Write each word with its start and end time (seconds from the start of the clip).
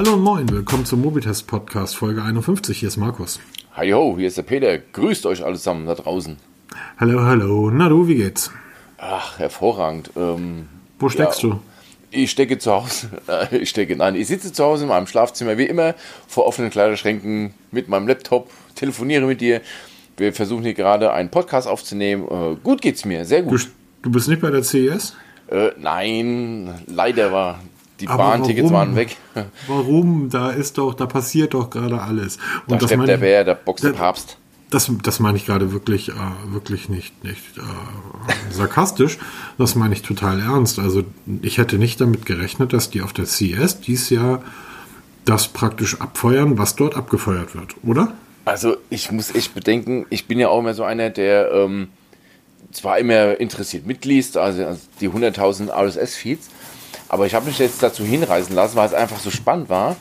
Hallo 0.00 0.14
und 0.14 0.22
moin, 0.22 0.48
willkommen 0.48 0.86
zum 0.86 1.02
Mobitest 1.02 1.46
Podcast 1.46 1.94
Folge 1.94 2.22
51. 2.22 2.78
Hier 2.78 2.88
ist 2.88 2.96
Markus. 2.96 3.38
Hi 3.74 3.90
ho, 3.90 4.14
hier 4.16 4.28
ist 4.28 4.38
der 4.38 4.44
Peter. 4.44 4.78
Grüßt 4.78 5.26
euch 5.26 5.44
alle 5.44 5.56
zusammen 5.56 5.84
da 5.84 5.94
draußen. 5.94 6.38
Hallo, 6.96 7.20
hallo. 7.20 7.70
Na 7.70 7.90
du, 7.90 8.08
wie 8.08 8.14
geht's? 8.14 8.50
Ach, 8.96 9.38
hervorragend. 9.38 10.10
Ähm, 10.16 10.68
Wo 10.98 11.10
steckst 11.10 11.42
ja, 11.42 11.50
du? 11.50 11.60
Ich 12.10 12.30
stecke 12.30 12.56
zu 12.56 12.72
Hause. 12.72 13.10
Ich 13.50 13.68
stecke, 13.68 13.94
nein, 13.94 14.14
ich 14.14 14.28
sitze 14.28 14.54
zu 14.54 14.64
Hause 14.64 14.84
in 14.84 14.88
meinem 14.88 15.06
Schlafzimmer, 15.06 15.58
wie 15.58 15.66
immer, 15.66 15.94
vor 16.26 16.46
offenen 16.46 16.70
Kleiderschränken 16.70 17.52
mit 17.70 17.90
meinem 17.90 18.08
Laptop, 18.08 18.50
telefoniere 18.76 19.26
mit 19.26 19.42
dir. 19.42 19.60
Wir 20.16 20.32
versuchen 20.32 20.62
hier 20.62 20.72
gerade 20.72 21.12
einen 21.12 21.28
Podcast 21.28 21.68
aufzunehmen. 21.68 22.24
Äh, 22.26 22.56
gut 22.64 22.80
geht's 22.80 23.04
mir, 23.04 23.26
sehr 23.26 23.42
Du, 23.42 23.50
gut. 23.50 23.68
du 24.00 24.10
bist 24.10 24.28
nicht 24.28 24.40
bei 24.40 24.48
der 24.48 24.62
CES? 24.62 25.14
Äh, 25.48 25.72
nein, 25.78 26.72
leider 26.86 27.32
war 27.32 27.60
die 28.00 28.06
Bahntickets 28.06 28.70
warum? 28.70 28.88
waren 28.88 28.96
weg. 28.96 29.16
Warum? 29.68 30.30
Da 30.30 30.50
ist 30.50 30.78
doch, 30.78 30.94
da 30.94 31.06
passiert 31.06 31.54
doch 31.54 31.70
gerade 31.70 32.00
alles. 32.00 32.36
Da 32.66 32.74
Und 32.74 32.82
das 32.82 32.88
steppt 32.88 32.98
meine 32.98 33.06
der 33.12 33.18
Bär, 33.18 33.44
da 33.44 33.54
boxt 33.54 33.84
der 33.84 33.92
da- 33.92 33.98
Papst. 33.98 34.36
Das, 34.70 34.88
das 35.02 35.18
meine 35.18 35.36
ich 35.36 35.46
gerade 35.46 35.72
wirklich, 35.72 36.10
äh, 36.10 36.12
wirklich 36.52 36.88
nicht, 36.88 37.24
nicht 37.24 37.58
äh, 37.58 38.52
sarkastisch. 38.52 39.18
Das 39.58 39.74
meine 39.74 39.94
ich 39.94 40.02
total 40.02 40.38
ernst. 40.38 40.78
Also 40.78 41.02
ich 41.42 41.58
hätte 41.58 41.76
nicht 41.76 42.00
damit 42.00 42.24
gerechnet, 42.24 42.72
dass 42.72 42.88
die 42.88 43.02
auf 43.02 43.12
der 43.12 43.26
CES 43.26 43.80
dies 43.80 44.10
Jahr 44.10 44.42
das 45.24 45.48
praktisch 45.48 46.00
abfeuern, 46.00 46.56
was 46.56 46.76
dort 46.76 46.96
abgefeuert 46.96 47.54
wird, 47.56 47.74
oder? 47.82 48.12
Also 48.44 48.76
ich 48.90 49.10
muss 49.10 49.34
echt 49.34 49.54
bedenken, 49.54 50.06
ich 50.08 50.26
bin 50.26 50.38
ja 50.38 50.48
auch 50.48 50.60
immer 50.60 50.72
so 50.74 50.84
einer, 50.84 51.10
der 51.10 51.50
ähm, 51.52 51.88
zwar 52.72 52.98
immer 52.98 53.38
interessiert 53.40 53.86
mitliest, 53.86 54.36
also, 54.36 54.64
also 54.64 54.80
die 55.00 55.10
100.000 55.10 55.68
RSS-Feeds, 55.70 56.48
aber 57.10 57.26
ich 57.26 57.34
habe 57.34 57.46
mich 57.46 57.58
jetzt 57.58 57.82
dazu 57.82 58.04
hinreißen 58.04 58.54
lassen, 58.54 58.76
weil 58.76 58.86
es 58.86 58.94
einfach 58.94 59.18
so 59.18 59.32
spannend 59.32 59.68
war, 59.68 59.96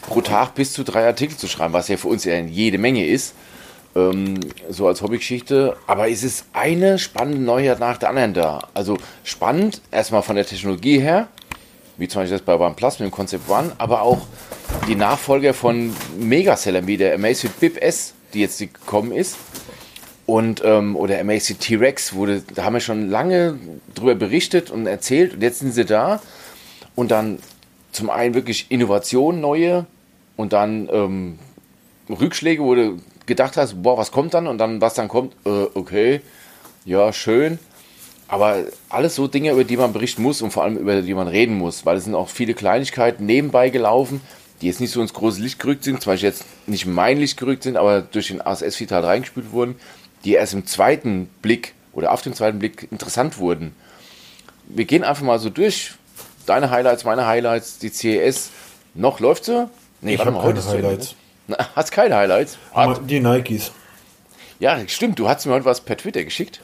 pro 0.00 0.22
Tag 0.22 0.54
bis 0.54 0.72
zu 0.72 0.82
drei 0.82 1.06
Artikel 1.06 1.36
zu 1.36 1.46
schreiben, 1.46 1.74
was 1.74 1.88
ja 1.88 1.98
für 1.98 2.08
uns 2.08 2.24
ja 2.24 2.38
jede 2.38 2.78
Menge 2.78 3.06
ist, 3.06 3.34
ähm, 3.94 4.40
so 4.70 4.86
als 4.86 5.02
Hobbygeschichte. 5.02 5.76
Aber 5.86 6.08
es 6.08 6.22
ist 6.22 6.46
eine 6.54 6.98
spannende 6.98 7.42
Neuheit 7.42 7.80
nach 7.80 7.98
der 7.98 8.08
anderen 8.08 8.32
da. 8.32 8.60
Also 8.72 8.96
spannend, 9.24 9.82
erstmal 9.90 10.22
von 10.22 10.36
der 10.36 10.46
Technologie 10.46 10.98
her, 11.00 11.28
wie 11.98 12.08
zum 12.08 12.22
Beispiel 12.22 12.38
das 12.38 12.46
bei 12.46 12.58
OnePlus 12.58 12.98
mit 12.98 13.10
dem 13.10 13.12
Concept 13.12 13.46
One, 13.50 13.72
aber 13.76 14.00
auch 14.00 14.22
die 14.86 14.94
Nachfolger 14.94 15.52
von 15.52 15.94
Megasellern 16.18 16.86
wie 16.86 16.96
der 16.96 17.14
Amazfit 17.14 17.60
Bip 17.60 17.76
S, 17.76 18.14
die 18.32 18.40
jetzt 18.40 18.58
gekommen 18.58 19.12
ist. 19.12 19.36
Und, 20.24 20.62
ähm, 20.64 20.96
oder 20.96 21.20
Amazfit 21.20 21.60
T-Rex, 21.60 22.14
wurde, 22.14 22.42
da 22.54 22.64
haben 22.64 22.74
wir 22.74 22.80
schon 22.80 23.10
lange 23.10 23.58
drüber 23.94 24.14
berichtet 24.14 24.70
und 24.70 24.86
erzählt 24.86 25.34
und 25.34 25.42
jetzt 25.42 25.58
sind 25.58 25.72
sie 25.72 25.84
da. 25.84 26.20
Und 26.98 27.12
dann 27.12 27.38
zum 27.92 28.10
einen 28.10 28.34
wirklich 28.34 28.72
Innovationen, 28.72 29.40
neue 29.40 29.86
und 30.36 30.52
dann 30.52 30.88
ähm, 30.92 31.38
Rückschläge, 32.10 32.60
wo 32.60 32.74
du 32.74 32.98
gedacht 33.24 33.56
hast, 33.56 33.84
boah, 33.84 33.96
was 33.96 34.10
kommt 34.10 34.34
dann? 34.34 34.48
Und 34.48 34.58
dann, 34.58 34.80
was 34.80 34.94
dann 34.94 35.06
kommt, 35.06 35.32
äh, 35.46 35.66
okay, 35.74 36.22
ja, 36.84 37.12
schön. 37.12 37.60
Aber 38.26 38.64
alles 38.88 39.14
so 39.14 39.28
Dinge, 39.28 39.52
über 39.52 39.62
die 39.62 39.76
man 39.76 39.92
berichten 39.92 40.24
muss 40.24 40.42
und 40.42 40.50
vor 40.50 40.64
allem 40.64 40.76
über 40.76 41.00
die 41.00 41.14
man 41.14 41.28
reden 41.28 41.56
muss, 41.56 41.86
weil 41.86 41.98
es 41.98 42.02
sind 42.02 42.16
auch 42.16 42.28
viele 42.28 42.54
Kleinigkeiten 42.54 43.26
nebenbei 43.26 43.70
gelaufen, 43.70 44.20
die 44.60 44.66
jetzt 44.66 44.80
nicht 44.80 44.90
so 44.90 45.00
ins 45.00 45.14
große 45.14 45.40
Licht 45.40 45.60
gerückt 45.60 45.84
sind, 45.84 46.02
zum 46.02 46.10
Beispiel 46.10 46.30
jetzt 46.30 46.46
nicht 46.66 46.84
in 46.84 46.94
mein 46.94 47.18
Licht 47.18 47.36
gerückt 47.36 47.62
sind, 47.62 47.76
aber 47.76 48.00
durch 48.00 48.26
den 48.26 48.44
ASS-Feed 48.44 48.90
halt 48.90 49.04
reingespült 49.04 49.52
wurden, 49.52 49.76
die 50.24 50.32
erst 50.32 50.52
im 50.52 50.66
zweiten 50.66 51.30
Blick 51.42 51.74
oder 51.92 52.10
auf 52.10 52.22
den 52.22 52.34
zweiten 52.34 52.58
Blick 52.58 52.88
interessant 52.90 53.38
wurden. 53.38 53.72
Wir 54.66 54.84
gehen 54.84 55.04
einfach 55.04 55.22
mal 55.22 55.38
so 55.38 55.48
durch. 55.48 55.92
Deine 56.48 56.70
Highlights, 56.70 57.04
meine 57.04 57.26
Highlights, 57.26 57.78
die 57.78 57.90
CES. 57.90 58.50
Noch 58.94 59.20
läuft 59.20 59.44
sie? 59.44 59.68
Nee, 60.00 60.14
Ich 60.14 60.18
warte 60.18 60.32
hab 60.32 60.42
mal, 60.42 60.48
keine 60.52 60.64
heute 60.64 60.68
Highlights. 60.86 61.14
ne? 61.46 61.56
Na, 61.58 61.68
Hast 61.76 61.92
keine 61.92 62.16
Highlights? 62.16 62.56
Ah, 62.72 62.94
Die 62.94 63.20
Nikes. 63.20 63.70
Ja, 64.58 64.78
stimmt. 64.88 65.18
Du 65.18 65.28
hast 65.28 65.44
mir 65.46 65.52
heute 65.52 65.64
was 65.66 65.80
per 65.82 65.96
Twitter 65.96 66.24
geschickt. 66.24 66.60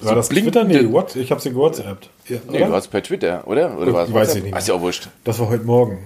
War 0.00 0.14
das 0.14 0.28
blinkende- 0.28 0.64
Twitter? 0.66 0.82
Nee, 0.82 0.92
what? 0.92 1.14
Ich 1.16 1.30
habe 1.30 1.40
sie 1.40 1.50
gewhatsappt. 1.52 2.08
Ja, 2.28 2.38
Nee, 2.48 2.58
du 2.64 2.72
hast 2.72 2.88
per 2.88 3.02
Twitter, 3.02 3.42
oder? 3.46 3.76
Oder 3.78 3.92
war 3.92 4.04
es 4.04 4.08
Weiß 4.12 4.28
WhatsApp? 4.28 4.36
ich 4.38 4.44
nicht 4.44 4.56
Ist 4.56 4.68
ja 4.68 4.74
auch 4.74 4.80
wurscht. 4.80 5.08
Das 5.24 5.38
war 5.40 5.48
heute 5.48 5.64
Morgen. 5.64 5.98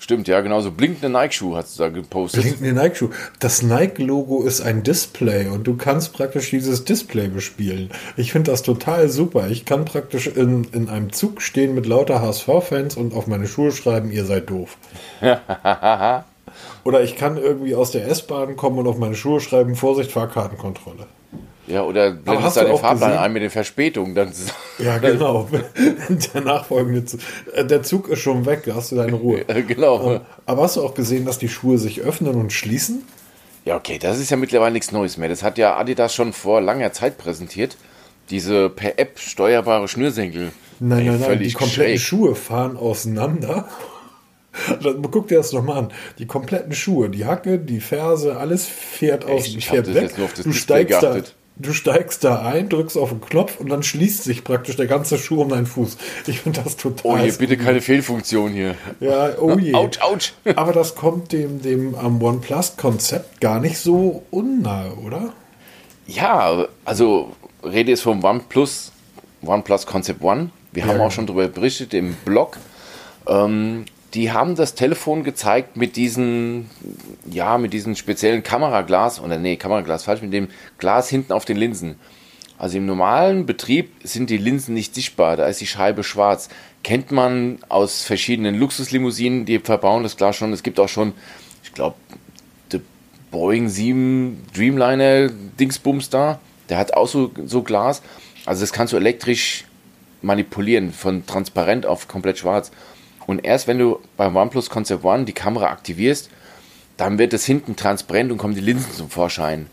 Stimmt, 0.00 0.28
ja, 0.28 0.40
genau 0.40 0.62
so. 0.62 0.70
Blinkende 0.70 1.10
Nike-Schuhe 1.10 1.58
hast 1.58 1.78
du 1.78 1.82
da 1.82 1.90
gepostet. 1.90 2.42
Blinkende 2.42 2.72
Nike-Schuh. 2.72 3.10
Das 3.38 3.62
Nike-Logo 3.62 4.42
ist 4.42 4.62
ein 4.62 4.82
Display 4.82 5.48
und 5.48 5.66
du 5.66 5.76
kannst 5.76 6.14
praktisch 6.14 6.48
dieses 6.48 6.86
Display 6.86 7.28
bespielen. 7.28 7.90
Ich 8.16 8.32
finde 8.32 8.50
das 8.50 8.62
total 8.62 9.10
super. 9.10 9.48
Ich 9.50 9.66
kann 9.66 9.84
praktisch 9.84 10.26
in, 10.26 10.64
in 10.72 10.88
einem 10.88 11.12
Zug 11.12 11.42
stehen 11.42 11.74
mit 11.74 11.84
lauter 11.84 12.22
HSV-Fans 12.22 12.96
und 12.96 13.12
auf 13.12 13.26
meine 13.26 13.46
Schuhe 13.46 13.72
schreiben, 13.72 14.10
ihr 14.10 14.24
seid 14.24 14.48
doof. 14.48 14.78
Oder 16.84 17.02
ich 17.02 17.16
kann 17.16 17.36
irgendwie 17.36 17.74
aus 17.74 17.90
der 17.90 18.08
S-Bahn 18.08 18.56
kommen 18.56 18.78
und 18.78 18.86
auf 18.86 18.96
meine 18.96 19.14
Schuhe 19.14 19.40
schreiben, 19.40 19.76
Vorsicht, 19.76 20.10
Fahrkartenkontrolle. 20.12 21.06
Ja, 21.70 21.82
oder 21.84 22.10
blendest 22.10 22.58
auch 22.58 22.80
Fahrplan 22.80 23.10
gesehen- 23.10 23.18
ein 23.22 23.32
mit 23.32 23.42
den 23.42 23.50
Verspätungen. 23.50 24.14
Dann 24.14 24.32
Ja, 24.78 24.98
genau. 24.98 25.48
der 26.34 26.40
nachfolgende 26.42 27.04
Zug. 27.04 27.20
Äh, 27.54 27.64
Der 27.64 27.82
Zug 27.82 28.08
ist 28.08 28.18
schon 28.20 28.44
weg, 28.46 28.62
da 28.66 28.74
hast 28.74 28.92
du 28.92 28.96
deine 28.96 29.14
Ruhe. 29.14 29.44
genau. 29.68 30.20
Aber 30.46 30.62
hast 30.62 30.76
du 30.76 30.82
auch 30.84 30.94
gesehen, 30.94 31.24
dass 31.26 31.38
die 31.38 31.48
Schuhe 31.48 31.78
sich 31.78 32.00
öffnen 32.00 32.34
und 32.34 32.52
schließen? 32.52 33.02
Ja, 33.64 33.76
okay, 33.76 33.98
das 33.98 34.18
ist 34.18 34.30
ja 34.30 34.36
mittlerweile 34.36 34.72
nichts 34.72 34.90
Neues 34.90 35.16
mehr. 35.18 35.28
Das 35.28 35.42
hat 35.42 35.58
ja 35.58 35.76
Adidas 35.76 36.14
schon 36.14 36.32
vor 36.32 36.60
langer 36.60 36.92
Zeit 36.92 37.18
präsentiert. 37.18 37.76
Diese 38.30 38.70
per 38.70 38.98
App 38.98 39.18
steuerbare 39.18 39.86
Schnürsenkel. 39.88 40.52
Nein, 40.78 41.00
Ey, 41.00 41.06
nein, 41.10 41.20
nein, 41.20 41.38
die 41.40 41.52
kompletten 41.52 41.98
schräg. 41.98 42.00
Schuhe 42.00 42.34
fahren 42.34 42.76
auseinander. 42.76 43.68
Dann 44.82 45.02
Guck 45.10 45.28
dir 45.28 45.38
das 45.38 45.52
nochmal 45.52 45.78
an. 45.78 45.92
Die 46.18 46.26
kompletten 46.26 46.72
Schuhe, 46.72 47.08
die 47.10 47.24
Hacke, 47.26 47.58
die 47.58 47.80
Ferse, 47.80 48.36
alles 48.36 48.66
fährt 48.66 49.24
aus, 49.24 49.46
Echt? 49.46 49.64
Fährt 49.64 49.92
weg. 49.94 50.02
jetzt 50.04 50.16
nur 50.18 50.26
auf 50.26 50.32
das 50.34 50.44
du, 50.44 50.50
Display 50.50 50.86
steigst 50.86 51.02
da. 51.02 51.14
Du 51.60 51.72
steigst 51.72 52.24
da 52.24 52.42
ein, 52.42 52.68
drückst 52.68 52.96
auf 52.96 53.10
den 53.10 53.20
Knopf 53.20 53.60
und 53.60 53.68
dann 53.68 53.82
schließt 53.82 54.24
sich 54.24 54.44
praktisch 54.44 54.76
der 54.76 54.86
ganze 54.86 55.18
Schuh 55.18 55.42
um 55.42 55.48
deinen 55.50 55.66
Fuß. 55.66 55.96
Ich 56.26 56.40
finde 56.40 56.62
das 56.62 56.76
total. 56.76 57.02
Oh 57.12 57.16
je, 57.16 57.30
bitte 57.32 57.56
keine 57.56 57.80
Fehlfunktion 57.80 58.52
hier. 58.52 58.74
Ja, 59.00 59.30
oh 59.38 59.58
je. 59.58 59.74
Autsch, 59.74 60.00
autsch. 60.00 60.32
Aber 60.56 60.72
das 60.72 60.94
kommt 60.94 61.32
dem, 61.32 61.60
dem 61.62 61.94
am 61.94 62.20
OnePlus-Konzept 62.22 63.40
gar 63.40 63.60
nicht 63.60 63.78
so 63.78 64.22
unnahe, 64.30 64.94
oder? 65.04 65.32
Ja, 66.06 66.66
also 66.84 67.32
Rede 67.62 67.92
ist 67.92 68.00
vom 68.02 68.24
OnePlus, 68.24 68.92
OnePlus 69.42 69.86
Concept 69.86 70.22
One. 70.22 70.50
Wir 70.72 70.86
haben 70.86 70.98
Ja. 70.98 71.06
auch 71.06 71.10
schon 71.12 71.26
darüber 71.26 71.48
berichtet 71.48 71.94
im 71.94 72.14
Blog. 72.24 72.56
Ähm, 73.26 73.84
die 74.14 74.32
haben 74.32 74.56
das 74.56 74.74
Telefon 74.74 75.22
gezeigt 75.22 75.76
mit 75.76 75.96
diesen, 75.96 76.68
ja, 77.30 77.58
mit 77.58 77.72
diesem 77.72 77.94
speziellen 77.94 78.42
Kameraglas, 78.42 79.20
oder 79.20 79.38
nee, 79.38 79.56
Kameraglas 79.56 80.04
falsch, 80.04 80.22
mit 80.22 80.32
dem 80.32 80.48
Glas 80.78 81.08
hinten 81.08 81.32
auf 81.32 81.44
den 81.44 81.56
Linsen. 81.56 81.96
Also 82.58 82.76
im 82.76 82.86
normalen 82.86 83.46
Betrieb 83.46 83.90
sind 84.02 84.28
die 84.28 84.36
Linsen 84.36 84.74
nicht 84.74 84.94
sichtbar, 84.94 85.36
da 85.36 85.46
ist 85.46 85.60
die 85.60 85.66
Scheibe 85.66 86.04
schwarz. 86.04 86.48
Kennt 86.82 87.10
man 87.10 87.58
aus 87.68 88.02
verschiedenen 88.02 88.58
Luxuslimousinen, 88.58 89.46
die 89.46 89.58
verbauen 89.60 90.02
das 90.02 90.16
Glas 90.16 90.36
schon. 90.36 90.52
Es 90.52 90.62
gibt 90.62 90.80
auch 90.80 90.88
schon, 90.88 91.14
ich 91.62 91.72
glaube, 91.72 91.96
der 92.72 92.80
Boeing 93.30 93.68
7 93.68 94.44
Dreamliner 94.54 95.30
Dingsbums 95.58 96.10
da, 96.10 96.40
der 96.68 96.78
hat 96.78 96.94
auch 96.94 97.08
so, 97.08 97.30
so 97.46 97.62
Glas. 97.62 98.02
Also 98.44 98.62
das 98.62 98.72
kannst 98.72 98.92
du 98.92 98.96
elektrisch 98.96 99.64
manipulieren, 100.22 100.92
von 100.92 101.24
transparent 101.26 101.86
auf 101.86 102.08
komplett 102.08 102.38
schwarz. 102.38 102.72
Und 103.30 103.44
erst 103.44 103.68
wenn 103.68 103.78
du 103.78 104.00
beim 104.16 104.34
OnePlus 104.34 104.70
Concept 104.70 105.04
One 105.04 105.24
die 105.24 105.32
Kamera 105.32 105.66
aktivierst, 105.66 106.30
dann 106.96 107.16
wird 107.16 107.32
es 107.32 107.44
hinten 107.44 107.76
transparent 107.76 108.32
und 108.32 108.38
kommen 108.38 108.56
die 108.56 108.60
Linsen 108.60 108.92
zum 108.92 109.08
Vorschein. 109.08 109.68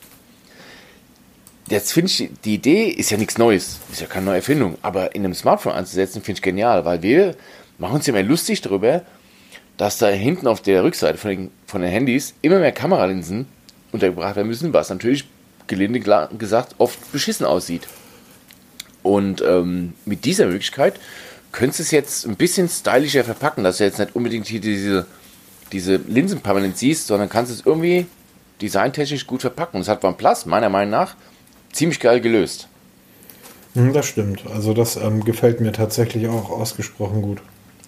Jetzt 1.68 1.92
finde 1.92 2.12
ich, 2.12 2.30
die 2.46 2.54
Idee 2.54 2.88
ist 2.90 3.10
ja 3.10 3.18
nichts 3.18 3.40
Neues, 3.40 3.80
ist 3.92 4.00
ja 4.00 4.06
keine 4.06 4.28
neue 4.28 4.36
Erfindung, 4.36 4.78
aber 4.84 5.16
in 5.16 5.26
einem 5.26 5.34
Smartphone 5.34 5.74
anzusetzen, 5.74 6.22
finde 6.22 6.38
ich 6.38 6.44
genial, 6.44 6.86
weil 6.86 7.02
wir 7.02 7.36
machen 7.80 7.96
uns 7.96 8.06
ja 8.06 8.14
immer 8.14 8.22
lustig 8.22 8.62
darüber, 8.62 9.02
dass 9.78 9.98
da 9.98 10.08
hinten 10.10 10.46
auf 10.46 10.62
der 10.62 10.84
Rückseite 10.84 11.18
von 11.18 11.32
den, 11.32 11.52
von 11.66 11.82
den 11.82 11.90
Handys 11.90 12.36
immer 12.44 12.60
mehr 12.60 12.72
Kameralinsen 12.72 13.48
untergebracht 13.92 14.36
werden 14.36 14.50
müssen, 14.50 14.72
was 14.72 14.92
natürlich 14.92 15.26
gelinde 15.66 16.00
gesagt 16.38 16.76
oft 16.78 17.12
beschissen 17.12 17.48
aussieht. 17.48 17.88
Und 19.02 19.42
ähm, 19.42 19.94
mit 20.06 20.26
dieser 20.26 20.46
Möglichkeit 20.46 21.00
könntest 21.52 21.80
du 21.80 21.84
es 21.84 21.92
jetzt 21.92 22.26
ein 22.26 22.36
bisschen 22.36 22.70
stylischer 22.70 23.24
verpacken, 23.24 23.64
dass 23.64 23.78
du 23.78 23.84
jetzt 23.84 24.00
nicht 24.00 24.16
unbedingt 24.16 24.48
hier 24.48 24.62
diese, 24.62 25.06
diese 25.72 25.96
Linsen 26.08 26.42
permanent 26.42 26.78
siehst, 26.78 27.08
sondern 27.08 27.30
kannst 27.30 27.52
es 27.52 27.66
irgendwie 27.66 28.06
designtechnisch 28.62 29.28
gut 29.28 29.42
verpacken. 29.42 29.78
Und 29.78 29.88
das 29.88 29.90
hat 29.90 30.04
OnePlus 30.04 30.46
meiner 30.46 30.70
Meinung 30.70 30.92
nach 30.92 31.16
ziemlich 31.72 32.00
geil 32.00 32.22
gelöst. 32.22 32.68
Hm, 33.74 33.94
Das 33.94 34.06
stimmt. 34.08 34.46
Also 34.48 34.74
das 34.74 34.96
ähm, 34.96 35.24
gefällt 35.24 35.62
mir 35.62 35.72
tatsächlich 35.72 36.28
auch 36.28 36.50
ausgesprochen 36.50 37.22
gut. 37.22 37.40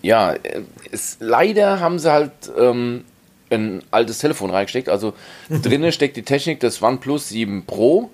Ja, 0.01 0.33
äh, 0.33 0.61
es, 0.91 1.17
leider 1.19 1.79
haben 1.79 1.99
sie 1.99 2.11
halt 2.11 2.31
ähm, 2.57 3.03
ein 3.49 3.81
altes 3.91 4.19
Telefon 4.19 4.51
reingesteckt. 4.51 4.89
Also 4.89 5.13
drinnen 5.49 5.91
steckt 5.91 6.17
die 6.17 6.23
Technik 6.23 6.59
des 6.59 6.81
OnePlus 6.81 7.29
7 7.29 7.65
Pro. 7.65 8.11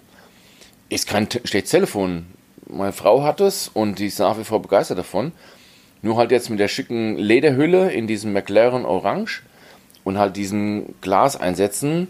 Ist 0.90 1.08
kein 1.08 1.28
te- 1.30 1.42
schlechtes 1.44 1.72
Telefon. 1.72 2.26
Meine 2.68 2.94
Frau 2.94 3.24
hat 3.24 3.42
es 3.42 3.68
und 3.68 4.00
die 4.00 4.08
ist 4.08 4.20
nach 4.20 4.38
wie 4.38 4.44
vor 4.44 4.62
begeistert 4.62 4.98
davon. 4.98 5.32
Nur 6.02 6.18
halt 6.18 6.32
jetzt 6.32 6.50
mit 6.50 6.60
der 6.60 6.68
schicken 6.68 7.18
Lederhülle 7.18 7.92
in 7.92 8.08
diesem 8.08 8.34
McLaren 8.34 8.86
Orange 8.86 9.42
und 10.04 10.18
halt 10.18 10.36
diesen 10.36 10.96
Glaseinsätzen. 11.02 12.08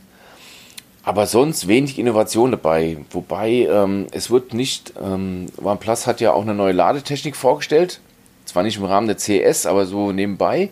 Aber 1.04 1.28
sonst 1.28 1.68
wenig 1.68 2.00
Innovation 2.00 2.52
dabei. 2.52 2.98
Wobei 3.12 3.68
ähm, 3.70 4.08
es 4.12 4.32
wird 4.32 4.54
nicht, 4.54 4.94
ähm, 5.02 5.48
OnePlus 5.62 6.08
hat 6.08 6.20
ja 6.20 6.34
auch 6.34 6.42
eine 6.42 6.56
neue 6.56 6.74
Ladetechnik 6.74 7.36
vorgestellt. 7.36 8.00
Zwar 8.46 8.64
nicht 8.64 8.78
im 8.78 8.86
Rahmen 8.86 9.08
der 9.08 9.18
CS, 9.18 9.66
aber 9.66 9.86
so 9.86 10.12
nebenbei. 10.12 10.70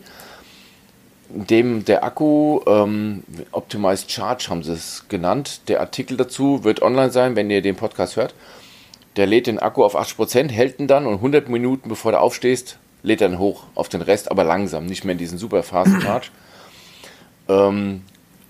Dem 1.29 1.85
der 1.85 2.03
Akku 2.03 2.61
ähm, 2.67 3.23
Optimized 3.51 4.11
Charge 4.11 4.47
haben 4.49 4.63
sie 4.63 4.73
es 4.73 5.05
genannt. 5.07 5.61
Der 5.67 5.81
Artikel 5.81 6.17
dazu 6.17 6.63
wird 6.63 6.81
online 6.81 7.11
sein, 7.11 7.35
wenn 7.35 7.49
ihr 7.49 7.61
den 7.61 7.75
Podcast 7.75 8.15
hört. 8.15 8.33
Der 9.15 9.27
lädt 9.27 9.47
den 9.47 9.59
Akku 9.59 9.83
auf 9.83 9.95
80%, 9.95 10.49
hält 10.49 10.79
ihn 10.79 10.87
dann 10.87 11.05
und 11.05 11.15
100 11.15 11.49
Minuten 11.49 11.89
bevor 11.89 12.11
du 12.11 12.19
aufstehst, 12.19 12.79
lädt 13.03 13.21
dann 13.21 13.37
hoch 13.37 13.63
auf 13.75 13.89
den 13.89 14.01
Rest, 14.01 14.31
aber 14.31 14.43
langsam, 14.43 14.85
nicht 14.85 15.03
mehr 15.03 15.13
in 15.13 15.19
diesen 15.19 15.37
super 15.37 15.63
fast 15.63 15.91
Charge. 16.01 16.29
ähm, 17.49 18.01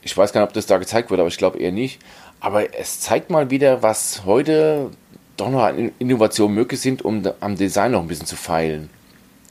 ich 0.02 0.16
weiß 0.16 0.34
gar 0.34 0.42
nicht, 0.42 0.50
ob 0.50 0.54
das 0.54 0.66
da 0.66 0.78
gezeigt 0.78 1.10
wird, 1.10 1.20
aber 1.20 1.30
ich 1.30 1.38
glaube 1.38 1.60
eher 1.60 1.72
nicht. 1.72 2.00
Aber 2.40 2.78
es 2.78 3.00
zeigt 3.00 3.30
mal 3.30 3.50
wieder, 3.50 3.84
was 3.84 4.26
heute 4.26 4.90
doch 5.38 5.50
noch 5.50 5.64
an 5.64 5.92
Innovationen 6.00 6.54
möglich 6.54 6.82
sind, 6.82 7.04
um 7.04 7.24
am 7.40 7.56
Design 7.56 7.92
noch 7.92 8.02
ein 8.02 8.08
bisschen 8.08 8.28
zu 8.28 8.36
feilen. 8.36 8.90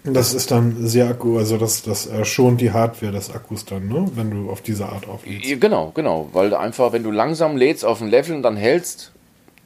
Das 0.04 0.34
ist 0.34 0.50
dann 0.50 0.76
sehr 0.86 1.08
Akku, 1.08 1.38
also 1.38 1.56
das, 1.58 1.82
das 1.82 2.08
schont 2.24 2.60
die 2.60 2.72
Hardware 2.72 3.12
des 3.12 3.32
Akkus 3.32 3.64
dann, 3.64 3.86
ne? 3.88 4.10
wenn 4.16 4.30
du 4.30 4.50
auf 4.50 4.60
diese 4.60 4.86
Art 4.86 5.08
auflädst. 5.08 5.60
Genau, 5.60 5.92
genau, 5.94 6.28
weil 6.32 6.52
einfach, 6.54 6.92
wenn 6.92 7.04
du 7.04 7.12
langsam 7.12 7.56
lädst 7.56 7.84
auf 7.84 8.02
ein 8.02 8.08
Level 8.08 8.34
und 8.34 8.42
dann 8.42 8.56
hältst, 8.56 9.12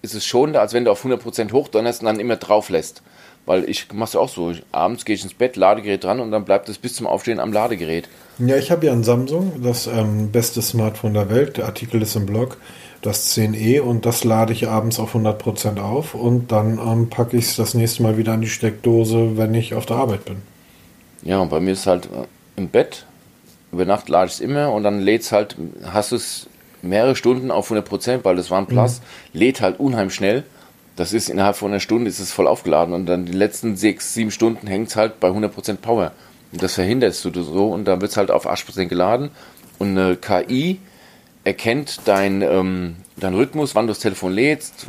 ist 0.07 0.15
es 0.15 0.25
schonender, 0.25 0.61
als 0.61 0.73
wenn 0.73 0.85
du 0.85 0.91
auf 0.91 1.05
100% 1.05 1.53
hochdonnerst 1.53 2.01
und 2.01 2.07
dann 2.07 2.21
immer 2.21 2.37
drauf 2.37 2.71
lässt. 2.71 3.03
Weil 3.45 3.69
ich 3.69 3.93
mache 3.93 4.09
es 4.09 4.17
auch 4.17 4.29
so. 4.29 4.53
Abends 4.73 5.05
gehe 5.05 5.15
ich 5.15 5.23
ins 5.23 5.35
Bett, 5.35 5.57
Ladegerät 5.57 6.03
dran 6.03 6.21
und 6.21 6.31
dann 6.31 6.45
bleibt 6.45 6.69
es 6.69 6.79
bis 6.79 6.95
zum 6.95 7.07
Aufstehen 7.07 7.39
am 7.39 7.53
Ladegerät. 7.53 8.09
Ja, 8.39 8.57
ich 8.57 8.71
habe 8.71 8.87
ja 8.87 8.93
ein 8.93 9.05
Samsung, 9.05 9.63
das 9.63 9.87
ähm, 9.87 10.31
beste 10.33 10.63
Smartphone 10.63 11.15
der 11.15 11.31
Welt. 11.31 11.57
Der 11.57 11.67
Artikel 11.67 12.03
ist 12.03 12.17
im 12.17 12.27
Blog, 12.27 12.57
das 13.03 13.37
10e 13.37 13.81
und 13.81 14.05
das 14.05 14.25
lade 14.25 14.53
ich 14.53 14.69
abends 14.69 14.99
auf 14.99 15.15
100% 15.15 15.81
auf 15.81 16.15
und 16.15 16.51
dann 16.51 16.79
ähm, 16.79 17.09
packe 17.09 17.37
ich 17.37 17.45
es 17.45 17.57
das 17.57 17.75
nächste 17.75 18.03
Mal 18.03 18.19
wieder 18.19 18.33
an 18.33 18.41
die 18.41 18.49
Steckdose, 18.49 19.37
wenn 19.37 19.55
ich 19.55 19.75
auf 19.75 19.87
der 19.87 19.97
Arbeit 19.97 20.25
bin. 20.25 20.43
Ja, 21.23 21.39
und 21.39 21.51
bei 21.51 21.61
mir 21.61 21.73
ist 21.73 21.87
halt 21.87 22.07
äh, 22.07 22.27
im 22.57 22.69
Bett, 22.69 23.07
über 23.73 23.85
Nacht 23.85 24.09
lade 24.09 24.27
ich 24.27 24.35
es 24.35 24.41
immer 24.41 24.73
und 24.73 24.83
dann 24.83 25.01
lädt 25.01 25.23
es 25.23 25.33
halt, 25.33 25.57
hast 25.85 26.13
es 26.13 26.49
mehrere 26.87 27.17
Stunden 27.17 27.51
auf 27.51 27.71
100%, 27.71 28.21
weil 28.23 28.37
das 28.37 28.51
OnePlus 28.51 29.01
mhm. 29.01 29.39
lädt 29.39 29.61
halt 29.61 29.79
unheimlich 29.79 30.15
schnell 30.15 30.45
das 30.97 31.13
ist 31.13 31.29
innerhalb 31.29 31.57
von 31.57 31.71
einer 31.71 31.81
Stunde 31.81 32.09
ist 32.09 32.19
es 32.19 32.33
voll 32.33 32.47
aufgeladen 32.47 32.95
und 32.95 33.07
dann 33.07 33.27
die 33.27 33.33
letzten 33.33 33.77
sechs, 33.77 34.15
sieben 34.15 34.31
Stunden 34.31 34.67
hängt 34.67 34.89
es 34.89 34.97
halt 34.97 35.21
bei 35.21 35.29
100% 35.29 35.77
Power. 35.77 36.13
Und 36.53 36.63
das 36.63 36.75
verhinderst 36.75 37.25
du 37.25 37.43
so 37.43 37.69
und 37.69 37.85
dann 37.85 38.01
wird 38.01 38.11
es 38.11 38.17
halt 38.17 38.31
auf 38.31 38.49
80% 38.49 38.87
geladen 38.87 39.31
und 39.79 39.91
eine 39.91 40.17
KI 40.17 40.81
erkennt 41.45 42.01
dein, 42.07 42.41
ähm, 42.41 42.97
dein 43.17 43.35
Rhythmus, 43.35 43.75
wann 43.75 43.87
du 43.87 43.91
das 43.91 44.01
Telefon 44.01 44.33
lädst 44.33 44.87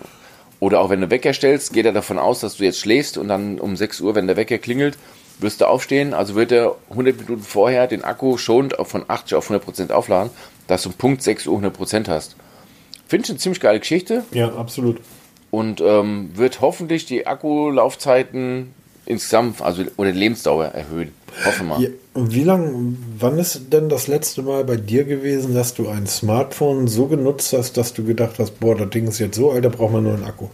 oder 0.62 0.80
auch 0.80 0.90
wenn 0.90 1.02
du 1.02 1.10
Wecker 1.10 1.34
stellst, 1.34 1.74
geht 1.74 1.86
er 1.86 1.92
davon 1.92 2.18
aus, 2.18 2.40
dass 2.40 2.58
du 2.58 2.64
jetzt 2.64 2.80
schläfst 2.80 3.18
und 3.18 3.28
dann 3.28 3.60
um 3.60 3.76
6 3.76 4.00
Uhr, 4.00 4.16
wenn 4.16 4.28
der 4.28 4.38
Wecker 4.38 4.60
klingelt, 4.60 4.98
wirst 5.40 5.62
du 5.62 5.66
aufstehen. 5.66 6.14
Also 6.14 6.36
wird 6.36 6.52
er 6.52 6.76
100 6.90 7.18
Minuten 7.18 7.44
vorher 7.44 7.88
den 7.88 8.04
Akku 8.04 8.38
schonend 8.38 8.76
von 8.84 9.06
80 9.08 9.36
auf 9.36 9.50
100% 9.50 9.92
aufladen, 9.92 10.32
dass 10.68 10.84
du 10.84 10.90
um 10.90 10.96
Punkt 10.96 11.24
6 11.24 11.48
Uhr 11.48 11.60
100% 11.60 12.08
hast. 12.08 12.36
Finde 13.08 13.26
ich 13.26 13.30
eine 13.30 13.40
ziemlich 13.40 13.62
geile 13.62 13.80
Geschichte. 13.80 14.24
Ja, 14.32 14.54
absolut 14.54 14.98
und 15.52 15.82
ähm, 15.82 16.30
wird 16.36 16.62
hoffentlich 16.62 17.06
die 17.06 17.26
Akkulaufzeiten 17.26 18.74
insgesamt, 19.06 19.62
also 19.62 19.84
oder 19.96 20.12
die 20.12 20.20
Lebensdauer 20.20 20.66
erhöhen. 20.66 21.12
Hoffen 21.46 21.68
wir. 21.68 21.80
Ja, 21.80 21.90
wie 22.16 22.44
lang, 22.44 22.98
wann 23.18 23.38
ist 23.38 23.72
denn 23.72 23.90
das 23.90 24.08
letzte 24.08 24.42
Mal 24.42 24.66
bei 24.66 24.76
dir 24.76 25.06
gewesen, 25.06 25.54
dass 25.54 25.74
du 25.74 25.88
ein 25.88 26.08
Smartphone 26.08 26.88
so 26.88 27.06
genutzt 27.06 27.54
hast, 27.54 27.78
dass 27.78 27.94
du 27.94 28.04
gedacht 28.04 28.40
hast, 28.40 28.60
boah, 28.60 28.76
das 28.76 28.90
Ding 28.90 29.08
ist 29.08 29.20
jetzt 29.20 29.38
so 29.38 29.52
alt, 29.52 29.64
da 29.64 29.70
braucht 29.70 29.94
man 29.94 30.04
nur 30.04 30.14
einen 30.14 30.26
Akku? 30.26 30.48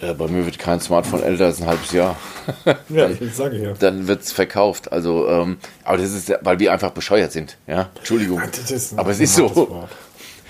Ja, 0.00 0.14
bei 0.14 0.28
mir 0.28 0.46
wird 0.46 0.58
kein 0.58 0.80
Smartphone 0.80 1.22
älter 1.22 1.46
als 1.46 1.60
ein 1.60 1.66
halbes 1.66 1.92
Jahr. 1.92 2.16
ja, 2.64 2.74
dann, 2.88 3.18
ich 3.20 3.34
sage 3.34 3.58
ja. 3.58 3.72
Dann 3.78 4.06
wird 4.06 4.22
es 4.22 4.32
verkauft. 4.32 4.92
Also, 4.92 5.28
ähm, 5.28 5.58
aber 5.84 5.98
das 5.98 6.12
ist, 6.12 6.32
weil 6.40 6.58
wir 6.58 6.72
einfach 6.72 6.90
bescheuert 6.90 7.32
sind. 7.32 7.58
Ja, 7.66 7.90
Entschuldigung. 7.96 8.40
aber 8.96 9.10
es 9.10 9.20
ist 9.20 9.34
so. 9.34 9.54
Wort 9.54 9.90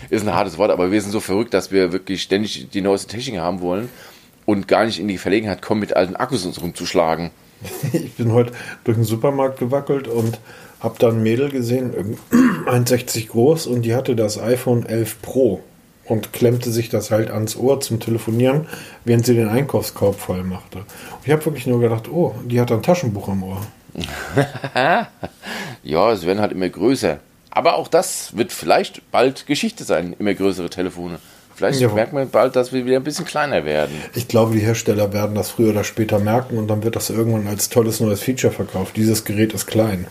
ist 0.09 0.27
ein 0.27 0.35
hartes 0.35 0.57
Wort, 0.57 0.71
aber 0.71 0.91
wir 0.91 1.01
sind 1.03 1.11
so 1.11 1.21
verrückt, 1.21 1.53
dass 1.53 1.71
wir 1.71 1.93
wirklich 1.93 2.23
ständig 2.23 2.71
die 2.71 2.81
neueste 2.81 3.09
Technik 3.09 3.41
haben 3.41 3.61
wollen 3.61 3.89
und 4.47 4.67
gar 4.67 4.87
nicht 4.87 4.99
in 4.99 5.09
die 5.09 5.19
Verlegenheit 5.19 5.61
kommen, 5.61 5.81
mit 5.81 5.95
alten 5.95 6.17
Akkus 6.17 6.47
uns 6.47 6.61
rumzuschlagen. 6.61 7.31
Ich 7.93 8.15
bin 8.15 8.33
heute 8.33 8.53
durch 8.85 8.97
den 8.97 9.05
Supermarkt 9.05 9.59
gewackelt 9.59 10.09
und 10.09 10.39
habe 10.81 10.99
dann 10.99 11.17
ein 11.17 11.23
Mädel 11.23 11.51
gesehen, 11.51 12.17
1,60 12.67 13.29
groß, 13.29 13.67
und 13.67 13.83
die 13.83 13.95
hatte 13.95 14.17
das 14.17 14.39
iPhone 14.39 14.87
11 14.87 15.21
Pro 15.21 15.61
und 16.11 16.33
klemmte 16.33 16.71
sich 16.71 16.89
das 16.89 17.13
halt 17.13 17.31
ans 17.31 17.57
Ohr 17.57 17.81
zum 17.81 18.01
Telefonieren, 18.01 18.67
während 19.05 19.25
sie 19.25 19.35
den 19.35 19.49
Einkaufskorb 19.49 20.19
voll 20.19 20.43
machte. 20.43 20.79
Und 20.79 21.25
ich 21.25 21.33
habe 21.33 21.45
wirklich 21.47 21.69
nur 21.69 21.81
gedacht, 21.81 22.09
oh, 22.11 22.35
die 22.45 22.61
hat 22.61 22.73
ein 22.73 22.83
Taschenbuch 22.83 23.29
am 23.29 23.45
Ohr. 23.45 23.61
ja, 25.85 26.13
es 26.13 26.27
werden 26.27 26.41
halt 26.41 26.53
immer 26.53 26.69
größer. 26.69 27.21
Aber 27.51 27.77
auch 27.77 27.87
das 27.87 28.37
wird 28.37 28.53
vielleicht 28.53 29.09
bald 29.13 29.47
Geschichte 29.47 29.85
sein, 29.85 30.17
immer 30.19 30.35
größere 30.35 30.69
Telefone. 30.69 31.21
Vielleicht 31.55 31.81
ja. 31.81 31.89
merkt 31.89 32.13
man 32.13 32.29
bald, 32.29 32.57
dass 32.57 32.73
wir 32.73 32.87
wieder 32.87 32.97
ein 32.97 33.05
bisschen 33.05 33.25
kleiner 33.25 33.65
werden. 33.65 33.95
Ich 34.15 34.27
glaube, 34.27 34.55
die 34.55 34.61
Hersteller 34.61 35.13
werden 35.13 35.37
das 35.37 35.51
früher 35.51 35.71
oder 35.71 35.85
später 35.85 36.19
merken 36.19 36.59
und 36.59 36.69
dann 36.69 36.83
wird 36.83 36.97
das 36.97 37.11
irgendwann 37.11 37.47
als 37.47 37.69
tolles 37.69 38.01
neues 38.01 38.23
Feature 38.23 38.53
verkauft. 38.53 38.97
Dieses 38.97 39.25
Gerät 39.25 39.53
ist 39.53 39.67
klein. 39.67 40.07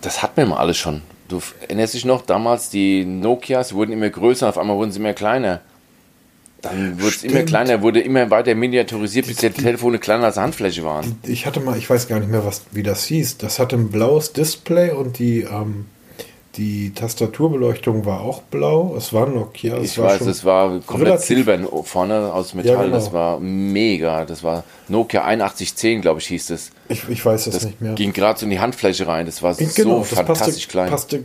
Das 0.00 0.22
hatten 0.22 0.38
wir 0.38 0.46
mal 0.46 0.56
alles 0.56 0.76
schon. 0.76 1.02
Du 1.32 1.40
erinnerst 1.62 1.94
dich 1.94 2.04
noch, 2.04 2.20
damals 2.20 2.68
die 2.68 3.06
Nokias 3.06 3.72
wurden 3.72 3.92
immer 3.92 4.10
größer, 4.10 4.50
auf 4.50 4.58
einmal 4.58 4.76
wurden 4.76 4.92
sie 4.92 4.98
immer 4.98 5.14
kleiner. 5.14 5.62
Dann 6.60 7.00
wurde 7.00 7.08
es 7.08 7.24
immer 7.24 7.42
kleiner, 7.42 7.80
wurde 7.80 8.00
immer 8.00 8.30
weiter 8.30 8.54
miniaturisiert, 8.54 9.26
bis 9.26 9.38
die, 9.38 9.48
die 9.48 9.62
Telefone 9.62 9.98
kleiner 9.98 10.24
als 10.24 10.36
Handfläche 10.36 10.84
waren. 10.84 11.18
Ich 11.22 11.46
hatte 11.46 11.60
mal, 11.60 11.78
ich 11.78 11.88
weiß 11.88 12.06
gar 12.06 12.20
nicht 12.20 12.30
mehr, 12.30 12.44
was, 12.44 12.64
wie 12.72 12.82
das 12.82 13.06
hieß. 13.06 13.38
Das 13.38 13.58
hatte 13.58 13.76
ein 13.76 13.90
blaues 13.90 14.34
Display 14.34 14.90
und 14.90 15.18
die 15.18 15.40
ähm, 15.40 15.86
die 16.56 16.92
Tastaturbeleuchtung 16.92 18.04
war 18.04 18.20
auch 18.20 18.42
blau. 18.42 18.94
Es 18.96 19.12
war 19.12 19.26
Nokia. 19.26 19.76
Es 19.78 19.92
ich 19.92 19.98
war 19.98 20.10
weiß, 20.10 20.20
es 20.22 20.44
war 20.44 20.80
komplett 20.80 21.20
silbern 21.20 21.66
vorne 21.84 22.32
aus 22.32 22.52
Metall. 22.52 22.72
Ja, 22.74 22.82
genau. 22.82 22.94
Das 22.94 23.12
war 23.12 23.40
mega. 23.40 24.26
Das 24.26 24.44
war 24.44 24.64
Nokia 24.88 25.22
8110, 25.22 26.02
glaube 26.02 26.20
ich, 26.20 26.26
hieß 26.26 26.50
es. 26.50 26.70
Ich, 26.88 27.08
ich 27.08 27.24
weiß 27.24 27.46
es 27.46 27.64
nicht 27.64 27.80
mehr. 27.80 27.94
Ging 27.94 28.12
gerade 28.12 28.38
so 28.38 28.44
in 28.44 28.50
die 28.50 28.60
Handfläche 28.60 29.06
rein. 29.06 29.24
Das 29.24 29.42
war 29.42 29.54
genau, 29.54 29.72
so 29.74 29.98
das 30.00 30.08
fantastisch 30.10 30.66
passte, 30.66 30.68
klein. 30.68 30.90
passte 30.90 31.24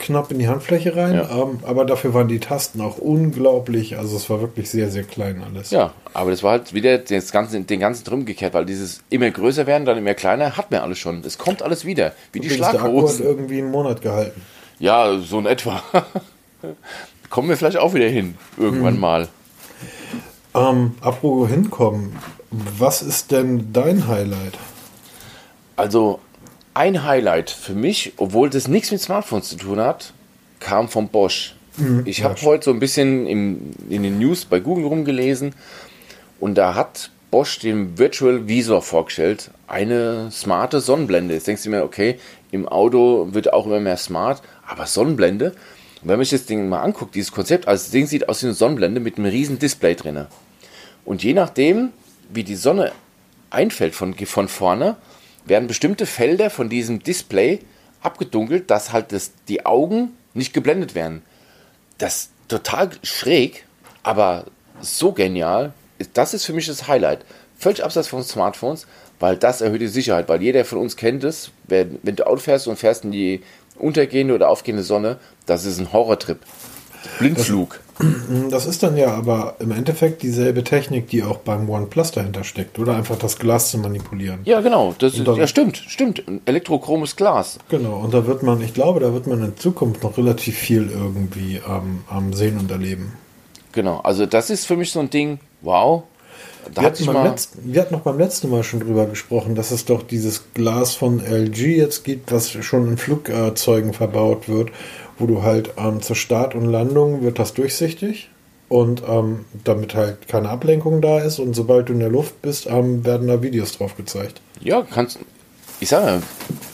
knapp 0.00 0.32
in 0.32 0.40
die 0.40 0.48
Handfläche 0.48 0.96
rein. 0.96 1.14
Ja. 1.14 1.30
Ähm, 1.30 1.60
aber 1.62 1.84
dafür 1.84 2.12
waren 2.12 2.26
die 2.26 2.40
Tasten 2.40 2.80
auch 2.80 2.98
unglaublich. 2.98 3.96
Also 3.96 4.16
es 4.16 4.28
war 4.28 4.40
wirklich 4.40 4.70
sehr, 4.70 4.90
sehr 4.90 5.04
klein 5.04 5.44
alles. 5.44 5.70
Ja, 5.70 5.92
aber 6.12 6.32
das 6.32 6.42
war 6.42 6.52
halt 6.52 6.74
wieder 6.74 6.98
das 6.98 7.30
ganze, 7.30 7.60
den 7.60 7.80
ganzen 7.80 8.04
drum 8.04 8.24
gekehrt, 8.24 8.54
weil 8.54 8.66
dieses 8.66 9.02
immer 9.10 9.30
größer 9.30 9.68
werden, 9.68 9.84
dann 9.84 9.98
immer 9.98 10.14
kleiner, 10.14 10.56
hat 10.56 10.72
man 10.72 10.80
alles 10.80 10.98
schon. 10.98 11.22
Es 11.24 11.38
kommt 11.38 11.62
alles 11.62 11.84
wieder. 11.84 12.12
Wie 12.32 12.40
die 12.40 12.50
Schlaghosen. 12.50 13.18
Der 13.18 13.30
hat 13.30 13.36
irgendwie 13.36 13.58
einen 13.58 13.70
Monat 13.70 14.02
gehalten. 14.02 14.42
Ja, 14.78 15.18
so 15.18 15.38
in 15.38 15.46
etwa. 15.46 15.82
Kommen 17.30 17.48
wir 17.48 17.56
vielleicht 17.56 17.78
auch 17.78 17.94
wieder 17.94 18.08
hin, 18.08 18.36
irgendwann 18.56 18.94
hm. 18.94 19.00
mal. 19.00 19.28
Ähm, 20.54 20.94
apropos 21.00 21.48
hinkommen, 21.50 22.16
was 22.50 23.02
ist 23.02 23.32
denn 23.32 23.72
dein 23.72 24.06
Highlight? 24.06 24.56
Also, 25.76 26.20
ein 26.74 27.04
Highlight 27.04 27.50
für 27.50 27.74
mich, 27.74 28.12
obwohl 28.16 28.50
das 28.50 28.68
nichts 28.68 28.90
mit 28.90 29.00
Smartphones 29.00 29.48
zu 29.48 29.56
tun 29.56 29.80
hat, 29.80 30.12
kam 30.60 30.88
von 30.88 31.08
Bosch. 31.08 31.56
Mhm, 31.76 32.02
ich 32.04 32.22
habe 32.22 32.40
heute 32.42 32.66
so 32.66 32.70
ein 32.70 32.78
bisschen 32.78 33.26
im, 33.26 33.72
in 33.88 34.02
den 34.02 34.18
News 34.18 34.44
bei 34.44 34.60
Google 34.60 34.86
rumgelesen 34.86 35.54
und 36.38 36.56
da 36.56 36.74
hat 36.74 37.10
Bosch 37.34 37.58
den 37.58 37.98
Virtual 37.98 38.46
Visor 38.46 38.80
vorgestellt, 38.80 39.50
eine 39.66 40.30
smarte 40.30 40.80
Sonnenblende. 40.80 41.34
Jetzt 41.34 41.48
denkst 41.48 41.64
du 41.64 41.70
mir, 41.70 41.82
okay, 41.82 42.20
im 42.52 42.68
Auto 42.68 43.26
wird 43.32 43.52
auch 43.52 43.66
immer 43.66 43.80
mehr 43.80 43.96
smart, 43.96 44.40
aber 44.64 44.86
Sonnenblende. 44.86 45.46
Und 45.50 45.56
wenn 46.08 46.18
man 46.18 46.24
sich 46.24 46.38
das 46.38 46.46
Ding 46.46 46.68
mal 46.68 46.82
anguckt, 46.82 47.16
dieses 47.16 47.32
Konzept, 47.32 47.66
also 47.66 47.82
das 47.82 47.90
Ding 47.90 48.06
sieht 48.06 48.28
aus 48.28 48.40
wie 48.40 48.46
eine 48.46 48.54
Sonnenblende 48.54 49.00
mit 49.00 49.18
einem 49.18 49.26
riesen 49.26 49.58
Display 49.58 49.96
drin. 49.96 50.26
Und 51.04 51.24
je 51.24 51.34
nachdem, 51.34 51.90
wie 52.32 52.44
die 52.44 52.54
Sonne 52.54 52.92
einfällt 53.50 53.96
von, 53.96 54.14
von 54.14 54.46
vorne, 54.46 54.96
werden 55.44 55.66
bestimmte 55.66 56.06
Felder 56.06 56.50
von 56.50 56.68
diesem 56.68 57.02
Display 57.02 57.58
abgedunkelt, 58.00 58.70
dass 58.70 58.92
halt 58.92 59.10
das, 59.10 59.32
die 59.48 59.66
Augen 59.66 60.12
nicht 60.34 60.54
geblendet 60.54 60.94
werden. 60.94 61.22
Das 61.98 62.16
ist 62.16 62.30
total 62.46 62.90
schräg, 63.02 63.64
aber 64.04 64.44
so 64.80 65.10
genial. 65.10 65.72
Das 66.12 66.34
ist 66.34 66.44
für 66.44 66.52
mich 66.52 66.66
das 66.66 66.88
Highlight. 66.88 67.24
Völlig 67.56 67.84
abseits 67.84 68.08
von 68.08 68.22
Smartphones, 68.22 68.86
weil 69.20 69.36
das 69.36 69.60
erhöht 69.60 69.80
die 69.80 69.86
Sicherheit. 69.88 70.28
Weil 70.28 70.42
jeder 70.42 70.64
von 70.64 70.78
uns 70.78 70.96
kennt 70.96 71.22
es, 71.24 71.50
wenn, 71.68 71.98
wenn 72.02 72.16
du 72.16 72.26
Auto 72.26 72.40
fährst 72.40 72.66
und 72.66 72.76
fährst 72.78 73.04
in 73.04 73.12
die 73.12 73.42
untergehende 73.78 74.34
oder 74.34 74.48
aufgehende 74.50 74.82
Sonne, 74.82 75.18
das 75.46 75.64
ist 75.64 75.78
ein 75.78 75.92
Horrortrip. 75.92 76.38
Blindflug. 77.18 77.80
Das 78.50 78.66
ist 78.66 78.82
dann 78.82 78.96
ja 78.96 79.08
aber 79.14 79.56
im 79.60 79.70
Endeffekt 79.70 80.22
dieselbe 80.22 80.64
Technik, 80.64 81.08
die 81.10 81.22
auch 81.22 81.36
beim 81.38 81.68
OnePlus 81.70 82.10
dahinter 82.12 82.42
steckt, 82.42 82.78
oder 82.78 82.96
einfach 82.96 83.16
das 83.16 83.38
Glas 83.38 83.70
zu 83.70 83.78
manipulieren. 83.78 84.40
Ja, 84.44 84.60
genau. 84.62 84.94
Das 84.98 85.22
dann- 85.22 85.36
ja, 85.36 85.46
stimmt, 85.46 85.76
stimmt. 85.76 86.26
Ein 86.26 86.40
elektrochromes 86.46 87.14
Glas. 87.14 87.58
Genau, 87.68 87.98
und 87.98 88.12
da 88.14 88.26
wird 88.26 88.42
man, 88.42 88.60
ich 88.62 88.74
glaube, 88.74 88.98
da 89.00 89.12
wird 89.12 89.26
man 89.28 89.44
in 89.44 89.56
Zukunft 89.56 90.02
noch 90.02 90.16
relativ 90.18 90.56
viel 90.58 90.90
irgendwie 90.90 91.60
ähm, 91.68 92.00
am 92.10 92.32
sehen 92.32 92.58
und 92.58 92.70
erleben. 92.70 93.12
Genau. 93.72 93.98
Also 94.00 94.26
das 94.26 94.50
ist 94.50 94.66
für 94.66 94.76
mich 94.76 94.90
so 94.90 94.98
ein 95.00 95.10
Ding, 95.10 95.38
wow. 95.64 96.04
Da 96.72 96.82
Wir 96.82 96.88
hatten, 96.88 97.04
mal. 97.06 97.28
letzten, 97.28 97.72
wir 97.72 97.80
hatten 97.80 97.94
noch 97.94 98.00
beim 98.00 98.18
letzten 98.18 98.50
Mal 98.50 98.62
schon 98.62 98.80
drüber 98.80 99.06
gesprochen, 99.06 99.54
dass 99.54 99.70
es 99.70 99.84
doch 99.84 100.02
dieses 100.02 100.44
Glas 100.54 100.94
von 100.94 101.20
LG 101.20 101.76
jetzt 101.76 102.04
gibt, 102.04 102.32
was 102.32 102.50
schon 102.50 102.88
in 102.88 102.96
Flugzeugen 102.96 103.92
verbaut 103.92 104.48
wird, 104.48 104.70
wo 105.18 105.26
du 105.26 105.42
halt 105.42 105.74
ähm, 105.76 106.00
zur 106.00 106.16
Start 106.16 106.54
und 106.54 106.64
Landung 106.64 107.22
wird 107.22 107.38
das 107.38 107.54
durchsichtig 107.54 108.30
und 108.68 109.02
ähm, 109.06 109.44
damit 109.64 109.94
halt 109.94 110.26
keine 110.26 110.48
Ablenkung 110.48 111.02
da 111.02 111.18
ist 111.20 111.38
und 111.38 111.54
sobald 111.54 111.88
du 111.88 111.92
in 111.92 112.00
der 112.00 112.08
Luft 112.08 112.40
bist, 112.40 112.66
ähm, 112.66 113.04
werden 113.04 113.28
da 113.28 113.42
Videos 113.42 113.76
drauf 113.76 113.96
gezeigt. 113.96 114.40
Ja, 114.60 114.82
kannst. 114.82 115.18
Ich 115.80 115.90
sage 115.90 116.06
mal, 116.06 116.22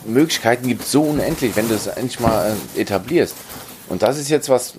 Möglichkeiten 0.05 0.67
gibt 0.67 0.83
es 0.83 0.91
so 0.91 1.01
unendlich, 1.01 1.55
wenn 1.55 1.67
du 1.67 1.75
es 1.75 1.87
endlich 1.87 2.19
mal 2.19 2.55
äh, 2.75 2.81
etablierst. 2.81 3.35
Und 3.89 4.03
das 4.03 4.17
ist 4.17 4.29
jetzt 4.29 4.47
was, 4.47 4.75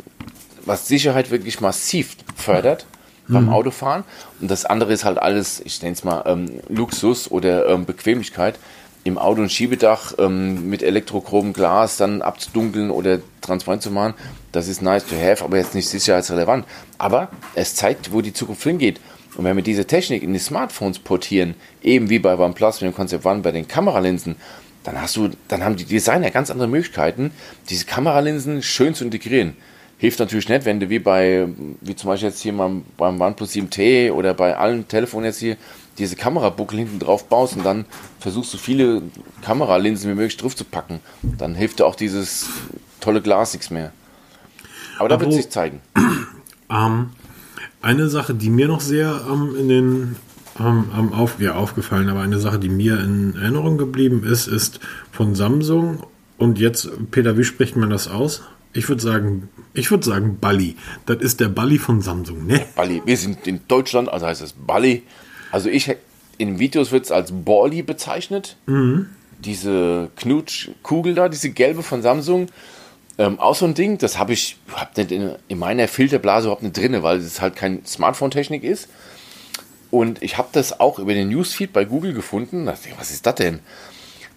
was 0.64 0.88
Sicherheit 0.88 1.30
wirklich 1.30 1.60
massiv 1.60 2.16
fördert 2.34 2.86
beim 3.32 3.48
Autofahren. 3.48 4.04
Und 4.40 4.50
das 4.50 4.64
andere 4.64 4.92
ist 4.92 5.04
halt 5.04 5.18
alles, 5.18 5.60
ich 5.64 5.82
nenne 5.82 5.94
es 5.94 6.04
mal 6.04 6.22
ähm, 6.26 6.60
Luxus 6.68 7.30
oder 7.30 7.68
ähm, 7.68 7.84
Bequemlichkeit. 7.84 8.58
Im 9.04 9.18
Auto 9.18 9.42
ein 9.42 9.50
Schiebedach 9.50 10.14
ähm, 10.18 10.68
mit 10.68 10.82
elektrochromem 10.82 11.52
Glas 11.52 11.96
dann 11.96 12.22
abzudunkeln 12.22 12.90
oder 12.90 13.18
transparent 13.40 13.82
zu 13.82 13.90
machen, 13.90 14.14
das 14.52 14.68
ist 14.68 14.80
nice 14.80 15.04
to 15.04 15.16
have, 15.16 15.42
aber 15.42 15.56
jetzt 15.56 15.74
nicht 15.74 15.88
sicherheitsrelevant. 15.88 16.64
Aber 16.98 17.28
es 17.56 17.74
zeigt, 17.74 18.12
wo 18.12 18.20
die 18.20 18.32
Zukunft 18.32 18.62
hingeht. 18.62 19.00
Und 19.36 19.44
wenn 19.44 19.56
wir 19.56 19.64
diese 19.64 19.86
Technik 19.86 20.22
in 20.22 20.32
die 20.32 20.38
Smartphones 20.38 20.98
portieren, 20.98 21.54
eben 21.82 22.10
wie 22.10 22.18
bei 22.18 22.36
OnePlus 22.36 22.80
mit 22.80 22.92
dem 22.92 22.94
Concept 22.94 23.24
One 23.24 23.40
bei 23.40 23.50
den 23.50 23.66
Kameralinsen, 23.66 24.36
dann 24.84 25.00
hast 25.00 25.16
du, 25.16 25.30
dann 25.48 25.64
haben 25.64 25.76
die 25.76 25.84
Designer 25.84 26.30
ganz 26.30 26.50
andere 26.50 26.68
Möglichkeiten, 26.68 27.30
diese 27.70 27.86
Kameralinsen 27.86 28.62
schön 28.62 28.94
zu 28.94 29.04
integrieren. 29.04 29.56
Hilft 30.02 30.18
natürlich 30.18 30.48
nicht, 30.48 30.64
wenn 30.64 30.80
du 30.80 30.90
wie 30.90 30.98
bei, 30.98 31.46
wie 31.80 31.94
zum 31.94 32.08
Beispiel 32.08 32.30
jetzt 32.30 32.40
hier 32.40 32.52
mal 32.52 32.82
beim 32.96 33.20
OnePlus 33.20 33.52
7T 33.52 34.10
oder 34.10 34.34
bei 34.34 34.56
allen 34.56 34.88
Telefonen 34.88 35.26
jetzt 35.26 35.38
hier 35.38 35.56
diese 35.96 36.16
Kamerabuckel 36.16 36.76
hinten 36.76 36.98
drauf 36.98 37.28
baust 37.28 37.56
und 37.56 37.64
dann 37.64 37.84
versuchst 38.18 38.50
so 38.50 38.58
viele 38.58 39.02
Kameralinsen 39.42 40.10
wie 40.10 40.16
möglich 40.16 40.36
drauf 40.36 40.56
zu 40.56 40.64
packen. 40.64 40.98
Dann 41.22 41.54
hilft 41.54 41.78
dir 41.78 41.86
auch 41.86 41.94
dieses 41.94 42.48
tolle 42.98 43.22
Glas 43.22 43.52
nichts 43.52 43.70
mehr. 43.70 43.92
Aber 44.98 45.08
da 45.08 45.20
wird 45.20 45.32
sich 45.32 45.50
zeigen. 45.50 45.80
Ähm, 46.68 47.10
eine 47.82 48.08
Sache, 48.08 48.32
die 48.32 48.48
mir 48.48 48.66
noch 48.66 48.80
sehr 48.80 49.26
ähm, 49.30 49.54
in 49.58 49.68
den 49.68 50.16
ähm, 50.58 51.12
auf, 51.12 51.38
ja, 51.38 51.54
aufgefallen, 51.54 52.08
aber 52.08 52.22
eine 52.22 52.38
Sache, 52.38 52.58
die 52.58 52.70
mir 52.70 52.98
in 52.98 53.36
Erinnerung 53.36 53.76
geblieben 53.76 54.24
ist, 54.24 54.46
ist 54.46 54.80
von 55.10 55.34
Samsung 55.34 56.02
und 56.38 56.58
jetzt, 56.58 56.88
Peter, 57.10 57.36
wie 57.36 57.44
spricht 57.44 57.76
man 57.76 57.90
das 57.90 58.08
aus? 58.08 58.42
Ich 58.72 58.88
würde 58.88 59.02
sagen, 59.02 59.48
ich 59.74 59.90
würde 59.90 60.04
sagen 60.04 60.38
Bali. 60.40 60.76
Das 61.06 61.18
ist 61.18 61.40
der 61.40 61.48
Bali 61.48 61.78
von 61.78 62.00
Samsung, 62.00 62.46
ne? 62.46 62.64
Bali. 62.74 63.02
Wir 63.04 63.16
sind 63.16 63.46
in 63.46 63.60
Deutschland, 63.68 64.08
also 64.08 64.26
heißt 64.26 64.42
es 64.42 64.54
Bali. 64.54 65.02
Also 65.50 65.68
ich, 65.68 65.94
in 66.38 66.58
Videos 66.58 66.90
wird 66.92 67.04
es 67.04 67.12
als 67.12 67.32
Bali 67.32 67.82
bezeichnet. 67.82 68.56
Diese 69.40 70.10
Knutschkugel 70.16 71.14
da, 71.14 71.28
diese 71.28 71.50
gelbe 71.50 71.82
von 71.82 72.00
Samsung. 72.02 72.48
Ähm, 73.18 73.38
auch 73.38 73.54
so 73.54 73.66
ein 73.66 73.74
Ding, 73.74 73.98
das 73.98 74.18
habe 74.18 74.32
ich 74.32 74.56
hab 74.74 74.96
nicht 74.96 75.12
in, 75.12 75.32
in 75.48 75.58
meiner 75.58 75.86
Filterblase 75.86 76.46
überhaupt 76.46 76.62
nicht 76.62 76.76
drin, 76.76 77.02
weil 77.02 77.18
es 77.18 77.42
halt 77.42 77.56
kein 77.56 77.84
Smartphone-Technik 77.84 78.64
ist. 78.64 78.88
Und 79.90 80.22
ich 80.22 80.38
habe 80.38 80.48
das 80.52 80.80
auch 80.80 80.98
über 80.98 81.12
den 81.12 81.28
Newsfeed 81.28 81.74
bei 81.74 81.84
Google 81.84 82.14
gefunden. 82.14 82.64
Da 82.64 82.72
dachte 82.72 82.88
ich, 82.88 82.98
was 82.98 83.10
ist 83.10 83.26
das 83.26 83.34
denn? 83.34 83.60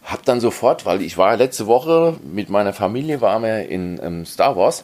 Hab 0.06 0.24
dann 0.24 0.40
sofort, 0.40 0.86
weil 0.86 1.02
ich 1.02 1.18
war 1.18 1.36
letzte 1.36 1.66
Woche 1.66 2.18
mit 2.24 2.50
meiner 2.50 2.74
Familie, 2.74 3.22
waren 3.22 3.42
wir 3.44 3.68
in 3.68 4.00
ähm, 4.04 4.26
Star 4.26 4.56
Wars. 4.56 4.84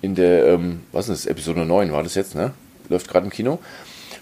In 0.00 0.14
der, 0.14 0.46
ähm, 0.46 0.80
was 0.92 1.08
ist 1.08 1.24
das, 1.24 1.30
Episode 1.30 1.66
9 1.66 1.92
war 1.92 2.02
das 2.02 2.14
jetzt, 2.14 2.34
ne? 2.34 2.52
Läuft 2.88 3.08
gerade 3.08 3.26
im 3.26 3.32
Kino. 3.32 3.58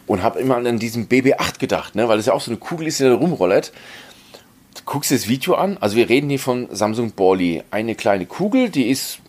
Und 0.07 0.23
habe 0.23 0.41
immer 0.41 0.57
an 0.57 0.79
diesen 0.79 1.09
BB-8 1.09 1.59
gedacht, 1.59 1.95
ne? 1.95 2.09
Weil 2.09 2.17
das 2.17 2.27
ja 2.27 2.33
auch 2.33 2.41
so 2.41 2.51
eine 2.51 2.59
Kugel 2.59 2.89
ist, 2.89 2.99
die 2.99 3.05
da 3.05 3.15
rumrollert. 3.15 3.73
Du 4.77 4.83
guckst 4.85 5.13
dir 5.13 5.15
das 5.15 5.29
Video 5.29 5.55
an. 5.55 5.79
Also 5.79 5.97
wir 5.97 6.09
reden 6.09 6.29
hier 6.29 6.41
von 6.41 6.69
Samsung 6.73 7.13
Bally. 7.13 7.63
Eine 7.71 7.95
kleine 7.95 8.27
Kugel, 8.27 8.71
die 8.71 8.89
ist 8.91 9.21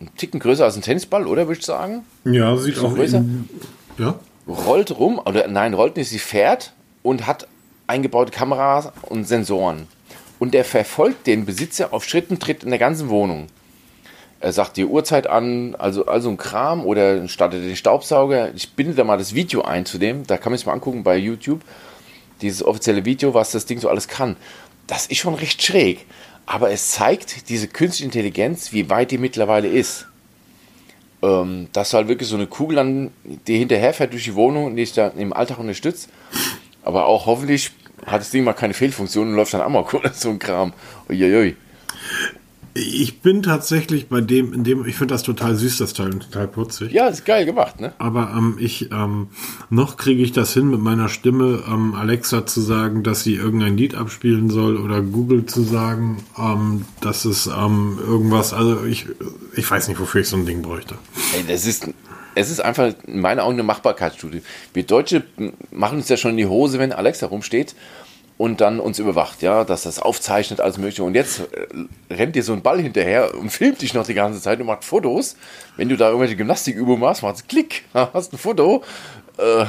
ein 0.00 0.10
Ticken 0.16 0.40
größer 0.40 0.64
als 0.64 0.76
ein 0.76 0.82
Tennisball, 0.82 1.26
oder 1.26 1.48
würde 1.48 1.60
ich 1.60 1.66
sagen? 1.66 2.04
Ja, 2.24 2.56
sieht 2.56 2.78
auch 2.78 2.94
größer? 2.94 3.18
in, 3.18 3.48
ja. 3.98 4.14
rollt 4.46 4.96
rum, 4.98 5.20
oder 5.24 5.48
nein, 5.48 5.74
rollt 5.74 5.96
nicht, 5.96 6.08
sie 6.08 6.18
fährt 6.18 6.72
und 7.02 7.26
hat 7.26 7.46
eingebaute 7.86 8.32
Kameras 8.32 8.90
und 9.08 9.26
Sensoren. 9.26 9.86
Und 10.42 10.56
er 10.56 10.64
verfolgt 10.64 11.28
den 11.28 11.46
Besitzer 11.46 11.92
auf 11.92 12.02
Schritt 12.02 12.30
und 12.30 12.42
Tritt 12.42 12.64
in 12.64 12.70
der 12.70 12.80
ganzen 12.80 13.10
Wohnung. 13.10 13.46
Er 14.40 14.52
sagt 14.52 14.76
die 14.76 14.84
Uhrzeit 14.84 15.28
an, 15.28 15.76
also, 15.76 16.06
also 16.06 16.30
ein 16.30 16.36
Kram 16.36 16.84
oder 16.84 17.28
startet 17.28 17.62
den 17.64 17.76
Staubsauger. 17.76 18.52
Ich 18.56 18.72
binde 18.72 18.94
da 18.94 19.04
mal 19.04 19.18
das 19.18 19.36
Video 19.36 19.62
ein 19.62 19.86
zu 19.86 19.98
dem, 19.98 20.26
da 20.26 20.38
kann 20.38 20.50
man 20.50 20.58
sich 20.58 20.66
mal 20.66 20.72
angucken 20.72 21.04
bei 21.04 21.16
YouTube, 21.16 21.60
dieses 22.40 22.64
offizielle 22.64 23.04
Video, 23.04 23.34
was 23.34 23.52
das 23.52 23.66
Ding 23.66 23.78
so 23.78 23.88
alles 23.88 24.08
kann. 24.08 24.34
Das 24.88 25.06
ist 25.06 25.18
schon 25.18 25.34
recht 25.36 25.62
schräg. 25.62 26.06
Aber 26.44 26.72
es 26.72 26.90
zeigt 26.90 27.48
diese 27.48 27.68
künstliche 27.68 28.06
Intelligenz, 28.06 28.72
wie 28.72 28.90
weit 28.90 29.12
die 29.12 29.18
mittlerweile 29.18 29.68
ist 29.68 30.08
ähm, 31.22 31.68
dass 31.72 31.94
halt 31.94 32.08
wirklich 32.08 32.28
so 32.28 32.34
eine 32.34 32.48
Kugel 32.48 32.74
dann, 32.74 33.12
die 33.46 33.58
hinterherfährt 33.58 34.12
durch 34.12 34.24
die 34.24 34.34
Wohnung 34.34 34.64
und 34.64 34.74
dich 34.74 34.92
dann 34.92 35.16
im 35.18 35.32
Alltag 35.32 35.60
unterstützt. 35.60 36.08
Aber 36.82 37.06
auch 37.06 37.26
hoffentlich 37.26 37.70
hat 38.06 38.20
das 38.20 38.30
Ding 38.30 38.44
mal 38.44 38.52
keine 38.52 38.74
Fehlfunktion 38.74 39.28
und 39.28 39.34
läuft 39.34 39.54
dann 39.54 39.60
amok 39.60 39.94
oder 39.94 40.10
so 40.14 40.30
ein 40.30 40.38
Kram. 40.38 40.72
Uiuiui. 41.08 41.56
Ich 42.74 43.20
bin 43.20 43.42
tatsächlich 43.42 44.08
bei 44.08 44.22
dem, 44.22 44.54
in 44.54 44.64
dem, 44.64 44.86
ich 44.86 44.96
finde 44.96 45.12
das 45.12 45.22
total 45.22 45.56
süß, 45.56 45.76
das 45.76 45.92
Teil, 45.92 46.14
und 46.14 46.22
total 46.22 46.48
putzig. 46.48 46.90
Ja, 46.92 47.06
ist 47.08 47.26
geil 47.26 47.44
gemacht, 47.44 47.82
ne? 47.82 47.92
Aber 47.98 48.32
ähm, 48.34 48.56
ich 48.58 48.90
ähm, 48.90 49.28
noch 49.68 49.98
kriege 49.98 50.22
ich 50.22 50.32
das 50.32 50.54
hin, 50.54 50.70
mit 50.70 50.80
meiner 50.80 51.10
Stimme 51.10 51.64
ähm, 51.68 51.94
Alexa 51.94 52.46
zu 52.46 52.62
sagen, 52.62 53.02
dass 53.02 53.24
sie 53.24 53.34
irgendein 53.34 53.76
Lied 53.76 53.94
abspielen 53.94 54.48
soll 54.48 54.78
oder 54.78 55.02
Google 55.02 55.44
zu 55.44 55.62
sagen, 55.62 56.24
ähm, 56.38 56.86
dass 57.02 57.26
es 57.26 57.46
ähm, 57.46 57.98
irgendwas. 58.00 58.54
Also 58.54 58.82
ich, 58.84 59.06
ich 59.54 59.70
weiß 59.70 59.88
nicht, 59.88 60.00
wofür 60.00 60.22
ich 60.22 60.28
so 60.28 60.36
ein 60.36 60.46
Ding 60.46 60.62
bräuchte. 60.62 60.94
Ey, 61.36 61.44
das 61.46 61.66
ist, 61.66 61.90
es 62.34 62.50
ist 62.50 62.60
einfach 62.60 62.94
in 63.06 63.20
meinen 63.20 63.40
Augen 63.40 63.54
eine 63.54 63.62
Machbarkeitsstudie. 63.62 64.42
Wir 64.74 64.82
Deutsche 64.84 65.24
machen 65.70 65.98
uns 65.98 66.08
ja 66.08 66.16
schon 66.16 66.32
in 66.32 66.36
die 66.38 66.46
Hose, 66.46 66.78
wenn 66.78 66.92
Alexa 66.92 67.26
rumsteht 67.26 67.74
und 68.38 68.60
dann 68.60 68.80
uns 68.80 68.98
überwacht, 68.98 69.42
ja, 69.42 69.64
dass 69.64 69.82
das 69.82 69.98
aufzeichnet, 70.00 70.60
alles 70.60 70.78
mögliche. 70.78 71.04
Und 71.04 71.14
jetzt 71.14 71.40
äh, 71.40 72.12
rennt 72.12 72.34
dir 72.34 72.42
so 72.42 72.52
ein 72.52 72.62
Ball 72.62 72.80
hinterher 72.80 73.34
und 73.36 73.50
filmt 73.50 73.82
dich 73.82 73.94
noch 73.94 74.06
die 74.06 74.14
ganze 74.14 74.40
Zeit 74.40 74.60
und 74.60 74.66
macht 74.66 74.84
Fotos. 74.84 75.36
Wenn 75.76 75.88
du 75.88 75.96
da 75.96 76.06
irgendwelche 76.06 76.36
Gymnastikübungen 76.36 77.00
machst, 77.00 77.22
machst 77.22 77.42
du 77.42 77.46
Klick, 77.46 77.84
hast 77.94 78.32
ein 78.32 78.38
Foto. 78.38 78.82
Äh, 79.38 79.66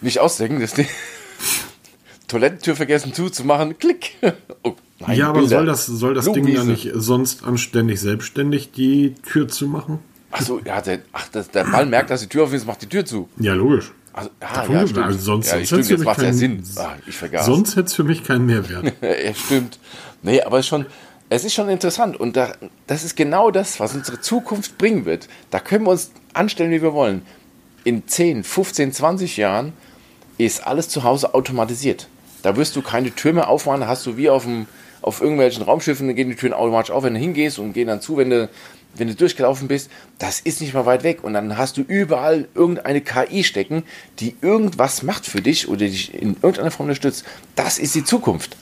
nicht 0.00 0.18
ausdenken, 0.18 0.60
das 0.60 0.74
Ding. 0.74 0.88
Toilettentür 2.28 2.74
vergessen 2.74 3.14
zuzumachen, 3.14 3.78
Klick. 3.78 4.12
Oh, 4.64 4.74
nein, 4.98 5.18
ja, 5.18 5.28
aber 5.28 5.40
Bilder. 5.40 5.58
soll 5.58 5.66
das, 5.66 5.86
soll 5.86 6.14
das 6.14 6.32
Ding 6.32 6.48
ja 6.48 6.64
nicht 6.64 6.90
sonst 6.94 7.44
anständig 7.44 8.00
selbstständig 8.00 8.72
die 8.72 9.14
Tür 9.22 9.46
zu 9.46 9.68
machen? 9.68 10.00
Achso, 10.30 10.60
ja, 10.64 10.80
der, 10.80 11.00
ach, 11.12 11.28
das, 11.32 11.50
der 11.50 11.64
Ball 11.64 11.86
merkt, 11.86 12.10
dass 12.10 12.20
die 12.20 12.26
Tür 12.26 12.44
auf 12.44 12.52
ist, 12.52 12.66
macht 12.66 12.82
die 12.82 12.88
Tür 12.88 13.04
zu. 13.04 13.28
Ja, 13.38 13.54
logisch. 13.54 13.92
Also, 14.12 14.30
ah, 14.40 14.64
ja, 14.70 14.86
stimmt. 14.86 15.04
also 15.06 15.18
sonst, 15.18 15.46
ja, 15.46 15.52
sonst 15.64 15.66
stimmt, 15.66 15.88
jetzt 15.90 16.04
ja 16.04 16.14
keinen- 16.14 16.32
Sinn. 16.32 16.62
Ah, 16.76 16.94
ich 17.06 17.16
vergaß. 17.16 17.46
Sonst 17.46 17.76
hätte 17.76 17.86
es 17.86 17.94
für 17.94 18.04
mich 18.04 18.24
keinen 18.24 18.46
Mehrwert. 18.46 18.92
ja, 19.02 19.34
stimmt. 19.34 19.78
Nee, 20.22 20.40
aber 20.40 20.58
es 20.58 20.64
ist 20.64 20.68
schon, 20.68 20.86
es 21.28 21.44
ist 21.44 21.54
schon 21.54 21.68
interessant. 21.68 22.18
Und 22.18 22.36
da, 22.36 22.52
das 22.86 23.04
ist 23.04 23.14
genau 23.16 23.50
das, 23.50 23.78
was 23.78 23.94
unsere 23.94 24.20
Zukunft 24.20 24.78
bringen 24.78 25.04
wird. 25.04 25.28
Da 25.50 25.60
können 25.60 25.84
wir 25.84 25.90
uns 25.90 26.12
anstellen, 26.32 26.70
wie 26.70 26.82
wir 26.82 26.94
wollen. 26.94 27.22
In 27.84 28.08
10, 28.08 28.42
15, 28.42 28.92
20 28.92 29.36
Jahren 29.36 29.74
ist 30.38 30.66
alles 30.66 30.88
zu 30.88 31.04
Hause 31.04 31.34
automatisiert. 31.34 32.08
Da 32.42 32.56
wirst 32.56 32.74
du 32.76 32.82
keine 32.82 33.14
Tür 33.14 33.32
mehr 33.32 33.48
aufmachen, 33.48 33.82
da 33.82 33.86
hast 33.86 34.06
du 34.06 34.16
wie 34.16 34.30
auf, 34.30 34.44
dem, 34.44 34.66
auf 35.02 35.20
irgendwelchen 35.20 35.62
Raumschiffen, 35.62 36.14
gehen 36.14 36.30
die 36.30 36.36
Türen 36.36 36.52
automatisch 36.52 36.90
auf, 36.90 37.04
wenn 37.04 37.14
du 37.14 37.20
hingehst 37.20 37.58
und 37.58 37.72
gehen 37.72 37.88
dann 37.88 38.00
zu, 38.00 38.16
wenn 38.16 38.30
du, 38.30 38.48
wenn 38.98 39.08
du 39.08 39.14
durchgelaufen 39.14 39.68
bist. 39.68 39.90
Das 40.18 40.40
ist 40.40 40.60
nicht 40.60 40.74
mal 40.74 40.86
weit 40.86 41.02
weg. 41.02 41.22
Und 41.24 41.34
dann 41.34 41.56
hast 41.58 41.76
du 41.76 41.82
überall 41.82 42.48
irgendeine 42.54 43.00
KI 43.00 43.44
stecken, 43.44 43.82
die 44.20 44.36
irgendwas 44.40 45.02
macht 45.02 45.26
für 45.26 45.40
dich 45.40 45.68
oder 45.68 45.78
dich 45.86 46.14
in 46.14 46.34
irgendeiner 46.42 46.70
Form 46.70 46.86
unterstützt. 46.88 47.24
Das 47.54 47.78
ist 47.78 47.94
die 47.94 48.04
Zukunft. 48.04 48.56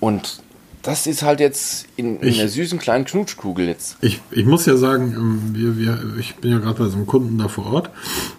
Und 0.00 0.40
das 0.82 1.06
ist 1.06 1.22
halt 1.22 1.40
jetzt 1.40 1.86
in, 1.96 2.20
in 2.20 2.28
Ich- 2.28 2.38
einer 2.40 2.48
süßen 2.48 2.78
kleinen 2.78 3.04
Knutschkugel 3.04 3.66
jetzt. 3.66 3.96
Ich, 4.02 4.20
ich 4.30 4.44
muss 4.44 4.66
ja 4.66 4.76
sagen, 4.76 5.14
ähm, 5.16 5.40
wir, 5.54 5.76
wir, 5.78 6.16
ich 6.18 6.36
bin 6.36 6.52
ja 6.52 6.58
gerade 6.58 6.78
bei 6.84 6.88
so 6.88 6.96
einem 6.96 7.06
Kunden 7.06 7.38
da 7.38 7.48
vor 7.48 7.66
Ort 7.72 7.90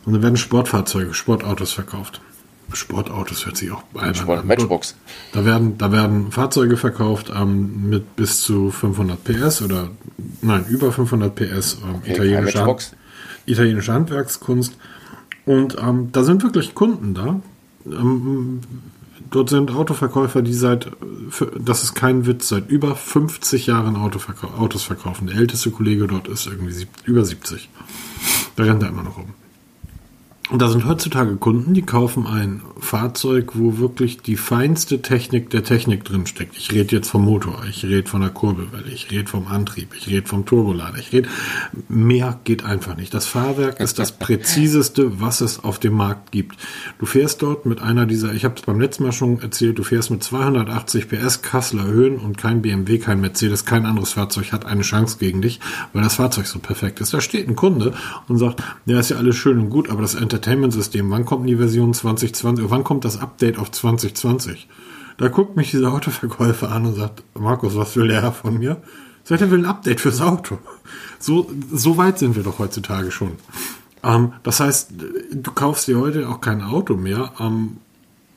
und 0.06 0.14
da 0.14 0.22
werden 0.22 0.38
Sportfahrzeuge, 0.38 1.14
Sportautos 1.14 1.72
verkauft. 1.74 2.22
Sportautos 2.78 3.46
hört 3.46 3.58
sich 3.58 3.72
auch 3.72 3.84
Sport, 4.14 4.40
an. 4.40 4.48
Matchbox. 4.48 4.96
Da 5.34 5.46
werden, 5.46 5.78
da 5.78 5.92
werden 5.92 6.32
Fahrzeuge 6.32 6.78
verkauft 6.78 7.32
ähm, 7.36 7.90
mit 7.90 8.16
bis 8.16 8.42
zu 8.42 8.72
500 8.72 9.24
PS 9.24 9.62
oder 9.62 9.90
nein, 10.42 10.66
über 10.70 10.92
500 10.92 11.34
PS. 11.34 11.78
Ähm, 11.84 11.96
okay, 11.96 12.14
italienische, 12.14 12.66
Hand, 12.66 12.96
italienische 13.46 13.94
Handwerkskunst. 13.94 14.78
Und 15.46 15.78
ähm, 15.82 16.10
da 16.12 16.24
sind 16.24 16.44
wirklich 16.44 16.76
Kunden 16.76 17.14
da. 17.14 17.40
Ähm, 17.86 18.62
dort 19.32 19.50
sind 19.50 19.72
Autoverkäufer, 19.72 20.42
die 20.42 20.54
seit, 20.54 20.92
das 21.60 21.84
ist 21.84 21.96
kein 21.96 22.26
Witz, 22.26 22.50
seit 22.50 22.70
über 22.70 22.96
50 22.96 23.68
Jahren 23.68 23.96
Autos 23.96 24.84
verkaufen. 24.84 25.28
Der 25.28 25.38
älteste 25.38 25.72
Kollege 25.72 26.08
dort 26.08 26.28
ist 26.28 26.48
irgendwie 26.48 26.88
über 27.06 27.24
70. 27.26 27.70
Da 28.56 28.64
rennt 28.64 28.84
er 28.84 28.90
immer 28.90 29.04
noch 29.04 29.18
rum. 29.18 29.34
Und 30.50 30.62
da 30.62 30.70
sind 30.70 30.86
heutzutage 30.86 31.36
Kunden, 31.36 31.74
die 31.74 31.82
kaufen 31.82 32.26
ein 32.26 32.62
Fahrzeug, 32.80 33.52
wo 33.56 33.80
wirklich 33.80 34.22
die 34.22 34.38
feinste 34.38 35.02
Technik 35.02 35.50
der 35.50 35.66
Technik 35.66 36.06
drin 36.06 36.26
steckt. 36.26 36.56
Ich 36.56 36.72
rede 36.72 36.96
jetzt 36.96 37.10
vom 37.10 37.26
Motor, 37.26 37.64
ich 37.70 37.84
rede 37.84 38.08
von 38.08 38.22
der 38.22 38.30
Kurbelwelle, 38.30 38.90
ich 38.90 39.12
rede 39.12 39.28
vom 39.28 39.48
Antrieb, 39.48 39.94
ich 39.98 40.08
rede 40.08 40.26
vom 40.26 40.46
Turbolader, 40.46 41.00
ich 41.00 41.12
rede. 41.12 41.28
Mehr 41.90 42.40
geht 42.46 42.64
einfach 42.64 42.96
nicht. 42.96 43.14
Das 43.14 43.26
Fahrwerk 43.26 43.82
ist 43.82 44.00
das 44.00 44.12
präziseste, 44.20 45.20
was 45.20 45.42
es 45.42 45.66
auf 45.66 45.80
dem 45.80 45.96
Markt 45.96 46.32
gibt. 46.32 46.56
Du 46.98 47.06
fährst 47.06 47.42
dort 47.42 47.66
mit 47.66 47.82
einer 47.82 48.06
dieser, 48.06 48.34
ich 48.34 48.46
habe 48.46 48.56
es 48.56 48.62
beim 48.62 48.80
letzten 48.80 49.04
Mal 49.04 49.12
schon 49.12 49.42
erzählt, 49.42 49.78
du 49.78 49.84
fährst 49.84 50.12
mit 50.12 50.24
280 50.24 51.10
PS 51.10 51.42
Kassler 51.42 51.88
Höhen 51.88 52.20
und 52.20 52.38
kein 52.38 52.62
BMW, 52.62 53.00
kein 53.00 53.20
Mercedes, 53.20 53.66
kein 53.66 53.86
anderes 53.86 54.14
Fahrzeug 54.14 54.54
hat 54.54 54.66
eine 54.66 54.84
Chance 54.84 55.18
gegen 55.20 55.42
dich, 55.42 55.60
weil 55.92 56.04
das 56.04 56.16
Fahrzeug 56.16 56.48
so 56.48 56.60
perfekt 56.60 57.02
ist. 57.02 57.14
Da 57.14 57.20
steht 57.20 57.50
ein 57.50 57.58
Kunde 57.58 57.94
und 58.30 58.38
sagt, 58.38 58.64
ja, 58.86 58.98
ist 58.98 59.10
ja 59.10 59.18
alles 59.18 59.36
schön 59.36 59.60
und 59.60 59.70
gut, 59.70 59.90
aber 59.90 60.02
das 60.02 60.16
Enter 60.16 60.37
Entertainment-System, 60.38 61.10
wann 61.10 61.26
kommt 61.26 61.50
die 61.50 61.56
Version 61.56 61.94
2020, 61.94 62.70
wann 62.70 62.84
kommt 62.84 63.06
das 63.06 63.20
Update 63.20 63.58
auf 63.58 63.72
2020? 63.72 64.68
Da 65.18 65.30
guckt 65.30 65.58
mich 65.58 65.72
dieser 65.72 65.92
Autoverkäufer 65.92 66.72
an 66.72 66.86
und 66.86 66.96
sagt, 66.96 67.24
Markus, 67.34 67.76
was 67.76 67.96
will 67.96 68.08
der 68.08 68.32
von 68.32 68.60
mir? 68.60 68.78
Sagt, 69.24 69.42
er 69.42 69.52
will 69.52 69.60
ein 69.60 69.66
Update 69.66 70.00
fürs 70.00 70.22
Auto. 70.22 70.60
So, 71.20 71.50
so 71.74 71.98
weit 71.98 72.20
sind 72.20 72.36
wir 72.36 72.44
doch 72.44 72.60
heutzutage 72.60 73.12
schon. 73.12 73.32
Ähm, 74.04 74.34
das 74.44 74.60
heißt, 74.60 74.92
du 75.32 75.52
kaufst 75.52 75.88
dir 75.88 76.00
heute 76.00 76.30
auch 76.30 76.40
kein 76.40 76.62
Auto 76.62 76.96
mehr 76.96 77.34
ähm, 77.40 77.78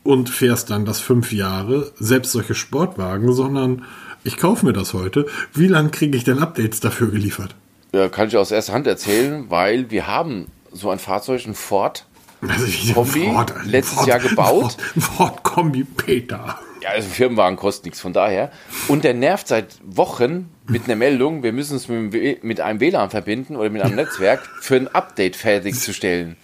und 0.02 0.30
fährst 0.30 0.70
dann 0.70 0.86
das 0.86 1.00
fünf 1.00 1.32
Jahre, 1.32 1.92
selbst 1.98 2.32
solche 2.32 2.54
Sportwagen, 2.54 3.34
sondern 3.34 3.84
ich 4.24 4.38
kaufe 4.38 4.64
mir 4.64 4.72
das 4.72 4.94
heute. 4.94 5.26
Wie 5.52 5.68
lange 5.68 5.90
kriege 5.90 6.16
ich 6.16 6.24
denn 6.24 6.38
Updates 6.38 6.80
dafür 6.80 7.10
geliefert? 7.10 7.54
Ja, 7.92 8.08
kann 8.08 8.28
ich 8.28 8.36
aus 8.38 8.50
erster 8.50 8.72
Hand 8.72 8.86
erzählen, 8.86 9.46
weil 9.50 9.90
wir 9.90 10.06
haben 10.06 10.46
so 10.72 10.90
ein 10.90 10.98
Fahrzeug, 10.98 11.46
ein 11.46 11.54
Ford 11.54 12.06
also 12.48 12.94
Kombi, 12.94 13.26
Ford, 13.26 13.54
letztes 13.66 13.94
Ford, 13.96 14.08
Jahr 14.08 14.18
gebaut. 14.18 14.72
Ford, 14.72 15.02
Ford 15.02 15.42
Kombi 15.42 15.84
Peter. 15.84 16.58
Ja, 16.82 16.90
also 16.90 17.08
Firmenwagen 17.08 17.56
kostet 17.56 17.86
nichts, 17.86 18.00
von 18.00 18.12
daher. 18.12 18.50
Und 18.88 19.04
der 19.04 19.12
nervt 19.12 19.48
seit 19.48 19.78
Wochen 19.84 20.48
mit 20.66 20.84
einer 20.84 20.96
Meldung, 20.96 21.42
wir 21.42 21.52
müssen 21.52 21.74
uns 21.74 21.88
mit, 21.88 22.60
einem 22.60 22.80
WLAN 22.80 23.10
verbinden 23.10 23.56
oder 23.56 23.68
mit 23.68 23.82
einem 23.82 23.96
Netzwerk 23.96 24.40
für 24.60 24.76
ein 24.76 24.88
Update 24.88 25.36
fertigzustellen. 25.36 26.36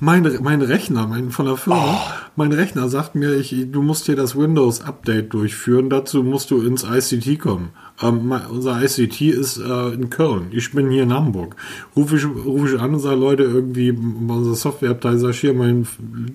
Mein, 0.00 0.22
mein 0.42 0.62
Rechner, 0.62 1.06
mein, 1.06 1.30
von 1.30 1.46
der 1.46 1.56
Firma, 1.56 1.98
oh. 1.98 2.28
mein 2.36 2.52
Rechner 2.52 2.88
sagt 2.88 3.16
mir, 3.16 3.34
ich, 3.34 3.54
du 3.72 3.82
musst 3.82 4.06
hier 4.06 4.14
das 4.14 4.36
Windows-Update 4.36 5.34
durchführen, 5.34 5.90
dazu 5.90 6.22
musst 6.22 6.52
du 6.52 6.62
ins 6.62 6.84
ICT 6.84 7.40
kommen. 7.40 7.72
Ähm, 8.02 8.32
unser 8.50 8.82
ICT 8.82 9.20
ist 9.22 9.58
äh, 9.58 9.88
in 9.94 10.10
Köln. 10.10 10.48
Ich 10.50 10.72
bin 10.72 10.90
hier 10.90 11.04
in 11.04 11.12
Hamburg. 11.12 11.56
Rufe 11.94 12.16
ich, 12.16 12.26
ruf 12.26 12.72
ich 12.72 12.80
an 12.80 12.94
und 12.94 13.00
sage, 13.00 13.16
Leute, 13.16 13.44
irgendwie, 13.44 13.90
unser 13.90 14.54
Softwareabteil 14.54 15.18
sagt, 15.18 15.36
hier, 15.36 15.54
mein 15.54 15.86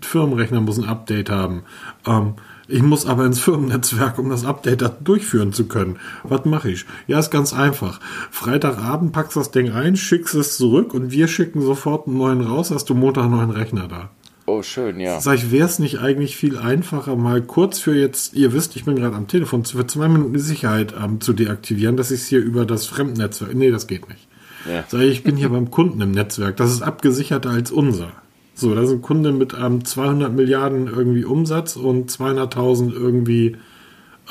Firmenrechner 0.01 0.61
muss 0.61 0.79
ein 0.79 0.85
Update 0.85 1.29
haben. 1.29 1.63
Ähm, 2.05 2.33
ich 2.67 2.81
muss 2.81 3.05
aber 3.05 3.25
ins 3.25 3.39
Firmennetzwerk, 3.39 4.17
um 4.17 4.29
das 4.29 4.45
Update 4.45 4.89
durchführen 5.03 5.51
zu 5.51 5.65
können. 5.65 5.99
Was 6.23 6.45
mache 6.45 6.71
ich? 6.71 6.85
Ja, 7.05 7.19
ist 7.19 7.29
ganz 7.29 7.53
einfach. 7.53 7.99
Freitagabend 8.31 9.11
packst 9.11 9.35
das 9.35 9.51
Ding 9.51 9.71
ein, 9.71 9.97
schickst 9.97 10.35
es 10.35 10.57
zurück 10.57 10.93
und 10.93 11.11
wir 11.11 11.27
schicken 11.27 11.61
sofort 11.61 12.07
einen 12.07 12.17
neuen 12.17 12.41
raus, 12.41 12.71
hast 12.71 12.89
du 12.89 12.95
Montag 12.95 13.25
einen 13.25 13.35
neuen 13.35 13.51
Rechner 13.51 13.87
da. 13.87 14.09
Oh, 14.51 14.63
schön, 14.63 14.99
ja. 14.99 15.21
Sag 15.21 15.35
ich, 15.35 15.49
wäre 15.49 15.65
es 15.65 15.79
nicht 15.79 15.99
eigentlich 15.99 16.35
viel 16.35 16.57
einfacher, 16.57 17.15
mal 17.15 17.41
kurz 17.41 17.79
für 17.79 17.95
jetzt, 17.95 18.33
ihr 18.33 18.51
wisst, 18.51 18.75
ich 18.75 18.83
bin 18.83 18.97
gerade 18.97 19.15
am 19.15 19.29
Telefon, 19.29 19.63
für 19.63 19.87
zwei 19.87 20.09
Minuten 20.09 20.33
die 20.33 20.39
Sicherheit 20.39 20.93
ähm, 21.01 21.21
zu 21.21 21.31
deaktivieren, 21.31 21.95
dass 21.95 22.11
ich 22.11 22.19
es 22.19 22.27
hier 22.27 22.41
über 22.41 22.65
das 22.65 22.85
Fremdnetzwerk. 22.85 23.55
Nee, 23.55 23.71
das 23.71 23.87
geht 23.87 24.09
nicht. 24.09 24.27
Ja. 24.69 24.83
Sag 24.89 25.01
ich, 25.03 25.11
ich 25.11 25.23
bin 25.23 25.37
hier 25.37 25.47
beim 25.49 25.71
Kunden 25.71 26.01
im 26.01 26.11
Netzwerk. 26.11 26.57
Das 26.57 26.69
ist 26.69 26.81
abgesicherter 26.81 27.49
als 27.49 27.71
unser. 27.71 28.11
So, 28.53 28.75
das 28.75 28.87
ist 28.87 28.91
ein 28.91 29.01
Kunde 29.01 29.31
mit 29.31 29.55
ähm, 29.57 29.85
200 29.85 30.33
Milliarden 30.33 30.87
irgendwie 30.87 31.23
Umsatz 31.23 31.77
und 31.77 32.11
200.000 32.11 32.91
irgendwie 32.91 33.55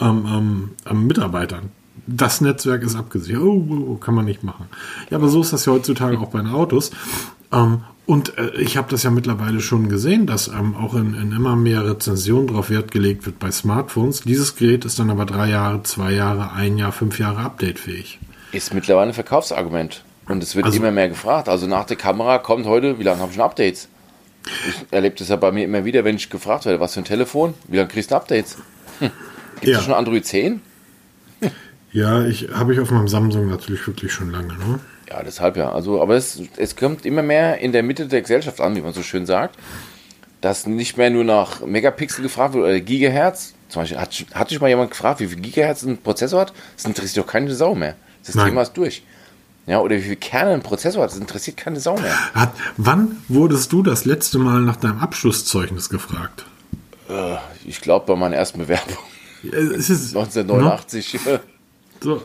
ähm, 0.03 0.71
ähm, 0.87 1.07
Mitarbeitern. 1.07 1.71
Das 2.07 2.43
Netzwerk 2.43 2.83
ist 2.83 2.95
abgesichert. 2.95 3.41
Oh, 3.41 3.67
oh, 3.71 3.93
oh, 3.93 3.95
kann 3.95 4.15
man 4.15 4.27
nicht 4.27 4.45
machen. 4.45 4.67
Ja, 5.09 5.17
aber 5.17 5.29
so 5.29 5.41
ist 5.41 5.55
das 5.55 5.65
ja 5.65 5.73
heutzutage 5.73 6.19
auch 6.19 6.29
bei 6.29 6.41
den 6.41 6.51
Autos. 6.51 6.91
Ähm, 7.53 7.85
und 8.07 8.37
äh, 8.39 8.51
ich 8.61 8.77
habe 8.77 8.91
das 8.91 9.05
ja 9.05 9.11
mittlerweile 9.11 9.61
schon 9.61 9.89
gesehen, 9.89 10.27
dass 10.27 10.49
ähm, 10.49 10.75
auch 10.75 10.95
in, 10.95 11.15
in, 11.15 11.33
immer 11.33 11.55
mehr 11.55 11.85
Rezensionen 11.85 12.49
darauf 12.49 12.71
Wert 12.71 12.91
gelegt 12.91 13.27
wird 13.27 13.39
bei 13.39 13.51
Smartphones. 13.51 14.23
Dieses 14.23 14.57
Gerät 14.57 14.85
ist 14.85 14.99
dann 14.99 15.11
aber 15.11 15.27
drei 15.27 15.49
Jahre, 15.49 15.83
zwei 15.85 16.13
Jahre, 16.13 16.53
ein 16.53 16.77
Jahr, 16.77 16.93
fünf 16.93 17.19
Jahre 17.19 17.41
updatefähig. 17.41 18.19
Ist 18.53 18.75
mittlerweile 18.75 19.11
ein 19.11 19.15
Verkaufsargument. 19.15 20.03
Und 20.27 20.43
es 20.43 20.57
wird 20.57 20.67
also, 20.67 20.79
immer 20.79 20.91
mehr 20.91 21.09
gefragt. 21.09 21.49
Also 21.49 21.67
nach 21.67 21.85
der 21.85 21.97
Kamera 21.97 22.39
kommt 22.39 22.67
heute, 22.67 22.99
wie 22.99 23.03
lange 23.03 23.21
habe 23.21 23.31
ich 23.31 23.37
schon 23.37 23.45
Updates? 23.45 23.89
Ich 24.69 24.93
erlebe 24.93 25.17
das 25.17 25.29
ja 25.29 25.37
bei 25.37 25.53
mir 25.53 25.65
immer 25.65 25.85
wieder, 25.85 26.05
wenn 26.05 26.17
ich 26.17 26.31
gefragt 26.31 26.65
werde, 26.65 26.81
was 26.81 26.95
für 26.95 27.01
ein 27.01 27.05
Telefon, 27.05 27.55
wie 27.69 27.77
lange 27.77 27.89
kriegst 27.89 28.11
du 28.11 28.17
Updates? 28.17 28.57
Hm. 28.99 29.11
Gibt 29.61 29.67
es 29.67 29.71
ja. 29.71 29.83
schon 29.83 29.95
Android 29.95 30.25
10? 30.25 30.61
Hm. 31.41 31.51
Ja, 31.93 32.25
ich 32.25 32.49
habe 32.53 32.73
ich 32.73 32.81
auf 32.81 32.91
meinem 32.91 33.09
Samsung 33.09 33.49
natürlich 33.49 33.87
wirklich 33.87 34.13
schon 34.13 34.31
lange. 34.31 34.55
Ne? 34.55 34.81
Ja, 35.11 35.23
deshalb 35.23 35.57
ja. 35.57 35.73
Also, 35.73 36.01
aber 36.01 36.15
es, 36.15 36.41
es 36.57 36.77
kommt 36.77 37.05
immer 37.05 37.23
mehr 37.23 37.59
in 37.59 37.73
der 37.73 37.83
Mitte 37.83 38.07
der 38.07 38.21
Gesellschaft 38.23 38.61
an, 38.61 38.77
wie 38.77 38.81
man 38.81 38.93
so 38.93 39.03
schön 39.03 39.27
sagt, 39.27 39.57
dass 40.41 40.67
nicht 40.67 40.97
mehr 40.97 41.11
nur 41.11 41.25
nach 41.25 41.61
Megapixel 41.61 42.23
gefragt 42.23 42.55
wird 42.55 42.65
oder 42.65 42.81
Gigahertz. 42.81 43.55
Zum 43.69 43.83
Beispiel 43.83 43.99
hat, 43.99 44.25
hat 44.35 44.49
sich 44.49 44.61
mal 44.61 44.69
jemand 44.69 44.91
gefragt, 44.91 45.21
wie 45.21 45.27
viel 45.27 45.41
Gigahertz 45.41 45.83
ein 45.83 45.99
Prozessor 45.99 46.41
hat? 46.41 46.53
Das 46.77 46.85
interessiert 46.85 47.25
doch 47.25 47.31
keine 47.31 47.53
Sau 47.55 47.75
mehr. 47.75 47.97
Das 48.25 48.35
Nein. 48.35 48.47
Thema 48.47 48.63
ist 48.63 48.73
durch. 48.75 49.03
Ja, 49.67 49.81
oder 49.81 49.97
wie 49.97 50.03
viel 50.03 50.17
Kerne 50.17 50.53
ein 50.53 50.63
Prozessor 50.63 51.03
hat, 51.03 51.11
das 51.11 51.19
interessiert 51.19 51.57
keine 51.57 51.81
Sau 51.81 51.97
mehr. 51.99 52.35
Hat, 52.35 52.53
wann 52.77 53.23
wurdest 53.29 53.73
du 53.73 53.83
das 53.83 54.05
letzte 54.05 54.39
Mal 54.39 54.61
nach 54.63 54.77
deinem 54.77 54.99
Abschlusszeugnis 54.99 55.89
gefragt? 55.91 56.47
Äh, 57.09 57.37
ich 57.65 57.81
glaube 57.81 58.07
bei 58.07 58.17
meiner 58.17 58.37
ersten 58.37 58.59
Bewerbung. 58.59 58.97
Ja, 59.43 59.53
es 59.53 59.91
ist, 59.91 60.17
1989. 60.17 61.25
Ne? 61.25 61.41
So, 62.03 62.23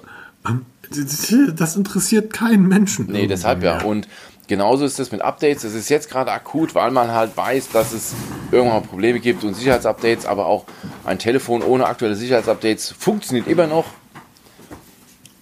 das 1.55 1.75
interessiert 1.75 2.31
keinen 2.34 2.67
Menschen. 2.67 3.08
Nee, 3.12 3.27
deshalb 3.27 3.62
mehr. 3.62 3.79
ja. 3.79 3.84
Und 3.84 4.08
genauso 4.47 4.86
ist 4.86 4.99
es 4.99 5.12
mit 5.12 5.21
Updates. 5.21 5.63
Es 5.63 5.73
ist 5.73 5.89
jetzt 5.89 6.10
gerade 6.10 6.31
akut, 6.31 6.75
weil 6.75 6.91
man 6.91 7.12
halt 7.12 7.36
weiß, 7.36 7.69
dass 7.69 7.93
es 7.93 8.13
irgendwann 8.51 8.84
Probleme 8.84 9.19
gibt 9.19 9.43
und 9.43 9.53
Sicherheitsupdates, 9.55 10.25
aber 10.25 10.45
auch 10.45 10.65
ein 11.05 11.19
Telefon 11.19 11.63
ohne 11.63 11.86
aktuelle 11.86 12.15
Sicherheitsupdates 12.15 12.93
funktioniert 12.97 13.47
immer 13.47 13.67
noch. 13.67 13.86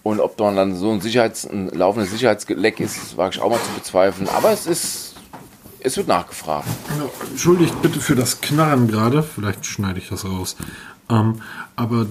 Und 0.04 0.20
ob 0.20 0.38
man 0.40 0.56
dann 0.56 0.76
so 0.76 0.92
ein, 0.92 1.00
Sicherheits-, 1.00 1.46
ein 1.46 1.70
laufendes 1.70 2.12
Sicherheitsleck 2.12 2.80
ist, 2.82 3.16
wage 3.16 3.36
ich 3.36 3.42
auch 3.42 3.50
mal 3.50 3.60
zu 3.60 3.72
bezweifeln. 3.74 4.28
Aber 4.28 4.52
es 4.52 4.68
ist, 4.68 5.16
es 5.80 5.96
wird 5.96 6.10
nachgefragt. 6.10 6.68
Entschuldigt 7.30 7.82
bitte 7.82 8.02
für 8.02 8.16
das 8.16 8.42
Knarren 8.42 8.90
gerade. 8.90 9.24
Vielleicht 9.24 9.66
schneide 9.66 10.00
ich 10.00 10.10
das 10.10 10.26
raus. 10.26 10.58
Ähm, 11.10 11.42
aber 11.76 12.06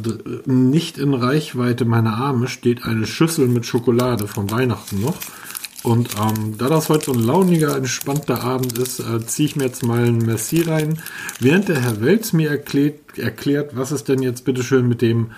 nicht 0.44 0.98
in 0.98 1.14
Reichweite 1.14 1.85
meiner 1.85 2.14
Arme 2.14 2.48
steht 2.48 2.85
eine 2.85 3.07
Schüssel 3.07 3.48
mit 3.48 3.66
Schokolade 3.66 4.28
von 4.28 4.50
Weihnachten 4.50 5.00
noch. 5.00 5.16
Und 5.83 6.11
ähm, 6.14 6.57
da 6.59 6.68
das 6.68 6.88
heute 6.88 7.07
so 7.07 7.12
ein 7.12 7.18
launiger, 7.18 7.76
entspannter 7.76 8.42
Abend 8.42 8.78
ist, 8.78 9.00
äh, 9.00 9.26
ziehe 9.26 9.48
ich 9.48 9.57
mir 9.57 9.64
jetzt 9.64 9.83
mal 9.83 10.05
ein 10.05 10.18
Merci 10.18 10.62
rein. 10.62 11.02
Während 11.40 11.68
der 11.68 11.81
Herr 11.81 12.00
Welz 12.00 12.33
mir 12.33 12.50
erklärt, 12.50 13.18
erklärt, 13.18 13.76
was 13.76 13.90
es 13.90 14.05
denn 14.05 14.22
jetzt 14.22 14.44
bitteschön 14.44 14.88
mit 14.88 15.02
dem 15.02 15.33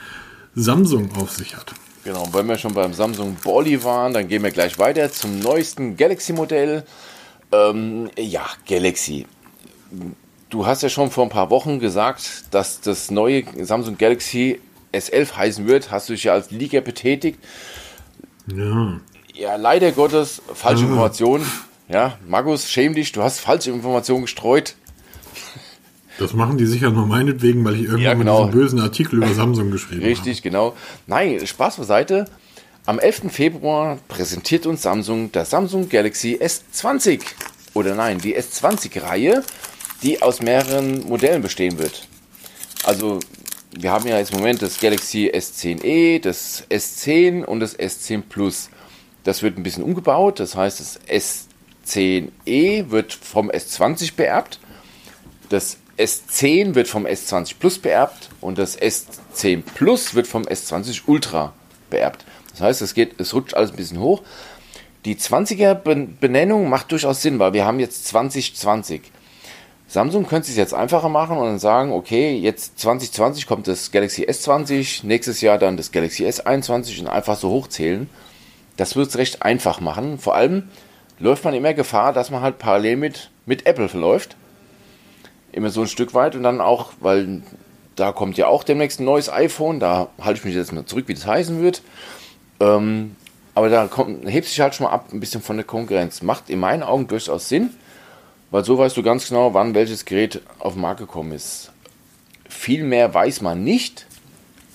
Samsung 0.55 1.13
auf 1.17 1.31
sich 1.31 1.57
hat. 1.57 1.73
Genau, 2.05 2.29
wenn 2.33 2.47
wir 2.47 2.59
schon 2.59 2.75
beim 2.75 2.93
Samsung 2.93 3.37
Bolly 3.43 3.83
waren, 3.83 4.13
dann 4.13 4.29
gehen 4.29 4.43
wir 4.43 4.51
gleich 4.51 4.79
weiter 4.79 5.11
zum 5.11 5.39
neuesten 5.41 5.97
Galaxy-Modell. 5.97 6.85
Ähm, 7.51 8.11
ja, 8.19 8.45
Galaxy 8.69 9.27
du 10.55 10.67
hast 10.67 10.83
ja 10.83 10.89
schon 10.89 11.11
vor 11.11 11.25
ein 11.25 11.31
paar 11.31 11.51
Wochen 11.51 11.81
gesagt, 11.81 12.45
dass 12.53 12.81
das 12.81 13.11
neue 13.11 13.43
Samsung 13.61 13.99
Galaxy 13.99 14.61
S11 14.93 15.37
heißen 15.37 15.67
wird. 15.67 15.91
Hast 15.91 16.09
du 16.09 16.13
dich 16.13 16.25
ja 16.25 16.33
als 16.33 16.53
Liga 16.53 16.81
betätigt. 16.81 17.41
Ja. 18.47 19.01
Ja, 19.35 19.57
leider 19.57 19.91
Gottes, 19.91 20.41
falsche 20.55 20.85
ja. 20.85 20.91
Informationen. 20.91 21.45
Ja, 21.89 22.19
Magus, 22.29 22.71
schäm 22.71 22.95
dich, 22.95 23.11
du 23.11 23.23
hast 23.23 23.41
falsche 23.41 23.73
Informationen 23.73 24.23
gestreut. 24.23 24.77
Das 26.21 26.33
machen 26.35 26.57
die 26.57 26.67
sicher 26.67 26.91
nur 26.91 27.07
meinetwegen, 27.07 27.65
weil 27.65 27.75
ich 27.75 27.83
irgendwann 27.83 28.03
ja, 28.03 28.15
genau. 28.15 28.45
diesen 28.45 28.61
bösen 28.61 28.81
Artikel 28.81 29.17
über 29.17 29.35
Samsung 29.35 29.73
geschrieben 29.73 30.03
habe. 30.03 30.11
Richtig, 30.11 30.43
genau. 30.43 30.77
Nein, 31.09 31.45
Spaß 31.45 31.79
beiseite. 31.79 32.27
Am 32.87 33.01
11. 33.01 33.33
Februar 33.33 33.99
präsentiert 34.07 34.67
uns 34.67 34.83
Samsung 34.83 35.33
das 35.33 35.51
Samsung 35.51 35.89
Galaxy 35.89 36.39
S20. 36.41 37.23
Oder 37.75 37.97
nein, 37.97 38.19
die 38.19 38.39
S20-Reihe 38.39 39.43
die 40.05 40.23
aus 40.23 40.41
mehreren 40.41 41.09
Modellen 41.09 41.43
bestehen 41.43 41.79
wird. 41.79 42.07
Also 42.85 43.19
wir 43.73 43.91
haben 43.91 44.07
ja 44.07 44.19
jetzt 44.19 44.33
im 44.33 44.39
Moment 44.39 44.63
das 44.63 44.79
Galaxy 44.79 45.31
S10e, 45.35 46.21
das 46.21 46.65
S10 46.71 47.45
und 47.45 47.61
das 47.61 47.77
S10 47.77 48.23
Plus. 48.29 48.71
Das 49.25 49.43
wird 49.43 49.57
ein 49.57 49.63
bisschen 49.63 49.83
umgebaut, 49.83 50.39
das 50.39 50.55
heißt, 50.55 50.81
das 50.81 51.01
S10e 51.89 52.91
wird 52.91 53.15
vom 53.15 53.51
S20 53.51 54.15
beerbt, 54.15 54.61
das 55.49 55.79
S10 55.99 56.75
wird 56.75 56.89
vom 56.89 57.07
S20 57.07 57.55
Plus 57.59 57.79
beerbt 57.79 58.29
und 58.43 58.59
das 58.59 58.79
S10 58.79 59.63
Plus 59.63 60.15
wird 60.15 60.27
vom 60.27 60.43
S20 60.43 61.03
Ultra 61.07 61.55
beerbt. 61.89 62.25
Das 62.51 62.61
heißt, 62.61 62.83
es 62.83 62.93
geht, 62.93 63.19
es 63.19 63.33
rutscht 63.33 63.55
alles 63.55 63.71
ein 63.71 63.77
bisschen 63.77 64.01
hoch. 64.01 64.23
Die 65.07 65.17
20er 65.17 65.75
Benennung 65.75 66.69
macht 66.69 66.93
durchaus 66.93 67.23
Sinn, 67.23 67.39
weil 67.39 67.53
wir 67.55 67.65
haben 67.65 67.81
jetzt 67.81 68.07
2020. 68.07 69.03
Samsung 69.87 70.27
könnte 70.27 70.51
es 70.51 70.57
jetzt 70.57 70.75
einfacher 70.75 71.09
machen 71.09 71.37
und 71.37 71.45
dann 71.45 71.59
sagen, 71.59 71.93
okay, 71.93 72.37
jetzt 72.37 72.79
2020 72.81 73.47
kommt 73.47 73.69
das 73.69 73.93
Galaxy 73.93 74.25
S20, 74.25 75.07
nächstes 75.07 75.41
Jahr 75.41 75.59
dann 75.59 75.77
das 75.77 75.93
Galaxy 75.93 76.27
S21 76.27 77.01
und 77.01 77.09
einfach 77.09 77.37
so 77.37 77.51
hochzählen. 77.51 78.09
Das 78.77 78.97
wird 78.97 79.09
es 79.09 79.19
recht 79.19 79.43
einfach 79.43 79.81
machen. 79.81 80.19
Vor 80.19 80.35
allem 80.35 80.69
läuft 81.19 81.45
man 81.45 81.55
immer 81.55 81.75
Gefahr, 81.75 82.13
dass 82.13 82.31
man 82.31 82.43
halt 82.43 82.59
parallel 82.59 82.97
mit, 82.97 83.31
mit 83.47 83.67
Apple 83.67 83.89
verläuft. 83.89 84.37
Immer 85.53 85.71
so 85.71 85.83
ein 85.83 85.87
Stück 85.87 86.15
weit 86.15 86.35
und 86.35 86.43
dann 86.43 86.61
auch, 86.61 86.93
weil 87.01 87.43
da 87.95 88.11
kommt 88.11 88.37
ja 88.37 88.49
auch 88.49 88.65
demnächst 88.65 89.01
ein 89.01 89.05
neues 89.05 89.31
iPhone, 89.31 89.79
da 89.79 90.09
halte 90.21 90.41
ich 90.41 90.45
mich 90.45 90.55
jetzt 90.55 90.73
mal 90.73 90.85
zurück, 90.85 91.05
wie 91.07 91.15
das 91.15 91.27
heißen 91.27 91.63
wird. 91.63 91.83
Ähm, 92.59 93.15
aber 93.55 93.69
da 93.69 93.87
kommt, 93.87 94.29
hebt 94.29 94.49
sich 94.49 94.61
halt 94.61 94.75
schon 94.75 94.85
mal 94.85 94.93
ab 94.93 95.09
ein 95.13 95.21
bisschen 95.21 95.43
von 95.43 95.57
der 95.57 95.65
Konkurrenz. 95.65 96.23
Macht 96.23 96.51
in 96.51 96.59
meinen 96.59 96.83
Augen 96.83 97.07
durchaus 97.07 97.49
Sinn. 97.49 97.71
Weil 98.55 98.65
so 98.65 98.79
weißt 98.79 98.97
du 98.97 99.03
ganz 99.03 99.27
genau, 99.31 99.53
wann 99.53 99.75
welches 99.75 100.05
Gerät 100.05 100.41
auf 100.61 100.75
den 100.75 100.83
Markt 100.83 101.01
gekommen 101.01 101.33
ist. 101.33 101.73
Viel 102.49 102.85
mehr 102.85 103.13
weiß 103.13 103.41
man 103.41 103.65
nicht. 103.65 104.07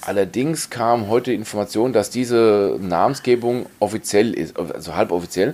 Allerdings 0.01 0.69
kam 0.69 1.07
heute 1.07 1.31
Information, 1.31 1.93
dass 1.93 2.09
diese 2.09 2.77
Namensgebung 2.81 3.67
offiziell 3.79 4.33
ist, 4.33 4.59
also 4.59 4.95
halboffiziell. 4.95 5.53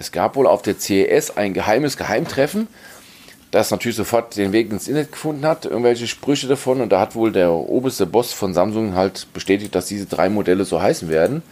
Es 0.00 0.10
gab 0.10 0.34
wohl 0.34 0.48
auf 0.48 0.62
der 0.62 0.80
CES 0.80 1.36
ein 1.36 1.54
geheimes 1.54 1.96
Geheimtreffen, 1.96 2.66
das 3.52 3.70
natürlich 3.70 3.96
sofort 3.96 4.36
den 4.36 4.50
Weg 4.50 4.72
ins 4.72 4.88
Internet 4.88 5.12
gefunden 5.12 5.46
hat, 5.46 5.64
irgendwelche 5.64 6.08
Sprüche 6.08 6.48
davon. 6.48 6.80
Und 6.80 6.90
da 6.90 6.98
hat 6.98 7.14
wohl 7.14 7.30
der 7.30 7.52
oberste 7.52 8.04
Boss 8.04 8.32
von 8.32 8.52
Samsung 8.52 8.96
halt 8.96 9.28
bestätigt, 9.32 9.76
dass 9.76 9.86
diese 9.86 10.06
drei 10.06 10.28
Modelle 10.28 10.64
so 10.64 10.82
heißen 10.82 11.08
werden. 11.08 11.44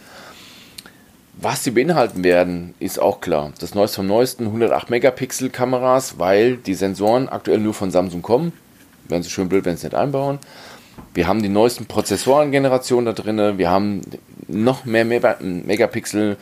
Was 1.41 1.63
sie 1.63 1.71
beinhalten 1.71 2.25
werden, 2.25 2.73
ist 2.79 2.99
auch 2.99 3.21
klar. 3.21 3.53
Das 3.59 3.73
neueste 3.73 3.97
vom 3.97 4.07
neuesten 4.07 4.47
108 4.47 4.89
Megapixel 4.89 5.49
Kameras, 5.49 6.19
weil 6.19 6.57
die 6.57 6.73
Sensoren 6.73 7.29
aktuell 7.29 7.59
nur 7.59 7.73
von 7.73 7.91
Samsung 7.91 8.21
kommen. 8.21 8.51
Wären 9.07 9.23
sie 9.23 9.29
schön 9.29 9.47
blöd, 9.47 9.63
wenn 9.63 9.77
sie 9.77 9.85
nicht 9.85 9.95
einbauen. 9.95 10.39
Wir 11.13 11.27
haben 11.27 11.41
die 11.41 11.47
neuesten 11.47 11.85
Prozessorengenerationen 11.85 13.05
da 13.05 13.13
drin. 13.13 13.57
Wir 13.57 13.69
haben 13.69 14.01
noch 14.49 14.83
mehr 14.83 15.05
Megapixel, 15.05 16.35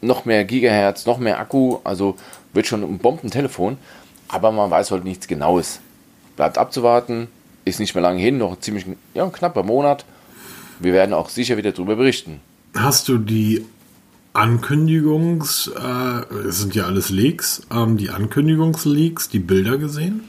noch 0.00 0.24
mehr 0.24 0.46
Gigahertz, 0.46 1.04
noch 1.04 1.18
mehr 1.18 1.38
Akku. 1.40 1.80
Also 1.84 2.16
wird 2.54 2.66
schon 2.66 2.82
ein 2.82 2.98
Bombentelefon. 2.98 3.76
Aber 4.28 4.50
man 4.50 4.70
weiß 4.70 4.92
heute 4.92 5.04
nichts 5.04 5.28
Genaues. 5.28 5.80
Bleibt 6.36 6.56
abzuwarten. 6.56 7.28
Ist 7.66 7.80
nicht 7.80 7.94
mehr 7.94 8.02
lange 8.02 8.20
hin, 8.20 8.38
noch 8.38 8.58
ziemlich 8.60 8.86
ja, 9.12 9.24
ein 9.24 9.32
knapper 9.32 9.62
Monat. 9.62 10.06
Wir 10.78 10.94
werden 10.94 11.12
auch 11.12 11.28
sicher 11.28 11.58
wieder 11.58 11.72
darüber 11.72 11.96
berichten. 11.96 12.40
Hast 12.74 13.08
du 13.08 13.18
die 13.18 13.66
Ankündigungs, 14.38 15.68
äh, 15.76 16.34
es 16.46 16.60
sind 16.60 16.74
ja 16.76 16.84
alles 16.84 17.10
Leaks, 17.10 17.62
ähm, 17.74 17.96
die 17.96 18.10
Ankündigungsleaks, 18.10 19.28
die 19.28 19.40
Bilder 19.40 19.78
gesehen? 19.78 20.22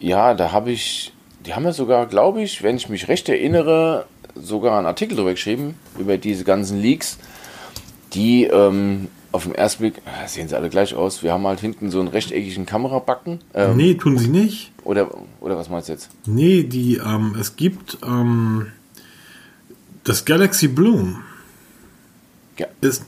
Ja, 0.00 0.34
da 0.34 0.50
habe 0.50 0.72
ich, 0.72 1.12
die 1.46 1.54
haben 1.54 1.64
ja 1.64 1.72
sogar, 1.72 2.06
glaube 2.06 2.42
ich, 2.42 2.64
wenn 2.64 2.76
ich 2.76 2.88
mich 2.88 3.06
recht 3.06 3.28
erinnere, 3.28 4.06
sogar 4.34 4.76
einen 4.76 4.88
Artikel 4.88 5.14
darüber 5.14 5.30
geschrieben, 5.30 5.76
über 5.98 6.18
diese 6.18 6.42
ganzen 6.42 6.82
Leaks, 6.82 7.18
die 8.12 8.44
ähm, 8.44 9.06
auf 9.30 9.44
den 9.44 9.54
ersten 9.54 9.82
Blick, 9.82 9.98
äh, 9.98 10.26
sehen 10.26 10.48
sie 10.48 10.56
alle 10.56 10.68
gleich 10.68 10.94
aus, 10.96 11.22
wir 11.22 11.32
haben 11.32 11.46
halt 11.46 11.60
hinten 11.60 11.92
so 11.92 12.00
einen 12.00 12.08
rechteckigen 12.08 12.66
Kamerabacken. 12.66 13.38
Ähm, 13.54 13.76
nee, 13.76 13.94
tun 13.94 14.18
sie 14.18 14.28
nicht. 14.28 14.72
Oder, 14.82 15.10
oder 15.40 15.56
was 15.56 15.70
meinst 15.70 15.88
du 15.88 15.92
jetzt? 15.92 16.10
Nee, 16.26 16.64
die, 16.64 16.96
ähm, 16.96 17.36
es 17.40 17.54
gibt 17.54 17.98
ähm, 18.04 18.66
das 20.02 20.24
Galaxy 20.24 20.66
Bloom. 20.66 21.22
Ja. 22.58 22.66
Ist, 22.80 23.04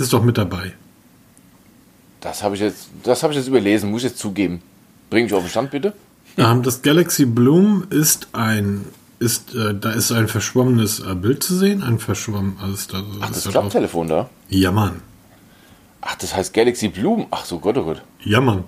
ist 0.00 0.12
doch 0.12 0.22
mit 0.22 0.38
dabei. 0.38 0.72
Das 2.20 2.42
habe 2.42 2.54
ich 2.54 2.60
jetzt, 2.60 2.88
das 3.02 3.22
habe 3.22 3.32
ich 3.32 3.38
jetzt 3.38 3.48
überlesen, 3.48 3.90
muss 3.90 4.02
ich 4.02 4.10
jetzt 4.10 4.18
zugeben. 4.18 4.62
Bring 5.10 5.24
mich 5.24 5.34
auf 5.34 5.42
den 5.44 5.50
Stand 5.50 5.70
bitte. 5.70 5.92
Das 6.36 6.82
Galaxy 6.82 7.24
Bloom 7.24 7.86
ist 7.88 8.28
ein, 8.32 8.84
ist, 9.18 9.54
äh, 9.54 9.74
da 9.74 9.92
ist 9.92 10.12
ein 10.12 10.28
verschwommenes 10.28 11.00
äh, 11.00 11.14
Bild 11.14 11.42
zu 11.42 11.56
sehen, 11.56 11.82
ein 11.82 11.98
verschwommen, 11.98 12.58
also 12.60 12.92
da, 12.92 13.02
Ach, 13.20 13.30
das 13.30 13.48
Klapptelefon 13.48 14.08
da? 14.08 14.28
Ja, 14.48 14.70
Mann. 14.70 15.00
Ach, 16.02 16.14
das 16.16 16.34
heißt 16.36 16.52
Galaxy 16.52 16.88
Bloom. 16.88 17.26
Ach 17.30 17.44
so, 17.44 17.58
Gott, 17.58 17.78
oh 17.78 17.84
Gott. 17.84 18.02
Ja, 18.22 18.40
Mann. 18.40 18.64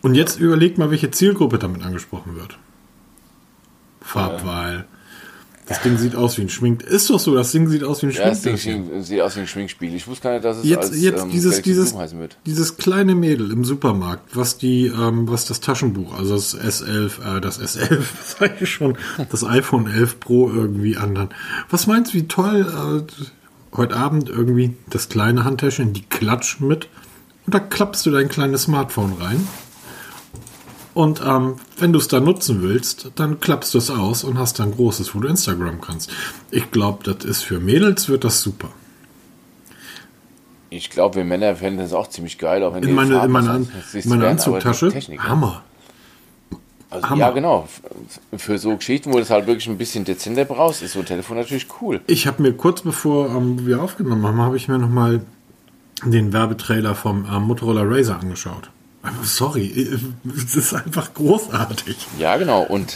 Und 0.00 0.10
Und 0.10 0.14
jetzt 0.14 0.40
überlegt 0.40 0.78
mal, 0.78 0.90
welche 0.90 1.10
Zielgruppe 1.10 1.58
damit 1.58 1.82
angesprochen 1.82 2.36
wird. 2.36 2.56
Farbwahl. 4.00 4.86
Das 5.68 5.82
Ding 5.82 5.98
sieht 5.98 6.16
aus 6.16 6.38
wie 6.38 6.42
ein 6.42 6.48
Schmink. 6.48 6.82
Ist 6.82 7.10
doch 7.10 7.20
so, 7.20 7.34
das 7.34 7.52
Ding 7.52 7.68
sieht 7.68 7.84
aus 7.84 8.02
wie 8.02 8.06
ein 8.06 8.12
ja, 8.12 8.34
Schminkspiel. 8.34 8.84
Das 8.94 9.06
sieht 9.06 9.20
aus 9.20 9.36
wie 9.36 9.40
ein 9.40 9.46
Schminkspiel. 9.46 9.94
Ich 9.94 10.08
wusste 10.08 10.22
gar 10.22 10.32
nicht, 10.32 10.44
dass 10.44 10.58
es 10.58 10.64
jetzt, 10.64 10.92
als, 10.92 11.00
jetzt 11.00 11.22
ähm, 11.22 11.30
dieses, 11.30 11.62
dieses. 11.62 11.94
Dieses 12.46 12.76
kleine 12.78 13.14
Mädel 13.14 13.50
im 13.50 13.64
Supermarkt, 13.64 14.34
was 14.34 14.56
die, 14.56 14.86
ähm, 14.86 15.28
was 15.28 15.44
das 15.44 15.60
Taschenbuch, 15.60 16.18
also 16.18 16.34
das 16.34 16.58
S11, 16.58 17.36
äh, 17.36 17.40
das 17.40 17.60
S11, 17.60 18.02
sag 18.38 18.62
ich 18.62 18.70
schon, 18.70 18.96
das 19.30 19.44
iPhone 19.44 19.86
11 19.86 20.20
Pro 20.20 20.50
irgendwie 20.50 20.96
anderen. 20.96 21.28
Was 21.68 21.86
meinst 21.86 22.14
du, 22.14 22.18
wie 22.18 22.28
toll 22.28 23.06
äh, 23.06 23.76
heute 23.76 23.96
Abend 23.96 24.30
irgendwie 24.30 24.74
das 24.88 25.10
kleine 25.10 25.44
Handtäschchen, 25.44 25.92
die 25.92 26.02
klatschen 26.02 26.66
mit 26.66 26.88
und 27.44 27.54
da 27.54 27.60
klappst 27.60 28.06
du 28.06 28.10
dein 28.10 28.28
kleines 28.28 28.62
Smartphone 28.64 29.12
rein 29.20 29.46
und 30.98 31.22
ähm, 31.24 31.54
wenn 31.78 31.92
du 31.92 32.00
es 32.00 32.08
dann 32.08 32.24
nutzen 32.24 32.60
willst, 32.60 33.12
dann 33.14 33.38
klappst 33.38 33.72
du 33.72 33.78
es 33.78 33.88
aus 33.88 34.24
und 34.24 34.36
hast 34.36 34.58
dann 34.58 34.72
großes, 34.72 35.14
wo 35.14 35.20
du 35.20 35.28
Instagram 35.28 35.80
kannst. 35.80 36.10
Ich 36.50 36.72
glaube, 36.72 37.04
das 37.04 37.24
ist 37.24 37.44
für 37.44 37.60
Mädels 37.60 38.08
wird 38.08 38.24
das 38.24 38.40
super. 38.40 38.70
Ich 40.70 40.90
glaube, 40.90 41.14
wir 41.14 41.24
Männer 41.24 41.54
fänden 41.54 41.78
das 41.78 41.92
auch 41.92 42.08
ziemlich 42.08 42.36
geil. 42.36 42.64
Auch 42.64 42.74
wenn 42.74 42.82
in, 42.82 42.96
meine, 42.96 43.24
in 43.24 43.30
meiner, 43.30 43.54
in 43.54 44.08
meiner 44.08 44.26
Anzugtasche. 44.26 44.92
Hammer. 45.18 45.62
Also, 46.90 47.14
ja, 47.14 47.30
genau. 47.30 47.68
Für 48.36 48.58
so 48.58 48.76
Geschichten, 48.76 49.12
wo 49.12 49.20
das 49.20 49.30
halt 49.30 49.46
wirklich 49.46 49.68
ein 49.68 49.78
bisschen 49.78 50.04
dezenter 50.04 50.46
brauchst, 50.46 50.82
ist 50.82 50.94
so 50.94 50.98
ein 50.98 51.06
Telefon 51.06 51.36
natürlich 51.36 51.68
cool. 51.80 52.00
Ich 52.08 52.26
habe 52.26 52.42
mir 52.42 52.54
kurz 52.54 52.80
bevor 52.80 53.28
ähm, 53.28 53.64
wir 53.64 53.80
aufgenommen 53.80 54.26
haben, 54.26 54.40
habe 54.40 54.56
ich 54.56 54.66
mir 54.66 54.78
nochmal 54.78 55.20
den 56.04 56.32
Werbetrailer 56.32 56.96
vom 56.96 57.24
ähm, 57.32 57.42
Motorola 57.44 57.82
Razer 57.84 58.18
angeschaut. 58.18 58.70
Sorry, 59.22 59.98
es 60.36 60.56
ist 60.56 60.74
einfach 60.74 61.14
großartig. 61.14 62.06
Ja, 62.18 62.36
genau. 62.36 62.62
Und 62.62 62.94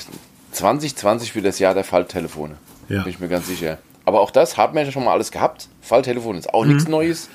2020 0.52 1.34
wird 1.34 1.46
das 1.46 1.58
Jahr 1.58 1.74
der 1.74 1.84
Falltelefone. 1.84 2.56
Ja. 2.88 3.02
Bin 3.02 3.10
ich 3.10 3.20
mir 3.20 3.28
ganz 3.28 3.46
sicher. 3.46 3.78
Aber 4.04 4.20
auch 4.20 4.30
das 4.30 4.56
haben 4.56 4.74
wir 4.74 4.82
ja 4.82 4.92
schon 4.92 5.04
mal 5.04 5.12
alles 5.12 5.30
gehabt. 5.30 5.68
Falltelefon 5.80 6.36
ist 6.36 6.52
auch 6.52 6.64
mhm. 6.64 6.72
nichts 6.74 6.88
Neues. 6.88 7.28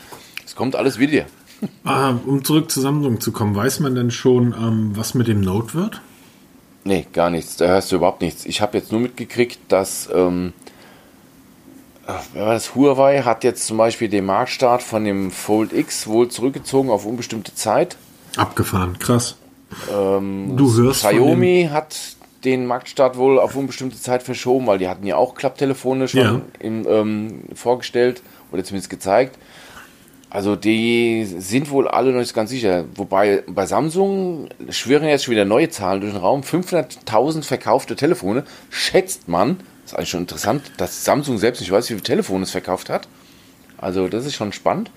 Es 0.45 0.55
kommt 0.55 0.75
alles 0.75 0.99
wieder. 0.99 1.25
Ah, 1.83 2.13
um 2.25 2.43
zurück 2.43 2.69
zu 2.69 2.81
Samsung 2.81 3.19
zu 3.19 3.31
kommen, 3.31 3.55
weiß 3.55 3.79
man 3.79 3.95
denn 3.95 4.11
schon, 4.11 4.53
ähm, 4.53 4.91
was 4.93 5.15
mit 5.15 5.27
dem 5.27 5.41
Note 5.41 5.73
wird? 5.73 6.01
Nee, 6.83 7.07
gar 7.13 7.29
nichts. 7.29 7.57
Da 7.57 7.67
hörst 7.67 7.91
du 7.91 7.95
überhaupt 7.95 8.21
nichts. 8.21 8.45
Ich 8.45 8.61
habe 8.61 8.77
jetzt 8.77 8.91
nur 8.91 9.01
mitgekriegt, 9.01 9.59
dass 9.67 10.07
ähm, 10.13 10.53
das 12.33 12.75
Huawei 12.75 13.23
hat 13.23 13.43
jetzt 13.43 13.67
zum 13.67 13.77
Beispiel 13.77 14.07
den 14.07 14.25
Marktstart 14.25 14.81
von 14.81 15.03
dem 15.03 15.31
Fold 15.31 15.73
X 15.73 16.07
wohl 16.07 16.29
zurückgezogen 16.29 16.89
auf 16.89 17.05
unbestimmte 17.05 17.53
Zeit. 17.55 17.97
Abgefahren, 18.35 18.99
krass. 18.99 19.37
Ähm, 19.91 20.53
du 20.55 20.73
hörst 20.75 21.05
Xiaomi 21.05 21.69
hat 21.71 21.95
den 22.43 22.65
Marktstart 22.65 23.17
wohl 23.17 23.39
auf 23.39 23.55
unbestimmte 23.55 23.99
Zeit 23.99 24.23
verschoben, 24.23 24.67
weil 24.67 24.77
die 24.77 24.87
hatten 24.87 25.05
ja 25.05 25.15
auch 25.15 25.35
Klapptelefone 25.35 26.07
schon 26.07 26.21
ja. 26.21 26.41
im, 26.59 26.87
ähm, 26.87 27.41
vorgestellt 27.53 28.21
oder 28.51 28.63
zumindest 28.63 28.89
gezeigt. 28.89 29.37
Also 30.29 30.55
die 30.55 31.25
sind 31.25 31.71
wohl 31.71 31.87
alle 31.87 32.11
noch 32.11 32.19
nicht 32.19 32.33
ganz 32.33 32.49
sicher. 32.49 32.85
Wobei 32.95 33.43
bei 33.47 33.65
Samsung 33.65 34.49
schwirren 34.69 35.07
jetzt 35.07 35.23
schon 35.23 35.31
wieder 35.31 35.45
neue 35.45 35.69
Zahlen 35.69 36.01
durch 36.01 36.13
den 36.13 36.21
Raum. 36.21 36.41
500.000 36.41 37.43
verkaufte 37.43 37.95
Telefone. 37.95 38.43
Schätzt 38.69 39.27
man, 39.27 39.57
das 39.83 39.93
ist 39.93 39.97
eigentlich 39.97 40.09
schon 40.09 40.21
interessant, 40.21 40.63
dass 40.77 41.05
Samsung 41.05 41.37
selbst 41.37 41.61
nicht 41.61 41.71
weiß, 41.71 41.85
wie 41.89 41.93
viele 41.93 42.03
Telefone 42.03 42.43
es 42.43 42.51
verkauft 42.51 42.89
hat. 42.89 43.07
Also 43.77 44.09
das 44.09 44.25
ist 44.25 44.35
schon 44.35 44.51
spannend. 44.51 44.91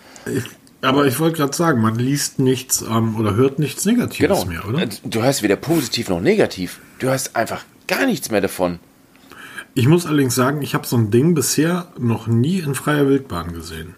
Aber 0.82 1.06
ich 1.06 1.18
wollte 1.18 1.36
gerade 1.38 1.54
sagen, 1.56 1.80
man 1.82 1.96
liest 1.96 2.38
nichts 2.38 2.82
ähm, 2.82 3.16
oder 3.16 3.34
hört 3.34 3.58
nichts 3.58 3.84
Negatives 3.84 4.18
genau. 4.18 4.44
mehr, 4.46 4.66
oder? 4.66 4.86
Du 5.04 5.22
hörst 5.22 5.42
weder 5.42 5.56
positiv 5.56 6.08
noch 6.08 6.20
negativ. 6.20 6.80
Du 6.98 7.08
hörst 7.08 7.36
einfach 7.36 7.64
gar 7.86 8.06
nichts 8.06 8.30
mehr 8.30 8.40
davon. 8.40 8.78
Ich 9.74 9.86
muss 9.86 10.06
allerdings 10.06 10.34
sagen, 10.34 10.62
ich 10.62 10.74
habe 10.74 10.86
so 10.86 10.96
ein 10.96 11.10
Ding 11.10 11.34
bisher 11.34 11.88
noch 11.98 12.26
nie 12.26 12.58
in 12.60 12.74
freier 12.74 13.06
Wildbahn 13.08 13.52
gesehen. 13.52 13.94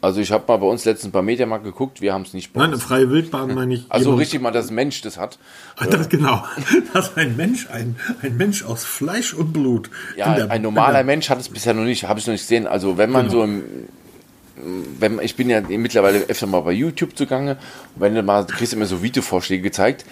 Also 0.00 0.20
ich 0.20 0.30
habe 0.30 0.44
mal 0.46 0.58
bei 0.58 0.66
uns 0.66 0.84
letztens 0.84 1.12
bei 1.12 1.22
Mediamarkt 1.22 1.64
geguckt, 1.64 2.00
wir 2.00 2.12
haben 2.12 2.22
es 2.22 2.32
nicht 2.32 2.54
Nein, 2.54 2.66
uns. 2.72 2.74
eine 2.74 2.80
freie 2.88 3.10
Wildbahn 3.10 3.52
meine 3.54 3.74
ich. 3.74 3.86
Also 3.88 4.14
richtig 4.14 4.40
mal, 4.40 4.52
dass 4.52 4.68
ein 4.70 4.74
Mensch 4.76 5.00
das 5.02 5.18
hat. 5.18 5.38
Das, 5.90 6.08
genau. 6.08 6.44
Das 6.92 7.16
ein 7.16 7.36
Mensch, 7.36 7.68
ein, 7.70 7.96
ein 8.22 8.36
Mensch 8.36 8.64
aus 8.64 8.84
Fleisch 8.84 9.34
und 9.34 9.52
Blut. 9.52 9.90
Ja, 10.16 10.26
in 10.26 10.34
der- 10.36 10.50
ein 10.50 10.62
normaler 10.62 11.00
in 11.00 11.06
Mensch 11.06 11.30
hat 11.30 11.40
es 11.40 11.48
bisher 11.48 11.74
noch 11.74 11.82
nicht, 11.84 12.04
habe 12.08 12.20
ich 12.20 12.26
noch 12.26 12.32
nicht 12.32 12.42
gesehen. 12.42 12.66
Also 12.68 12.96
wenn 12.96 13.10
man 13.10 13.22
Genau. 13.26 13.38
so 13.38 13.44
im, 13.44 13.62
wenn, 14.98 15.18
ich 15.20 15.36
bin 15.36 15.50
ja 15.50 15.60
mittlerweile 15.60 16.20
öfter 16.20 16.46
mal 16.46 16.60
bei 16.60 16.72
YouTube 16.72 17.16
zugange 17.16 17.52
und 17.94 18.00
wenn 18.00 18.14
du 18.14 18.22
mal, 18.22 18.44
du 18.44 18.54
kriegst 18.54 18.72
immer 18.72 18.86
so 18.86 19.02
Videovorschläge 19.02 19.62
gezeigt. 19.62 20.04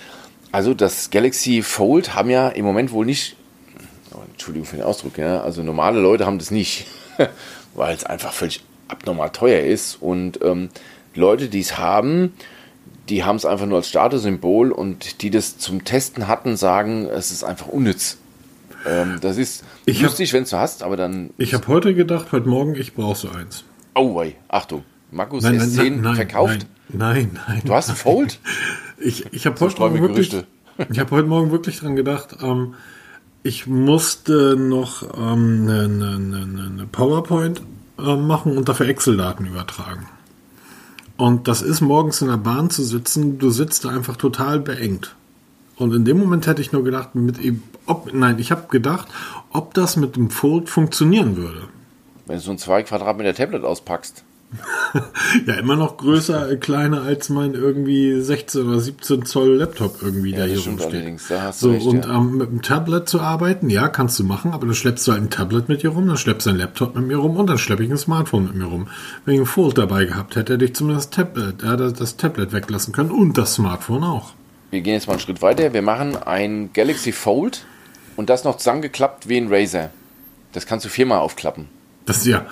Also 0.53 0.75
das 0.75 1.11
Galaxy 1.11 1.63
Fold 1.63 2.15
haben 2.15 2.31
ja 2.31 2.49
im 2.49 2.65
Moment 2.65 2.93
wohl 2.93 3.05
nicht, 3.05 3.37
oh, 4.15 4.21
Entschuldigung 4.31 4.67
für 4.67 4.77
den 4.77 4.85
Ausdruck, 4.85 5.19
ja, 5.19 5.41
also 5.43 5.63
normale 5.63 6.01
Leute 6.01 6.27
haben 6.27 6.39
das 6.39 6.51
nicht, 6.51 6.87
weil 7.75 7.95
es 7.95 8.05
einfach 8.05 8.33
völlig 8.33 8.63
abnormal 8.89 9.31
teuer 9.31 9.61
ist 9.61 9.97
und 10.01 10.41
ähm, 10.43 10.69
Leute, 11.15 11.49
die 11.49 11.61
es 11.61 11.79
haben, 11.79 12.35
die 13.09 13.25
haben 13.25 13.37
es 13.37 13.45
einfach 13.45 13.67
nur 13.67 13.79
als 13.79 13.89
Statussymbol 13.89 14.73
und 14.73 15.23
die 15.23 15.31
das 15.31 15.59
zum 15.59 15.85
Testen 15.85 16.29
hatten, 16.29 16.57
sagen, 16.57 17.07
es 17.07 17.31
ist 17.31 17.45
einfach 17.45 17.69
unnütz. 17.69 18.19
Ähm, 18.87 19.19
das 19.21 19.37
ist 19.37 19.65
Ich 19.85 20.01
lustig, 20.01 20.33
wenn 20.33 20.45
du 20.45 20.53
hast, 20.53 20.83
aber 20.83 20.97
dann. 20.97 21.31
Ich 21.39 21.55
habe 21.55 21.67
heute 21.69 21.95
gedacht, 21.95 22.33
heute 22.33 22.49
Morgen, 22.49 22.75
ich 22.77 22.95
brauche 22.95 23.17
so 23.17 23.31
eins. 23.31 23.65
Oh, 23.97 24.15
wei, 24.15 24.37
Achtung. 24.49 24.85
Markus 25.11 25.43
S10 25.45 26.15
verkauft. 26.15 26.67
Nein, 26.91 27.31
nein, 27.35 27.41
nein. 27.49 27.63
Du 27.65 27.75
hast 27.75 27.91
ein 27.91 27.97
Fold? 27.97 28.39
Ich, 28.99 29.27
ich 29.31 29.45
habe 29.45 29.61
heute, 29.61 29.79
Morgen 29.79 30.01
wirklich- 30.01 30.35
ich 30.91 30.99
hab 30.99 31.11
heute 31.11 31.29
Morgen 31.29 31.51
wirklich 31.51 31.81
dran 31.81 31.97
gedacht, 31.97 32.39
ähm, 32.41 32.73
ich 33.43 33.67
musste 33.67 34.57
noch 34.57 35.03
ähm, 35.19 35.67
eine, 35.69 35.83
eine, 35.83 36.17
eine, 36.17 36.63
eine 36.73 36.87
PowerPoint 36.91 37.61
ähm, 37.99 38.27
machen 38.27 38.57
und 38.57 38.71
dafür 38.71 38.89
Excel-Daten 38.89 39.45
übertragen. 39.45 40.07
Und 41.19 41.47
das 41.47 41.61
ist 41.61 41.83
morgens 41.83 42.23
in 42.23 42.29
der 42.29 42.39
Bahn 42.39 42.71
zu 42.71 42.85
sitzen, 42.85 43.39
du 43.39 43.51
sitzt 43.51 43.85
da 43.85 43.91
einfach 43.91 44.17
total 44.17 44.61
beengt. 44.61 45.15
Und 45.77 45.93
in 45.95 46.07
dem 46.07 46.19
Moment 46.19 46.47
hätte 46.47 46.63
ich 46.63 46.73
nur 46.73 46.83
gedacht, 46.83 47.15
mit, 47.15 47.37
ob, 47.85 48.15
nein, 48.15 48.39
ich 48.39 48.51
habe 48.51 48.69
gedacht, 48.71 49.09
ob 49.51 49.75
das 49.75 49.97
mit 49.97 50.17
dem 50.17 50.31
Fold 50.31 50.71
funktionieren 50.71 51.37
würde. 51.37 51.69
Wenn 52.27 52.37
du 52.37 52.43
so 52.43 52.51
ein 52.51 52.59
2 52.59 52.83
Quadratmeter 52.85 53.35
Tablet 53.35 53.65
auspackst. 53.65 54.25
Ja, 55.47 55.55
immer 55.55 55.77
noch 55.77 55.97
größer, 55.97 56.51
äh, 56.51 56.57
kleiner 56.57 57.03
als 57.03 57.29
mein 57.29 57.55
irgendwie 57.55 58.21
16 58.21 58.69
oder 58.69 58.81
17 58.81 59.25
Zoll 59.25 59.57
Laptop 59.57 60.03
irgendwie, 60.03 60.33
der 60.33 60.47
das 60.47 60.63
hier 60.63 60.71
rumsteht. 60.71 61.21
so, 61.53 61.73
recht, 61.73 61.87
und 61.87 62.05
ja. 62.05 62.17
ähm, 62.17 62.39
mit 62.39 62.51
dem 62.51 62.63
Tablet 62.63 63.09
zu 63.09 63.21
arbeiten, 63.21 63.71
ja, 63.71 63.89
kannst 63.89 64.19
du 64.19 64.25
machen, 64.25 64.53
aber 64.53 64.67
dann 64.67 64.75
schleppst 64.75 65.07
du 65.07 65.13
halt 65.13 65.23
ein 65.23 65.31
Tablet 65.31 65.69
mit 65.69 65.83
dir 65.83 65.91
rum, 65.91 66.07
dann 66.07 66.17
schleppst 66.17 66.47
du 66.47 66.51
ein 66.51 66.57
Laptop 66.57 66.95
mit 66.95 67.07
mir 67.07 67.17
rum 67.17 67.37
und 67.37 67.49
dann 67.49 67.59
schleppe 67.59 67.85
ich 67.85 67.91
ein 67.91 67.99
Smartphone 67.99 68.45
mit 68.45 68.55
mir 68.55 68.67
rum. 68.67 68.89
Wenn 69.25 69.35
ich 69.35 69.41
ein 69.41 69.47
Fold 69.47 69.79
dabei 69.79 70.05
gehabt 70.05 70.37
hätte, 70.37 70.55
hätte 70.55 70.65
ich 70.65 70.75
zumindest 70.75 71.13
Tablet, 71.13 71.63
äh, 71.63 71.77
das, 71.77 71.95
das 71.95 72.17
Tablet 72.17 72.53
weglassen 72.53 72.93
können 72.93 73.11
und 73.11 73.37
das 73.37 73.55
Smartphone 73.55 74.05
auch. 74.05 74.33
Wir 74.71 74.81
gehen 74.81 74.95
jetzt 74.95 75.07
mal 75.07 75.15
einen 75.15 75.21
Schritt 75.21 75.43
weiter. 75.43 75.73
Wir 75.73 75.83
machen 75.83 76.17
ein 76.17 76.71
Galaxy 76.73 77.13
Fold 77.13 77.65
und 78.17 78.31
das 78.31 78.45
noch 78.45 78.57
zusammengeklappt 78.57 79.29
wie 79.29 79.37
ein 79.37 79.49
Razer. 79.53 79.91
Das 80.53 80.67
kannst 80.67 80.87
du 80.87 80.89
viermal 80.89 81.19
aufklappen. 81.19 81.69
Das 82.07 82.19
ist 82.19 82.27
ja. 82.27 82.47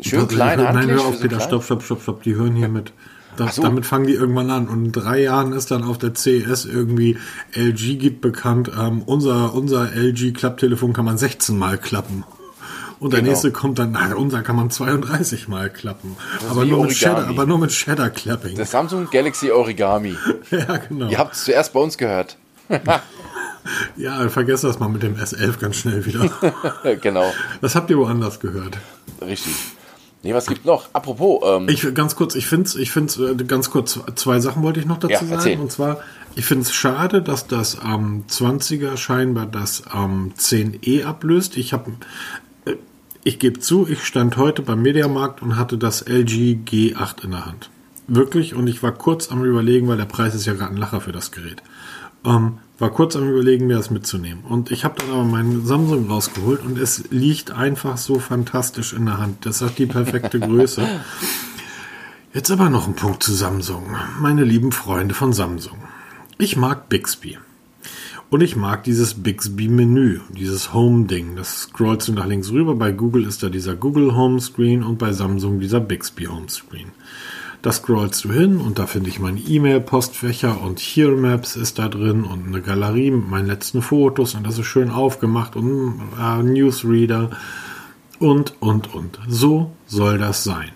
Schön 0.00 0.26
klein, 0.26 0.58
Nein, 0.58 0.68
handlich. 0.76 0.96
hör 0.96 1.06
auf, 1.06 1.14
so 1.16 1.20
Peter, 1.22 1.36
klein. 1.36 1.48
stopp, 1.48 1.64
stopp, 1.64 1.82
stopp, 1.82 2.02
stopp, 2.02 2.22
die 2.22 2.34
hören 2.34 2.56
hier 2.56 2.68
mit. 2.68 2.92
Das, 3.36 3.56
so. 3.56 3.62
Damit 3.62 3.86
fangen 3.86 4.06
die 4.06 4.14
irgendwann 4.14 4.50
an. 4.50 4.68
Und 4.68 4.86
in 4.86 4.92
drei 4.92 5.20
Jahren 5.22 5.52
ist 5.52 5.70
dann 5.70 5.84
auf 5.84 5.96
der 5.98 6.14
CES 6.14 6.64
irgendwie 6.66 7.18
LG 7.54 7.96
gibt 7.98 8.20
bekannt, 8.20 8.70
ähm, 8.78 9.02
unser, 9.02 9.54
unser 9.54 9.92
LG 9.94 10.32
Klapptelefon 10.32 10.92
kann 10.92 11.04
man 11.04 11.18
16 11.18 11.56
Mal 11.56 11.78
klappen. 11.78 12.24
Und 12.98 13.12
der 13.12 13.20
Genau. 13.20 13.30
nächste 13.32 13.50
kommt 13.50 13.78
dann, 13.80 13.92
na, 13.92 14.14
unser 14.14 14.42
kann 14.42 14.54
man 14.54 14.70
32 14.70 15.48
Mal 15.48 15.70
klappen. 15.70 16.14
Aber 16.50 16.64
nur, 16.64 16.84
mit. 16.84 16.96
Shadow, 16.96 17.22
aber 17.28 17.46
nur 17.46 17.58
mit 17.58 17.72
Shadow 17.72 18.08
Clapping. 18.10 18.56
Das 18.56 18.70
Samsung 18.70 19.08
Galaxy 19.10 19.50
Origami. 19.50 20.14
ja, 20.50 20.76
genau. 20.76 21.08
Ihr 21.08 21.18
habt 21.18 21.34
es 21.34 21.44
zuerst 21.44 21.72
bei 21.72 21.80
uns 21.80 21.96
gehört. 21.98 22.36
Ja, 23.96 24.28
vergesst 24.28 24.64
das 24.64 24.78
mal 24.78 24.88
mit 24.88 25.02
dem 25.02 25.16
S11 25.16 25.58
ganz 25.58 25.76
schnell 25.76 26.04
wieder. 26.04 26.30
genau, 27.00 27.32
das 27.60 27.74
habt 27.74 27.90
ihr 27.90 27.98
woanders 27.98 28.40
gehört. 28.40 28.78
richtig. 29.20 29.54
Nee, 30.24 30.34
was 30.34 30.46
gibt 30.46 30.64
noch? 30.64 30.88
Apropos, 30.92 31.42
ähm, 31.44 31.68
Ich 31.68 31.94
ganz 31.94 32.14
kurz, 32.14 32.36
ich 32.36 32.46
finde 32.46 32.68
es, 32.68 32.76
ich 32.76 32.92
find's, 32.92 33.18
äh, 33.18 33.34
ganz 33.44 33.70
kurz, 33.70 33.98
zwei 34.14 34.38
Sachen 34.38 34.62
wollte 34.62 34.78
ich 34.78 34.86
noch 34.86 34.98
dazu 34.98 35.24
Ja, 35.24 35.40
sagen. 35.40 35.60
Und 35.60 35.72
zwar, 35.72 35.98
ich 36.36 36.44
finde 36.44 36.62
es 36.62 36.72
schade, 36.72 37.22
dass 37.22 37.48
das 37.48 37.80
am 37.80 38.24
20er 38.30 38.96
scheinbar 38.96 39.46
das 39.46 39.84
am 39.88 40.32
10e 40.38 41.04
ablöst. 41.04 41.56
Ich 41.56 41.72
habe, 41.72 41.92
ich 43.24 43.40
gebe 43.40 43.58
zu, 43.58 43.88
ich 43.88 44.04
stand 44.04 44.36
heute 44.36 44.62
beim 44.62 44.80
Mediamarkt 44.82 45.42
und 45.42 45.56
hatte 45.56 45.76
das 45.76 46.02
LG 46.02 46.58
G8 46.66 47.24
in 47.24 47.32
der 47.32 47.46
Hand. 47.46 47.70
Wirklich, 48.06 48.54
und 48.54 48.68
ich 48.68 48.80
war 48.82 48.92
kurz 48.92 49.30
am 49.30 49.44
überlegen, 49.44 49.88
weil 49.88 49.96
der 49.96 50.04
Preis 50.04 50.36
ist 50.36 50.46
ja 50.46 50.52
gerade 50.54 50.70
ein 50.72 50.76
Lacher 50.76 51.00
für 51.00 51.12
das 51.12 51.32
Gerät. 51.32 51.64
Ähm, 52.24 52.58
war 52.82 52.90
kurz 52.90 53.14
am 53.14 53.30
überlegen, 53.30 53.68
mir 53.68 53.76
das 53.76 53.92
mitzunehmen. 53.92 54.42
Und 54.42 54.72
ich 54.72 54.84
habe 54.84 54.96
dann 54.98 55.12
aber 55.12 55.22
meinen 55.22 55.64
Samsung 55.64 56.10
rausgeholt 56.10 56.64
und 56.64 56.76
es 56.76 57.04
liegt 57.10 57.52
einfach 57.52 57.96
so 57.96 58.18
fantastisch 58.18 58.92
in 58.92 59.06
der 59.06 59.18
Hand. 59.18 59.46
Das 59.46 59.62
hat 59.62 59.78
die 59.78 59.86
perfekte 59.86 60.40
Größe. 60.40 60.84
Jetzt 62.34 62.50
aber 62.50 62.70
noch 62.70 62.88
ein 62.88 62.96
Punkt 62.96 63.22
zu 63.22 63.32
Samsung. 63.34 63.94
Meine 64.20 64.42
lieben 64.42 64.72
Freunde 64.72 65.14
von 65.14 65.32
Samsung. 65.32 65.78
Ich 66.38 66.56
mag 66.56 66.88
Bixby. 66.88 67.38
Und 68.30 68.40
ich 68.40 68.56
mag 68.56 68.82
dieses 68.82 69.14
Bixby-Menü, 69.14 70.18
dieses 70.36 70.74
Home-Ding. 70.74 71.36
Das 71.36 71.68
scrollst 71.68 72.08
du 72.08 72.14
nach 72.14 72.26
links 72.26 72.50
rüber. 72.50 72.74
Bei 72.74 72.90
Google 72.90 73.26
ist 73.26 73.44
da 73.44 73.48
dieser 73.48 73.76
Google 73.76 74.16
Home-Screen 74.16 74.82
und 74.82 74.98
bei 74.98 75.12
Samsung 75.12 75.60
dieser 75.60 75.78
Bixby 75.78 76.24
Home-Screen. 76.24 76.88
Da 77.62 77.70
scrollst 77.70 78.24
du 78.24 78.32
hin 78.32 78.56
und 78.56 78.80
da 78.80 78.88
finde 78.88 79.08
ich 79.08 79.20
meinen 79.20 79.40
E-Mail-Postfächer 79.46 80.60
und 80.60 80.80
Here 80.80 81.16
Maps 81.16 81.54
ist 81.54 81.78
da 81.78 81.88
drin 81.88 82.24
und 82.24 82.48
eine 82.48 82.60
Galerie 82.60 83.12
mit 83.12 83.30
meinen 83.30 83.46
letzten 83.46 83.82
Fotos 83.82 84.34
und 84.34 84.44
das 84.44 84.58
ist 84.58 84.66
schön 84.66 84.90
aufgemacht 84.90 85.54
und 85.54 86.00
äh, 86.20 86.42
Newsreader 86.42 87.30
und, 88.18 88.54
und, 88.60 88.92
und. 88.92 89.20
So 89.28 89.70
soll 89.86 90.18
das 90.18 90.42
sein. 90.42 90.72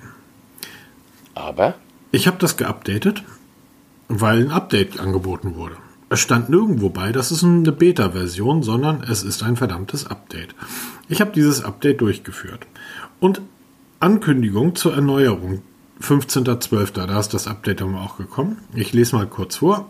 aber 1.35 1.75
Ich 2.13 2.29
habe 2.29 2.39
das 2.39 2.57
geupdatet, 2.57 3.25
weil 4.07 4.43
ein 4.43 4.53
Update 4.53 5.01
angeboten 5.01 5.57
wurde. 5.57 5.77
Es 6.09 6.21
stand 6.21 6.51
nirgendwo 6.51 6.89
bei, 6.89 7.11
das 7.11 7.33
ist 7.33 7.43
eine 7.43 7.73
Beta-Version, 7.73 8.63
sondern 8.63 9.03
es 9.03 9.25
ist 9.25 9.43
ein 9.43 9.57
verdammtes 9.57 10.07
Update. 10.07 10.55
Ich 11.09 11.21
habe 11.21 11.33
dieses 11.33 11.65
Update 11.65 12.01
durchgeführt. 12.01 12.69
Und 13.19 13.41
Ankündigung 13.99 14.77
zur 14.77 14.95
Erneuerung. 14.95 15.63
15.12. 16.01 17.07
Da 17.07 17.19
ist 17.19 17.35
das 17.35 17.47
Update 17.47 17.83
aber 17.83 18.01
auch 18.01 18.17
gekommen. 18.19 18.59
Ich 18.75 18.93
lese 18.93 19.17
mal 19.17 19.27
kurz 19.27 19.57
vor. 19.57 19.89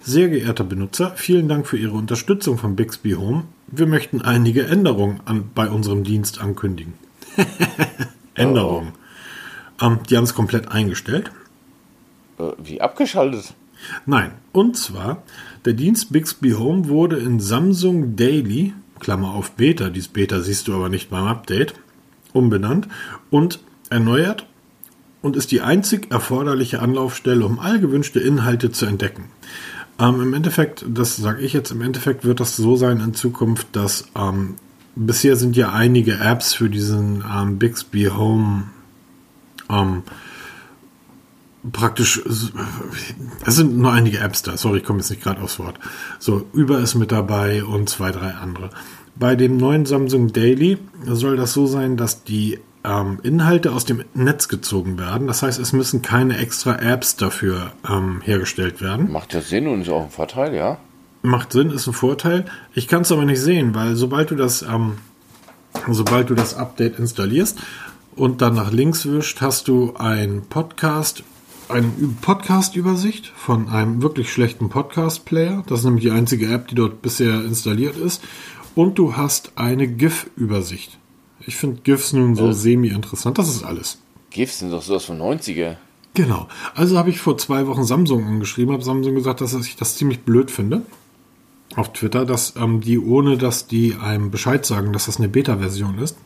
Sehr 0.00 0.28
geehrter 0.28 0.64
Benutzer, 0.64 1.12
vielen 1.16 1.48
Dank 1.48 1.66
für 1.66 1.78
Ihre 1.78 1.94
Unterstützung 1.94 2.58
von 2.58 2.76
Bixby 2.76 3.12
Home. 3.12 3.44
Wir 3.68 3.86
möchten 3.86 4.20
einige 4.20 4.66
Änderungen 4.66 5.20
an, 5.24 5.50
bei 5.54 5.70
unserem 5.70 6.04
Dienst 6.04 6.42
ankündigen. 6.42 6.92
Änderungen. 8.34 8.92
Ähm, 9.80 10.00
die 10.08 10.18
haben 10.18 10.24
es 10.24 10.34
komplett 10.34 10.70
eingestellt. 10.70 11.30
äh, 12.38 12.50
wie 12.62 12.82
abgeschaltet? 12.82 13.54
Nein, 14.04 14.32
und 14.52 14.76
zwar, 14.76 15.22
der 15.64 15.72
Dienst 15.72 16.12
Bixby 16.12 16.50
Home 16.52 16.88
wurde 16.88 17.16
in 17.16 17.40
Samsung 17.40 18.14
Daily, 18.14 18.74
Klammer 19.00 19.32
auf 19.34 19.52
Beta, 19.52 19.88
dies 19.88 20.08
Beta 20.08 20.40
siehst 20.40 20.68
du 20.68 20.74
aber 20.74 20.90
nicht 20.90 21.08
beim 21.08 21.26
Update, 21.26 21.74
umbenannt 22.34 22.88
und 23.30 23.58
erneuert 23.88 24.46
und 25.24 25.36
ist 25.36 25.52
die 25.52 25.62
einzig 25.62 26.10
erforderliche 26.10 26.82
Anlaufstelle, 26.82 27.46
um 27.46 27.58
all 27.58 27.80
gewünschte 27.80 28.20
Inhalte 28.20 28.70
zu 28.72 28.84
entdecken. 28.84 29.30
Ähm, 29.98 30.20
Im 30.20 30.34
Endeffekt, 30.34 30.84
das 30.86 31.16
sage 31.16 31.40
ich 31.40 31.54
jetzt, 31.54 31.70
im 31.70 31.80
Endeffekt 31.80 32.26
wird 32.26 32.40
das 32.40 32.56
so 32.56 32.76
sein 32.76 33.00
in 33.00 33.14
Zukunft, 33.14 33.68
dass 33.72 34.04
ähm, 34.14 34.56
bisher 34.94 35.36
sind 35.36 35.56
ja 35.56 35.72
einige 35.72 36.18
Apps 36.18 36.52
für 36.52 36.68
diesen 36.68 37.24
ähm, 37.34 37.58
Bixby 37.58 38.10
Home 38.14 38.64
ähm, 39.70 40.02
praktisch, 41.72 42.20
es 42.26 43.56
sind 43.56 43.78
nur 43.78 43.92
einige 43.92 44.18
Apps 44.18 44.42
da, 44.42 44.58
sorry, 44.58 44.80
ich 44.80 44.84
komme 44.84 44.98
jetzt 44.98 45.08
nicht 45.08 45.22
gerade 45.22 45.40
aufs 45.40 45.58
Wort. 45.58 45.78
So, 46.18 46.44
Uber 46.52 46.80
ist 46.80 46.96
mit 46.96 47.12
dabei 47.12 47.64
und 47.64 47.88
zwei, 47.88 48.10
drei 48.10 48.32
andere. 48.32 48.68
Bei 49.16 49.36
dem 49.36 49.56
neuen 49.56 49.86
Samsung 49.86 50.34
Daily 50.34 50.76
soll 51.06 51.38
das 51.38 51.54
so 51.54 51.66
sein, 51.66 51.96
dass 51.96 52.24
die 52.24 52.58
ähm, 52.84 53.18
Inhalte 53.22 53.72
aus 53.72 53.84
dem 53.84 54.04
Netz 54.14 54.48
gezogen 54.48 54.98
werden. 54.98 55.26
Das 55.26 55.42
heißt, 55.42 55.58
es 55.58 55.72
müssen 55.72 56.02
keine 56.02 56.36
extra 56.38 56.76
Apps 56.76 57.16
dafür 57.16 57.72
ähm, 57.88 58.20
hergestellt 58.22 58.80
werden. 58.80 59.10
Macht 59.10 59.32
ja 59.32 59.40
Sinn 59.40 59.66
und 59.66 59.82
ist 59.82 59.88
auch 59.88 60.04
ein 60.04 60.10
Vorteil, 60.10 60.54
ja. 60.54 60.78
Macht 61.22 61.52
Sinn, 61.52 61.70
ist 61.70 61.86
ein 61.86 61.94
Vorteil. 61.94 62.44
Ich 62.74 62.86
kann 62.86 63.02
es 63.02 63.10
aber 63.10 63.24
nicht 63.24 63.40
sehen, 63.40 63.74
weil 63.74 63.96
sobald 63.96 64.30
du 64.30 64.36
das, 64.36 64.62
ähm, 64.62 64.98
sobald 65.88 66.28
du 66.28 66.34
das 66.34 66.54
Update 66.54 66.98
installierst 66.98 67.58
und 68.14 68.42
dann 68.42 68.54
nach 68.54 68.70
links 68.70 69.06
wischt, 69.06 69.40
hast 69.40 69.68
du 69.68 69.94
ein 69.96 70.42
Podcast, 70.48 71.24
eine 71.70 71.90
Podcast-Übersicht 72.20 73.32
von 73.34 73.70
einem 73.70 74.02
wirklich 74.02 74.30
schlechten 74.30 74.68
Podcast-Player. 74.68 75.64
Das 75.66 75.78
ist 75.80 75.84
nämlich 75.86 76.04
die 76.04 76.10
einzige 76.10 76.52
App, 76.52 76.68
die 76.68 76.74
dort 76.74 77.00
bisher 77.00 77.42
installiert 77.42 77.96
ist. 77.96 78.22
Und 78.74 78.98
du 78.98 79.16
hast 79.16 79.52
eine 79.56 79.88
GIF-Übersicht. 79.88 80.98
Ich 81.46 81.56
finde 81.56 81.80
GIFs 81.82 82.12
nun 82.12 82.34
so 82.34 82.52
semi-interessant. 82.52 83.38
Das 83.38 83.48
ist 83.48 83.62
alles. 83.62 83.98
GIFs 84.30 84.60
sind 84.60 84.70
doch 84.70 84.82
sowas 84.82 85.04
von 85.04 85.20
90er. 85.20 85.76
Genau. 86.14 86.48
Also 86.74 86.96
habe 86.96 87.10
ich 87.10 87.18
vor 87.18 87.36
zwei 87.38 87.66
Wochen 87.66 87.84
Samsung 87.84 88.24
angeschrieben, 88.24 88.72
habe 88.72 88.84
Samsung 88.84 89.14
gesagt, 89.14 89.40
dass 89.40 89.54
ich 89.54 89.76
das 89.76 89.96
ziemlich 89.96 90.20
blöd 90.20 90.50
finde 90.50 90.82
auf 91.76 91.92
Twitter, 91.92 92.24
dass 92.24 92.54
ähm, 92.56 92.80
die, 92.80 92.98
ohne 92.98 93.36
dass 93.36 93.66
die 93.66 93.96
einem 93.96 94.30
Bescheid 94.30 94.64
sagen, 94.64 94.92
dass 94.92 95.06
das 95.06 95.18
eine 95.18 95.28
Beta-Version 95.28 95.98
ist, 95.98 96.16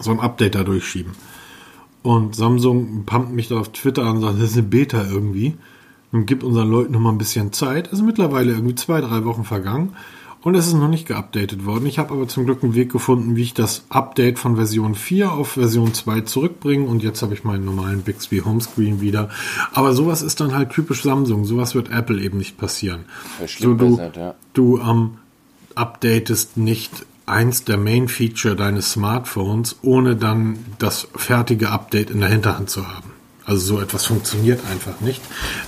so 0.00 0.10
ein 0.10 0.20
Update 0.20 0.56
da 0.56 0.64
durchschieben. 0.64 1.12
Und 2.02 2.34
Samsung 2.34 3.04
pumpt 3.06 3.32
mich 3.32 3.48
da 3.48 3.58
auf 3.58 3.70
Twitter 3.70 4.02
an 4.02 4.16
und 4.16 4.22
sagt, 4.22 4.38
das 4.38 4.50
ist 4.50 4.56
eine 4.56 4.66
Beta 4.66 5.06
irgendwie. 5.08 5.54
Und 6.10 6.26
gibt 6.26 6.42
unseren 6.42 6.70
Leuten 6.70 6.92
noch 6.92 7.00
mal 7.00 7.12
ein 7.12 7.18
bisschen 7.18 7.52
Zeit. 7.52 7.86
Es 7.86 7.94
ist 7.94 8.02
mittlerweile 8.02 8.52
irgendwie 8.52 8.74
zwei, 8.74 9.00
drei 9.00 9.24
Wochen 9.24 9.44
vergangen. 9.44 9.94
Und 10.42 10.56
es 10.56 10.66
ist 10.66 10.74
noch 10.74 10.88
nicht 10.88 11.06
geupdatet 11.06 11.64
worden. 11.64 11.86
Ich 11.86 12.00
habe 12.00 12.12
aber 12.14 12.26
zum 12.26 12.44
Glück 12.44 12.64
einen 12.64 12.74
Weg 12.74 12.90
gefunden, 12.90 13.36
wie 13.36 13.42
ich 13.42 13.54
das 13.54 13.84
Update 13.88 14.40
von 14.40 14.56
Version 14.56 14.96
4 14.96 15.32
auf 15.32 15.50
Version 15.50 15.94
2 15.94 16.22
zurückbringe. 16.22 16.84
Und 16.84 17.02
jetzt 17.02 17.22
habe 17.22 17.32
ich 17.32 17.44
meinen 17.44 17.64
normalen 17.64 18.02
Bixby 18.02 18.40
Homescreen 18.40 19.00
wieder. 19.00 19.30
Aber 19.72 19.92
sowas 19.92 20.20
ist 20.20 20.40
dann 20.40 20.52
halt 20.54 20.70
typisch 20.70 21.02
Samsung. 21.02 21.44
Sowas 21.44 21.76
wird 21.76 21.90
Apple 21.90 22.20
eben 22.20 22.38
nicht 22.38 22.58
passieren. 22.58 23.04
So, 23.46 23.74
du 23.74 23.98
ja. 23.98 24.34
du 24.52 24.78
ähm, 24.80 25.18
updatest 25.76 26.56
nicht 26.56 27.06
eins 27.24 27.62
der 27.64 27.76
Main 27.76 28.08
Feature 28.08 28.56
deines 28.56 28.92
Smartphones, 28.92 29.78
ohne 29.82 30.16
dann 30.16 30.58
das 30.80 31.06
fertige 31.14 31.70
Update 31.70 32.10
in 32.10 32.18
der 32.20 32.28
Hinterhand 32.28 32.68
zu 32.68 32.88
haben. 32.88 33.11
Also 33.44 33.76
so 33.76 33.80
etwas 33.80 34.06
funktioniert 34.06 34.60
einfach 34.70 35.00
nicht. 35.00 35.20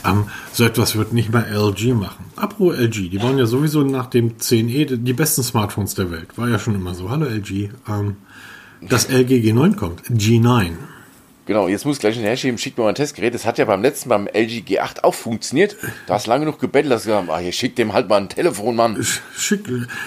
Ähm, 0.04 0.28
so 0.52 0.64
etwas 0.64 0.96
wird 0.96 1.12
nicht 1.12 1.32
mal 1.32 1.44
LG 1.44 1.94
machen. 1.94 2.26
Apropos 2.36 2.76
LG, 2.76 3.10
die 3.10 3.22
waren 3.22 3.38
ja 3.38 3.46
sowieso 3.46 3.82
nach 3.82 4.06
dem 4.06 4.36
10e 4.36 4.96
die 4.96 5.12
besten 5.12 5.42
Smartphones 5.42 5.94
der 5.94 6.10
Welt. 6.10 6.36
War 6.38 6.48
ja 6.48 6.58
schon 6.58 6.74
immer 6.74 6.94
so. 6.94 7.10
Hallo 7.10 7.26
LG. 7.26 7.70
Ähm, 7.88 8.16
das 8.80 9.08
LG 9.08 9.40
G9 9.42 9.76
kommt. 9.76 10.02
G9. 10.10 10.72
Genau, 11.46 11.68
jetzt 11.68 11.84
muss 11.84 11.96
ich 11.96 12.00
gleich 12.00 12.14
hinterher 12.14 12.38
schieben, 12.38 12.56
schickt 12.56 12.78
mir 12.78 12.84
mal 12.84 12.90
ein 12.90 12.94
Testgerät. 12.94 13.34
Das 13.34 13.44
hat 13.44 13.58
ja 13.58 13.66
beim 13.66 13.82
letzten, 13.82 14.08
beim 14.08 14.26
LG 14.26 14.64
G8 14.66 15.02
auch 15.02 15.12
funktioniert. 15.12 15.76
Da 16.06 16.14
hast 16.14 16.26
lange 16.26 16.46
genug 16.46 16.58
gebettelt, 16.58 16.90
dass 16.90 17.04
gesagt 17.04 17.28
ah, 17.28 17.38
hier 17.38 17.52
schickt 17.52 17.76
dem 17.76 17.92
halt 17.92 18.08
mal 18.08 18.16
ein 18.16 18.30
Telefon, 18.30 18.76
Mann. 18.76 19.04
Schick, 19.36 19.60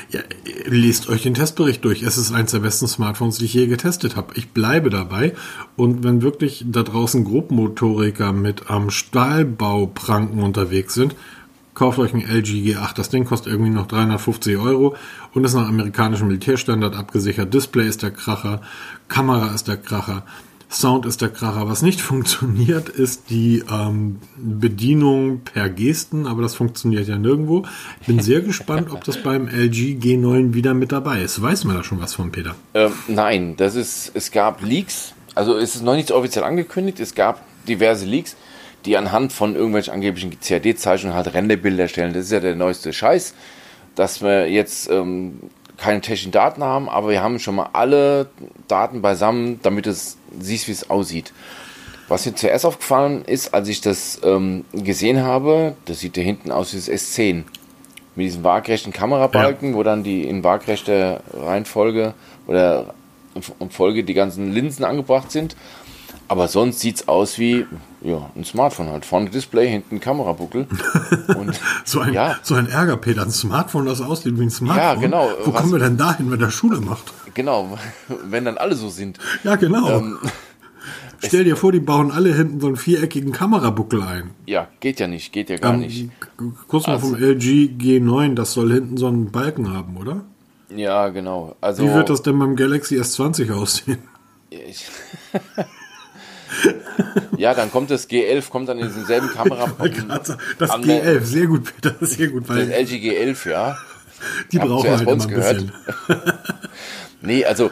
ja, 0.09 0.21
lest 0.65 1.09
euch 1.09 1.21
den 1.21 1.35
Testbericht 1.35 1.85
durch. 1.85 2.01
Es 2.01 2.17
ist 2.17 2.33
eins 2.33 2.51
der 2.51 2.59
besten 2.59 2.87
Smartphones, 2.87 3.37
die 3.37 3.45
ich 3.45 3.53
je 3.53 3.67
getestet 3.67 4.15
habe. 4.15 4.33
Ich 4.35 4.49
bleibe 4.49 4.89
dabei. 4.89 5.33
Und 5.75 6.03
wenn 6.03 6.23
wirklich 6.23 6.65
da 6.67 6.81
draußen 6.81 7.23
Grobmotoriker 7.23 8.33
mit 8.33 8.71
am 8.71 8.89
Stahlbaupranken 8.89 10.41
unterwegs 10.41 10.95
sind, 10.95 11.13
kauft 11.75 11.99
euch 11.99 12.15
ein 12.15 12.21
LG 12.21 12.73
G8. 12.73 12.95
Das 12.95 13.09
Ding 13.09 13.25
kostet 13.25 13.53
irgendwie 13.53 13.69
noch 13.69 13.85
350 13.85 14.57
Euro 14.57 14.95
und 15.35 15.43
ist 15.43 15.53
nach 15.53 15.67
amerikanischem 15.67 16.27
Militärstandard 16.27 16.95
abgesichert. 16.95 17.53
Display 17.53 17.87
ist 17.87 18.01
der 18.01 18.09
Kracher, 18.09 18.61
Kamera 19.07 19.53
ist 19.53 19.67
der 19.67 19.77
Kracher. 19.77 20.23
Sound 20.69 21.05
ist 21.05 21.21
der 21.21 21.29
Kracher. 21.29 21.69
Was 21.69 21.81
nicht 21.81 22.01
funktioniert, 22.01 22.89
ist 22.89 23.29
die 23.29 23.63
ähm, 23.71 24.19
Bedienung 24.35 25.41
per 25.41 25.69
Gesten, 25.69 26.27
aber 26.27 26.41
das 26.41 26.55
funktioniert 26.55 27.07
ja 27.07 27.17
nirgendwo. 27.17 27.63
Bin 28.05 28.19
sehr 28.19 28.41
gespannt, 28.41 28.91
ob 28.91 29.03
das 29.03 29.17
beim 29.17 29.47
LG 29.47 29.97
G9 29.99 30.53
wieder 30.53 30.73
mit 30.73 30.91
dabei 30.91 31.21
ist. 31.21 31.41
Weiß 31.41 31.63
man 31.63 31.77
da 31.77 31.83
schon 31.83 32.01
was 32.01 32.13
von, 32.13 32.31
Peter? 32.31 32.55
Ähm, 32.73 32.91
nein, 33.07 33.55
das 33.57 33.75
ist, 33.75 34.11
es 34.13 34.31
gab 34.31 34.61
Leaks, 34.61 35.13
also 35.35 35.55
es 35.55 35.75
ist 35.75 35.83
noch 35.83 35.95
nicht 35.95 36.11
offiziell 36.11 36.43
angekündigt, 36.43 36.99
es 36.99 37.15
gab 37.15 37.41
diverse 37.67 38.05
Leaks, 38.05 38.35
die 38.85 38.97
anhand 38.97 39.33
von 39.33 39.55
irgendwelchen 39.55 39.93
angeblichen 39.93 40.37
CAD-Zeichnungen 40.39 41.15
halt 41.15 41.33
Renderbilder 41.33 41.87
stellen. 41.87 42.13
Das 42.13 42.25
ist 42.25 42.31
ja 42.31 42.39
der 42.39 42.55
neueste 42.55 42.93
Scheiß, 42.93 43.33
dass 43.95 44.21
wir 44.21 44.49
jetzt 44.49 44.89
ähm, 44.89 45.39
keine 45.77 46.01
technischen 46.01 46.31
Daten 46.31 46.63
haben, 46.63 46.89
aber 46.89 47.09
wir 47.09 47.21
haben 47.21 47.39
schon 47.39 47.55
mal 47.55 47.69
alle 47.73 48.29
Daten 48.67 49.01
beisammen, 49.01 49.59
damit 49.61 49.87
es 49.87 50.16
siehst, 50.39 50.67
wie 50.67 50.71
es 50.71 50.89
aussieht. 50.89 51.33
Was 52.07 52.25
mir 52.25 52.35
zuerst 52.35 52.65
aufgefallen 52.65 53.25
ist, 53.25 53.53
als 53.53 53.67
ich 53.67 53.81
das 53.81 54.21
ähm, 54.23 54.63
gesehen 54.71 55.23
habe, 55.23 55.75
das 55.85 55.99
sieht 55.99 56.15
ja 56.15 56.23
hinten 56.23 56.51
aus 56.51 56.73
wie 56.73 56.77
das 56.77 56.89
S10. 56.89 57.43
Mit 58.15 58.25
diesen 58.25 58.43
waagrechten 58.43 58.93
Kamerabalken, 58.93 59.71
ja. 59.71 59.75
wo 59.75 59.83
dann 59.83 60.03
die 60.03 60.23
in 60.27 60.43
waagrechter 60.43 61.21
Reihenfolge 61.33 62.13
oder 62.47 62.93
in 63.59 63.69
Folge 63.69 64.03
die 64.03 64.13
ganzen 64.13 64.53
Linsen 64.53 64.85
angebracht 64.85 65.31
sind. 65.31 65.55
Aber 66.27 66.47
sonst 66.47 66.79
sieht 66.79 66.95
es 66.95 67.07
aus 67.07 67.37
wie 67.37 67.65
ja, 68.01 68.29
ein 68.35 68.43
Smartphone 68.43 68.89
halt. 68.89 69.05
Vorne 69.05 69.29
Display, 69.29 69.69
hinten 69.69 69.99
Kamerabuckel. 69.99 70.67
Und, 71.37 71.59
so, 71.83 71.99
ein, 71.99 72.13
ja. 72.13 72.37
so 72.43 72.55
ein 72.55 72.67
Ärger, 72.67 72.97
Peter. 72.97 73.23
Ein 73.23 73.31
Smartphone, 73.31 73.85
das 73.85 74.01
aussieht 74.01 74.37
wie 74.37 74.43
ein 74.43 74.51
Smartphone. 74.51 74.83
Ja, 74.83 74.95
genau. 74.95 75.29
Wo 75.43 75.53
Was, 75.53 75.61
kommen 75.61 75.73
wir 75.73 75.79
denn 75.79 75.97
dahin, 75.97 76.29
wenn 76.31 76.39
der 76.39 76.51
Schule 76.51 76.79
macht? 76.79 77.13
Genau, 77.33 77.77
wenn 78.23 78.45
dann 78.45 78.57
alle 78.57 78.75
so 78.75 78.89
sind. 78.89 79.17
Ja, 79.43 79.55
genau. 79.55 79.89
Ähm, 79.89 80.19
Stell 81.19 81.43
dir 81.43 81.55
vor, 81.55 81.71
die 81.71 81.79
bauen 81.79 82.11
alle 82.11 82.33
hinten 82.33 82.61
so 82.61 82.67
einen 82.67 82.75
viereckigen 82.75 83.31
Kamerabuckel 83.31 84.03
ein. 84.03 84.31
Ja, 84.45 84.67
geht 84.79 84.99
ja 84.99 85.07
nicht, 85.07 85.33
geht 85.33 85.49
ja 85.49 85.57
gar 85.57 85.73
ähm, 85.73 85.79
nicht. 85.79 86.09
Kurz 86.67 86.85
mal 86.85 86.93
also, 86.93 87.07
vom 87.07 87.15
LG 87.15 87.71
G9, 87.79 88.35
das 88.35 88.53
soll 88.53 88.71
hinten 88.71 88.97
so 88.97 89.07
einen 89.07 89.31
Balken 89.31 89.73
haben, 89.73 89.97
oder? 89.97 90.21
Ja, 90.69 91.09
genau. 91.09 91.55
Also, 91.59 91.83
Wie 91.83 91.93
wird 91.93 92.09
das 92.09 92.21
denn 92.21 92.37
beim 92.37 92.55
Galaxy 92.55 92.99
S20 92.99 93.51
aussehen? 93.51 93.99
Ich 94.49 94.85
ja, 97.37 97.53
dann 97.53 97.71
kommt 97.71 97.91
das 97.91 98.09
G11, 98.09 98.49
kommt 98.49 98.69
dann 98.69 98.79
in 98.79 98.93
denselben 98.93 99.29
Kamera. 99.29 99.71
Das 100.57 100.69
an, 100.69 100.83
G11, 100.83 101.21
sehr 101.21 101.47
gut, 101.47 101.63
Peter, 101.65 101.95
sehr 102.01 102.27
gut. 102.27 102.47
Weil 102.47 102.67
das 102.67 102.77
LG 102.77 102.95
G11, 102.95 103.49
ja. 103.49 103.77
Die 104.51 104.59
brauchen 104.59 104.89
halt 104.89 105.01
immer 105.01 105.11
ein 105.11 105.29
bisschen. 105.29 105.71
nee, 107.21 107.45
also 107.45 107.69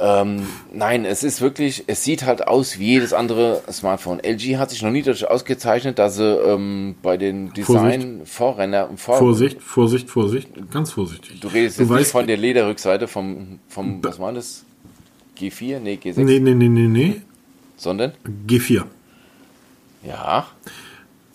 ähm, 0.00 0.46
nein, 0.72 1.04
es 1.04 1.24
ist 1.24 1.40
wirklich, 1.40 1.84
es 1.88 2.04
sieht 2.04 2.24
halt 2.24 2.46
aus 2.46 2.78
wie 2.78 2.86
jedes 2.86 3.12
andere 3.12 3.62
Smartphone. 3.70 4.20
LG 4.20 4.56
hat 4.56 4.70
sich 4.70 4.82
noch 4.82 4.92
nie 4.92 5.02
dadurch 5.02 5.28
ausgezeichnet, 5.28 5.98
dass 5.98 6.16
sie 6.16 6.24
ähm, 6.24 6.94
bei 7.02 7.16
den 7.16 7.52
Design-Vorrenner... 7.52 8.90
Vor 8.96 9.18
Vorsicht, 9.18 9.60
Vorsicht, 9.60 10.08
Vorsicht, 10.08 10.48
ganz 10.70 10.92
vorsichtig. 10.92 11.40
Du 11.40 11.48
redest 11.48 11.80
jetzt 11.80 11.90
du 11.90 11.94
nicht 11.94 12.10
von 12.10 12.28
der 12.28 12.36
Lederrückseite 12.36 13.08
vom, 13.08 13.58
vom 13.68 14.02
was 14.04 14.20
war 14.20 14.32
das? 14.32 14.64
G4? 15.36 15.80
Nee, 15.80 15.98
G6? 16.02 16.22
Nee, 16.22 16.38
nee, 16.38 16.54
nee, 16.54 16.68
nee, 16.68 16.88
nee. 16.88 17.22
Sondern? 17.78 18.12
G4. 18.46 18.84
Ja. 20.02 20.46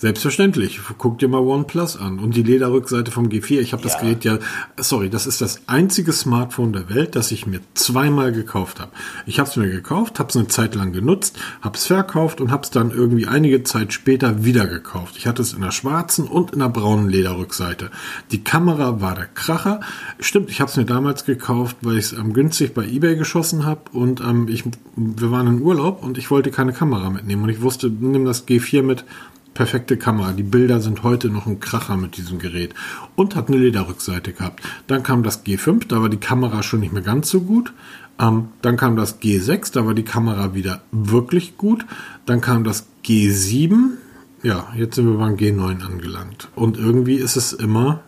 Selbstverständlich. 0.04 0.82
Guck 0.98 1.20
dir 1.20 1.30
mal 1.30 1.40
OnePlus 1.40 1.96
an 1.96 2.20
und 2.20 2.36
die 2.36 2.44
Lederrückseite 2.44 3.10
vom 3.10 3.30
G4. 3.30 3.62
Ich 3.62 3.72
habe 3.72 3.82
das 3.82 3.94
ja. 3.94 4.00
Gerät 4.02 4.26
ja, 4.26 4.38
sorry, 4.76 5.10
das 5.10 5.26
ist 5.26 5.40
das 5.40 5.62
einzige 5.68 6.12
Smartphone 6.12 6.74
der 6.74 6.90
Welt, 6.90 7.16
das 7.16 7.32
ich 7.32 7.48
mir 7.48 7.62
zweimal 7.74 8.34
gekauft 8.34 8.82
habe. 8.82 8.92
Ich 9.26 9.40
habe 9.40 9.50
es 9.50 9.56
mir 9.56 9.70
gekauft, 9.70 10.20
habe 10.20 10.28
es 10.28 10.36
eine 10.36 10.50
Zeit 10.50 10.76
lang 10.76 10.92
genutzt, 10.92 11.40
habe 11.62 11.78
es 11.78 11.86
verkauft 11.86 12.42
und 12.42 12.52
habe 12.52 12.64
es 12.64 12.70
dann 12.70 12.92
irgendwie 12.92 13.28
einige 13.28 13.64
Zeit 13.64 13.94
später 13.94 14.44
wieder 14.44 14.68
gekauft. 14.68 15.16
Ich 15.16 15.26
hatte 15.26 15.42
es 15.42 15.54
in 15.54 15.62
der 15.62 15.72
schwarzen 15.72 16.28
und 16.28 16.52
in 16.52 16.60
der 16.60 16.68
braunen 16.68 17.08
Lederrückseite. 17.08 17.90
Die 18.34 18.44
Kamera 18.44 19.00
war 19.00 19.16
der 19.16 19.28
Kracher. 19.28 19.80
Stimmt, 20.20 20.50
ich 20.50 20.60
habe 20.60 20.70
es 20.70 20.76
mir 20.76 20.84
damals 20.84 21.24
gekauft, 21.24 21.78
weil 21.80 21.98
ich 21.98 22.08
es 22.08 22.12
ähm, 22.12 22.34
günstig 22.34 22.74
bei 22.74 22.84
eBay 22.84 23.16
geschossen 23.16 23.66
habe 23.66 23.84
und 23.94 24.20
ähm, 24.20 24.50
ich, 24.50 24.66
wir 24.98 25.32
waren 25.32 25.48
in 25.48 25.62
Urlaub 25.62 26.04
und 26.04 26.18
ich 26.18 26.30
wollte 26.30 26.52
keine 26.52 26.74
Kamera 26.74 27.10
mitnehmen 27.10 27.44
und 27.44 27.50
ich 27.50 27.62
wusste, 27.62 27.90
nimm 27.90 28.26
das 28.26 28.46
G4 28.46 28.82
mit 28.82 29.06
perfekte 29.54 29.98
Kamera. 29.98 30.32
Die 30.32 30.44
Bilder 30.44 30.80
sind 30.80 31.04
heute 31.04 31.30
noch 31.30 31.46
ein 31.46 31.60
Kracher 31.60 31.98
mit 31.98 32.18
diesem 32.18 32.40
Gerät. 32.40 32.74
Und 33.16 33.36
hat 33.36 33.48
eine 33.48 33.58
Lederrückseite 33.58 34.34
gehabt. 34.34 34.62
Dann 34.88 35.04
kam 35.04 35.24
das 35.24 35.46
G5, 35.46 35.88
da 35.88 36.02
war 36.02 36.10
die 36.10 36.18
Kamera 36.18 36.64
schon 36.64 36.80
nicht 36.80 36.94
mehr 36.94 37.04
ganz 37.04 37.30
so 37.30 37.42
gut. 37.42 37.74
Ähm, 38.20 38.50
dann 38.62 38.78
kam 38.78 38.96
das 38.96 39.22
G6, 39.22 39.74
da 39.74 39.86
war 39.86 39.94
die 39.94 40.04
Kamera 40.04 40.54
wieder 40.54 40.82
wirklich 40.92 41.58
gut. 41.58 41.86
Dann 42.26 42.42
kam 42.42 42.64
das 42.64 42.88
G7. 43.06 43.98
Ja, 44.44 44.68
jetzt 44.76 44.96
sind 44.96 45.08
wir 45.08 45.18
beim 45.18 45.36
G9 45.36 45.84
angelangt. 45.84 46.50
Und 46.56 46.78
irgendwie 46.78 47.16
ist 47.16 47.36
es 47.36 47.54
immer 47.54 48.02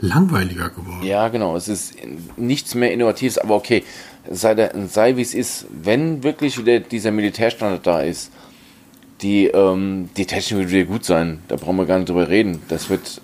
langweiliger 0.00 0.70
geworden. 0.70 1.02
Ja, 1.02 1.28
genau. 1.28 1.56
Es 1.56 1.68
ist 1.68 1.94
nichts 2.36 2.74
mehr 2.74 2.92
Innovatives, 2.92 3.38
aber 3.38 3.54
okay. 3.56 3.84
Sei, 4.30 4.70
sei 4.88 5.16
wie 5.16 5.22
es 5.22 5.34
ist. 5.34 5.66
Wenn 5.70 6.22
wirklich 6.22 6.58
wieder 6.58 6.80
dieser 6.80 7.10
Militärstandard 7.10 7.86
da 7.86 8.02
ist, 8.02 8.30
die, 9.22 9.46
ähm, 9.46 10.08
die 10.16 10.26
Technik 10.26 10.60
wird 10.60 10.70
wieder 10.70 10.84
gut 10.84 11.04
sein. 11.04 11.40
Da 11.48 11.56
brauchen 11.56 11.76
wir 11.76 11.86
gar 11.86 11.98
nicht 11.98 12.08
drüber 12.08 12.28
reden. 12.28 12.62
Das 12.68 12.88
wird 12.88 13.20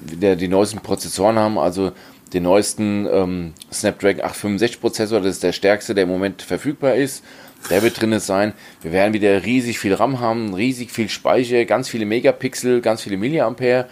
wieder 0.00 0.36
die 0.36 0.48
neuesten 0.48 0.80
Prozessoren 0.80 1.38
haben, 1.38 1.58
also 1.58 1.92
den 2.32 2.44
neuesten 2.44 3.06
ähm, 3.10 3.54
Snapdragon 3.72 4.24
865 4.24 4.80
Prozessor, 4.80 5.20
das 5.20 5.36
ist 5.36 5.42
der 5.42 5.52
stärkste, 5.52 5.94
der 5.94 6.04
im 6.04 6.10
Moment 6.10 6.42
verfügbar 6.42 6.94
ist. 6.94 7.24
Der 7.68 7.82
wird 7.82 8.00
drin 8.00 8.18
sein. 8.20 8.54
Wir 8.80 8.92
werden 8.92 9.12
wieder 9.12 9.44
riesig 9.44 9.78
viel 9.78 9.94
RAM 9.94 10.20
haben, 10.20 10.54
riesig 10.54 10.90
viel 10.90 11.08
Speicher, 11.08 11.64
ganz 11.66 11.88
viele 11.88 12.06
Megapixel, 12.06 12.80
ganz 12.80 13.02
viele 13.02 13.16
Milliampere, 13.16 13.86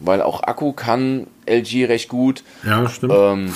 weil 0.00 0.22
auch 0.22 0.42
Akku 0.42 0.72
kann 0.72 1.26
LG 1.46 1.84
recht 1.84 2.08
gut. 2.08 2.42
Ja, 2.64 2.88
stimmt. 2.88 3.12
Ähm, 3.16 3.54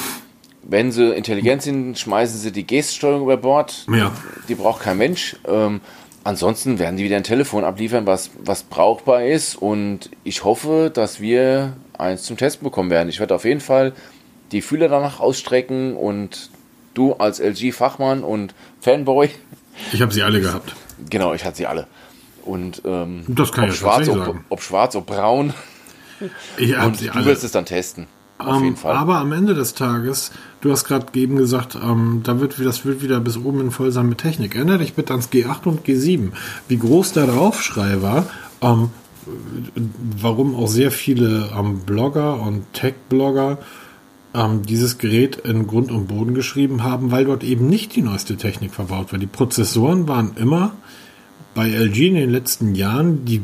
wenn 0.62 0.92
sie 0.92 1.12
intelligent 1.14 1.62
sind, 1.62 1.98
schmeißen 1.98 2.38
sie 2.38 2.52
die 2.52 2.66
Geststeuerung 2.66 3.22
über 3.22 3.38
Bord. 3.38 3.86
Ja. 3.92 4.12
Die 4.48 4.54
braucht 4.54 4.82
kein 4.82 4.98
Mensch. 4.98 5.36
Ähm, 5.48 5.80
ansonsten 6.24 6.78
werden 6.78 6.96
die 6.96 7.04
wieder 7.04 7.16
ein 7.16 7.24
Telefon 7.24 7.64
abliefern, 7.64 8.06
was, 8.06 8.30
was 8.38 8.62
brauchbar 8.62 9.24
ist. 9.24 9.54
Und 9.56 10.10
ich 10.24 10.44
hoffe, 10.44 10.90
dass 10.92 11.20
wir 11.20 11.74
eins 11.98 12.22
zum 12.24 12.36
Testen 12.36 12.64
bekommen 12.64 12.90
werden. 12.90 13.08
Ich 13.08 13.20
werde 13.20 13.34
auf 13.34 13.44
jeden 13.44 13.60
Fall 13.60 13.92
die 14.52 14.62
Fühler 14.62 14.88
danach 14.88 15.20
ausstrecken 15.20 15.94
und 15.96 16.50
du 16.94 17.12
als 17.14 17.38
LG-Fachmann 17.40 18.22
und 18.24 18.54
Fanboy. 18.80 19.30
Ich 19.92 20.02
habe 20.02 20.12
sie 20.12 20.22
alle 20.22 20.40
gehabt. 20.40 20.74
Genau, 21.08 21.32
ich 21.34 21.44
hatte 21.44 21.56
sie 21.58 21.66
alle. 21.66 21.86
Und 22.44 22.82
ähm, 22.84 23.24
Das 23.28 23.52
kann 23.52 23.64
ob, 23.64 23.70
ich 23.70 23.76
schwarz, 23.76 24.08
ob, 24.08 24.36
ob 24.48 24.62
schwarz, 24.62 24.96
ob 24.96 25.06
braun. 25.06 25.54
Ich 26.58 26.76
habe 26.76 26.88
Und 26.88 27.00
du 27.00 27.10
alle. 27.12 27.24
wirst 27.24 27.44
es 27.44 27.52
dann 27.52 27.64
testen. 27.64 28.06
Auf 28.40 28.58
Ähm, 28.58 28.64
jeden 28.64 28.76
Fall. 28.76 28.96
Aber 28.96 29.16
am 29.16 29.32
Ende 29.32 29.54
des 29.54 29.74
Tages, 29.74 30.32
du 30.60 30.70
hast 30.70 30.84
gerade 30.84 31.06
eben 31.14 31.36
gesagt, 31.36 31.76
ähm, 31.82 32.20
da 32.24 32.40
wird, 32.40 32.54
das 32.64 32.84
wird 32.84 33.02
wieder 33.02 33.20
bis 33.20 33.36
oben 33.36 33.60
in 33.60 33.70
voll 33.70 33.92
sein 33.92 34.08
mit 34.08 34.18
Technik. 34.18 34.54
Erinnere 34.54 34.78
dich 34.78 34.94
bitte 34.94 35.12
ans 35.12 35.30
G8 35.30 35.64
und 35.66 35.86
G7. 35.86 36.32
Wie 36.68 36.78
groß 36.78 37.12
der 37.12 37.32
Aufschrei 37.34 38.02
war, 38.02 38.26
ähm, 38.62 38.90
warum 40.20 40.54
auch 40.54 40.68
sehr 40.68 40.90
viele 40.90 41.50
ähm, 41.56 41.80
Blogger 41.80 42.40
und 42.40 42.72
Tech-Blogger 42.72 43.58
ähm, 44.34 44.62
dieses 44.62 44.98
Gerät 44.98 45.36
in 45.36 45.66
Grund 45.66 45.90
und 45.90 46.08
Boden 46.08 46.34
geschrieben 46.34 46.82
haben, 46.82 47.10
weil 47.10 47.24
dort 47.24 47.44
eben 47.44 47.68
nicht 47.68 47.94
die 47.96 48.02
neueste 48.02 48.36
Technik 48.36 48.72
verbaut 48.72 49.12
war. 49.12 49.18
Die 49.18 49.26
Prozessoren 49.26 50.08
waren 50.08 50.36
immer 50.36 50.72
bei 51.54 51.68
LG 51.68 52.08
in 52.08 52.14
den 52.14 52.30
letzten 52.30 52.74
Jahren 52.74 53.24
die, 53.24 53.42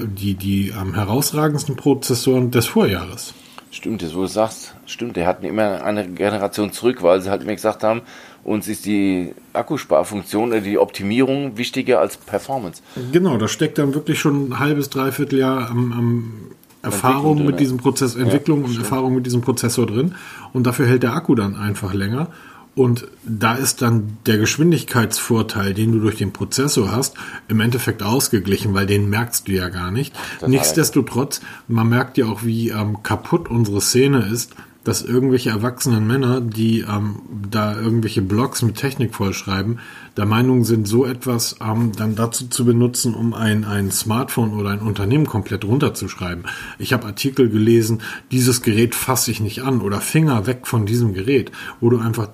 die, 0.00 0.34
die 0.34 0.72
am 0.72 0.94
herausragendsten 0.94 1.76
Prozessoren 1.76 2.50
des 2.50 2.66
Vorjahres. 2.66 3.34
Stimmt, 3.72 4.02
das 4.02 4.14
wo 4.14 4.20
du 4.20 4.26
sagst, 4.26 4.74
stimmt, 4.84 5.16
die 5.16 5.24
hatten 5.24 5.46
immer 5.46 5.82
eine 5.82 6.06
Generation 6.06 6.72
zurück, 6.72 7.02
weil 7.02 7.22
sie 7.22 7.30
halt 7.30 7.42
immer 7.42 7.54
gesagt 7.54 7.82
haben, 7.82 8.02
uns 8.44 8.68
ist 8.68 8.84
die 8.84 9.34
Akkusparfunktion 9.54 10.50
oder 10.50 10.60
die 10.60 10.76
Optimierung 10.76 11.56
wichtiger 11.56 11.98
als 11.98 12.18
Performance. 12.18 12.82
Genau, 13.12 13.38
da 13.38 13.48
steckt 13.48 13.78
dann 13.78 13.94
wirklich 13.94 14.18
schon 14.18 14.50
ein 14.50 14.58
halbes, 14.58 14.90
dreiviertel 14.90 15.38
Jahr 15.38 15.70
am, 15.70 15.92
am 15.92 16.32
Erfahrung 16.82 17.46
mit 17.46 17.52
ja. 17.52 17.56
diesem 17.56 17.78
Prozess, 17.78 18.14
Entwicklung 18.14 18.64
und 18.64 18.76
Erfahrung 18.76 19.14
mit 19.14 19.24
diesem 19.24 19.40
Prozessor 19.40 19.86
drin. 19.86 20.16
Und 20.52 20.66
dafür 20.66 20.86
hält 20.86 21.02
der 21.02 21.14
Akku 21.14 21.34
dann 21.34 21.56
einfach 21.56 21.94
länger. 21.94 22.28
Und 22.74 23.06
da 23.24 23.54
ist 23.54 23.82
dann 23.82 24.16
der 24.24 24.38
Geschwindigkeitsvorteil, 24.38 25.74
den 25.74 25.92
du 25.92 25.98
durch 25.98 26.16
den 26.16 26.32
Prozessor 26.32 26.90
hast, 26.90 27.16
im 27.48 27.60
Endeffekt 27.60 28.02
ausgeglichen, 28.02 28.72
weil 28.72 28.86
den 28.86 29.10
merkst 29.10 29.46
du 29.46 29.52
ja 29.52 29.68
gar 29.68 29.90
nicht. 29.90 30.14
Total. 30.34 30.48
Nichtsdestotrotz, 30.48 31.42
man 31.68 31.88
merkt 31.90 32.16
ja 32.16 32.26
auch, 32.26 32.44
wie 32.44 32.70
ähm, 32.70 33.02
kaputt 33.02 33.50
unsere 33.50 33.82
Szene 33.82 34.26
ist, 34.32 34.54
dass 34.84 35.02
irgendwelche 35.02 35.50
erwachsenen 35.50 36.06
Männer, 36.06 36.40
die 36.40 36.80
ähm, 36.80 37.22
da 37.50 37.76
irgendwelche 37.76 38.22
Blogs 38.22 38.62
mit 38.62 38.76
Technik 38.76 39.14
vollschreiben, 39.14 39.78
der 40.16 40.26
Meinung 40.26 40.64
sind, 40.64 40.88
so 40.88 41.06
etwas 41.06 41.56
ähm, 41.64 41.92
dann 41.96 42.16
dazu 42.16 42.48
zu 42.48 42.64
benutzen, 42.64 43.14
um 43.14 43.32
ein, 43.32 43.64
ein 43.64 43.90
Smartphone 43.90 44.54
oder 44.54 44.70
ein 44.70 44.80
Unternehmen 44.80 45.26
komplett 45.26 45.64
runterzuschreiben. 45.64 46.44
Ich 46.78 46.92
habe 46.92 47.06
Artikel 47.06 47.48
gelesen, 47.48 48.02
dieses 48.30 48.62
Gerät 48.62 48.94
fasse 48.94 49.30
ich 49.30 49.40
nicht 49.40 49.62
an 49.62 49.80
oder 49.80 50.00
Finger 50.00 50.46
weg 50.46 50.66
von 50.66 50.84
diesem 50.86 51.14
Gerät, 51.14 51.52
wo 51.80 51.88
du 51.88 51.98
einfach 51.98 52.28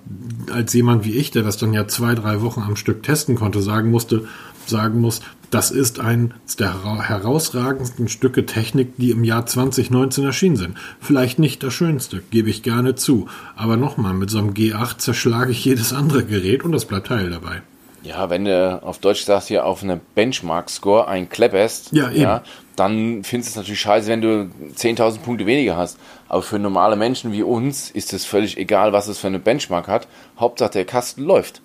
als 0.51 0.73
jemand 0.73 1.05
wie 1.05 1.17
ich, 1.17 1.31
der 1.31 1.43
das 1.43 1.59
dann 1.59 1.75
ja 1.75 1.87
zwei, 1.87 2.15
drei 2.15 2.41
Wochen 2.41 2.63
am 2.63 2.77
Stück 2.77 3.03
testen 3.03 3.35
konnte, 3.35 3.63
sagen 3.63 3.91
musste, 3.91 4.27
sagen 4.69 5.01
muss, 5.01 5.21
das 5.51 5.71
ist 5.71 5.99
eines 6.01 6.57
der 6.59 6.75
hera- 6.75 7.03
herausragendsten 7.03 8.09
Stücke 8.09 8.45
Technik, 8.47 8.95
die 8.99 9.11
im 9.11 9.25
Jahr 9.25 9.47
2019 9.47 10.25
erschienen 10.25 10.57
sind. 10.57 10.77
Vielleicht 11.01 11.39
nicht 11.39 11.63
das 11.63 11.73
schönste, 11.73 12.23
gebe 12.31 12.51
ich 12.51 12.63
gerne 12.63 12.95
zu. 12.95 13.29
Aber 13.57 13.77
nochmal, 13.77 14.13
mit 14.15 14.29
so 14.31 14.39
einem 14.39 14.51
G8 14.53 14.99
zerschlage 14.99 15.53
ich 15.53 15.65
jedes 15.65 15.93
andere 15.93 16.25
Gerät 16.25 16.65
und 16.65 16.73
das 16.73 16.85
bleibt 16.85 17.09
heil 17.11 17.31
dabei. 17.31 17.63
Ja, 18.03 18.31
wenn 18.31 18.45
du 18.45 18.81
auf 18.83 18.99
Deutsch 18.99 19.25
sagst, 19.25 19.49
hier 19.49 19.65
auf 19.65 19.83
eine 19.83 20.01
Benchmark-Score 20.15 21.09
ein 21.09 21.29
klepperst, 21.29 21.93
Ja, 21.93 22.11
eben. 22.11 22.41
dann 22.77 23.25
findest 23.25 23.49
du 23.49 23.53
es 23.53 23.57
natürlich 23.57 23.81
scheiße, 23.81 24.09
wenn 24.09 24.21
du 24.23 24.51
10.000 24.77 25.19
Punkte 25.19 25.47
weniger 25.47 25.77
hast. 25.77 25.99
Aber 26.29 26.43
für 26.43 26.59
normale 26.59 26.95
Menschen 26.95 27.33
wie 27.33 27.43
uns 27.43 27.91
ist 27.91 28.13
es 28.13 28.25
völlig 28.25 28.57
egal, 28.57 28.93
was 28.93 29.09
es 29.09 29.19
für 29.19 29.27
eine 29.27 29.41
Benchmark 29.41 29.89
hat. 29.89 30.07
Hauptsache 30.39 30.71
der 30.73 30.85
Kasten 30.85 31.25
läuft. 31.25 31.61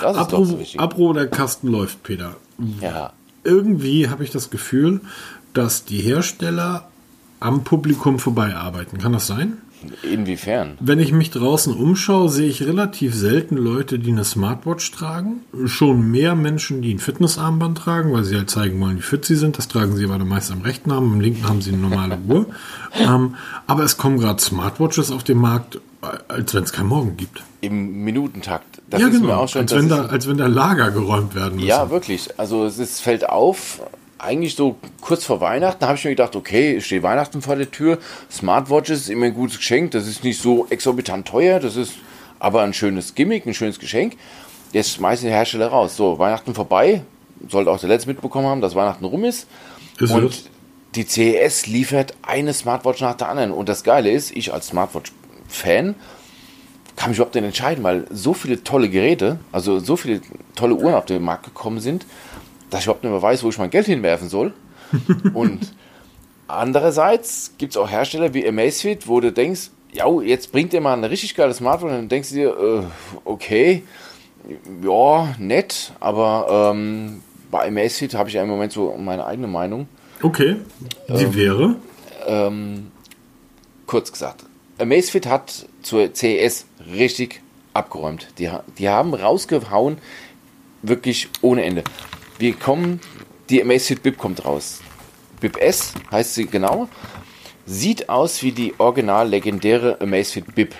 Das 0.00 0.16
ist 0.16 0.32
doch 0.32 0.40
Apropos, 0.40 0.72
so 0.72 0.78
apropos 0.78 1.16
der 1.16 1.28
Kasten 1.28 1.68
läuft, 1.68 2.02
Peter. 2.02 2.36
Ja, 2.80 3.12
Irgendwie 3.44 4.08
habe 4.08 4.24
ich 4.24 4.30
das 4.30 4.50
Gefühl, 4.50 5.00
dass 5.54 5.84
die 5.84 6.00
Hersteller 6.00 6.88
am 7.40 7.64
Publikum 7.64 8.18
vorbeiarbeiten. 8.18 8.98
Kann 8.98 9.12
das 9.12 9.26
sein? 9.26 9.58
inwiefern? 10.02 10.76
Wenn 10.80 10.98
ich 10.98 11.12
mich 11.12 11.30
draußen 11.30 11.72
umschaue, 11.74 12.28
sehe 12.28 12.48
ich 12.48 12.62
relativ 12.62 13.14
selten 13.14 13.56
Leute, 13.56 13.98
die 13.98 14.10
eine 14.10 14.24
Smartwatch 14.24 14.90
tragen. 14.92 15.40
Schon 15.66 16.10
mehr 16.10 16.34
Menschen, 16.34 16.82
die 16.82 16.94
ein 16.94 16.98
Fitnessarmband 16.98 17.78
tragen, 17.78 18.12
weil 18.12 18.24
sie 18.24 18.36
halt 18.36 18.50
zeigen 18.50 18.80
wollen, 18.80 18.98
wie 18.98 19.02
fit 19.02 19.24
sie 19.24 19.36
sind. 19.36 19.58
Das 19.58 19.68
tragen 19.68 19.96
sie 19.96 20.04
aber 20.04 20.24
meist 20.24 20.50
am 20.50 20.62
rechten 20.62 20.90
Arm, 20.90 21.12
am 21.12 21.20
linken 21.20 21.48
haben 21.48 21.62
sie 21.62 21.72
eine 21.72 21.82
normale 21.82 22.18
Uhr. 22.26 22.46
ähm, 22.94 23.34
aber 23.66 23.84
es 23.84 23.96
kommen 23.96 24.18
gerade 24.18 24.42
Smartwatches 24.42 25.10
auf 25.10 25.24
den 25.24 25.38
Markt, 25.38 25.80
als 26.00 26.54
wenn 26.54 26.62
es 26.62 26.72
keinen 26.72 26.88
Morgen 26.88 27.16
gibt. 27.16 27.42
Im 27.60 28.04
Minutentakt. 28.04 28.80
Das 28.88 29.00
ja, 29.00 29.08
genau. 29.08 29.46
schon, 29.46 29.62
als, 29.62 29.74
wenn 29.74 29.88
da, 29.88 30.06
als 30.06 30.28
wenn 30.28 30.38
da 30.38 30.46
Lager 30.46 30.90
geräumt 30.90 31.34
werden 31.34 31.56
müssen. 31.56 31.66
Ja, 31.66 31.90
wirklich. 31.90 32.38
Also 32.38 32.64
es 32.64 32.78
ist, 32.78 33.00
fällt 33.00 33.28
auf, 33.28 33.80
eigentlich 34.18 34.54
so 34.54 34.76
kurz 35.00 35.24
vor 35.24 35.40
Weihnachten, 35.40 35.84
habe 35.84 35.96
ich 35.96 36.04
mir 36.04 36.10
gedacht, 36.10 36.36
okay, 36.36 36.80
steht 36.80 37.02
Weihnachten 37.02 37.42
vor 37.42 37.56
der 37.56 37.70
Tür, 37.70 37.98
Smartwatches 38.30 39.02
ist 39.02 39.10
immer 39.10 39.26
ein 39.26 39.34
gutes 39.34 39.58
Geschenk, 39.58 39.92
das 39.92 40.06
ist 40.06 40.24
nicht 40.24 40.40
so 40.40 40.66
exorbitant 40.70 41.26
teuer, 41.26 41.60
das 41.60 41.76
ist 41.76 41.94
aber 42.38 42.62
ein 42.62 42.72
schönes 42.72 43.14
Gimmick, 43.14 43.46
ein 43.46 43.54
schönes 43.54 43.78
Geschenk. 43.78 44.16
Jetzt 44.72 44.92
schmeißen 44.92 45.26
die 45.26 45.32
Hersteller 45.32 45.68
raus. 45.68 45.96
So, 45.96 46.18
Weihnachten 46.18 46.54
vorbei, 46.54 47.02
sollte 47.48 47.70
auch 47.70 47.80
der 47.80 47.88
Letzte 47.88 48.08
mitbekommen 48.08 48.46
haben, 48.46 48.60
dass 48.60 48.74
Weihnachten 48.74 49.04
rum 49.04 49.24
ist. 49.24 49.46
Ist 49.98 50.12
und 50.12 50.44
die 50.94 51.06
CES 51.06 51.66
liefert 51.66 52.14
eine 52.22 52.52
Smartwatch 52.52 53.00
nach 53.00 53.14
der 53.14 53.28
anderen. 53.28 53.50
Und 53.50 53.68
das 53.68 53.82
Geile 53.82 54.10
ist, 54.10 54.30
ich 54.36 54.52
als 54.52 54.68
Smartwatch-Fan 55.48 55.94
kann 56.96 57.10
mich 57.10 57.18
überhaupt 57.18 57.34
nicht 57.34 57.44
entscheiden, 57.44 57.84
weil 57.84 58.06
so 58.10 58.34
viele 58.34 58.64
tolle 58.64 58.88
Geräte, 58.88 59.38
also 59.52 59.78
so 59.78 59.96
viele 59.96 60.20
tolle 60.56 60.74
Uhren 60.74 60.94
auf 60.94 61.04
den 61.04 61.22
Markt 61.22 61.44
gekommen 61.44 61.78
sind, 61.78 62.04
dass 62.70 62.80
ich 62.80 62.86
überhaupt 62.86 63.04
nicht 63.04 63.12
mehr 63.12 63.22
weiß, 63.22 63.44
wo 63.44 63.50
ich 63.50 63.58
mein 63.58 63.70
Geld 63.70 63.86
hinwerfen 63.86 64.28
soll. 64.28 64.52
Und 65.34 65.72
andererseits 66.48 67.52
gibt 67.56 67.74
es 67.74 67.76
auch 67.76 67.88
Hersteller 67.88 68.34
wie 68.34 68.46
Amazfit, 68.46 69.06
wo 69.06 69.20
du 69.20 69.30
denkst, 69.32 69.70
ja, 69.92 70.06
jetzt 70.20 70.50
bringt 70.50 70.72
ihr 70.72 70.80
mal 70.80 70.94
ein 70.94 71.04
richtig 71.04 71.34
geiles 71.34 71.58
Smartphone 71.58 71.90
und 71.90 71.96
dann 71.96 72.08
denkst 72.10 72.28
du 72.28 72.34
dir, 72.34 72.48
äh, 72.48 72.82
okay, 73.24 73.84
ja, 74.82 75.34
nett, 75.38 75.92
aber 75.98 76.72
ähm, 76.74 77.22
bei 77.50 77.68
Amazfit 77.68 78.12
habe 78.14 78.28
ich 78.28 78.34
ja 78.34 78.42
im 78.42 78.50
Moment 78.50 78.72
so 78.72 78.94
meine 78.98 79.24
eigene 79.24 79.46
Meinung. 79.46 79.88
Okay. 80.20 80.56
Die 81.08 81.34
wäre? 81.34 81.76
Ähm, 82.26 82.88
kurz 83.86 84.12
gesagt, 84.12 84.44
Amazfit 84.78 85.26
hat 85.26 85.66
zur 85.82 86.14
CES 86.14 86.66
richtig 86.92 87.42
abgeräumt. 87.74 88.28
Die, 88.38 88.48
die 88.78 88.88
haben 88.88 89.12
rausgehauen, 89.12 89.98
wirklich 90.82 91.28
ohne 91.40 91.64
Ende. 91.64 91.82
Wir 92.38 92.54
kommen, 92.54 93.00
die 93.50 93.60
Amazfit 93.60 94.02
Bip 94.04 94.18
kommt 94.18 94.44
raus. 94.44 94.80
Bip 95.40 95.56
S 95.60 95.94
heißt 96.12 96.34
sie 96.34 96.46
genau. 96.46 96.88
Sieht 97.66 98.08
aus 98.08 98.42
wie 98.42 98.52
die 98.52 98.74
original 98.78 99.28
legendäre 99.28 100.00
Amazfit 100.00 100.54
Bip. 100.54 100.74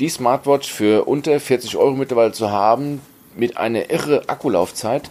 Die 0.00 0.08
Smartwatch 0.08 0.72
für 0.72 1.06
unter 1.06 1.38
40 1.38 1.76
Euro 1.76 1.94
mittlerweile 1.94 2.32
zu 2.32 2.50
haben, 2.50 3.00
mit 3.36 3.56
einer 3.56 3.90
irre 3.90 4.28
Akkulaufzeit, 4.28 5.10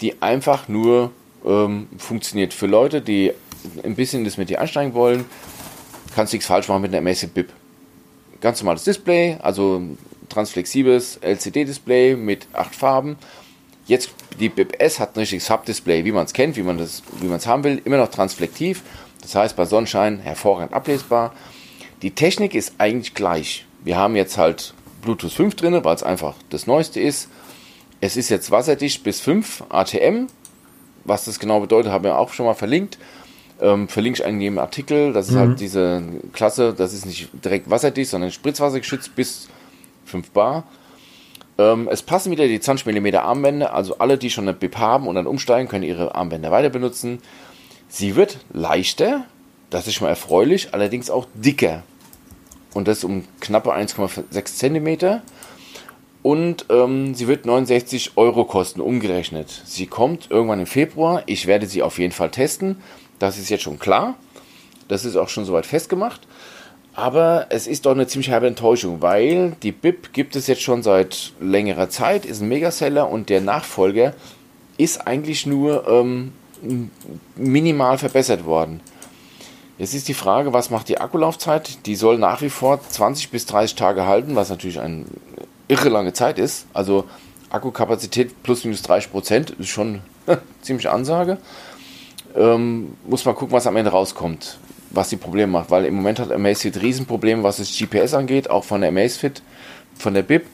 die 0.00 0.20
einfach 0.20 0.66
nur 0.66 1.12
ähm, 1.46 1.88
funktioniert. 1.98 2.52
Für 2.52 2.66
Leute, 2.66 3.00
die 3.00 3.32
ein 3.84 3.94
bisschen 3.94 4.24
das 4.24 4.38
mit 4.38 4.50
dir 4.50 4.60
ansteigen 4.60 4.94
wollen, 4.94 5.24
kannst 6.14 6.32
nichts 6.32 6.46
falsch 6.46 6.68
machen 6.68 6.82
mit 6.82 6.90
einer 6.90 6.98
Amazfit 6.98 7.34
Bip. 7.34 7.52
Ganz 8.40 8.60
normales 8.60 8.84
Display, 8.84 9.38
also 9.42 9.82
transflexibles 10.28 11.16
LCD-Display 11.18 12.16
mit 12.16 12.48
acht 12.52 12.74
Farben. 12.74 13.16
Jetzt 13.86 14.10
die 14.40 14.48
Bip 14.48 14.80
S 14.80 14.98
hat 14.98 15.16
ein 15.16 15.20
richtiges 15.20 15.46
Subdisplay, 15.46 16.04
wie 16.04 16.12
man 16.12 16.24
es 16.24 16.32
kennt, 16.32 16.56
wie 16.56 16.62
man 16.62 16.78
es 16.78 17.02
haben 17.46 17.64
will, 17.64 17.82
immer 17.84 17.98
noch 17.98 18.08
transflektiv. 18.08 18.82
Das 19.20 19.34
heißt, 19.34 19.56
bei 19.56 19.64
Sonnenschein 19.64 20.18
hervorragend 20.20 20.72
ablesbar. 20.72 21.32
Die 22.00 22.12
Technik 22.12 22.54
ist 22.54 22.74
eigentlich 22.78 23.14
gleich. 23.14 23.66
Wir 23.84 23.96
haben 23.96 24.16
jetzt 24.16 24.38
halt 24.38 24.74
Bluetooth 25.02 25.32
5 25.32 25.54
drin, 25.54 25.84
weil 25.84 25.94
es 25.94 26.02
einfach 26.02 26.34
das 26.50 26.66
Neueste 26.66 27.00
ist. 27.00 27.28
Es 28.00 28.16
ist 28.16 28.30
jetzt 28.30 28.50
wasserdicht 28.50 29.04
bis 29.04 29.20
5 29.20 29.64
ATM. 29.68 30.26
Was 31.04 31.24
das 31.24 31.38
genau 31.38 31.60
bedeutet, 31.60 31.92
haben 31.92 32.04
wir 32.04 32.18
auch 32.18 32.32
schon 32.32 32.46
mal 32.46 32.54
verlinkt. 32.54 32.98
Ähm, 33.62 33.86
verlinke 33.86 34.20
ich 34.20 34.28
in 34.28 34.40
jedem 34.40 34.58
Artikel. 34.58 35.12
Das 35.12 35.28
ist 35.28 35.36
halt 35.36 35.60
diese 35.60 36.02
Klasse, 36.32 36.74
das 36.76 36.92
ist 36.92 37.06
nicht 37.06 37.28
direkt 37.44 37.70
wasserdicht, 37.70 38.10
sondern 38.10 38.32
spritzwassergeschützt 38.32 39.14
bis 39.14 39.48
5 40.06 40.30
Bar. 40.32 40.64
Ähm, 41.58 41.88
es 41.90 42.02
passen 42.02 42.32
wieder 42.32 42.48
die 42.48 42.58
20 42.58 42.86
mm 42.86 43.14
Armbänder, 43.14 43.72
also 43.72 43.98
alle, 43.98 44.18
die 44.18 44.30
schon 44.30 44.44
eine 44.44 44.54
BIP 44.54 44.78
haben 44.78 45.06
und 45.06 45.14
dann 45.14 45.28
umsteigen, 45.28 45.68
können 45.68 45.84
ihre 45.84 46.14
Armbänder 46.14 46.50
weiter 46.50 46.70
benutzen. 46.70 47.20
Sie 47.88 48.16
wird 48.16 48.38
leichter, 48.52 49.26
das 49.70 49.86
ist 49.86 49.94
schon 49.94 50.06
mal 50.06 50.10
erfreulich, 50.10 50.72
allerdings 50.72 51.08
auch 51.08 51.26
dicker. 51.34 51.82
Und 52.74 52.88
das 52.88 53.04
um 53.04 53.24
knappe 53.40 53.72
1,6 53.72 54.44
cm. 54.56 55.20
Und 56.22 56.66
ähm, 56.70 57.14
sie 57.14 57.28
wird 57.28 57.46
69 57.46 58.12
Euro 58.16 58.44
kosten, 58.44 58.80
umgerechnet. 58.80 59.62
Sie 59.64 59.86
kommt 59.86 60.30
irgendwann 60.30 60.60
im 60.60 60.66
Februar. 60.66 61.22
Ich 61.26 61.46
werde 61.46 61.66
sie 61.66 61.82
auf 61.82 61.98
jeden 61.98 62.12
Fall 62.12 62.30
testen. 62.30 62.76
Das 63.22 63.38
ist 63.38 63.50
jetzt 63.50 63.62
schon 63.62 63.78
klar. 63.78 64.16
Das 64.88 65.04
ist 65.04 65.14
auch 65.14 65.28
schon 65.28 65.44
soweit 65.44 65.64
festgemacht. 65.64 66.22
Aber 66.92 67.46
es 67.50 67.68
ist 67.68 67.86
doch 67.86 67.92
eine 67.92 68.08
ziemlich 68.08 68.30
herbe 68.30 68.48
Enttäuschung, 68.48 69.00
weil 69.00 69.52
die 69.62 69.70
BIP 69.70 70.12
gibt 70.12 70.34
es 70.34 70.48
jetzt 70.48 70.62
schon 70.62 70.82
seit 70.82 71.32
längerer 71.40 71.88
Zeit, 71.88 72.26
ist 72.26 72.40
ein 72.40 72.48
Megaseller 72.48 73.08
und 73.08 73.28
der 73.28 73.40
Nachfolger 73.40 74.12
ist 74.76 75.06
eigentlich 75.06 75.46
nur 75.46 75.86
ähm, 75.86 76.32
minimal 77.36 77.96
verbessert 77.96 78.44
worden. 78.44 78.80
Jetzt 79.78 79.94
ist 79.94 80.08
die 80.08 80.14
Frage, 80.14 80.52
was 80.52 80.70
macht 80.70 80.88
die 80.88 80.98
Akkulaufzeit? 80.98 81.86
Die 81.86 81.94
soll 81.94 82.18
nach 82.18 82.42
wie 82.42 82.50
vor 82.50 82.80
20 82.82 83.30
bis 83.30 83.46
30 83.46 83.76
Tage 83.76 84.04
halten, 84.04 84.34
was 84.34 84.50
natürlich 84.50 84.80
eine 84.80 85.04
irre 85.68 85.90
lange 85.90 86.12
Zeit 86.12 86.40
ist. 86.40 86.66
Also 86.72 87.04
Akkukapazität 87.50 88.42
plus 88.42 88.64
minus 88.64 88.82
30 88.82 89.12
Prozent 89.12 89.50
ist 89.50 89.68
schon 89.68 90.00
ziemlich 90.60 90.90
Ansage. 90.90 91.38
Ähm, 92.34 92.94
muss 93.06 93.24
man 93.24 93.34
gucken, 93.34 93.52
was 93.52 93.66
am 93.66 93.76
Ende 93.76 93.90
rauskommt, 93.90 94.58
was 94.90 95.08
die 95.08 95.16
Probleme 95.16 95.52
macht, 95.52 95.70
weil 95.70 95.84
im 95.84 95.94
Moment 95.94 96.18
hat 96.18 96.32
Amazfit 96.32 96.80
Riesenprobleme, 96.80 97.42
was 97.42 97.58
das 97.58 97.76
GPS 97.76 98.14
angeht, 98.14 98.50
auch 98.50 98.64
von 98.64 98.80
der 98.80 98.90
Amazfit, 98.90 99.42
von 99.94 100.14
der 100.14 100.22
BIP. 100.22 100.46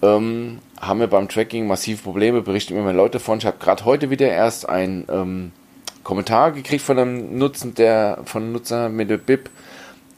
Ähm, 0.00 0.58
haben 0.80 1.00
wir 1.00 1.08
beim 1.08 1.28
Tracking 1.28 1.66
massive 1.66 2.02
Probleme, 2.02 2.42
berichten 2.42 2.74
immer 2.74 2.84
mehr 2.84 2.92
Leute 2.92 3.18
von. 3.18 3.38
Ich 3.38 3.46
habe 3.46 3.58
gerade 3.58 3.84
heute 3.84 4.10
wieder 4.10 4.28
erst 4.28 4.68
ein 4.68 5.04
ähm, 5.08 5.50
Kommentar 6.04 6.52
gekriegt 6.52 6.82
von 6.82 6.98
einem 6.98 7.36
Nutzen, 7.36 7.74
der, 7.74 8.20
von 8.24 8.42
einem 8.42 8.52
Nutzer 8.52 8.88
mit 8.88 9.10
der 9.10 9.16
BIP, 9.16 9.50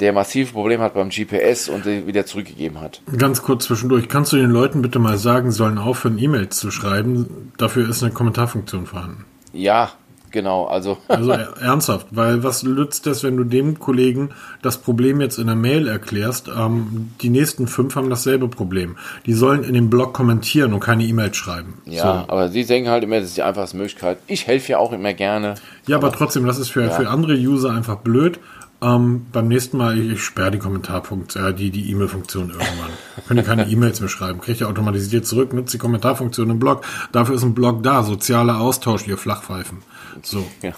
der 0.01 0.13
massive 0.13 0.53
Probleme 0.53 0.83
hat 0.83 0.95
beim 0.95 1.09
GPS 1.09 1.69
und 1.69 1.85
wieder 1.85 2.27
zurückgegeben 2.27 2.81
hat. 2.81 3.03
Ganz 3.17 3.43
kurz 3.43 3.65
zwischendurch, 3.65 4.09
kannst 4.09 4.33
du 4.33 4.37
den 4.37 4.51
Leuten 4.51 4.83
bitte 4.83 4.99
mal 4.99 5.19
sagen, 5.19 5.51
sollen 5.51 5.79
aufhören, 5.79 6.19
E-Mails 6.19 6.59
zu 6.59 6.71
schreiben? 6.71 7.53
Dafür 7.59 7.89
ist 7.89 8.03
eine 8.03 8.13
Kommentarfunktion 8.13 8.87
vorhanden. 8.87 9.25
Ja, 9.53 9.91
Genau, 10.31 10.67
also. 10.67 10.99
also 11.09 11.31
ernsthaft, 11.33 12.07
weil 12.11 12.43
was 12.43 12.63
nützt 12.63 13.07
das, 13.07 13.23
wenn 13.23 13.37
du 13.37 13.45
dem 13.45 13.79
Kollegen 13.79 14.31
das 14.63 14.79
Problem 14.79 15.21
jetzt 15.21 15.39
in 15.39 15.47
der 15.47 15.57
Mail 15.57 15.89
erklärst? 15.89 16.49
Ähm, 16.49 17.11
die 17.21 17.31
nächsten 17.31 17.67
fünf 17.67 17.97
haben 17.97 18.11
dasselbe 18.11 18.49
Problem. 18.49 18.97
Die 19.27 19.33
sollen 19.33 19.65
in 19.65 19.75
dem 19.75 19.91
Blog 19.91 20.13
kommentieren 20.13 20.73
und 20.73 20.81
keine 20.81 21.05
E-Mail 21.05 21.35
schreiben. 21.35 21.83
Ja, 21.85 22.03
so. 22.03 22.33
aber 22.33 22.49
sie 22.49 22.65
denken 22.65 22.91
halt 22.91 23.05
immer, 23.05 23.17
das 23.17 23.29
ist 23.29 23.37
die 23.37 23.43
einfachste 23.43 23.77
Möglichkeit. 23.77 24.19
Ich 24.27 24.47
helfe 24.47 24.73
ja 24.73 24.79
auch 24.79 24.93
immer 24.93 25.15
gerne. 25.15 25.55
Ja, 25.87 25.97
aber, 25.97 26.09
aber 26.09 26.17
trotzdem, 26.17 26.47
das 26.47 26.59
ist 26.59 26.71
für, 26.71 26.83
ja. 26.83 26.91
für 26.91 27.09
andere 27.09 27.35
User 27.35 27.71
einfach 27.71 27.97
blöd. 27.97 28.39
Ähm, 28.83 29.27
beim 29.31 29.49
nächsten 29.49 29.77
Mal, 29.77 29.99
ich, 29.99 30.11
ich 30.11 30.25
sperre 30.25 30.53
die 30.53 30.59
Kommentarfunktion, 30.59 31.45
äh, 31.45 31.55
die, 31.55 31.71
die 31.71 31.91
E-Mail-Funktion 31.91 32.51
irgendwann. 32.51 32.91
Können 33.29 33.45
keine 33.45 33.67
E-Mails 33.71 34.01
mehr 34.01 34.09
schreiben. 34.09 34.41
Kriege 34.41 34.57
ich 34.57 34.65
automatisiert 34.65 35.27
zurück, 35.27 35.53
nutze 35.53 35.73
die 35.73 35.79
Kommentarfunktion 35.79 36.49
im 36.49 36.59
Blog. 36.59 36.85
Dafür 37.13 37.35
ist 37.35 37.43
ein 37.43 37.55
Blog 37.55 37.83
da, 37.83 38.03
sozialer 38.03 38.61
Austausch, 38.61 39.07
ihr 39.07 39.19
Flachpfeifen. 39.19 39.79
So. 40.23 40.47
Ja. 40.63 40.73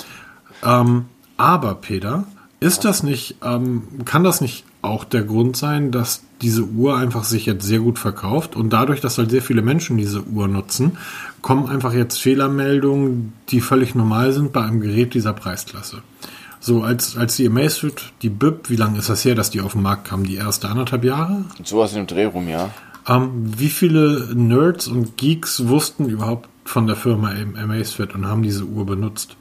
Ähm, 0.64 1.06
aber, 1.36 1.76
Peter, 1.76 2.24
ist 2.58 2.84
das 2.84 3.02
nicht, 3.02 3.36
ähm, 3.42 3.82
kann 4.04 4.24
das 4.24 4.40
nicht 4.40 4.64
auch 4.82 5.04
der 5.04 5.22
Grund 5.22 5.56
sein, 5.56 5.92
dass 5.92 6.22
diese 6.40 6.64
Uhr 6.64 6.96
einfach 6.96 7.22
sich 7.24 7.46
jetzt 7.46 7.64
sehr 7.64 7.78
gut 7.78 8.00
verkauft 8.00 8.56
und 8.56 8.72
dadurch, 8.72 9.00
dass 9.00 9.18
halt 9.18 9.30
sehr 9.30 9.42
viele 9.42 9.62
Menschen 9.62 9.96
diese 9.96 10.22
Uhr 10.24 10.48
nutzen, 10.48 10.98
kommen 11.40 11.68
einfach 11.68 11.92
jetzt 11.92 12.20
Fehlermeldungen, 12.20 13.32
die 13.48 13.60
völlig 13.60 13.94
normal 13.94 14.32
sind 14.32 14.52
bei 14.52 14.62
einem 14.62 14.80
Gerät 14.80 15.14
dieser 15.14 15.32
Preisklasse. 15.32 16.02
So, 16.64 16.84
als, 16.84 17.16
als 17.16 17.34
die 17.34 17.48
Amazfit, 17.48 18.12
die 18.22 18.28
BIP, 18.28 18.70
wie 18.70 18.76
lange 18.76 18.96
ist 18.96 19.08
das 19.08 19.24
her, 19.24 19.34
dass 19.34 19.50
die 19.50 19.60
auf 19.60 19.72
den 19.72 19.82
Markt 19.82 20.06
kam? 20.06 20.22
Die 20.24 20.36
erste 20.36 20.68
anderthalb 20.68 21.02
Jahre? 21.02 21.44
Sowas 21.64 21.90
in 21.90 21.98
dem 21.98 22.06
Dreh 22.06 22.26
rum, 22.26 22.48
ja. 22.48 22.70
Ähm, 23.08 23.30
wie 23.58 23.68
viele 23.68 24.28
Nerds 24.32 24.86
und 24.86 25.16
Geeks 25.16 25.66
wussten 25.66 26.08
überhaupt 26.08 26.48
von 26.64 26.86
der 26.86 26.94
Firma 26.94 27.32
Amazfit 27.60 28.14
und 28.14 28.28
haben 28.28 28.44
diese 28.44 28.62
Uhr 28.62 28.86
benutzt? 28.86 29.36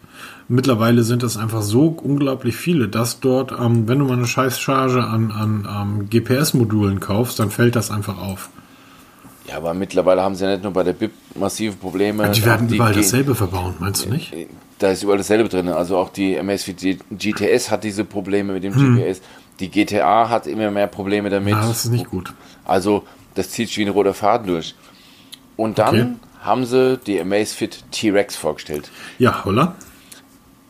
Mittlerweile 0.47 1.03
sind 1.03 1.21
es 1.21 1.37
einfach 1.37 1.61
so 1.61 1.89
unglaublich 1.89 2.55
viele, 2.55 2.87
dass 2.87 3.19
dort, 3.19 3.51
ähm, 3.51 3.87
wenn 3.87 3.99
du 3.99 4.05
mal 4.05 4.13
eine 4.17 4.25
Scheißcharge 4.25 5.03
an, 5.03 5.31
an 5.31 5.67
ähm, 5.69 6.09
GPS-Modulen 6.09 6.99
kaufst, 6.99 7.37
dann 7.37 7.51
fällt 7.51 7.75
das 7.75 7.91
einfach 7.91 8.17
auf. 8.17 8.49
Ja, 9.47 9.57
aber 9.57 9.75
mittlerweile 9.75 10.23
haben 10.23 10.33
sie 10.33 10.45
ja 10.45 10.51
nicht 10.51 10.63
nur 10.63 10.73
bei 10.73 10.81
der 10.81 10.93
BIP 10.93 11.11
massive 11.35 11.75
Probleme. 11.75 12.31
Die 12.31 12.43
werden 12.43 12.67
die 12.67 12.75
überall 12.75 12.93
dasselbe 12.93 13.35
verbauen, 13.35 13.75
meinst 13.79 14.05
du 14.05 14.09
nicht? 14.09 14.33
Da 14.81 14.89
ist 14.89 15.03
überall 15.03 15.19
dasselbe 15.19 15.47
drin. 15.47 15.67
Also 15.69 15.95
auch 15.95 16.09
die 16.09 16.39
Amazfit 16.39 16.97
GTS 17.11 17.69
hat 17.69 17.83
diese 17.83 18.03
Probleme 18.03 18.53
mit 18.53 18.63
dem 18.63 18.73
hm. 18.73 18.95
GPS. 18.95 19.21
Die 19.59 19.69
GTA 19.69 20.27
hat 20.27 20.47
immer 20.47 20.71
mehr 20.71 20.87
Probleme 20.87 21.29
damit. 21.29 21.53
Ja, 21.53 21.61
das 21.61 21.85
ist 21.85 21.91
nicht 21.91 22.09
gut. 22.09 22.33
Also 22.65 23.03
das 23.35 23.51
zieht 23.51 23.67
sich 23.67 23.77
wie 23.77 23.85
ein 23.85 23.89
roter 23.89 24.15
Faden 24.15 24.47
durch. 24.47 24.73
Und 25.55 25.77
dann 25.77 25.87
okay. 25.95 26.07
haben 26.41 26.65
sie 26.65 26.97
die 26.97 27.21
Amazfit 27.21 27.83
T-Rex 27.91 28.35
vorgestellt. 28.35 28.89
Ja, 29.19 29.45
holla. 29.45 29.75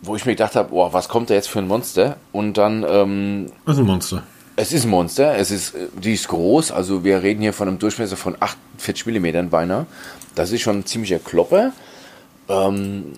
Wo 0.01 0.17
ich 0.17 0.25
mir 0.25 0.33
gedacht 0.33 0.57
habe, 0.57 0.73
oh, 0.73 0.91
was 0.91 1.07
kommt 1.07 1.29
da 1.29 1.33
jetzt 1.33 1.47
für 1.47 1.59
ein 1.59 1.67
Monster? 1.67 2.17
Und 2.33 2.57
dann. 2.57 2.85
Ähm, 2.85 3.45
was 3.63 3.75
ist 3.75 3.79
ein 3.79 3.85
Monster? 3.85 4.23
Es 4.57 4.73
ist 4.73 4.83
ein 4.83 4.89
Monster. 4.89 5.37
Es 5.37 5.51
ist, 5.51 5.73
die 6.03 6.15
ist 6.15 6.27
groß. 6.27 6.73
Also 6.73 7.05
wir 7.05 7.23
reden 7.23 7.41
hier 7.41 7.53
von 7.53 7.69
einem 7.69 7.79
Durchmesser 7.79 8.17
von 8.17 8.35
48 8.37 9.05
mm 9.05 9.47
beinahe. 9.47 9.85
Das 10.35 10.51
ist 10.51 10.59
schon 10.59 10.79
ein 10.79 10.85
ziemlicher 10.85 11.19
Klopper. 11.19 11.71
Ähm, 12.49 13.13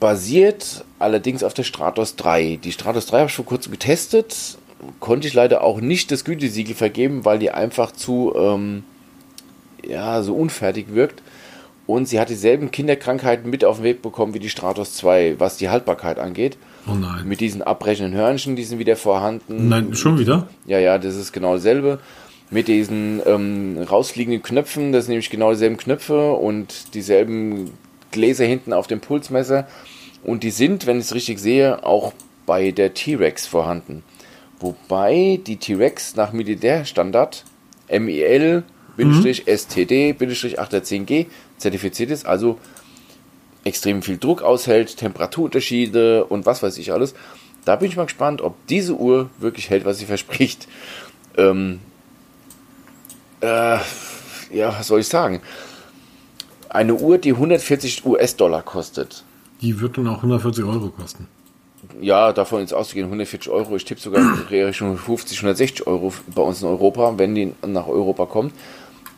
basiert 0.00 0.84
allerdings 0.98 1.42
auf 1.42 1.54
der 1.54 1.64
Stratos 1.64 2.16
3. 2.16 2.58
Die 2.62 2.72
Stratos 2.72 3.06
3 3.06 3.18
habe 3.18 3.28
ich 3.28 3.34
vor 3.34 3.44
kurzem 3.44 3.72
getestet. 3.72 4.58
Konnte 5.00 5.28
ich 5.28 5.34
leider 5.34 5.62
auch 5.62 5.80
nicht 5.80 6.10
das 6.10 6.24
Gütesiegel 6.24 6.74
vergeben, 6.74 7.24
weil 7.24 7.38
die 7.38 7.50
einfach 7.50 7.92
zu 7.92 8.32
ähm, 8.36 8.84
ja, 9.84 10.22
so 10.22 10.34
unfertig 10.34 10.86
wirkt. 10.94 11.22
Und 11.86 12.06
sie 12.06 12.20
hat 12.20 12.28
dieselben 12.28 12.70
Kinderkrankheiten 12.70 13.50
mit 13.50 13.64
auf 13.64 13.78
den 13.78 13.84
Weg 13.84 14.02
bekommen 14.02 14.34
wie 14.34 14.38
die 14.38 14.50
Stratos 14.50 14.94
2, 14.94 15.36
was 15.38 15.56
die 15.56 15.68
Haltbarkeit 15.68 16.18
angeht. 16.18 16.56
Oh 16.86 16.94
nein. 16.94 17.26
Mit 17.26 17.40
diesen 17.40 17.62
abbrechenden 17.62 18.14
Hörnchen, 18.14 18.56
die 18.56 18.64
sind 18.64 18.78
wieder 18.78 18.96
vorhanden. 18.96 19.68
Nein, 19.68 19.94
schon 19.94 20.18
wieder? 20.18 20.48
Ja, 20.66 20.78
ja, 20.78 20.98
das 20.98 21.16
ist 21.16 21.32
genau 21.32 21.54
dasselbe. 21.54 21.98
Mit 22.50 22.68
diesen 22.68 23.20
ähm, 23.26 23.78
rausfliegenden 23.78 24.42
Knöpfen, 24.42 24.92
das 24.92 25.06
sind 25.06 25.12
nämlich 25.12 25.30
genau 25.30 25.50
dieselben 25.50 25.76
Knöpfe 25.76 26.32
und 26.32 26.94
dieselben 26.94 27.70
Gläser 28.12 28.44
hinten 28.44 28.72
auf 28.72 28.86
dem 28.86 29.00
Pulsmesser. 29.00 29.66
Und 30.22 30.44
die 30.44 30.50
sind, 30.50 30.86
wenn 30.86 30.98
ich 30.98 31.06
es 31.06 31.14
richtig 31.14 31.40
sehe, 31.40 31.84
auch 31.84 32.12
bei 32.46 32.70
der 32.70 32.94
T-Rex 32.94 33.46
vorhanden. 33.46 34.04
Wobei 34.60 35.40
die 35.44 35.56
T-Rex 35.56 36.14
nach 36.14 36.32
Militärstandard 36.32 37.44
MIL 37.88 38.62
STD-810G 38.96 41.26
zertifiziert 41.58 42.10
ist, 42.10 42.26
also 42.26 42.58
extrem 43.64 44.02
viel 44.02 44.18
Druck 44.18 44.42
aushält, 44.42 44.96
Temperaturunterschiede 44.96 46.24
und 46.24 46.46
was 46.46 46.62
weiß 46.62 46.78
ich 46.78 46.92
alles. 46.92 47.14
Da 47.64 47.76
bin 47.76 47.88
ich 47.88 47.96
mal 47.96 48.04
gespannt, 48.04 48.42
ob 48.42 48.54
diese 48.66 48.94
Uhr 48.94 49.30
wirklich 49.38 49.70
hält, 49.70 49.84
was 49.84 49.98
sie 49.98 50.06
verspricht. 50.06 50.68
Ähm, 51.36 51.80
äh, 53.40 53.78
ja, 54.52 54.78
was 54.78 54.86
soll 54.86 55.00
ich 55.00 55.08
sagen? 55.08 55.40
Eine 56.72 56.94
Uhr, 56.94 57.18
die 57.18 57.32
140 57.32 58.06
US-Dollar 58.06 58.62
kostet. 58.62 59.24
Die 59.60 59.78
wird 59.78 59.98
dann 59.98 60.08
auch 60.08 60.16
140 60.16 60.64
Euro 60.64 60.88
kosten. 60.88 61.28
Ja, 62.00 62.32
davon 62.32 62.62
ist 62.62 62.72
auszugehen, 62.72 63.04
140 63.04 63.52
Euro. 63.52 63.76
Ich 63.76 63.84
tippe 63.84 64.00
sogar 64.00 64.22
Richtung 64.50 64.96
50, 64.96 65.36
160 65.36 65.86
Euro 65.86 66.14
bei 66.34 66.40
uns 66.40 66.62
in 66.62 66.68
Europa, 66.68 67.18
wenn 67.18 67.34
die 67.34 67.52
nach 67.66 67.88
Europa 67.88 68.24
kommt. 68.24 68.54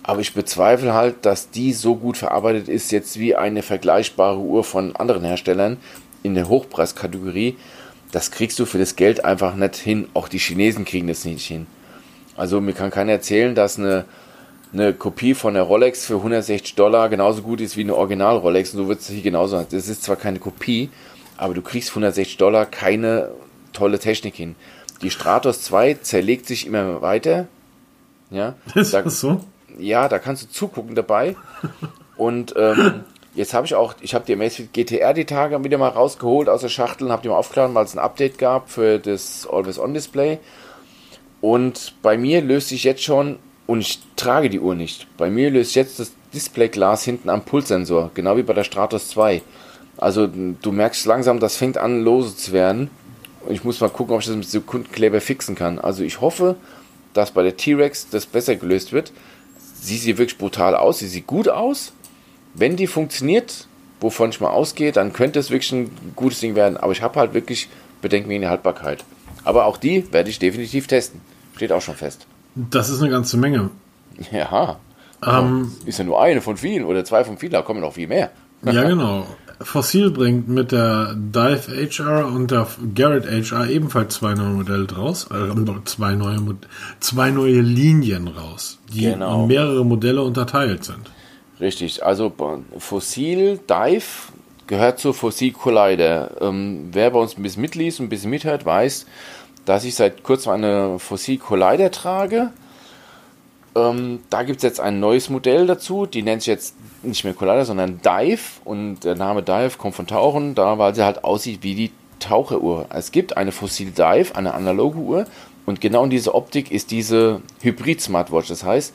Aber 0.02 0.20
ich 0.20 0.34
bezweifle 0.34 0.94
halt, 0.94 1.24
dass 1.24 1.50
die 1.50 1.72
so 1.72 1.94
gut 1.94 2.16
verarbeitet 2.16 2.68
ist, 2.68 2.90
jetzt 2.90 3.20
wie 3.20 3.36
eine 3.36 3.62
vergleichbare 3.62 4.38
Uhr 4.40 4.64
von 4.64 4.96
anderen 4.96 5.22
Herstellern 5.22 5.76
in 6.24 6.34
der 6.34 6.48
Hochpreiskategorie. 6.48 7.56
Das 8.10 8.32
kriegst 8.32 8.58
du 8.58 8.66
für 8.66 8.78
das 8.78 8.96
Geld 8.96 9.24
einfach 9.24 9.54
nicht 9.54 9.76
hin. 9.76 10.08
Auch 10.12 10.28
die 10.28 10.38
Chinesen 10.38 10.84
kriegen 10.84 11.06
das 11.06 11.24
nicht 11.24 11.46
hin. 11.46 11.68
Also 12.36 12.60
mir 12.60 12.72
kann 12.72 12.90
keiner 12.90 13.12
erzählen, 13.12 13.54
dass 13.54 13.78
eine, 13.78 14.06
eine 14.74 14.92
Kopie 14.92 15.34
von 15.34 15.54
der 15.54 15.62
Rolex 15.62 16.04
für 16.04 16.16
160 16.16 16.74
Dollar 16.74 17.08
genauso 17.08 17.42
gut 17.42 17.60
ist 17.60 17.76
wie 17.76 17.82
eine 17.82 17.94
Original 17.94 18.36
Rolex. 18.36 18.74
Und 18.74 18.78
so 18.78 18.88
wird 18.88 19.00
es 19.00 19.08
hier 19.08 19.22
genauso. 19.22 19.56
Das 19.62 19.88
ist 19.88 20.02
zwar 20.02 20.16
keine 20.16 20.40
Kopie, 20.40 20.90
aber 21.36 21.54
du 21.54 21.62
kriegst 21.62 21.90
für 21.90 22.00
160 22.00 22.36
Dollar 22.36 22.66
keine 22.66 23.30
tolle 23.72 23.98
Technik 23.98 24.34
hin. 24.34 24.56
Die 25.00 25.10
Stratos 25.10 25.62
2 25.62 25.94
zerlegt 25.94 26.46
sich 26.46 26.66
immer 26.66 27.00
weiter. 27.02 27.46
Ja, 28.30 28.54
ist 28.74 28.92
das 28.92 29.20
so? 29.20 29.40
ja, 29.78 30.08
da 30.08 30.18
kannst 30.18 30.42
du 30.42 30.48
zugucken 30.48 30.94
dabei. 30.94 31.36
Und 32.16 32.54
ähm, 32.56 33.04
jetzt 33.34 33.54
habe 33.54 33.66
ich 33.66 33.74
auch, 33.74 33.94
ich 34.00 34.14
habe 34.14 34.24
die 34.24 34.34
Amazfit 34.34 34.72
GTR 34.72 35.14
die 35.14 35.24
Tage 35.24 35.62
wieder 35.64 35.78
mal 35.78 35.88
rausgeholt 35.88 36.48
aus 36.48 36.60
der 36.60 36.68
Schachtel 36.68 37.06
und 37.06 37.12
habe 37.12 37.22
die 37.22 37.28
mal 37.28 37.36
aufgeladen, 37.36 37.74
weil 37.74 37.84
es 37.84 37.94
ein 37.94 37.98
Update 37.98 38.38
gab 38.38 38.70
für 38.70 38.98
das 38.98 39.48
Always-On-Display. 39.50 40.38
Und 41.40 41.94
bei 42.02 42.16
mir 42.16 42.40
löst 42.40 42.68
sich 42.68 42.84
jetzt 42.84 43.02
schon, 43.02 43.38
und 43.66 43.80
ich 43.80 44.00
trage 44.16 44.50
die 44.50 44.60
Uhr 44.60 44.74
nicht, 44.74 45.06
bei 45.16 45.30
mir 45.30 45.50
löst 45.50 45.74
jetzt 45.74 45.98
das 45.98 46.12
Displayglas 46.32 47.04
hinten 47.04 47.28
am 47.28 47.42
Pulssensor, 47.42 48.10
genau 48.14 48.36
wie 48.36 48.42
bei 48.42 48.52
der 48.52 48.64
Stratos 48.64 49.08
2. 49.10 49.42
Also 49.96 50.26
du 50.26 50.72
merkst 50.72 51.06
langsam, 51.06 51.40
das 51.40 51.56
fängt 51.56 51.78
an 51.78 52.02
lose 52.02 52.36
zu 52.36 52.52
werden. 52.52 52.90
Und 53.46 53.54
ich 53.54 53.62
muss 53.62 53.80
mal 53.80 53.90
gucken, 53.90 54.14
ob 54.14 54.20
ich 54.20 54.26
das 54.26 54.36
mit 54.36 54.48
Sekundenkleber 54.48 55.20
fixen 55.20 55.54
kann. 55.54 55.78
Also 55.78 56.02
ich 56.02 56.20
hoffe, 56.20 56.56
dass 57.12 57.30
bei 57.30 57.42
der 57.42 57.56
T-Rex 57.56 58.08
das 58.10 58.26
besser 58.26 58.56
gelöst 58.56 58.92
wird 58.92 59.12
sie 59.84 59.98
sieht 59.98 60.18
wirklich 60.18 60.38
brutal 60.38 60.74
aus, 60.74 60.98
sie 60.98 61.08
sieht 61.08 61.26
gut 61.26 61.48
aus. 61.48 61.92
Wenn 62.54 62.76
die 62.76 62.86
funktioniert, 62.86 63.66
wovon 64.00 64.30
ich 64.30 64.40
mal 64.40 64.50
ausgehe, 64.50 64.92
dann 64.92 65.12
könnte 65.12 65.38
es 65.38 65.50
wirklich 65.50 65.72
ein 65.72 65.90
gutes 66.16 66.40
Ding 66.40 66.54
werden. 66.54 66.76
Aber 66.76 66.92
ich 66.92 67.02
habe 67.02 67.18
halt 67.18 67.34
wirklich 67.34 67.68
Bedenken 68.00 68.30
wegen 68.30 68.42
der 68.42 68.50
Haltbarkeit. 68.50 69.04
Aber 69.44 69.66
auch 69.66 69.76
die 69.76 70.10
werde 70.12 70.30
ich 70.30 70.38
definitiv 70.38 70.86
testen. 70.86 71.20
Steht 71.56 71.72
auch 71.72 71.82
schon 71.82 71.96
fest. 71.96 72.26
Das 72.54 72.88
ist 72.88 73.00
eine 73.00 73.10
ganze 73.10 73.36
Menge. 73.36 73.70
Ja. 74.30 74.78
Ähm, 75.26 75.72
ist 75.86 75.98
ja 75.98 76.04
nur 76.04 76.20
eine 76.20 76.40
von 76.40 76.56
vielen 76.56 76.84
oder 76.84 77.04
zwei 77.04 77.24
von 77.24 77.38
vielen, 77.38 77.52
da 77.52 77.62
kommen 77.62 77.80
noch 77.80 77.94
viel 77.94 78.08
mehr. 78.08 78.30
Ja, 78.62 78.84
genau. 78.88 79.26
Fossil 79.60 80.10
bringt 80.10 80.48
mit 80.48 80.72
der 80.72 81.14
Dive 81.14 81.68
HR 81.68 82.26
und 82.26 82.50
der 82.50 82.66
Garrett 82.94 83.26
HR 83.26 83.68
ebenfalls 83.68 84.14
zwei 84.14 84.34
neue 84.34 84.48
Modelle 84.48 84.86
draus, 84.86 85.28
äh, 85.30 85.84
zwei, 85.84 86.14
neue, 86.14 86.40
zwei 87.00 87.30
neue 87.30 87.60
Linien 87.60 88.28
raus, 88.28 88.78
die 88.92 89.02
genau. 89.02 89.42
in 89.42 89.48
mehrere 89.48 89.84
Modelle 89.84 90.22
unterteilt 90.22 90.84
sind. 90.84 91.10
Richtig, 91.60 92.04
also 92.04 92.32
Fossil 92.78 93.60
Dive 93.68 94.32
gehört 94.66 94.98
zur 94.98 95.14
Fossil 95.14 95.52
Collider. 95.52 96.30
Ähm, 96.40 96.88
wer 96.92 97.10
bei 97.10 97.20
uns 97.20 97.36
ein 97.36 97.42
bisschen 97.42 97.62
mitliest 97.62 98.00
und 98.00 98.06
ein 98.06 98.08
bisschen 98.08 98.30
mithört, 98.30 98.66
weiß, 98.66 99.06
dass 99.64 99.84
ich 99.84 99.94
seit 99.94 100.22
kurzem 100.22 100.52
eine 100.52 100.98
Fossil 100.98 101.38
Collider 101.38 101.90
trage. 101.90 102.50
Ähm, 103.76 104.20
da 104.30 104.42
gibt 104.42 104.58
es 104.58 104.62
jetzt 104.62 104.80
ein 104.80 105.00
neues 105.00 105.30
Modell 105.30 105.66
dazu, 105.66 106.06
die 106.06 106.22
nennt 106.22 106.42
sich 106.42 106.48
jetzt 106.48 106.74
nicht 107.02 107.24
mehr 107.24 107.34
Collider, 107.34 107.64
sondern 107.64 108.00
Dive. 108.02 108.60
Und 108.64 109.00
der 109.00 109.16
Name 109.16 109.42
Dive 109.42 109.78
kommt 109.78 109.94
von 109.94 110.06
Tauchen, 110.06 110.54
da 110.54 110.78
weil 110.78 110.94
sie 110.94 111.04
halt 111.04 111.24
aussieht 111.24 111.62
wie 111.62 111.74
die 111.74 111.90
Taucheruhr. 112.20 112.86
Es 112.90 113.12
gibt 113.12 113.36
eine 113.36 113.52
Fossil 113.52 113.90
Dive, 113.90 114.34
eine 114.34 114.54
analoge 114.54 114.98
Uhr. 114.98 115.26
Und 115.66 115.80
genau 115.80 116.04
in 116.04 116.10
dieser 116.10 116.34
Optik 116.34 116.70
ist 116.70 116.90
diese 116.90 117.40
Hybrid-Smartwatch. 117.62 118.48
Das 118.48 118.64
heißt, 118.64 118.92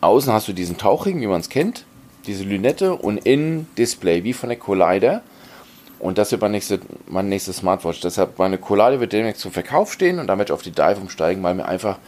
außen 0.00 0.32
hast 0.32 0.48
du 0.48 0.52
diesen 0.52 0.78
Tauchring, 0.78 1.20
wie 1.20 1.26
man 1.26 1.40
es 1.40 1.48
kennt, 1.48 1.84
diese 2.26 2.44
Lünette 2.44 2.94
und 2.94 3.18
innen 3.18 3.68
Display, 3.76 4.24
wie 4.24 4.32
von 4.32 4.48
der 4.48 4.58
Collider. 4.58 5.22
Und 6.02 6.18
das 6.18 6.32
wird 6.32 6.42
mein 6.42 6.50
nächste, 6.50 6.80
meine 7.06 7.28
nächste 7.28 7.52
Smartwatch. 7.52 8.00
Deshalb 8.00 8.36
meine 8.36 8.58
Collider 8.58 8.98
wird 8.98 9.12
demnächst 9.12 9.40
zum 9.40 9.52
Verkauf 9.52 9.92
stehen 9.92 10.18
und 10.18 10.26
damit 10.26 10.50
auf 10.50 10.60
die 10.60 10.72
Dive 10.72 11.00
umsteigen, 11.00 11.44
weil 11.44 11.54
mir 11.54 11.64
einfach 11.64 11.98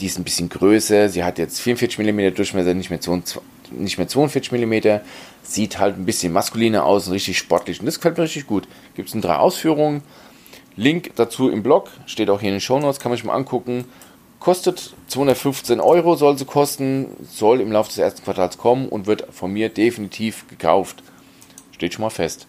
die 0.00 0.06
ist 0.06 0.18
ein 0.18 0.24
bisschen 0.24 0.48
größer. 0.48 1.10
Sie 1.10 1.22
hat 1.22 1.38
jetzt 1.38 1.60
44 1.60 1.98
mm 1.98 2.34
Durchmesser, 2.34 2.72
nicht 2.72 2.88
mehr, 2.88 3.02
22, 3.02 3.42
nicht 3.72 3.98
mehr 3.98 4.08
42 4.08 4.50
mm. 4.52 5.00
Sieht 5.42 5.78
halt 5.78 5.98
ein 5.98 6.06
bisschen 6.06 6.32
maskuliner 6.32 6.84
aus 6.84 7.06
und 7.06 7.12
richtig 7.12 7.36
sportlich. 7.36 7.80
Und 7.80 7.86
das 7.86 7.96
gefällt 7.96 8.16
mir 8.16 8.24
richtig 8.24 8.46
gut. 8.46 8.66
Gibt 8.94 9.08
es 9.08 9.14
in 9.14 9.20
drei 9.20 9.36
Ausführungen. 9.36 10.02
Link 10.76 11.12
dazu 11.16 11.50
im 11.50 11.62
Blog, 11.62 11.90
steht 12.06 12.30
auch 12.30 12.40
hier 12.40 12.48
in 12.48 12.54
den 12.54 12.60
Show 12.62 12.78
Notes, 12.78 12.98
kann 12.98 13.10
man 13.10 13.16
sich 13.16 13.24
mal 13.24 13.34
angucken. 13.34 13.84
Kostet 14.38 14.94
215 15.08 15.80
Euro, 15.80 16.14
soll 16.14 16.38
sie 16.38 16.46
kosten, 16.46 17.08
soll 17.30 17.60
im 17.60 17.72
Laufe 17.72 17.88
des 17.88 17.98
ersten 17.98 18.22
Quartals 18.22 18.56
kommen 18.56 18.88
und 18.88 19.06
wird 19.06 19.26
von 19.32 19.52
mir 19.52 19.68
definitiv 19.68 20.46
gekauft. 20.48 21.02
Steht 21.72 21.92
schon 21.92 22.02
mal 22.02 22.10
fest. 22.10 22.46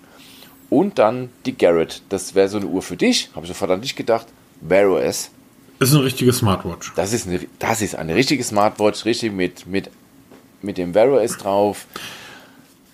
Und 0.69 0.99
dann 0.99 1.29
die 1.45 1.57
Garrett. 1.57 2.01
Das 2.09 2.35
wäre 2.35 2.47
so 2.47 2.57
eine 2.57 2.67
Uhr 2.67 2.81
für 2.81 2.97
dich, 2.97 3.29
habe 3.35 3.45
ich 3.45 3.51
sofort 3.51 3.71
an 3.71 3.81
dich 3.81 3.95
gedacht. 3.95 4.27
Wear 4.61 4.89
OS 4.89 5.31
ist 5.79 5.93
eine 5.93 6.03
richtige 6.03 6.33
Smartwatch. 6.33 6.93
Das 6.95 7.13
ist 7.13 7.27
eine, 7.27 7.39
das 7.57 7.81
ist 7.81 7.95
eine 7.95 8.15
richtige 8.15 8.43
Smartwatch, 8.43 9.05
richtig 9.05 9.31
mit, 9.31 9.65
mit, 9.65 9.89
mit 10.61 10.77
dem 10.77 10.93
Vero 10.93 11.17
S 11.17 11.37
drauf. 11.37 11.87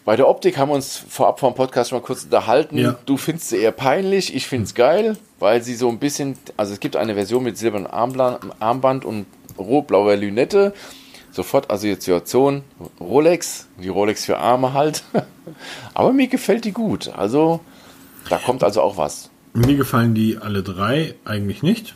Bei 0.05 0.15
der 0.15 0.28
Optik 0.28 0.57
haben 0.57 0.69
wir 0.69 0.76
uns 0.76 1.03
vorab 1.09 1.39
vom 1.39 1.55
Podcast 1.55 1.89
schon 1.89 1.99
mal 1.99 2.05
kurz 2.05 2.26
unterhalten. 2.26 2.78
Ja. 2.78 2.95
Du 3.07 3.17
findest 3.17 3.49
sie 3.49 3.57
eher 3.57 3.71
peinlich, 3.71 4.36
ich 4.36 4.45
finde 4.45 4.65
es 4.65 4.76
geil, 4.76 5.17
weil 5.39 5.63
sie 5.63 5.73
so 5.73 5.89
ein 5.89 5.97
bisschen, 5.97 6.38
also 6.57 6.73
es 6.73 6.80
gibt 6.80 6.95
eine 6.95 7.15
Version 7.15 7.43
mit 7.43 7.57
silbernem 7.57 7.88
Armband 8.59 9.03
und 9.03 9.26
rot-blauer 9.57 10.15
Lünette. 10.15 10.73
Sofort 11.36 11.69
Assoziation 11.69 12.63
Rolex, 12.97 13.67
die 13.83 13.89
Rolex 13.89 14.23
für 14.23 14.38
Arme 14.38 14.71
halt. 14.71 15.03
Aber 15.93 16.13
mir 16.13 16.27
gefällt 16.27 16.63
die 16.63 16.71
gut. 16.71 17.09
Also 17.09 17.59
da 18.29 18.38
kommt 18.38 18.63
also 18.63 18.81
auch 18.81 18.95
was. 18.95 19.29
Mir 19.53 19.75
gefallen 19.75 20.15
die 20.15 20.38
alle 20.38 20.63
drei 20.63 21.15
eigentlich 21.25 21.61
nicht. 21.61 21.93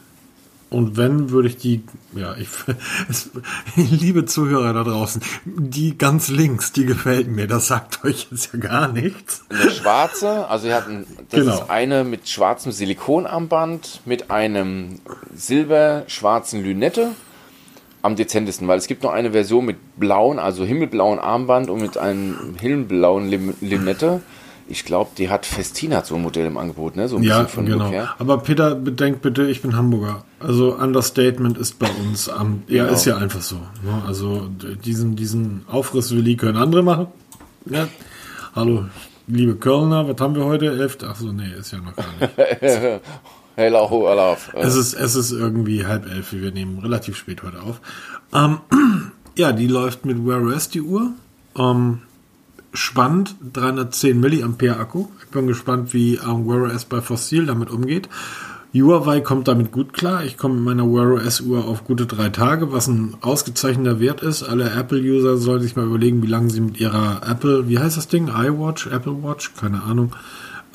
Und 0.69 0.97
wenn, 0.97 1.29
würde 1.29 1.47
ich 1.47 1.55
die, 1.55 1.83
ja, 2.13 2.35
ich, 2.35 2.49
es, 3.09 3.31
liebe 3.75 4.25
Zuhörer 4.25 4.73
da 4.73 4.83
draußen, 4.83 5.21
die 5.45 5.97
ganz 5.97 6.27
links, 6.27 6.73
die 6.73 6.85
gefällt 6.85 7.29
mir, 7.29 7.47
das 7.47 7.67
sagt 7.67 8.03
euch 8.03 8.27
jetzt 8.29 8.51
ja 8.51 8.59
gar 8.59 8.89
nichts. 8.89 9.45
Eine 9.47 9.71
schwarze, 9.71 10.49
also 10.49 10.67
ihr 10.67 10.75
habt 10.75 10.89
ein, 10.89 11.07
das 11.29 11.39
genau. 11.39 11.53
ist 11.53 11.69
eine 11.69 12.03
mit 12.03 12.27
schwarzem 12.27 12.73
Silikonarmband, 12.73 14.01
mit 14.03 14.31
einem 14.31 14.99
silber-schwarzen 15.33 16.61
Lünette 16.61 17.13
am 18.01 18.15
dezentesten, 18.15 18.67
weil 18.67 18.77
es 18.77 18.87
gibt 18.87 19.03
noch 19.03 19.11
eine 19.11 19.31
Version 19.31 19.65
mit 19.65 19.77
blauen, 19.97 20.39
also 20.39 20.63
himmelblauen 20.63 21.19
Armband 21.19 21.69
und 21.69 21.81
mit 21.81 21.97
einem 21.97 22.55
himmelblauen 22.59 23.27
Lim 23.27 23.53
Limette. 23.61 24.21
Ich 24.71 24.85
glaube, 24.85 25.09
die 25.17 25.29
hat 25.29 25.47
Festina 25.47 26.03
so 26.03 26.15
ein 26.15 26.21
Modell 26.21 26.45
im 26.45 26.57
Angebot, 26.57 26.95
ne? 26.95 27.07
So 27.07 27.17
ein 27.17 27.23
ja, 27.23 27.41
bisschen 27.41 27.65
von 27.65 27.65
genau. 27.65 27.91
Aber 28.19 28.37
Peter, 28.37 28.75
bedenkt 28.75 29.23
bitte, 29.23 29.49
ich 29.49 29.63
bin 29.63 29.75
Hamburger. 29.75 30.23
Also 30.39 30.75
Understatement 30.75 31.57
ist 31.57 31.79
bei 31.79 31.89
uns 31.89 32.29
am, 32.29 32.61
ja, 32.67 32.83
genau. 32.83 32.95
ist 32.95 33.05
ja 33.05 33.17
einfach 33.17 33.41
so. 33.41 33.55
Ne? 33.55 34.03
Also 34.05 34.47
diesen, 34.85 35.15
diesen 35.15 35.65
Aufriss 35.67 36.15
Willi 36.15 36.35
können 36.35 36.57
andere 36.57 36.83
machen. 36.83 37.07
Ja. 37.65 37.87
Hallo, 38.55 38.85
liebe 39.25 39.55
Kölner, 39.55 40.07
was 40.07 40.21
haben 40.21 40.35
wir 40.35 40.45
heute? 40.45 40.67
Elf? 40.67 40.97
Achso, 41.03 41.31
nee, 41.31 41.51
ist 41.59 41.71
ja 41.71 41.79
noch 41.79 41.95
gar 41.95 42.05
nicht. 42.19 43.01
Hello, 43.59 44.07
Alaf. 44.07 44.53
Es 44.53 44.77
ist, 44.77 44.93
es 44.93 45.15
ist 45.15 45.33
irgendwie 45.33 45.85
halb 45.85 46.09
elf, 46.09 46.31
wir 46.31 46.49
nehmen 46.53 46.79
relativ 46.79 47.17
spät 47.17 47.43
heute 47.43 47.61
auf. 47.61 47.81
Ähm, 48.33 48.59
ja, 49.35 49.51
die 49.51 49.67
läuft 49.67 50.05
mit 50.05 50.25
Wear 50.25 50.41
OS, 50.41 50.69
die 50.69 50.79
Uhr. 50.81 51.11
Ähm, 51.57 51.99
spannend, 52.71 53.35
310 53.51 54.17
mAh 54.17 54.79
Akku. 54.79 55.07
Ich 55.19 55.27
bin 55.31 55.47
gespannt, 55.47 55.93
wie 55.93 56.15
ähm, 56.15 56.47
Wear 56.47 56.73
OS 56.73 56.85
bei 56.85 57.01
Fossil 57.01 57.47
damit 57.47 57.69
umgeht. 57.69 58.07
Huawei 58.73 59.19
kommt 59.19 59.49
damit 59.49 59.73
gut 59.73 59.91
klar. 59.91 60.23
Ich 60.23 60.37
komme 60.37 60.55
mit 60.55 60.63
meiner 60.63 60.85
Wear 60.85 61.15
OS 61.15 61.41
Uhr 61.41 61.65
auf 61.65 61.83
gute 61.83 62.05
drei 62.05 62.29
Tage, 62.29 62.71
was 62.71 62.87
ein 62.87 63.15
ausgezeichneter 63.19 63.99
Wert 63.99 64.21
ist. 64.21 64.41
Alle 64.41 64.71
Apple-User 64.71 65.35
sollen 65.35 65.61
sich 65.61 65.75
mal 65.75 65.85
überlegen, 65.85 66.23
wie 66.23 66.27
lange 66.27 66.49
sie 66.49 66.61
mit 66.61 66.79
ihrer 66.79 67.23
Apple, 67.29 67.67
wie 67.67 67.77
heißt 67.77 67.97
das 67.97 68.07
Ding? 68.07 68.29
iWatch, 68.29 68.87
Apple 68.87 69.21
Watch, 69.21 69.53
keine 69.55 69.83
Ahnung, 69.83 70.15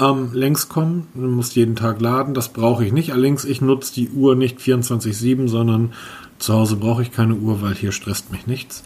ähm, 0.01 0.30
längs 0.32 0.68
kommen. 0.68 1.09
Du 1.14 1.22
musst 1.22 1.57
jeden 1.57 1.76
Tag 1.76 2.01
laden. 2.01 2.34
Das 2.34 2.49
brauche 2.49 2.84
ich 2.84 2.92
nicht. 2.92 3.12
Allerdings, 3.12 3.45
ich 3.45 3.61
nutze 3.61 3.95
die 3.95 4.11
Uhr 4.11 4.34
nicht 4.34 4.59
24-7, 4.59 5.49
sondern 5.49 5.92
zu 6.38 6.55
Hause 6.55 6.76
brauche 6.76 7.03
ich 7.03 7.12
keine 7.12 7.34
Uhr, 7.34 7.62
weil 7.62 7.74
hier 7.74 7.92
stresst 7.92 8.32
mich 8.32 8.47
nichts. 8.47 8.84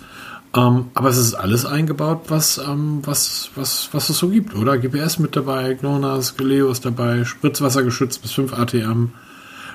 Ähm, 0.55 0.87
aber 0.95 1.09
es 1.09 1.19
ist 1.19 1.35
alles 1.35 1.67
eingebaut, 1.67 2.23
was, 2.29 2.59
ähm, 2.59 3.01
was, 3.05 3.51
was, 3.55 3.91
was 3.93 4.09
es 4.09 4.19
so 4.19 4.29
gibt, 4.29 4.55
oder? 4.55 4.79
GPS 4.79 5.19
mit 5.19 5.37
dabei, 5.37 5.75
GNONAS, 5.75 6.37
Galeo 6.37 6.71
ist 6.71 6.87
dabei, 6.87 7.25
Spritzwasser 7.25 7.83
geschützt 7.83 8.23
bis 8.23 8.33
5 8.33 8.55
ATM. 8.55 9.11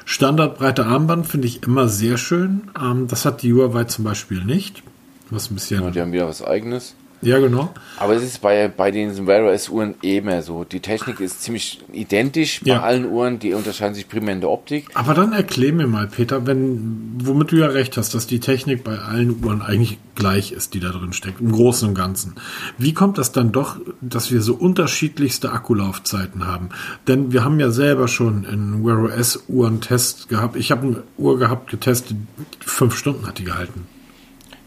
Standardbreite 0.06 0.86
Armband 0.86 1.28
finde 1.28 1.48
ich 1.48 1.64
immer 1.64 1.88
sehr 1.88 2.18
schön. 2.18 2.70
Ähm, 2.82 3.08
das 3.08 3.26
hat 3.26 3.44
die 3.44 3.54
Huawei 3.54 3.84
zum 3.86 4.04
Beispiel 4.04 4.44
nicht. 4.44 4.84
Was 5.30 5.50
ein 5.50 5.56
bisschen. 5.56 5.84
Ja, 5.84 5.92
die 5.92 6.02
haben 6.02 6.12
wieder 6.12 6.28
was 6.28 6.44
eigenes. 6.44 6.96
Ja, 7.24 7.40
genau. 7.40 7.74
Aber 7.98 8.16
es 8.16 8.24
ist 8.24 8.42
bei, 8.42 8.68
bei 8.68 8.92
den 8.92 9.28
Wear 9.28 9.52
OS 9.52 9.70
Uhren 9.70 9.96
immer 10.02 10.42
so. 10.42 10.64
Die 10.64 10.80
Technik 10.80 11.20
ist 11.20 11.42
ziemlich 11.42 11.80
identisch 11.92 12.62
bei 12.62 12.72
ja. 12.72 12.82
allen 12.82 13.06
Uhren, 13.06 13.40
die 13.40 13.54
unterscheiden 13.54 13.96
sich 13.96 14.08
primär 14.08 14.34
in 14.34 14.42
der 14.42 14.50
Optik. 14.50 14.90
Aber 14.94 15.14
dann 15.14 15.34
erklär 15.34 15.74
mir 15.74 15.88
mal, 15.88 16.08
Peter, 16.08 16.46
wenn, 16.46 17.14
womit 17.24 17.52
du 17.52 17.58
ja 17.58 17.68
recht 17.68 17.98
hast, 17.98 18.14
dass 18.14 18.28
die 18.28 18.40
Technik 18.40 18.84
bei 18.84 18.98
allen 18.98 19.44
Uhren 19.44 19.62
eigentlich 19.62 20.00
gleich 20.16 20.52
ist, 20.52 20.74
die 20.74 20.80
da 20.80 20.90
drin 20.90 21.14
steckt, 21.14 21.42
im 21.42 21.52
Großen 21.52 21.88
und 21.90 21.96
Ganzen. 21.96 22.36
Wie 22.78 22.94
kommt 22.94 23.18
das 23.18 23.32
dann 23.32 23.52
doch, 23.52 23.78
dass 24.02 24.32
wir 24.32 24.42
so 24.42 24.56
unterschiedlichste 24.56 25.52
Akkulaufzeiten 25.52 26.46
haben? 26.46 26.70
Denn 27.08 27.32
wir 27.32 27.44
haben 27.44 27.60
ja 27.60 27.72
selber 27.72 28.08
schon 28.08 28.44
in 28.44 28.86
Wear 28.86 29.04
OS 29.04 29.44
Uhren 29.48 29.82
Test 29.82 30.30
gehabt. 30.30 30.56
Ich 30.56 30.72
habe 30.72 30.88
eine 30.88 31.04
Uhr 31.18 31.40
gehabt, 31.40 31.70
getestet, 31.70 32.18
fünf 32.60 32.96
Stunden 32.96 33.26
hat 33.28 33.40
die 33.40 33.46
gehalten. 33.46 33.88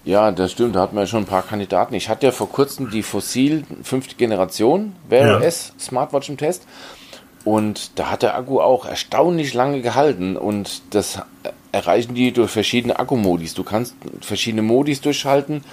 Ja, 0.06 0.30
das 0.30 0.52
stimmt. 0.52 0.76
Da 0.76 0.82
hatten 0.82 0.96
wir 0.96 1.06
schon 1.08 1.24
ein 1.24 1.26
paar 1.26 1.42
Kandidaten. 1.42 1.92
Ich 1.94 2.08
hatte 2.08 2.26
ja 2.26 2.32
vor 2.32 2.48
kurzem 2.48 2.90
die 2.90 3.02
Fossil 3.02 3.64
fünfte 3.82 4.14
Generation 4.14 4.94
Wear 5.08 5.42
OS 5.42 5.72
ja. 5.74 5.80
Smartwatch 5.80 6.28
im 6.28 6.36
Test. 6.36 6.64
Und 7.44 7.98
da 7.98 8.10
hat 8.10 8.22
der 8.22 8.36
Akku 8.36 8.60
auch 8.60 8.86
erstaunlich 8.86 9.52
lange 9.52 9.82
gehalten. 9.82 10.36
Und 10.36 10.82
das 10.90 11.18
erreichen 11.72 12.14
die 12.14 12.30
durch 12.30 12.52
verschiedene 12.52 13.00
Akkumodis. 13.00 13.54
Du 13.54 13.64
kannst 13.64 13.96
verschiedene 14.20 14.62
Modis 14.62 15.00
durchschalten. 15.00 15.64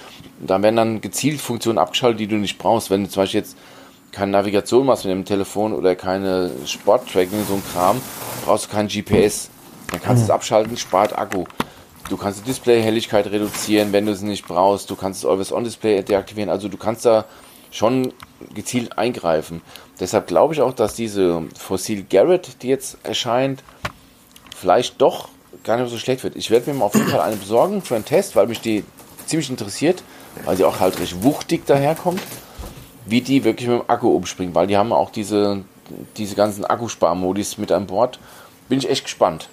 Da 0.44 0.60
werden 0.60 0.76
dann 0.76 1.00
gezielt 1.00 1.40
Funktionen 1.40 1.78
abgeschaltet, 1.78 2.18
die 2.18 2.26
du 2.26 2.36
nicht 2.36 2.58
brauchst. 2.58 2.90
Wenn 2.90 3.04
du 3.04 3.10
zum 3.10 3.22
Beispiel 3.22 3.40
jetzt 3.40 3.56
keine 4.10 4.32
Navigation 4.32 4.84
machst 4.84 5.04
mit 5.04 5.12
dem 5.12 5.24
Telefon 5.24 5.72
oder 5.72 5.94
keine 5.94 6.50
Sporttracking, 6.66 7.44
so 7.46 7.54
ein 7.54 7.62
Kram, 7.72 8.00
brauchst 8.44 8.66
du 8.66 8.70
kein 8.70 8.88
GPS. 8.88 9.48
Dann 9.92 10.02
kannst 10.02 10.22
du 10.22 10.24
es 10.24 10.30
abschalten, 10.30 10.76
spart 10.76 11.16
Akku. 11.16 11.44
Du 12.10 12.18
kannst 12.18 12.40
die 12.40 12.44
Display-Helligkeit 12.44 13.26
reduzieren, 13.26 13.92
wenn 13.92 14.04
du 14.04 14.12
es 14.12 14.20
nicht 14.20 14.46
brauchst. 14.46 14.90
Du 14.90 14.96
kannst 14.96 15.24
das 15.24 15.30
Always-On-Display 15.30 16.02
deaktivieren. 16.02 16.50
Also 16.50 16.68
du 16.68 16.76
kannst 16.76 17.06
da 17.06 17.24
schon 17.70 18.12
gezielt 18.54 18.98
eingreifen. 18.98 19.62
Deshalb 19.98 20.26
glaube 20.26 20.54
ich 20.54 20.60
auch, 20.60 20.74
dass 20.74 20.94
diese 20.94 21.42
Fossil 21.58 22.04
Garrett, 22.08 22.62
die 22.62 22.68
jetzt 22.68 22.98
erscheint, 23.04 23.64
vielleicht 24.54 25.00
doch 25.00 25.28
gar 25.62 25.78
nicht 25.78 25.90
so 25.90 25.98
schlecht 25.98 26.24
wird. 26.24 26.36
Ich 26.36 26.50
werde 26.50 26.70
mir 26.70 26.78
mal 26.78 26.86
auf 26.86 26.94
jeden 26.94 27.08
Fall 27.08 27.20
eine 27.20 27.36
besorgen 27.36 27.80
für 27.80 27.94
einen 27.94 28.04
Test, 28.04 28.36
weil 28.36 28.48
mich 28.48 28.60
die 28.60 28.84
ziemlich 29.26 29.48
interessiert, 29.48 30.02
weil 30.44 30.56
sie 30.56 30.64
auch 30.64 30.80
halt 30.80 31.00
recht 31.00 31.22
wuchtig 31.22 31.64
daherkommt, 31.66 32.20
wie 33.06 33.22
die 33.22 33.44
wirklich 33.44 33.68
mit 33.68 33.80
dem 33.80 33.90
Akku 33.90 34.14
umspringen, 34.14 34.54
weil 34.54 34.66
die 34.66 34.76
haben 34.76 34.92
auch 34.92 35.10
diese, 35.10 35.64
diese 36.16 36.34
ganzen 36.34 36.64
Akkusparmodis 36.64 37.56
mit 37.56 37.72
an 37.72 37.86
Bord. 37.86 38.18
Bin 38.68 38.78
ich 38.78 38.90
echt 38.90 39.04
gespannt. 39.04 39.48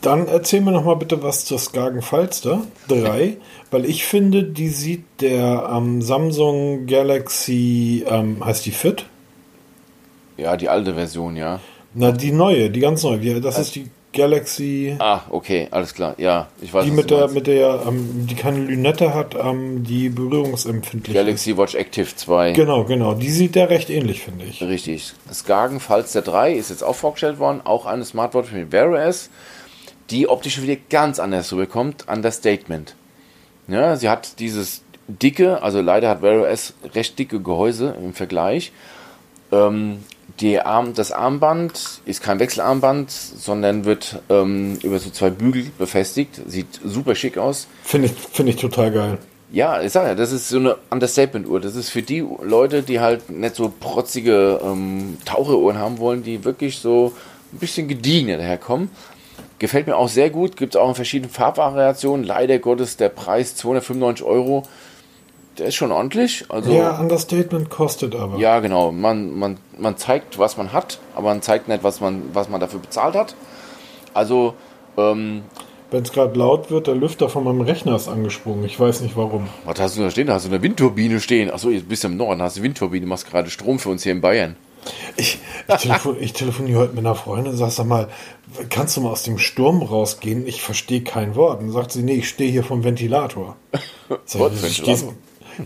Dann 0.00 0.28
erzähl 0.28 0.62
mir 0.62 0.72
noch 0.72 0.84
mal 0.84 0.96
bitte 0.96 1.22
was 1.22 1.44
zur 1.44 1.58
Skagen 1.58 2.00
Falster 2.00 2.62
3, 2.88 3.36
weil 3.70 3.84
ich 3.84 4.04
finde, 4.04 4.44
die 4.44 4.68
sieht 4.68 5.04
der 5.20 5.70
ähm, 5.74 6.00
Samsung 6.00 6.86
Galaxy, 6.86 8.04
ähm, 8.08 8.44
heißt 8.44 8.64
die 8.64 8.70
Fit? 8.70 9.04
Ja, 10.38 10.56
die 10.56 10.70
alte 10.70 10.94
Version, 10.94 11.36
ja. 11.36 11.60
Na, 11.92 12.12
die 12.12 12.32
neue, 12.32 12.70
die 12.70 12.80
ganz 12.80 13.02
neue. 13.02 13.40
Das 13.40 13.58
ist 13.58 13.74
die 13.74 13.90
Galaxy. 14.12 14.96
Ah, 14.98 15.20
okay, 15.30 15.68
alles 15.70 15.94
klar. 15.94 16.14
Ja, 16.18 16.48
ich 16.60 16.72
weiß 16.74 16.84
Die 16.84 16.90
mit 16.90 17.10
der, 17.10 17.28
mit 17.28 17.46
der, 17.46 17.82
ähm, 17.86 18.26
die 18.28 18.34
keine 18.34 18.58
Lünette 18.58 19.14
hat, 19.14 19.36
ähm, 19.40 19.84
die 19.84 20.08
berührungsempfindlich 20.08 21.14
ist. 21.14 21.22
Galaxy 21.22 21.56
Watch 21.56 21.74
Active 21.74 22.16
2. 22.16 22.52
Genau, 22.52 22.84
genau. 22.84 23.14
Die 23.14 23.30
sieht 23.30 23.54
der 23.54 23.70
recht 23.70 23.88
ähnlich, 23.90 24.22
finde 24.22 24.46
ich. 24.46 24.62
Richtig. 24.62 25.12
Skagen 25.32 25.78
Falster 25.78 26.22
3 26.22 26.54
ist 26.54 26.70
jetzt 26.70 26.82
auch 26.82 26.96
vorgestellt 26.96 27.38
worden. 27.38 27.60
Auch 27.62 27.86
eine 27.86 28.04
Smartwatch 28.04 28.50
mit 28.52 28.72
Wear 28.72 28.90
OS, 28.90 29.30
die 30.10 30.28
optisch 30.28 30.60
wieder 30.60 30.76
ganz 30.90 31.18
anders 31.18 31.52
rüberkommt. 31.52 32.06
Understatement. 32.08 32.94
Ja, 33.68 33.96
sie 33.96 34.08
hat 34.08 34.38
dieses 34.40 34.82
dicke, 35.06 35.62
also 35.62 35.80
leider 35.80 36.08
hat 36.08 36.22
Wear 36.22 36.42
OS 36.42 36.74
recht 36.94 37.18
dicke 37.18 37.40
Gehäuse 37.40 37.96
im 38.02 38.14
Vergleich. 38.14 38.72
Ähm, 39.52 40.04
die 40.40 40.60
Arm, 40.60 40.94
das 40.94 41.12
Armband 41.12 42.00
ist 42.06 42.22
kein 42.22 42.38
Wechselarmband, 42.38 43.10
sondern 43.10 43.84
wird 43.84 44.20
ähm, 44.28 44.78
über 44.82 44.98
so 44.98 45.10
zwei 45.10 45.30
Bügel 45.30 45.70
befestigt. 45.76 46.40
Sieht 46.46 46.80
super 46.84 47.14
schick 47.14 47.36
aus. 47.36 47.66
Finde 47.82 48.08
ich, 48.08 48.12
finde 48.12 48.52
ich 48.52 48.56
total 48.56 48.90
geil. 48.90 49.18
Ja, 49.52 49.82
ich 49.82 49.90
sag 49.90 50.06
ja, 50.06 50.14
das 50.14 50.30
ist 50.30 50.48
so 50.48 50.58
eine 50.58 50.76
Understatement-Uhr. 50.90 51.60
Das 51.60 51.74
ist 51.74 51.90
für 51.90 52.02
die 52.02 52.24
Leute, 52.42 52.82
die 52.82 53.00
halt 53.00 53.30
nicht 53.30 53.56
so 53.56 53.72
protzige 53.80 54.60
ähm, 54.62 55.18
Taucheruhren 55.24 55.76
haben 55.76 55.98
wollen, 55.98 56.22
die 56.22 56.44
wirklich 56.44 56.78
so 56.78 57.12
ein 57.52 57.58
bisschen 57.58 57.88
gediegener 57.88 58.38
daherkommen. 58.38 58.90
Gefällt 59.60 59.86
mir 59.86 59.96
auch 59.96 60.08
sehr 60.08 60.30
gut. 60.30 60.56
Gibt 60.56 60.74
es 60.74 60.80
auch 60.80 60.88
in 60.88 60.94
verschiedenen 60.96 61.30
Farbvariationen. 61.30 62.26
Leider 62.26 62.58
Gottes 62.58 62.96
der 62.96 63.10
Preis 63.10 63.54
295 63.56 64.26
Euro. 64.26 64.64
Der 65.58 65.66
ist 65.66 65.74
schon 65.74 65.92
ordentlich. 65.92 66.46
Also, 66.48 66.72
Ja, 66.72 66.98
Understatement 66.98 67.68
kostet 67.70 68.14
aber. 68.16 68.38
ja, 68.38 68.60
genau. 68.60 68.90
Man, 68.90 69.38
man, 69.38 69.58
man 69.78 69.96
zeigt, 69.96 70.38
was 70.38 70.56
man 70.56 70.72
hat, 70.72 70.98
aber 71.14 71.28
man 71.28 71.42
zeigt 71.42 71.68
nicht, 71.68 71.84
was 71.84 72.00
man, 72.00 72.22
was 72.32 72.48
man 72.48 72.60
dafür 72.60 72.80
bezahlt 72.80 73.14
hat. 73.14 73.34
Also, 74.14 74.54
ähm, 74.96 75.42
Wenn 75.90 76.02
es 76.04 76.12
gerade 76.12 76.38
laut 76.38 76.70
wird, 76.70 76.86
der 76.86 76.94
Lüfter 76.94 77.28
von 77.28 77.44
meinem 77.44 77.60
Rechner 77.60 77.94
ist 77.96 78.08
angesprungen. 78.08 78.64
Ich 78.64 78.80
weiß 78.80 79.02
nicht 79.02 79.16
warum. 79.16 79.48
was 79.64 79.78
hast 79.78 79.98
du 79.98 80.02
da 80.02 80.10
stehen? 80.10 80.28
Da 80.28 80.34
hast 80.34 80.46
du 80.46 80.50
eine 80.50 80.62
Windturbine 80.62 81.20
stehen. 81.20 81.50
Achso, 81.50 81.68
jetzt 81.68 81.88
bist 81.88 82.02
du 82.04 82.08
im 82.08 82.16
Norden, 82.16 82.40
hast 82.40 82.56
du 82.56 82.62
Windturbine, 82.62 83.04
machst 83.06 83.28
gerade 83.28 83.50
Strom 83.50 83.78
für 83.78 83.90
uns 83.90 84.04
hier 84.04 84.12
in 84.12 84.20
Bayern. 84.22 84.56
Ich, 85.16 85.38
ich, 85.68 85.76
telefon, 85.76 86.16
ich 86.20 86.32
telefoniere 86.32 86.80
heute 86.80 86.94
mit 86.94 87.00
einer 87.04 87.14
Freundin 87.14 87.52
und 87.52 87.58
sag, 87.58 87.70
sag 87.70 87.86
mal, 87.86 88.08
kannst 88.70 88.96
du 88.96 89.02
mal 89.02 89.10
aus 89.10 89.22
dem 89.22 89.38
Sturm 89.38 89.82
rausgehen? 89.82 90.46
Ich 90.46 90.62
verstehe 90.62 91.02
kein 91.02 91.34
Wort. 91.34 91.60
Und 91.60 91.70
sagt 91.70 91.92
sie, 91.92 92.02
nee, 92.02 92.14
ich 92.14 92.28
stehe 92.28 92.50
hier 92.50 92.64
vom 92.64 92.82
Ventilator. 92.84 93.56
Sag 94.24 94.52
ich, 94.52 94.62
Ventilator? 94.62 94.70
stehst- 94.70 95.06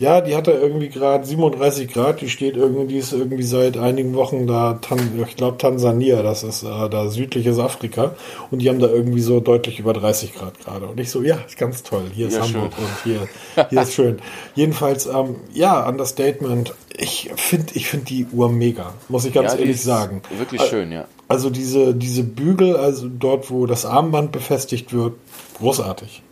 Ja, 0.00 0.20
die 0.20 0.34
hat 0.34 0.46
da 0.46 0.52
irgendwie 0.52 0.88
gerade 0.88 1.24
37 1.24 1.92
Grad, 1.92 2.20
die 2.20 2.28
steht 2.28 2.56
irgendwie, 2.56 2.86
die 2.86 2.98
ist 2.98 3.12
irgendwie 3.12 3.42
seit 3.42 3.76
einigen 3.76 4.14
Wochen 4.14 4.46
da, 4.46 4.78
ich 5.26 5.36
glaube 5.36 5.58
Tansania, 5.58 6.22
das 6.22 6.42
ist 6.42 6.62
äh, 6.62 6.88
da 6.88 7.08
südliches 7.08 7.58
Afrika 7.58 8.14
und 8.50 8.60
die 8.60 8.68
haben 8.68 8.78
da 8.80 8.88
irgendwie 8.88 9.20
so 9.20 9.40
deutlich 9.40 9.78
über 9.78 9.92
30 9.92 10.34
Grad 10.34 10.58
gerade. 10.60 10.86
Und 10.86 10.98
ich 11.00 11.10
so, 11.10 11.22
ja, 11.22 11.36
ist 11.46 11.58
ganz 11.58 11.82
toll, 11.82 12.04
hier 12.12 12.28
ist 12.28 12.36
Ja, 12.36 12.42
Hamburg 12.42 12.72
und 12.78 13.04
hier, 13.04 13.28
hier 13.70 13.82
ist 13.82 13.94
schön. 13.94 14.18
Jedenfalls, 14.54 15.06
ähm, 15.06 15.36
ja, 15.52 15.86
Understatement, 15.88 16.74
ich 16.96 17.30
finde 17.36 17.72
ich 17.74 17.88
find 17.88 18.08
die 18.08 18.26
Uhr 18.32 18.48
mega, 18.50 18.94
muss 19.08 19.24
ich 19.24 19.32
ganz 19.32 19.52
Ja, 19.52 19.58
ehrlich 19.58 19.82
sagen. 19.82 20.22
Wirklich 20.38 20.62
Äh, 20.62 20.66
schön, 20.68 20.92
ja. 20.92 21.06
Also 21.26 21.50
diese, 21.50 21.94
diese 21.94 22.22
Bügel, 22.22 22.76
also 22.76 23.08
dort, 23.08 23.50
wo 23.50 23.66
das 23.66 23.86
Armband 23.86 24.30
befestigt 24.30 24.92
wird, 24.92 25.14
großartig. 25.58 26.22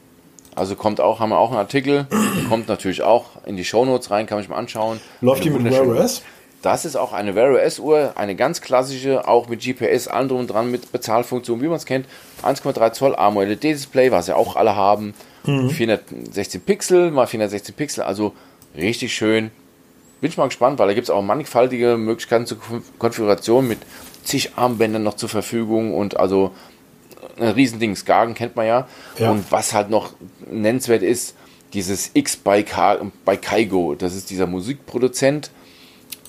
Also 0.55 0.77
kommt 0.77 1.01
auch, 1.01 1.19
haben 1.21 1.31
wir 1.31 1.39
auch 1.39 1.51
einen 1.51 1.59
Artikel, 1.59 2.07
kommt 2.49 2.69
natürlich 2.69 3.03
auch 3.03 3.27
in 3.47 3.57
die 3.57 3.65
Shownotes 3.65 4.11
rein, 4.11 4.27
kann 4.27 4.37
man 4.37 4.43
sich 4.43 4.51
mal 4.51 4.57
anschauen. 4.57 5.01
Läuft 5.21 5.45
die 5.45 5.51
mit 5.51 5.65
Wear 5.65 5.87
OS? 5.87 6.23
Das 6.61 6.85
ist 6.85 6.95
auch 6.95 7.13
eine 7.13 7.35
Wear 7.35 7.51
OS 7.55 7.79
Uhr, 7.81 8.13
eine 8.17 8.37
ganz 8.37 8.61
klassische, 8.61 9.27
auch 9.27 9.49
mit 9.49 9.63
GPS, 9.63 10.07
allem 10.09 10.29
drum 10.29 10.41
und 10.41 10.47
dran, 10.49 10.71
mit 10.71 10.93
Bezahlfunktion, 10.93 11.61
wie 11.61 11.67
man 11.67 11.77
es 11.77 11.87
kennt. 11.87 12.07
1,3 12.45 12.93
Zoll 12.93 13.17
AMOLED 13.17 13.63
Display, 13.63 14.13
was 14.13 14.29
ja 14.29 14.37
auch 14.37 14.55
alle 14.57 14.77
haben. 14.77 15.15
416 15.71 16.61
Pixel 16.61 17.11
mal 17.11 17.27
416 17.27 17.75
Pixel, 17.75 18.05
also 18.05 18.33
richtig 18.77 19.13
schön. 19.15 19.51
Bin 20.21 20.31
ich 20.31 20.37
mal 20.37 20.47
gespannt, 20.47 20.79
weil 20.79 20.87
da 20.87 20.95
gibt 20.95 21.07
es 21.07 21.11
auch 21.11 21.21
mannigfaltige 21.23 21.97
Möglichkeiten 21.97 22.47
zur 22.47 22.59
Konf- 22.59 22.83
Konfiguration 22.99 23.67
mit 23.67 23.79
zig 24.23 24.53
Armbändern 24.55 25.03
noch 25.03 25.15
zur 25.15 25.29
Verfügung 25.29 25.95
und 25.95 26.17
also 26.21 26.53
ein 27.39 27.49
Riesending. 27.49 27.97
Skagen 27.97 28.35
kennt 28.35 28.57
man 28.57 28.67
ja. 28.67 28.89
Ja. 29.19 29.31
Und 29.31 29.51
was 29.51 29.73
halt 29.73 29.91
noch 29.91 30.13
nennenswert 30.51 31.03
ist, 31.03 31.35
dieses 31.73 32.11
X 32.15 32.37
bei, 32.37 32.63
Ka 32.63 32.99
bei 33.25 33.37
Kaigo. 33.37 33.95
Das 33.95 34.15
ist 34.15 34.31
dieser 34.31 34.47
Musikproduzent. 34.47 35.51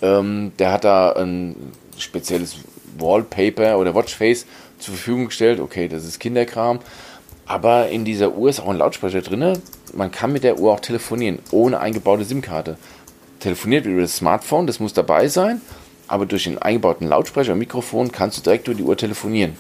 Ähm, 0.02 0.52
der 0.60 0.72
hat 0.72 0.84
da 0.84 1.12
ein 1.14 1.56
spezielles 1.98 2.58
Wallpaper 2.98 3.78
oder 3.78 3.96
Watchface 3.96 4.46
zur 4.80 4.96
Verfügung 4.96 5.26
gestellt. 5.26 5.60
Okay, 5.60 5.88
das 5.88 6.06
ist 6.06 6.20
Kinderkram. 6.20 6.80
Aber 7.46 7.90
in 7.90 8.06
dieser 8.06 8.36
Uhr 8.36 8.50
ist 8.50 8.62
auch 8.62 8.70
ein 8.70 8.78
Lautsprecher 8.78 9.22
drin. 9.22 9.60
Man 9.94 10.12
kann 10.12 10.32
mit 10.32 10.44
der 10.44 10.60
Uhr 10.60 10.74
auch 10.74 10.80
telefonieren, 10.80 11.40
ohne 11.52 11.80
eingebaute 11.80 12.24
SIM-Karte. 12.24 12.78
Telefoniert 13.40 13.86
über 13.86 14.02
das 14.02 14.16
Smartphone, 14.16 14.66
das 14.66 14.80
muss 14.80 14.94
dabei 14.94 15.28
sein. 15.28 15.62
Aber 16.08 16.26
durch 16.26 16.46
den 16.46 16.58
eingebauten 16.58 17.08
Lautsprecher 17.08 17.54
und 17.54 17.60
Mikrofon 17.60 18.12
kannst 18.12 18.38
du 18.38 18.42
direkt 18.42 18.68
über 18.68 18.78
die 18.78 18.84
Uhr 18.84 18.96
telefonieren. 18.96 19.58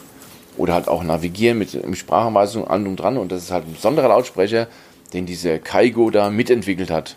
Oder 0.58 0.74
halt 0.74 0.88
auch 0.88 1.04
navigieren 1.04 1.58
mit, 1.58 1.88
mit 1.88 1.98
Sprachanweisungen 1.98 2.68
an 2.68 2.86
und 2.88 2.98
dran. 2.98 3.18
Und 3.18 3.32
das 3.32 3.44
ist 3.44 3.52
halt 3.52 3.66
ein 3.66 3.74
besonderer 3.74 4.10
Lautsprecher, 4.10 4.68
den 5.14 5.26
dieser 5.26 5.60
Kaigo 5.60 6.10
da 6.10 6.30
mitentwickelt 6.30 6.92
hat. 6.92 7.16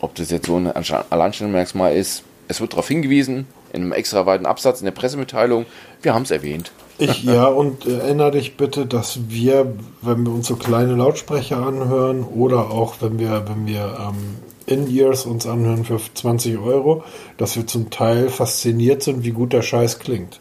Ob 0.00 0.14
das 0.14 0.30
jetzt 0.30 0.46
so 0.46 0.56
ein 0.56 0.66
Alleinstellungsmerkmal 0.66 1.94
ist, 1.94 2.22
es 2.48 2.60
wird 2.60 2.72
darauf 2.72 2.88
hingewiesen, 2.88 3.46
in 3.72 3.82
einem 3.82 3.92
extra 3.92 4.26
weiten 4.26 4.46
Absatz 4.46 4.80
in 4.80 4.84
der 4.84 4.92
Pressemitteilung. 4.92 5.66
Wir 6.02 6.14
haben 6.14 6.22
es 6.22 6.30
erwähnt. 6.30 6.70
Ich, 6.98 7.24
ja, 7.24 7.46
und 7.46 7.86
äh, 7.86 7.98
erinnere 7.98 8.32
dich 8.32 8.56
bitte, 8.56 8.86
dass 8.86 9.28
wir, 9.28 9.74
wenn 10.02 10.24
wir 10.24 10.32
uns 10.32 10.46
so 10.46 10.56
kleine 10.56 10.94
Lautsprecher 10.94 11.58
anhören 11.58 12.22
oder 12.24 12.70
auch 12.70 12.96
wenn 13.00 13.18
wir, 13.18 13.44
wenn 13.48 13.66
wir 13.66 13.98
ähm, 14.08 14.36
In-Ears 14.66 15.26
uns 15.26 15.46
anhören 15.46 15.84
für 15.84 15.98
20 15.98 16.58
Euro, 16.58 17.04
dass 17.36 17.56
wir 17.56 17.66
zum 17.66 17.90
Teil 17.90 18.28
fasziniert 18.28 19.02
sind, 19.02 19.24
wie 19.24 19.32
gut 19.32 19.52
der 19.52 19.62
Scheiß 19.62 19.98
klingt. 19.98 20.40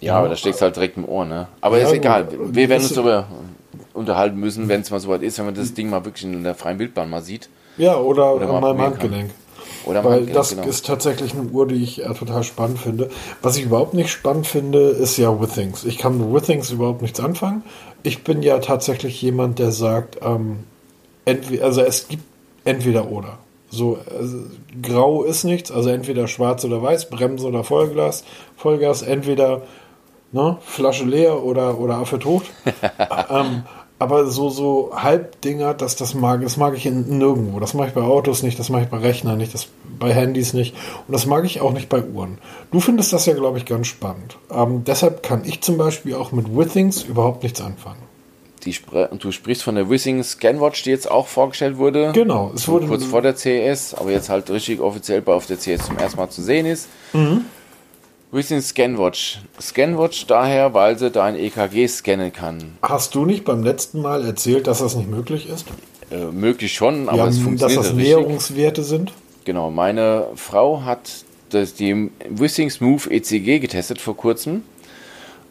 Ja, 0.00 0.18
aber 0.18 0.28
da 0.28 0.36
steckst 0.36 0.62
halt 0.62 0.76
direkt 0.76 0.96
im 0.96 1.08
Ohr, 1.08 1.24
ne? 1.24 1.48
Aber 1.60 1.78
Ja, 1.78 1.86
ist 1.86 1.92
egal. 1.94 2.28
Wir 2.30 2.68
werden 2.68 2.82
uns 2.82 2.92
darüber 2.92 3.26
unterhalten 3.94 4.38
müssen, 4.38 4.68
wenn 4.68 4.82
es 4.82 4.90
mal 4.90 5.00
soweit 5.00 5.22
ist, 5.22 5.38
wenn 5.38 5.46
man 5.46 5.54
das 5.54 5.74
Ding 5.74 5.90
mal 5.90 6.04
wirklich 6.04 6.24
in 6.24 6.44
der 6.44 6.54
freien 6.54 6.78
Wildbahn 6.78 7.08
mal 7.08 7.22
sieht. 7.22 7.48
Ja, 7.78 7.96
oder, 7.96 8.34
Oder 8.34 8.46
mal 8.46 8.56
an 8.56 8.76
meinem 8.76 8.80
Handgelenk. 8.80 9.30
Oder 9.84 10.04
Weil 10.04 10.22
man, 10.22 10.32
das 10.32 10.50
genau. 10.50 10.64
ist 10.64 10.86
tatsächlich 10.86 11.32
eine 11.34 11.42
Uhr, 11.42 11.66
die 11.66 11.82
ich 11.82 12.04
äh, 12.04 12.12
total 12.14 12.42
spannend 12.42 12.78
finde. 12.78 13.08
Was 13.42 13.56
ich 13.56 13.64
überhaupt 13.64 13.94
nicht 13.94 14.10
spannend 14.10 14.46
finde, 14.46 14.80
ist 14.88 15.16
ja 15.16 15.40
Withings. 15.40 15.84
Ich 15.84 15.98
kann 15.98 16.18
mit 16.18 16.32
Withings 16.32 16.70
überhaupt 16.70 17.02
nichts 17.02 17.20
anfangen. 17.20 17.62
Ich 18.02 18.24
bin 18.24 18.42
ja 18.42 18.58
tatsächlich 18.58 19.20
jemand, 19.22 19.58
der 19.58 19.70
sagt, 19.70 20.18
ähm, 20.22 20.64
entweder, 21.24 21.64
also 21.64 21.82
es 21.82 22.08
gibt 22.08 22.24
entweder 22.64 23.10
oder. 23.10 23.38
So, 23.70 23.98
also, 24.16 24.38
grau 24.82 25.24
ist 25.24 25.44
nichts, 25.44 25.70
also 25.70 25.90
entweder 25.90 26.28
schwarz 26.28 26.64
oder 26.64 26.82
weiß, 26.82 27.10
Bremse 27.10 27.46
oder 27.46 27.64
Vollgas, 27.64 28.24
Vollgas, 28.56 29.02
entweder 29.02 29.62
ne, 30.32 30.58
Flasche 30.64 31.04
leer 31.04 31.42
oder, 31.42 31.78
oder 31.78 31.96
Affe 31.96 32.18
tot. 32.18 32.44
ähm, 33.30 33.62
aber 33.98 34.26
so, 34.26 34.50
so 34.50 34.90
Halbdinger, 34.94 35.72
das, 35.72 35.96
das 35.96 36.14
mag, 36.14 36.42
das 36.42 36.58
mag 36.58 36.76
ich 36.76 36.84
in, 36.84 37.18
nirgendwo. 37.18 37.60
Das 37.60 37.72
mag 37.72 37.88
ich 37.88 37.94
bei 37.94 38.02
Autos 38.02 38.42
nicht, 38.42 38.58
das 38.58 38.68
mag 38.68 38.82
ich 38.82 38.88
bei 38.88 38.98
Rechnern 38.98 39.38
nicht, 39.38 39.54
das 39.54 39.68
bei 39.98 40.12
Handys 40.12 40.52
nicht. 40.52 40.74
Und 41.06 41.12
das 41.12 41.24
mag 41.24 41.44
ich 41.46 41.62
auch 41.62 41.72
nicht 41.72 41.88
bei 41.88 42.02
Uhren. 42.02 42.38
Du 42.70 42.80
findest 42.80 43.12
das 43.14 43.24
ja, 43.24 43.32
glaube 43.32 43.56
ich, 43.56 43.64
ganz 43.64 43.86
spannend. 43.86 44.36
Ähm, 44.50 44.84
deshalb 44.84 45.22
kann 45.22 45.44
ich 45.46 45.62
zum 45.62 45.78
Beispiel 45.78 46.14
auch 46.14 46.30
mit 46.32 46.54
Withings 46.54 47.04
überhaupt 47.04 47.42
nichts 47.42 47.62
anfangen. 47.62 48.02
Die 48.64 48.72
Spre 48.72 49.08
und 49.08 49.22
du 49.22 49.30
sprichst 49.30 49.62
von 49.62 49.76
der 49.76 49.88
Wissing 49.88 50.22
Scanwatch, 50.22 50.82
die 50.82 50.90
jetzt 50.90 51.08
auch 51.08 51.28
vorgestellt 51.28 51.78
wurde. 51.78 52.10
Genau, 52.12 52.50
es 52.54 52.66
wurde 52.66 52.88
kurz 52.88 53.04
vor 53.04 53.22
der 53.22 53.36
CES, 53.36 53.94
aber 53.94 54.10
jetzt 54.10 54.28
halt 54.28 54.50
richtig 54.50 54.80
offiziell 54.80 55.22
bei 55.22 55.32
auf 55.32 55.46
der 55.46 55.58
CES 55.58 55.86
zum 55.86 55.96
ersten 55.96 56.18
Mal 56.18 56.28
zu 56.30 56.42
sehen 56.42 56.66
ist. 56.66 56.88
Mhm. 57.12 57.44
Wissing 58.32 58.60
Scanwatch. 58.60 59.38
Scanwatch 59.60 60.26
daher, 60.26 60.74
weil 60.74 60.98
sie 60.98 61.10
dein 61.10 61.36
EKG 61.36 61.86
scannen 61.86 62.32
kann. 62.32 62.76
Hast 62.82 63.14
du 63.14 63.24
nicht 63.24 63.44
beim 63.44 63.62
letzten 63.62 64.02
Mal 64.02 64.24
erzählt, 64.24 64.66
dass 64.66 64.80
das 64.80 64.96
nicht 64.96 65.08
möglich 65.08 65.48
ist? 65.48 65.66
Äh, 66.10 66.26
möglich 66.26 66.74
schon, 66.74 67.08
aber 67.08 67.18
Ja, 67.18 67.26
es 67.28 67.36
dass 67.36 67.44
funktioniert 67.44 67.78
das 67.78 67.92
nicht 67.92 68.06
richtig. 68.06 68.16
Näherungswerte 68.16 68.82
sind? 68.82 69.12
Genau, 69.44 69.70
meine 69.70 70.26
Frau 70.34 70.82
hat 70.82 71.24
das, 71.50 71.74
die 71.74 72.10
Wissing 72.28 72.70
Smooth 72.70 73.06
ECG 73.10 73.60
getestet 73.60 74.00
vor 74.00 74.16
kurzem. 74.16 74.62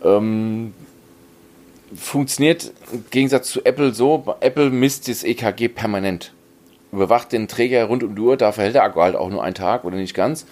Ähm, 0.04 0.74
funktioniert 1.96 2.74
im 2.92 3.06
Gegensatz 3.10 3.50
zu 3.50 3.64
Apple 3.64 3.94
so, 3.94 4.36
Apple 4.42 4.70
misst 4.70 5.08
das 5.08 5.24
EKG 5.24 5.70
permanent. 5.70 6.34
Überwacht 6.92 7.32
den 7.32 7.48
Träger 7.48 7.86
rund 7.86 8.04
um 8.04 8.16
die 8.16 8.22
Uhr, 8.22 8.38
dafür 8.38 8.66
hält 8.66 8.76
der 8.76 8.84
Akku 8.84 9.02
halt 9.02 9.16
auch 9.16 9.30
nur 9.30 9.44
einen 9.44 9.56
Tag 9.56 9.86
oder 9.86 9.96
nicht 9.96 10.14
ganz 10.14 10.46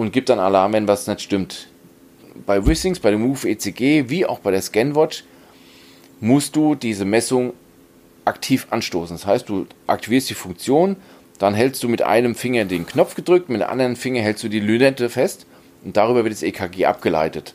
und 0.00 0.12
gibt 0.14 0.30
dann 0.30 0.38
Alarm, 0.38 0.72
wenn 0.72 0.88
was 0.88 1.06
nicht 1.06 1.20
stimmt. 1.20 1.68
Bei 2.46 2.64
Wissings, 2.64 3.00
bei 3.00 3.10
dem 3.10 3.20
Move 3.20 3.46
ECG, 3.46 4.08
wie 4.08 4.24
auch 4.24 4.38
bei 4.38 4.50
der 4.50 4.62
Scanwatch, 4.62 5.24
musst 6.20 6.56
du 6.56 6.74
diese 6.74 7.04
Messung 7.04 7.52
aktiv 8.24 8.66
anstoßen. 8.70 9.14
Das 9.14 9.26
heißt, 9.26 9.48
du 9.50 9.66
aktivierst 9.86 10.30
die 10.30 10.34
Funktion, 10.34 10.96
dann 11.38 11.52
hältst 11.52 11.82
du 11.82 11.88
mit 11.88 12.00
einem 12.00 12.34
Finger 12.34 12.64
den 12.64 12.86
Knopf 12.86 13.14
gedrückt, 13.14 13.50
mit 13.50 13.60
dem 13.60 13.68
anderen 13.68 13.94
Finger 13.94 14.22
hältst 14.22 14.42
du 14.42 14.48
die 14.48 14.60
Lünette 14.60 15.10
fest 15.10 15.44
und 15.84 15.98
darüber 15.98 16.24
wird 16.24 16.32
das 16.32 16.42
EKG 16.42 16.86
abgeleitet. 16.86 17.54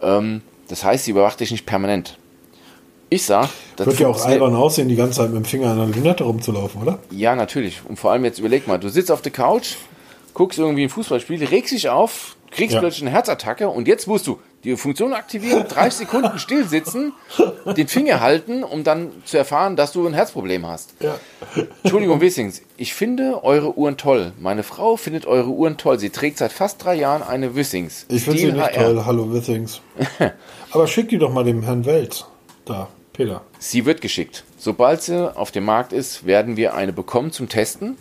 Ähm, 0.00 0.40
das 0.68 0.82
heißt, 0.82 1.04
sie 1.04 1.10
überwacht 1.10 1.40
dich 1.40 1.50
nicht 1.50 1.66
permanent. 1.66 2.16
Ich 3.10 3.24
sag, 3.24 3.50
das 3.76 3.86
wird 3.86 4.00
ja 4.00 4.08
auch 4.08 4.24
albern 4.24 4.54
aussehen, 4.54 4.88
die 4.88 4.96
ganze 4.96 5.18
Zeit 5.18 5.28
mit 5.28 5.36
dem 5.36 5.44
Finger 5.44 5.72
an 5.72 5.78
der 5.78 5.86
Lünette 5.88 6.24
rumzulaufen, 6.24 6.80
oder? 6.80 7.00
Ja, 7.10 7.36
natürlich. 7.36 7.82
Und 7.86 7.98
vor 7.98 8.12
allem 8.12 8.24
jetzt 8.24 8.38
überleg 8.38 8.66
mal, 8.66 8.78
du 8.78 8.88
sitzt 8.88 9.12
auf 9.12 9.20
der 9.20 9.32
Couch, 9.32 9.74
guckst 10.36 10.58
irgendwie 10.58 10.82
ein 10.82 10.90
Fußballspiel, 10.90 11.42
regst 11.46 11.72
dich 11.72 11.88
auf, 11.88 12.36
kriegst 12.50 12.74
ja. 12.74 12.80
plötzlich 12.80 13.04
eine 13.04 13.10
Herzattacke 13.10 13.70
und 13.70 13.88
jetzt 13.88 14.06
musst 14.06 14.26
du 14.26 14.38
die 14.64 14.76
Funktion 14.76 15.14
aktivieren, 15.14 15.64
30 15.68 16.06
Sekunden 16.06 16.38
still 16.38 16.68
sitzen, 16.68 17.14
den 17.74 17.88
Finger 17.88 18.20
halten, 18.20 18.62
um 18.62 18.84
dann 18.84 19.12
zu 19.24 19.38
erfahren, 19.38 19.76
dass 19.76 19.92
du 19.92 20.06
ein 20.06 20.12
Herzproblem 20.12 20.66
hast. 20.66 20.92
Ja. 21.00 21.18
Entschuldigung, 21.82 22.20
Wissings, 22.20 22.60
ich 22.76 22.92
finde 22.92 23.44
eure 23.44 23.78
Uhren 23.78 23.96
toll. 23.96 24.32
Meine 24.38 24.62
Frau 24.62 24.98
findet 24.98 25.24
eure 25.24 25.48
Uhren 25.48 25.78
toll. 25.78 25.98
Sie 25.98 26.10
trägt 26.10 26.36
seit 26.36 26.52
fast 26.52 26.84
drei 26.84 26.96
Jahren 26.96 27.22
eine 27.22 27.54
Wissings. 27.54 28.04
Ich 28.10 28.24
finde 28.24 28.38
sie 28.38 28.52
nicht 28.52 28.60
HR. 28.60 28.84
toll. 28.84 29.06
Hallo 29.06 29.32
Wissings. 29.32 29.80
Aber 30.70 30.86
schick 30.86 31.08
die 31.08 31.16
doch 31.16 31.32
mal 31.32 31.44
dem 31.44 31.62
Herrn 31.62 31.86
Welt. 31.86 32.26
Da, 32.66 32.88
Peter. 33.14 33.40
Sie 33.58 33.86
wird 33.86 34.02
geschickt. 34.02 34.44
Sobald 34.58 35.00
sie 35.00 35.34
auf 35.34 35.50
dem 35.50 35.64
Markt 35.64 35.94
ist, 35.94 36.26
werden 36.26 36.58
wir 36.58 36.74
eine 36.74 36.92
bekommen 36.92 37.32
zum 37.32 37.48
Testen. 37.48 37.96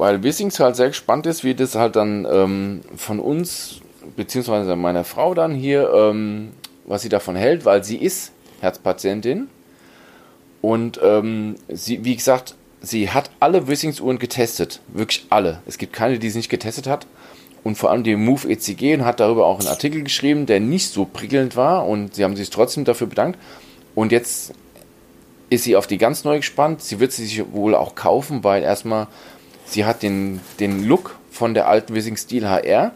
Weil 0.00 0.22
Wissings 0.22 0.58
halt 0.58 0.76
sehr 0.76 0.88
gespannt 0.88 1.26
ist, 1.26 1.44
wie 1.44 1.54
das 1.54 1.74
halt 1.74 1.94
dann 1.94 2.26
ähm, 2.32 2.80
von 2.96 3.20
uns 3.20 3.82
beziehungsweise 4.16 4.74
meiner 4.74 5.04
Frau 5.04 5.34
dann 5.34 5.54
hier, 5.54 5.92
ähm, 5.92 6.52
was 6.86 7.02
sie 7.02 7.10
davon 7.10 7.36
hält, 7.36 7.66
weil 7.66 7.84
sie 7.84 7.98
ist 7.98 8.32
Herzpatientin. 8.62 9.48
Und 10.62 10.98
ähm, 11.04 11.56
sie, 11.68 12.02
wie 12.02 12.16
gesagt, 12.16 12.54
sie 12.80 13.10
hat 13.10 13.30
alle 13.40 13.68
Wissings-Uhren 13.68 14.18
getestet, 14.18 14.80
wirklich 14.88 15.26
alle. 15.28 15.60
Es 15.66 15.76
gibt 15.76 15.92
keine, 15.92 16.18
die 16.18 16.30
sie 16.30 16.38
nicht 16.38 16.48
getestet 16.48 16.86
hat. 16.86 17.06
Und 17.62 17.76
vor 17.76 17.90
allem 17.90 18.02
die 18.02 18.16
Move 18.16 18.50
ECG 18.50 18.94
und 18.94 19.04
hat 19.04 19.20
darüber 19.20 19.44
auch 19.44 19.58
einen 19.58 19.68
Artikel 19.68 20.02
geschrieben, 20.02 20.46
der 20.46 20.60
nicht 20.60 20.90
so 20.90 21.04
prickelnd 21.04 21.56
war. 21.56 21.86
Und 21.86 22.14
sie 22.14 22.24
haben 22.24 22.36
sich 22.36 22.48
trotzdem 22.48 22.86
dafür 22.86 23.06
bedankt. 23.06 23.38
Und 23.94 24.12
jetzt 24.12 24.54
ist 25.50 25.64
sie 25.64 25.76
auf 25.76 25.86
die 25.86 25.98
ganz 25.98 26.24
neu 26.24 26.38
gespannt. 26.38 26.80
Sie 26.80 27.00
wird 27.00 27.12
sie 27.12 27.26
sich 27.26 27.52
wohl 27.52 27.74
auch 27.74 27.96
kaufen, 27.96 28.44
weil 28.44 28.62
erstmal 28.62 29.08
sie 29.70 29.84
hat 29.84 30.02
den, 30.02 30.40
den 30.58 30.84
Look 30.84 31.16
von 31.30 31.54
der 31.54 31.68
alten 31.68 31.94
Wissing 31.94 32.16
Steel 32.16 32.48
HR 32.48 32.92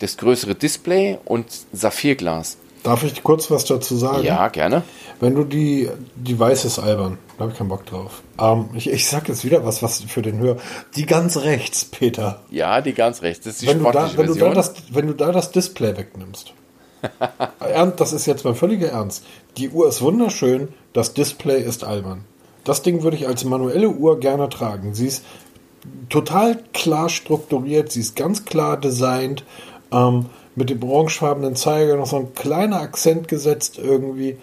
das 0.00 0.16
größere 0.16 0.54
Display 0.54 1.18
und 1.24 1.46
Saphirglas. 1.72 2.56
Darf 2.82 3.04
ich 3.04 3.22
kurz 3.22 3.50
was 3.50 3.66
dazu 3.66 3.96
sagen? 3.96 4.24
Ja, 4.24 4.48
gerne. 4.48 4.82
Wenn 5.20 5.34
du 5.34 5.44
die, 5.44 5.90
die 6.16 6.38
weiße 6.38 6.66
ist 6.66 6.78
albern, 6.78 7.18
da 7.36 7.42
habe 7.42 7.52
ich 7.52 7.58
keinen 7.58 7.68
Bock 7.68 7.84
drauf. 7.84 8.22
Ähm, 8.40 8.70
ich, 8.74 8.88
ich 8.88 9.06
sag 9.06 9.28
jetzt 9.28 9.44
wieder 9.44 9.66
was, 9.66 9.82
was 9.82 10.00
für 10.00 10.22
den 10.22 10.38
Hörer. 10.38 10.56
Die 10.96 11.04
ganz 11.04 11.36
rechts, 11.36 11.84
Peter. 11.84 12.40
Ja, 12.50 12.80
die 12.80 12.94
ganz 12.94 13.20
rechts. 13.20 13.44
Das 13.44 13.54
ist 13.54 13.62
die 13.62 13.66
wenn 13.66 13.84
du 13.84 13.90
da, 13.90 14.10
wenn 14.16 14.26
du 14.26 14.34
da 14.34 14.54
das, 14.54 14.74
Wenn 14.90 15.06
du 15.08 15.12
da 15.12 15.30
das 15.30 15.52
Display 15.52 15.94
wegnimmst. 15.96 16.54
das 17.96 18.12
ist 18.14 18.26
jetzt 18.26 18.44
mein 18.44 18.54
völliger 18.54 18.88
Ernst. 18.88 19.24
Die 19.58 19.68
Uhr 19.68 19.88
ist 19.88 20.00
wunderschön, 20.00 20.68
das 20.94 21.12
Display 21.12 21.62
ist 21.62 21.84
albern. 21.84 22.24
Das 22.64 22.82
Ding 22.82 23.02
würde 23.02 23.16
ich 23.16 23.26
als 23.26 23.44
manuelle 23.44 23.90
Uhr 23.90 24.20
gerne 24.20 24.48
tragen. 24.48 24.94
Sie 24.94 25.06
ist 25.06 25.24
total 26.08 26.58
klar 26.72 27.08
strukturiert, 27.08 27.92
sie 27.92 28.00
ist 28.00 28.16
ganz 28.16 28.44
klar 28.44 28.76
designt 28.76 29.44
ähm, 29.92 30.26
mit 30.54 30.70
dem 30.70 30.82
orangefarbenen 30.82 31.56
Zeiger 31.56 31.96
noch 31.96 32.06
so 32.06 32.16
ein 32.16 32.34
kleiner 32.34 32.80
Akzent 32.80 33.28
gesetzt 33.28 33.78
irgendwie. 33.78 34.36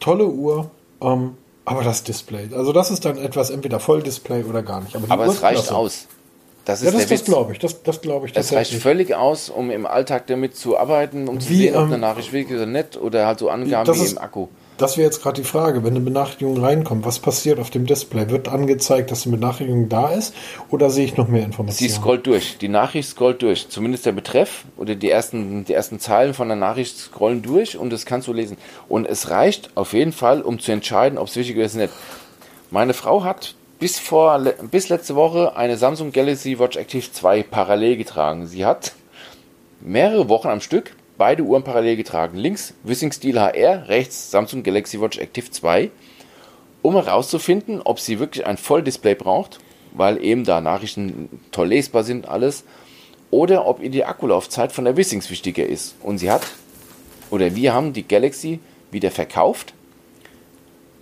Tolle 0.00 0.26
Uhr. 0.26 0.70
Ähm, 1.00 1.36
aber 1.64 1.84
das 1.84 2.02
Display, 2.02 2.48
also 2.52 2.72
das 2.72 2.90
ist 2.90 3.04
dann 3.04 3.16
etwas 3.18 3.50
entweder 3.50 3.78
Volldisplay 3.78 4.42
oder 4.44 4.62
gar 4.62 4.80
nicht. 4.80 4.96
Aber, 4.96 5.10
aber 5.10 5.26
es 5.26 5.42
reicht 5.42 5.66
klasse. 5.66 5.76
aus. 5.76 6.06
Das 6.64 6.82
ist 6.82 6.92
ja, 6.92 6.98
das, 6.98 7.08
das 7.08 7.24
glaube 7.24 7.52
ich. 7.52 7.58
Das, 7.58 7.82
das 7.82 8.00
glaube 8.00 8.26
ich. 8.26 8.36
Es 8.36 8.52
reicht 8.52 8.74
völlig 8.74 9.14
aus, 9.14 9.48
um 9.48 9.70
im 9.70 9.86
Alltag 9.86 10.26
damit 10.26 10.56
zu 10.56 10.76
arbeiten, 10.76 11.28
um 11.28 11.40
zu 11.40 11.48
Wie, 11.48 11.56
sehen, 11.56 11.74
ob 11.74 11.82
ähm, 11.82 11.86
eine 11.88 11.98
Nachricht 11.98 12.32
wirklich 12.32 12.56
oder 12.56 12.66
nicht 12.66 12.96
oder 12.96 13.26
halt 13.26 13.38
so 13.38 13.48
Angaben 13.48 13.94
wie 13.94 14.06
im 14.06 14.18
Akku. 14.18 14.48
Das 14.80 14.96
wäre 14.96 15.04
jetzt 15.04 15.22
gerade 15.22 15.42
die 15.42 15.46
Frage, 15.46 15.84
wenn 15.84 15.90
eine 15.90 16.00
Benachrichtigung 16.00 16.58
reinkommt, 16.58 17.04
was 17.04 17.18
passiert 17.18 17.58
auf 17.58 17.68
dem 17.68 17.84
Display? 17.84 18.30
Wird 18.30 18.48
angezeigt, 18.48 19.10
dass 19.10 19.26
eine 19.26 19.36
Benachrichtigung 19.36 19.90
da 19.90 20.08
ist 20.08 20.34
oder 20.70 20.88
sehe 20.88 21.04
ich 21.04 21.18
noch 21.18 21.28
mehr 21.28 21.44
Informationen? 21.44 21.90
Sie 21.90 21.94
scrollt 21.94 22.26
durch, 22.26 22.56
die 22.56 22.68
Nachricht 22.68 23.10
scrollt 23.10 23.42
durch. 23.42 23.68
Zumindest 23.68 24.06
der 24.06 24.12
Betreff 24.12 24.64
oder 24.78 24.94
die 24.94 25.10
ersten, 25.10 25.66
die 25.66 25.74
ersten 25.74 26.00
Zeilen 26.00 26.32
von 26.32 26.48
der 26.48 26.56
Nachricht 26.56 26.96
scrollen 26.96 27.42
durch 27.42 27.76
und 27.76 27.92
das 27.92 28.06
kannst 28.06 28.26
du 28.26 28.32
lesen. 28.32 28.56
Und 28.88 29.06
es 29.06 29.28
reicht 29.28 29.68
auf 29.74 29.92
jeden 29.92 30.12
Fall, 30.12 30.40
um 30.40 30.58
zu 30.58 30.72
entscheiden, 30.72 31.18
ob 31.18 31.28
es 31.28 31.36
wichtig 31.36 31.58
ist 31.58 31.74
oder 31.74 31.82
nicht. 31.82 31.94
Meine 32.70 32.94
Frau 32.94 33.22
hat 33.22 33.56
bis, 33.78 33.98
vor, 33.98 34.38
bis 34.70 34.88
letzte 34.88 35.14
Woche 35.14 35.56
eine 35.56 35.76
Samsung 35.76 36.10
Galaxy 36.10 36.58
Watch 36.58 36.78
Active 36.78 37.12
2 37.12 37.42
parallel 37.42 37.98
getragen. 37.98 38.46
Sie 38.46 38.64
hat 38.64 38.92
mehrere 39.82 40.30
Wochen 40.30 40.48
am 40.48 40.62
Stück 40.62 40.96
beide 41.20 41.42
Uhren 41.42 41.64
parallel 41.64 41.96
getragen. 41.96 42.38
Links 42.38 42.72
Wissing 42.82 43.12
Steel 43.12 43.38
HR, 43.38 43.88
rechts 43.88 44.30
Samsung 44.30 44.62
Galaxy 44.62 45.02
Watch 45.02 45.18
Active 45.18 45.50
2, 45.50 45.90
um 46.80 46.94
herauszufinden, 46.94 47.82
ob 47.82 48.00
sie 48.00 48.18
wirklich 48.18 48.46
ein 48.46 48.56
Volldisplay 48.56 49.14
braucht, 49.14 49.60
weil 49.92 50.24
eben 50.24 50.44
da 50.44 50.62
Nachrichten 50.62 51.28
toll 51.52 51.68
lesbar 51.68 52.04
sind, 52.04 52.26
alles, 52.26 52.64
oder 53.30 53.66
ob 53.66 53.82
ihr 53.82 53.90
die 53.90 54.06
Akkulaufzeit 54.06 54.72
von 54.72 54.86
der 54.86 54.96
Wissings 54.96 55.28
wichtiger 55.28 55.66
ist. 55.66 55.94
Und 56.02 56.16
sie 56.16 56.30
hat, 56.30 56.46
oder 57.30 57.54
wir 57.54 57.74
haben 57.74 57.92
die 57.92 58.08
Galaxy 58.08 58.58
wieder 58.90 59.10
verkauft. 59.10 59.74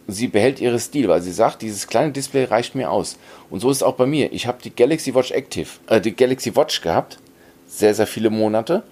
Sie 0.09 0.27
behält 0.27 0.61
ihre 0.61 0.81
Stil, 0.81 1.07
weil 1.07 1.23
sie 1.23 1.31
sagt, 1.31 1.63
dieses 1.63 1.87
kleine 1.87 2.11
Display 2.11 2.43
reicht 2.43 2.75
mir 2.75 2.91
aus. 2.91 3.19
Und 3.51 3.61
so 3.61 3.71
ist 3.71 3.77
es 3.77 3.83
auch 3.85 3.95
bei 3.95 4.07
mir. 4.07 4.33
Ich 4.33 4.49
habe 4.49 4.59
die 4.65 4.75
Galaxy 4.75 5.15
Watch 5.15 5.31
Active, 5.31 5.69
äh, 5.87 6.01
die 6.01 6.17
Galaxy 6.17 6.57
Watch 6.57 6.81
gehabt, 6.81 7.21
sehr, 7.69 7.95
sehr 7.95 8.09
viele 8.09 8.31
Monate 8.31 8.83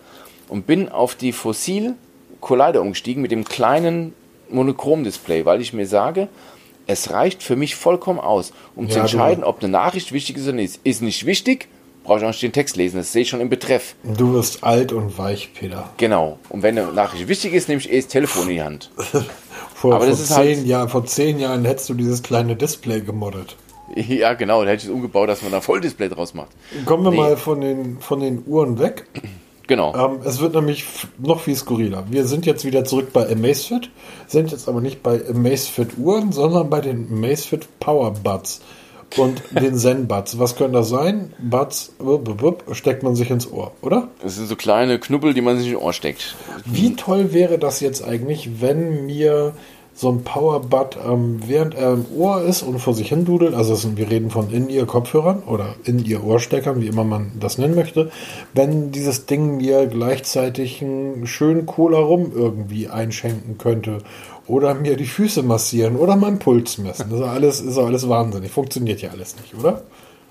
und 0.48 0.66
bin 0.66 0.88
auf 0.88 1.14
die 1.14 1.32
Fossil 1.32 1.94
Collider 2.40 2.80
umgestiegen 2.80 3.22
mit 3.22 3.30
dem 3.30 3.44
kleinen 3.44 4.14
Monochrom-Display, 4.50 5.44
weil 5.44 5.60
ich 5.60 5.72
mir 5.72 5.86
sage, 5.86 6.28
es 6.86 7.10
reicht 7.10 7.42
für 7.42 7.56
mich 7.56 7.74
vollkommen 7.74 8.20
aus, 8.20 8.52
um 8.74 8.86
ja, 8.86 8.92
zu 8.92 9.00
entscheiden, 9.00 9.44
ob 9.44 9.60
eine 9.60 9.70
Nachricht 9.70 10.12
wichtig 10.12 10.36
ist 10.36 10.44
oder 10.44 10.52
nicht. 10.52 10.80
Ist 10.84 11.02
nicht 11.02 11.26
wichtig, 11.26 11.68
brauche 12.04 12.18
ich 12.18 12.24
auch 12.24 12.28
nicht 12.28 12.42
den 12.42 12.52
Text 12.52 12.76
lesen, 12.76 12.98
das 12.98 13.12
sehe 13.12 13.22
ich 13.22 13.28
schon 13.28 13.40
im 13.40 13.48
Betreff. 13.48 13.96
Du 14.04 14.32
wirst 14.32 14.62
alt 14.62 14.92
und 14.92 15.18
weich, 15.18 15.50
Peter. 15.54 15.90
Genau. 15.96 16.38
Und 16.48 16.62
wenn 16.62 16.78
eine 16.78 16.92
Nachricht 16.92 17.26
wichtig 17.28 17.52
ist, 17.52 17.68
nehme 17.68 17.80
ich 17.80 17.90
eh 17.90 17.96
das 17.96 18.06
Telefon 18.06 18.44
in 18.44 18.48
die 18.50 18.62
Hand. 18.62 18.90
vor, 19.74 19.94
Aber 19.94 20.06
vor, 20.06 20.14
zehn 20.14 20.36
halt 20.36 20.66
Jahr, 20.66 20.88
vor 20.88 21.04
zehn 21.04 21.38
Jahren 21.40 21.64
hättest 21.64 21.88
du 21.88 21.94
dieses 21.94 22.22
kleine 22.22 22.56
Display 22.56 23.00
gemoddet. 23.00 23.56
Ja, 23.94 24.34
genau, 24.34 24.64
da 24.64 24.70
hätte 24.70 24.82
ich 24.82 24.88
es 24.88 24.94
umgebaut, 24.94 25.28
dass 25.28 25.42
man 25.42 25.52
da 25.52 25.60
Volldisplay 25.60 26.08
draus 26.08 26.34
macht. 26.34 26.48
Kommen 26.86 27.04
wir 27.04 27.12
nee. 27.12 27.16
mal 27.16 27.36
von 27.36 27.60
den, 27.60 28.00
von 28.00 28.18
den 28.18 28.42
Uhren 28.44 28.80
weg. 28.80 29.06
Genau. 29.66 29.94
Ähm, 29.94 30.20
es 30.24 30.40
wird 30.40 30.54
nämlich 30.54 30.84
noch 31.18 31.40
viel 31.40 31.56
skurriler. 31.56 32.04
Wir 32.08 32.24
sind 32.24 32.46
jetzt 32.46 32.64
wieder 32.64 32.84
zurück 32.84 33.12
bei 33.12 33.30
Amazfit, 33.30 33.90
sind 34.26 34.50
jetzt 34.52 34.68
aber 34.68 34.80
nicht 34.80 35.02
bei 35.02 35.20
Amazfit 35.28 35.98
Uhren, 35.98 36.32
sondern 36.32 36.70
bei 36.70 36.80
den 36.80 37.08
Amazfit 37.10 37.66
Power 37.80 38.12
Buds 38.12 38.60
und 39.16 39.42
den 39.50 39.76
Zen 39.76 40.06
Buds. 40.06 40.38
Was 40.38 40.56
können 40.56 40.72
das 40.72 40.88
sein? 40.88 41.32
Buds 41.38 41.92
steckt 42.72 43.02
man 43.02 43.16
sich 43.16 43.30
ins 43.30 43.50
Ohr, 43.50 43.72
oder? 43.82 44.08
Das 44.22 44.36
sind 44.36 44.46
so 44.46 44.56
kleine 44.56 44.98
Knubbel, 44.98 45.34
die 45.34 45.40
man 45.40 45.58
sich 45.58 45.68
ins 45.72 45.80
Ohr 45.80 45.92
steckt. 45.92 46.36
Wie 46.64 46.94
toll 46.94 47.32
wäre 47.32 47.58
das 47.58 47.80
jetzt 47.80 48.04
eigentlich, 48.04 48.60
wenn 48.60 49.06
mir 49.06 49.54
so 49.98 50.10
ein 50.10 50.24
Powerbud, 50.24 50.98
ähm, 51.04 51.40
während 51.46 51.74
er 51.74 51.94
im 51.94 52.04
Ohr 52.14 52.42
ist 52.42 52.62
und 52.62 52.78
vor 52.80 52.92
sich 52.92 53.08
hin 53.08 53.24
dudelt, 53.24 53.54
also 53.54 53.74
sind, 53.74 53.96
wir 53.96 54.10
reden 54.10 54.30
von 54.30 54.50
In-Ear-Kopfhörern 54.50 55.42
oder 55.44 55.74
In-Ear-Ohrsteckern, 55.84 56.82
wie 56.82 56.86
immer 56.86 57.04
man 57.04 57.32
das 57.40 57.56
nennen 57.56 57.74
möchte, 57.74 58.10
wenn 58.52 58.92
dieses 58.92 59.24
Ding 59.24 59.56
mir 59.56 59.86
gleichzeitig 59.86 60.82
einen 60.82 61.26
schönen 61.26 61.64
Cola 61.64 61.98
rum 61.98 62.30
irgendwie 62.34 62.88
einschenken 62.88 63.56
könnte 63.56 63.98
oder 64.46 64.74
mir 64.74 64.96
die 64.96 65.06
Füße 65.06 65.42
massieren 65.42 65.96
oder 65.96 66.14
meinen 66.14 66.38
Puls 66.38 66.76
messen. 66.76 67.08
Das 67.08 67.20
ist 67.20 67.26
alles, 67.26 67.60
ist 67.62 67.78
alles 67.78 68.06
wahnsinnig. 68.06 68.52
Funktioniert 68.52 69.00
ja 69.00 69.10
alles 69.10 69.36
nicht, 69.36 69.54
oder? 69.54 69.82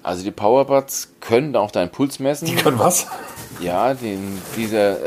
Also 0.03 0.24
die 0.24 0.32
Powerbuds 0.32 1.09
können 1.22 1.55
auch 1.55 1.72
deinen 1.72 1.89
Puls 1.89 2.20
messen. 2.20 2.45
Die 2.45 2.53
können 2.53 2.78
was? 2.78 3.07
Ja, 3.59 3.95
den, 3.95 4.39
diese, 4.55 4.99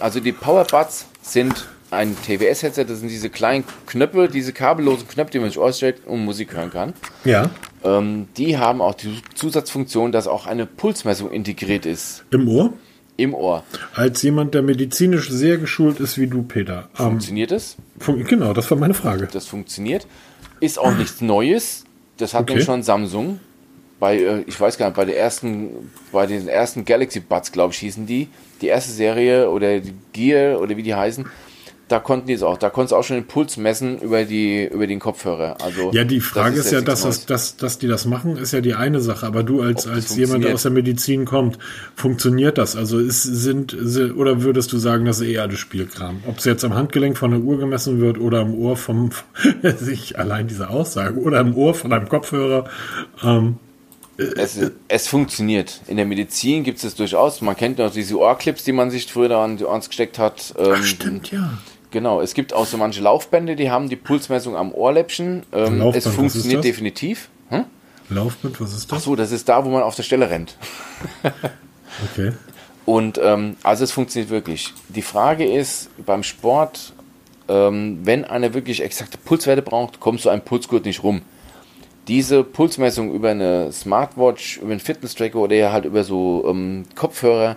also 0.00 0.20
die 0.20 0.32
Powerbuds 0.32 1.04
sind 1.20 1.68
ein 1.90 2.16
TWS-Headset, 2.16 2.84
das 2.84 3.00
sind 3.00 3.08
diese 3.08 3.30
kleinen 3.30 3.64
Knöpfe, 3.86 4.28
diese 4.28 4.52
kabellosen 4.52 5.06
Knöpfe, 5.08 5.32
die 5.32 5.38
man 5.38 5.48
sich 5.48 5.58
ausstellt 5.58 6.02
und 6.06 6.24
Musik 6.24 6.54
hören 6.54 6.70
kann. 6.70 6.92
Ja. 7.24 7.50
Ähm, 7.84 8.28
die 8.36 8.58
haben 8.58 8.80
auch 8.80 8.94
die 8.94 9.20
Zusatzfunktion, 9.34 10.12
dass 10.12 10.26
auch 10.26 10.46
eine 10.46 10.66
Pulsmessung 10.66 11.30
integriert 11.30 11.86
ist. 11.86 12.24
Im 12.30 12.48
Ohr? 12.48 12.72
Im 13.16 13.34
Ohr. 13.34 13.64
Als 13.94 14.22
jemand, 14.22 14.54
der 14.54 14.62
medizinisch 14.62 15.30
sehr 15.30 15.56
geschult 15.58 16.00
ist 16.00 16.18
wie 16.18 16.26
du, 16.26 16.42
Peter. 16.42 16.88
Ähm, 16.98 17.06
funktioniert 17.06 17.52
es? 17.52 17.76
Fun 17.98 18.24
genau, 18.24 18.52
das 18.52 18.70
war 18.70 18.78
meine 18.78 18.94
Frage. 18.94 19.28
Das 19.32 19.46
funktioniert. 19.46 20.06
Ist 20.60 20.78
auch 20.78 20.94
nichts 20.94 21.20
Neues. 21.20 21.84
Das 22.18 22.34
hat 22.34 22.42
okay. 22.42 22.52
nämlich 22.52 22.66
schon 22.66 22.82
Samsung. 22.82 23.40
Bei, 23.98 24.18
äh, 24.18 24.42
ich 24.46 24.60
weiß 24.60 24.76
gar 24.76 24.86
nicht, 24.86 24.96
bei 24.96 25.06
der 25.06 25.18
ersten, 25.18 25.90
bei 26.12 26.26
den 26.26 26.48
ersten 26.48 26.84
Galaxy 26.84 27.20
Buds, 27.20 27.52
glaube 27.52 27.72
ich, 27.72 27.78
hießen 27.78 28.06
die. 28.06 28.28
Die 28.60 28.66
erste 28.66 28.92
Serie 28.92 29.50
oder 29.50 29.80
die 29.80 29.94
Gear 30.12 30.60
oder 30.60 30.76
wie 30.76 30.82
die 30.82 30.94
heißen 30.94 31.26
da 31.88 32.00
konnten 32.00 32.26
die 32.26 32.32
es 32.32 32.42
auch. 32.42 32.58
Da 32.58 32.68
konntest 32.68 32.92
du 32.92 32.96
auch 32.96 33.04
schon 33.04 33.16
den 33.16 33.26
Puls 33.26 33.56
messen 33.56 34.00
über, 34.00 34.24
die, 34.24 34.64
über 34.66 34.86
den 34.88 34.98
Kopfhörer. 34.98 35.56
Also, 35.62 35.92
Ja, 35.92 36.02
die 36.04 36.20
Frage 36.20 36.56
das 36.56 36.66
ist, 36.66 36.72
ja, 36.72 36.80
dass, 36.80 37.02
das, 37.02 37.26
dass, 37.26 37.56
dass 37.56 37.78
die 37.78 37.86
das 37.86 38.06
machen, 38.06 38.36
ist 38.36 38.52
ja 38.52 38.60
die 38.60 38.74
eine 38.74 39.00
Sache. 39.00 39.24
Aber 39.26 39.42
du 39.44 39.62
als, 39.62 39.86
als 39.86 40.16
jemand, 40.16 40.42
der 40.44 40.54
aus 40.54 40.62
der 40.62 40.72
Medizin 40.72 41.24
kommt, 41.26 41.58
funktioniert 41.94 42.58
das? 42.58 42.74
Also 42.74 42.98
ist, 42.98 43.22
sind, 43.22 43.76
si- 43.80 44.10
oder 44.10 44.42
würdest 44.42 44.72
du 44.72 44.78
sagen, 44.78 45.04
das 45.04 45.20
ist 45.20 45.28
eher 45.28 45.42
alles 45.42 45.60
Spielkram? 45.60 46.22
Ob 46.26 46.38
es 46.38 46.44
jetzt 46.44 46.64
am 46.64 46.74
Handgelenk 46.74 47.16
von 47.16 47.30
der 47.30 47.40
Uhr 47.40 47.58
gemessen 47.58 48.00
wird 48.00 48.18
oder 48.18 48.40
am 48.40 48.54
Ohr 48.54 48.76
vom, 48.76 49.10
sich 49.62 50.18
allein 50.18 50.48
diese 50.48 50.70
Aussage, 50.70 51.20
oder 51.20 51.38
im 51.40 51.56
Ohr 51.56 51.74
von 51.74 51.92
einem 51.92 52.08
Kopfhörer. 52.08 52.68
Ähm, 53.22 53.58
Es, 54.18 54.58
es 54.88 55.08
funktioniert. 55.08 55.82
In 55.88 55.98
der 55.98 56.06
Medizin 56.06 56.64
gibt 56.64 56.78
es 56.78 56.84
das 56.84 56.94
durchaus. 56.94 57.42
Man 57.42 57.54
kennt 57.54 57.76
noch 57.76 57.92
diese 57.92 58.18
Ohrclips, 58.18 58.64
die 58.64 58.72
man 58.72 58.90
sich 58.90 59.12
früher 59.12 59.28
da 59.28 59.44
an 59.44 59.58
die 59.58 59.64
Ohren 59.66 59.82
gesteckt 59.82 60.18
hat. 60.18 60.54
Ähm, 60.58 60.72
ach, 60.74 60.82
stimmt, 60.84 61.30
ja. 61.30 61.58
Genau, 61.90 62.20
es 62.20 62.34
gibt 62.34 62.52
auch 62.52 62.66
so 62.66 62.76
manche 62.76 63.00
Laufbände, 63.00 63.56
die 63.56 63.70
haben 63.70 63.88
die 63.88 63.96
Pulsmessung 63.96 64.56
am 64.56 64.72
Ohrläppchen. 64.72 65.44
Ähm, 65.52 65.78
Laufband, 65.78 65.96
es 65.96 66.06
was 66.06 66.14
funktioniert 66.14 66.52
ist 66.52 66.56
das? 66.56 66.62
definitiv. 66.62 67.28
Hm? 67.50 67.64
Laufband, 68.10 68.60
was 68.60 68.74
ist 68.74 68.90
das? 68.90 69.04
so, 69.04 69.16
das 69.16 69.32
ist 69.32 69.48
da, 69.48 69.64
wo 69.64 69.70
man 69.70 69.82
auf 69.82 69.94
der 69.94 70.02
Stelle 70.02 70.30
rennt. 70.30 70.56
Okay. 72.12 72.32
Und 72.84 73.18
ähm, 73.22 73.56
also 73.62 73.84
es 73.84 73.92
funktioniert 73.92 74.30
wirklich. 74.30 74.72
Die 74.88 75.02
Frage 75.02 75.44
ist 75.44 75.88
beim 76.04 76.22
Sport, 76.22 76.92
ähm, 77.48 78.00
wenn 78.04 78.24
einer 78.24 78.54
wirklich 78.54 78.82
exakte 78.82 79.18
Pulswerte 79.18 79.62
braucht, 79.62 79.98
kommst 80.00 80.24
du 80.24 80.28
einem 80.28 80.42
Pulsgurt 80.42 80.84
nicht 80.84 81.02
rum. 81.02 81.22
Diese 82.06 82.44
Pulsmessung 82.44 83.12
über 83.12 83.30
eine 83.30 83.72
Smartwatch, 83.72 84.58
über 84.58 84.70
einen 84.70 84.80
Fitness-Tracker 84.80 85.38
oder 85.38 85.72
halt 85.72 85.84
über 85.84 86.04
so 86.04 86.44
ähm, 86.48 86.84
Kopfhörer 86.94 87.56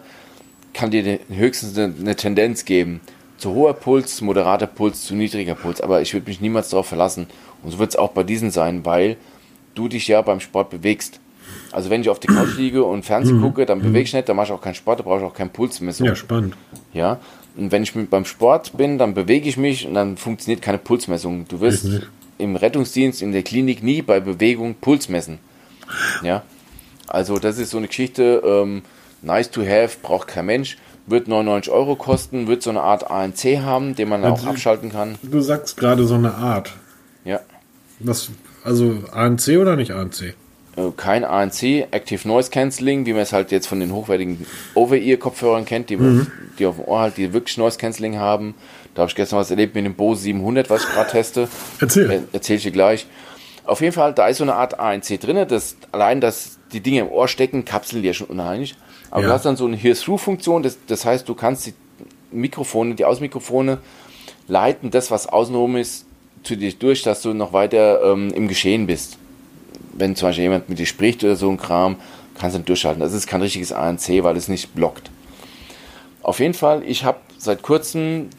kann 0.73 0.89
dir 0.89 1.19
höchstens 1.29 1.77
eine, 1.77 1.93
eine 1.99 2.15
Tendenz 2.15 2.65
geben. 2.65 3.01
Zu 3.39 3.53
hoher 3.53 3.73
Puls, 3.73 4.21
moderater 4.21 4.67
Puls, 4.67 5.03
zu 5.03 5.15
niedriger 5.15 5.55
Puls. 5.55 5.81
Aber 5.81 6.01
ich 6.01 6.13
würde 6.13 6.27
mich 6.27 6.41
niemals 6.41 6.69
darauf 6.69 6.87
verlassen. 6.87 7.27
Und 7.63 7.71
so 7.71 7.79
wird 7.79 7.89
es 7.89 7.95
auch 7.95 8.11
bei 8.11 8.23
diesen 8.23 8.51
sein, 8.51 8.85
weil 8.85 9.17
du 9.75 9.87
dich 9.87 10.07
ja 10.07 10.21
beim 10.21 10.39
Sport 10.39 10.69
bewegst. 10.69 11.19
Also 11.71 11.89
wenn 11.89 12.01
ich 12.01 12.09
auf 12.09 12.19
die 12.19 12.27
Couch 12.27 12.57
liege 12.57 12.83
und 12.83 13.05
Fernsehen 13.05 13.41
gucke, 13.41 13.65
dann 13.65 13.81
bewege 13.81 14.01
ich 14.01 14.13
nicht, 14.13 14.27
dann 14.27 14.35
mache 14.35 14.47
ich 14.47 14.51
auch 14.51 14.61
keinen 14.61 14.75
Sport, 14.75 14.99
da 14.99 15.03
brauche 15.03 15.19
ich 15.19 15.25
auch 15.25 15.33
keinen 15.33 15.51
Pulsmessung. 15.51 16.05
Ja, 16.05 16.15
spannend. 16.15 16.55
Ja. 16.93 17.19
Und 17.55 17.71
wenn 17.71 17.83
ich 17.83 17.93
beim 17.93 18.25
Sport 18.25 18.77
bin, 18.77 18.97
dann 18.97 19.13
bewege 19.13 19.49
ich 19.49 19.57
mich 19.57 19.87
und 19.87 19.93
dann 19.93 20.17
funktioniert 20.17 20.61
keine 20.61 20.77
Pulsmessung. 20.77 21.47
Du 21.47 21.59
wirst 21.59 21.87
im 22.37 22.55
Rettungsdienst, 22.55 23.21
in 23.21 23.31
der 23.31 23.43
Klinik 23.43 23.83
nie 23.83 24.01
bei 24.01 24.19
Bewegung 24.19 24.75
Puls 24.75 25.09
messen. 25.09 25.39
Ja. 26.23 26.43
Also 27.07 27.39
das 27.39 27.57
ist 27.57 27.71
so 27.71 27.77
eine 27.77 27.87
Geschichte, 27.87 28.41
ähm, 28.45 28.83
nice 29.21 29.49
to 29.49 29.61
have, 29.61 29.97
braucht 30.01 30.27
kein 30.27 30.45
Mensch, 30.45 30.77
wird 31.09 31.27
99 31.27 31.71
Euro 31.71 31.95
kosten, 31.95 32.47
wird 32.47 32.61
so 32.63 32.69
eine 32.69 32.81
Art 32.81 33.09
ANC 33.09 33.59
haben, 33.61 33.95
den 33.95 34.09
man 34.09 34.23
auch 34.23 34.31
Also- 34.37 34.47
abschalten 34.49 34.91
kann. 34.91 35.15
Du 35.21 35.41
sagst 35.41 35.77
gerade 35.77 36.05
so 36.05 36.15
eine 36.15 36.33
Art. 36.35 36.71
Ja. 37.25 37.39
Was, 37.99 38.29
also 38.63 38.95
ANC 39.11 39.57
oder 39.57 39.75
nicht 39.75 39.91
ANC? 39.91 40.33
Äh, 40.75 40.91
kein 40.95 41.25
ANC, 41.25 41.87
Active 41.91 42.27
Noise 42.27 42.49
Cancelling, 42.51 43.05
wie 43.05 43.13
man 43.13 43.23
es 43.23 43.33
halt 43.33 43.51
jetzt 43.51 43.67
von 43.67 43.79
den 43.79 43.91
hochwertigen 43.93 44.45
Over-Ear-Kopfhörern 44.75 45.65
kennt, 45.65 45.89
die, 45.89 45.97
die 46.57 46.65
auf 46.65 46.75
dem 46.77 46.85
Ohr 46.85 46.99
halt, 47.01 47.17
die 47.17 47.33
wirklich 47.33 47.57
Noise 47.57 47.77
Cancelling 47.77 48.17
haben. 48.17 48.55
Da 48.95 49.01
habe 49.01 49.09
ich 49.09 49.15
gestern 49.15 49.39
was 49.39 49.51
erlebt 49.51 49.75
mit 49.75 49.85
dem 49.85 49.95
Bose 49.95 50.21
700, 50.21 50.69
was 50.69 50.83
ich 50.83 50.89
gerade 50.89 51.09
teste. 51.11 51.47
Erzähl. 51.79 52.09
Er, 52.09 52.23
erzähl 52.33 52.57
ich 52.57 52.63
dir 52.63 52.71
gleich. 52.71 53.05
Auf 53.65 53.81
jeden 53.81 53.93
Fall, 53.93 54.13
da 54.13 54.27
ist 54.27 54.37
so 54.37 54.43
eine 54.43 54.55
Art 54.55 54.79
ANC 54.79 55.19
drin. 55.19 55.45
Das, 55.47 55.75
allein, 55.91 56.21
dass 56.21 56.57
die 56.73 56.79
Dinge 56.81 57.01
im 57.01 57.09
Ohr 57.09 57.27
stecken, 57.27 57.65
kapseln 57.65 58.01
die 58.01 58.07
ja 58.07 58.13
schon 58.13 58.27
unheimlich. 58.27 58.75
Aber 59.11 59.21
Ja. 59.21 59.27
du 59.29 59.33
hast 59.33 59.45
dann 59.45 59.55
so 59.55 59.65
eine 59.65 59.75
Hear-Through-Funktion. 59.75 60.63
Das, 60.63 60.77
das 60.87 61.05
heißt, 61.05 61.27
du 61.27 61.33
kannst 61.35 61.65
die 61.67 61.73
Mikrofone, 62.31 62.95
die 62.95 63.05
Außenmikrofone 63.05 63.79
leiten, 64.47 64.91
das, 64.91 65.11
was 65.11 65.27
außenrum 65.27 65.77
ist, 65.77 66.05
zu 66.43 66.55
dir 66.55 66.71
durch, 66.73 67.01
dass 67.03 67.21
du 67.21 67.33
noch 67.33 67.53
weiter 67.53 68.01
ähm, 68.03 68.31
im 68.33 68.47
Geschehen 68.47 68.87
bist. 68.87 69.17
Wenn 69.93 70.15
zum 70.15 70.29
Beispiel 70.29 70.43
jemand 70.43 70.69
mit 70.69 70.79
dir 70.79 70.85
spricht 70.85 71.23
oder 71.23 71.35
so 71.35 71.49
ein 71.49 71.57
Kram, 71.57 71.97
kannst 72.37 72.55
du 72.55 72.59
dann 72.59 72.65
durchschalten. 72.65 73.01
Das 73.01 73.13
ist 73.13 73.27
kein 73.27 73.41
richtiges 73.41 73.73
ANC, 73.73 74.23
weil 74.23 74.37
es 74.37 74.47
nicht 74.47 74.73
blockt. 74.73 75.09
Auf 76.21 76.39
jeden 76.39 76.53
Fall, 76.53 76.83
ich 76.85 77.03
habe 77.03 77.19
seit 77.37 77.61
kurzem 77.61 78.29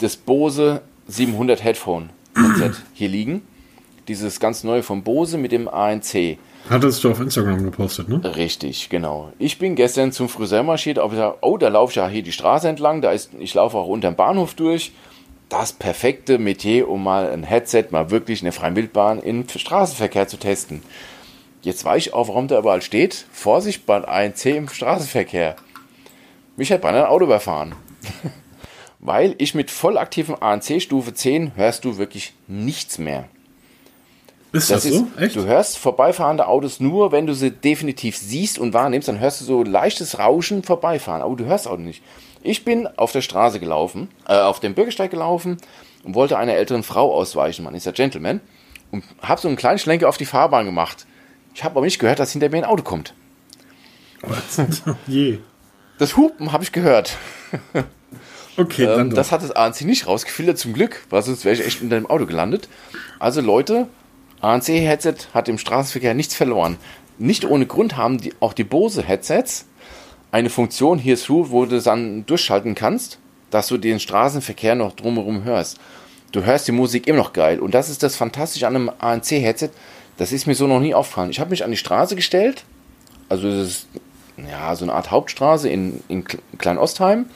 das 0.00 0.16
Bose 0.16 0.82
700 1.08 1.62
Headphone 1.64 2.10
hier 2.94 3.08
liegen. 3.08 3.42
Dieses 4.08 4.38
ganz 4.40 4.64
neue 4.64 4.82
von 4.82 5.02
Bose 5.02 5.36
mit 5.38 5.52
dem 5.52 5.68
ANC. 5.68 6.38
Hattest 6.68 7.02
du 7.02 7.10
auf 7.10 7.20
Instagram 7.20 7.64
gepostet, 7.64 8.08
ne? 8.08 8.20
Richtig, 8.36 8.88
genau. 8.90 9.32
Ich 9.38 9.58
bin 9.58 9.74
gestern 9.74 10.12
zum 10.12 10.28
Friseur 10.28 10.62
marschiert, 10.62 10.98
aber 10.98 11.16
sag, 11.16 11.38
oh, 11.40 11.56
da 11.56 11.68
laufe 11.68 11.92
ich 11.92 11.96
ja 11.96 12.08
hier 12.08 12.22
die 12.22 12.32
Straße 12.32 12.68
entlang, 12.68 13.00
da 13.00 13.10
ist, 13.10 13.30
ich 13.38 13.54
laufe 13.54 13.76
auch 13.76 13.88
unterm 13.88 14.14
Bahnhof 14.14 14.54
durch. 14.54 14.92
Das 15.48 15.72
perfekte 15.72 16.38
Metier, 16.38 16.88
um 16.88 17.02
mal 17.02 17.28
ein 17.28 17.42
Headset 17.42 17.86
mal 17.90 18.10
wirklich 18.10 18.40
in 18.40 18.44
der 18.44 18.52
freien 18.52 18.76
Wildbahn 18.76 19.18
im 19.18 19.48
Straßenverkehr 19.48 20.28
zu 20.28 20.36
testen. 20.36 20.82
Jetzt 21.62 21.84
weiß 21.84 22.06
ich 22.06 22.14
auch, 22.14 22.28
warum 22.28 22.46
da 22.46 22.58
überall 22.58 22.82
steht. 22.82 23.26
Vorsicht 23.32 23.84
beim 23.84 24.04
ANC 24.04 24.46
im 24.46 24.68
Straßenverkehr. 24.68 25.56
Mich 26.56 26.70
hat 26.70 26.82
beinahe 26.82 27.04
ein 27.04 27.10
Auto 27.10 27.24
überfahren. 27.24 27.74
Weil 29.00 29.34
ich 29.38 29.54
mit 29.54 29.70
voll 29.70 29.98
aktivem 29.98 30.36
ANC 30.40 30.80
Stufe 30.80 31.14
10 31.14 31.56
hörst 31.56 31.84
du 31.84 31.98
wirklich 31.98 32.34
nichts 32.46 32.98
mehr. 32.98 33.28
Ist 34.52 34.70
das, 34.70 34.82
Das 34.82 34.92
so? 34.92 35.06
ist, 35.18 35.36
Du 35.36 35.44
hörst 35.44 35.78
vorbeifahrende 35.78 36.46
Autos 36.48 36.80
nur, 36.80 37.12
wenn 37.12 37.26
du 37.26 37.34
sie 37.34 37.50
definitiv 37.52 38.16
siehst 38.16 38.58
und 38.58 38.74
wahrnimmst, 38.74 39.06
dann 39.08 39.20
hörst 39.20 39.40
du 39.40 39.44
so 39.44 39.62
leichtes 39.62 40.18
Rauschen 40.18 40.62
vorbeifahren. 40.64 41.22
Aber 41.22 41.36
du 41.36 41.44
hörst 41.44 41.68
auch 41.68 41.76
nicht. 41.76 42.02
Ich 42.42 42.64
bin 42.64 42.88
auf 42.96 43.12
der 43.12 43.20
Straße 43.20 43.60
gelaufen, 43.60 44.08
äh, 44.26 44.34
auf 44.34 44.58
dem 44.60 44.74
Bürgersteig 44.74 45.10
gelaufen 45.10 45.58
und 46.04 46.14
wollte 46.14 46.36
einer 46.38 46.54
älteren 46.54 46.82
Frau 46.82 47.14
ausweichen. 47.14 47.64
Man 47.64 47.74
ist 47.74 47.86
ja 47.86 47.92
Gentleman. 47.92 48.40
Und 48.90 49.04
habe 49.22 49.40
so 49.40 49.46
einen 49.46 49.56
kleinen 49.56 49.78
Schlenker 49.78 50.08
auf 50.08 50.16
die 50.16 50.26
Fahrbahn 50.26 50.66
gemacht. 50.66 51.06
Ich 51.54 51.62
habe 51.62 51.76
aber 51.76 51.84
nicht 51.84 52.00
gehört, 52.00 52.18
dass 52.18 52.32
hinter 52.32 52.48
mir 52.48 52.56
ein 52.58 52.64
Auto 52.64 52.82
kommt. 52.82 53.14
Je. 55.06 55.38
Das 55.98 56.16
Hupen 56.16 56.50
habe 56.52 56.64
ich 56.64 56.72
gehört. 56.72 57.16
Okay, 58.56 58.84
dann 58.84 59.00
Ähm, 59.00 59.10
doch. 59.10 59.16
das 59.16 59.32
hat 59.32 59.42
das 59.42 59.52
ANC 59.52 59.82
nicht 59.82 60.06
rausgefiltert, 60.06 60.58
zum 60.58 60.74
Glück, 60.74 61.06
weil 61.08 61.22
sonst 61.22 61.44
wäre 61.46 61.54
ich 61.54 61.64
echt 61.64 61.80
unter 61.80 61.96
dem 61.96 62.06
Auto 62.10 62.26
gelandet. 62.26 62.68
Also 63.18 63.40
Leute, 63.40 63.86
ANC-Headset 64.40 65.28
hat 65.34 65.48
im 65.48 65.58
Straßenverkehr 65.58 66.14
nichts 66.14 66.34
verloren. 66.34 66.78
Nicht 67.18 67.44
ohne 67.44 67.66
Grund 67.66 67.96
haben 67.96 68.18
die, 68.18 68.32
auch 68.40 68.52
die 68.52 68.64
Bose-Headsets 68.64 69.66
eine 70.32 70.50
Funktion 70.50 70.98
hier 70.98 71.18
through, 71.18 71.50
wo 71.50 71.66
du 71.66 71.80
dann 71.80 72.24
durchschalten 72.26 72.74
kannst, 72.74 73.18
dass 73.50 73.68
du 73.68 73.76
den 73.76 74.00
Straßenverkehr 74.00 74.74
noch 74.74 74.92
drumherum 74.92 75.44
hörst. 75.44 75.78
Du 76.32 76.44
hörst 76.44 76.68
die 76.68 76.72
Musik 76.72 77.06
immer 77.06 77.18
noch 77.18 77.32
geil. 77.32 77.58
Und 77.58 77.74
das 77.74 77.90
ist 77.90 78.02
das 78.02 78.16
Fantastische 78.16 78.66
an 78.66 78.76
einem 78.76 78.90
ANC-Headset. 78.98 79.70
Das 80.16 80.32
ist 80.32 80.46
mir 80.46 80.54
so 80.54 80.66
noch 80.66 80.80
nie 80.80 80.94
aufgefallen. 80.94 81.30
Ich 81.30 81.40
habe 81.40 81.50
mich 81.50 81.64
an 81.64 81.70
die 81.70 81.76
Straße 81.76 82.14
gestellt. 82.14 82.64
Also 83.28 83.48
das 83.48 83.68
ist 83.68 83.88
ja, 84.36 84.74
so 84.76 84.84
eine 84.84 84.94
Art 84.94 85.10
Hauptstraße 85.10 85.68
in, 85.68 86.02
in 86.08 86.24
Klein-Ostheim. 86.58 87.26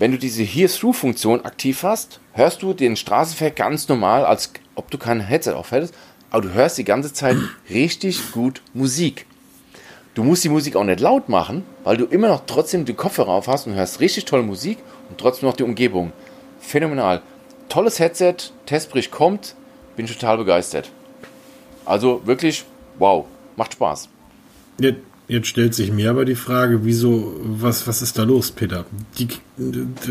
Wenn 0.00 0.12
du 0.12 0.18
diese 0.18 0.42
Hear-Through-Funktion 0.42 1.44
aktiv 1.44 1.82
hast, 1.82 2.20
hörst 2.32 2.62
du 2.62 2.72
den 2.72 2.96
Straßenverkehr 2.96 3.66
ganz 3.66 3.86
normal, 3.86 4.24
als 4.24 4.50
ob 4.74 4.90
du 4.90 4.96
kein 4.96 5.20
Headset 5.20 5.52
aufhältst, 5.52 5.94
aber 6.30 6.40
du 6.40 6.54
hörst 6.54 6.78
die 6.78 6.84
ganze 6.84 7.12
Zeit 7.12 7.36
richtig 7.68 8.32
gut 8.32 8.62
Musik. 8.72 9.26
Du 10.14 10.24
musst 10.24 10.42
die 10.42 10.48
Musik 10.48 10.74
auch 10.74 10.84
nicht 10.84 11.00
laut 11.00 11.28
machen, 11.28 11.66
weil 11.84 11.98
du 11.98 12.06
immer 12.06 12.28
noch 12.28 12.46
trotzdem 12.46 12.86
die 12.86 12.94
Kopfhörer 12.94 13.28
auf 13.28 13.46
hast 13.46 13.66
und 13.66 13.74
hörst 13.74 14.00
richtig 14.00 14.24
tolle 14.24 14.42
Musik 14.42 14.78
und 15.10 15.20
trotzdem 15.20 15.50
noch 15.50 15.56
die 15.56 15.64
Umgebung. 15.64 16.12
Phänomenal. 16.60 17.20
Tolles 17.68 17.98
Headset, 17.98 18.36
Testbericht 18.64 19.10
kommt, 19.10 19.54
bin 19.96 20.06
total 20.06 20.38
begeistert. 20.38 20.90
Also 21.84 22.22
wirklich, 22.24 22.64
wow, 22.98 23.26
macht 23.54 23.74
Spaß. 23.74 24.08
Jetzt, 24.78 25.00
jetzt 25.30 25.46
stellt 25.46 25.74
sich 25.74 25.92
mir 25.92 26.10
aber 26.10 26.24
die 26.24 26.34
Frage, 26.34 26.84
wieso, 26.84 27.36
was, 27.42 27.86
was 27.86 28.02
ist 28.02 28.18
da 28.18 28.24
los, 28.24 28.50
Peter? 28.50 28.84
Die, 29.18 29.28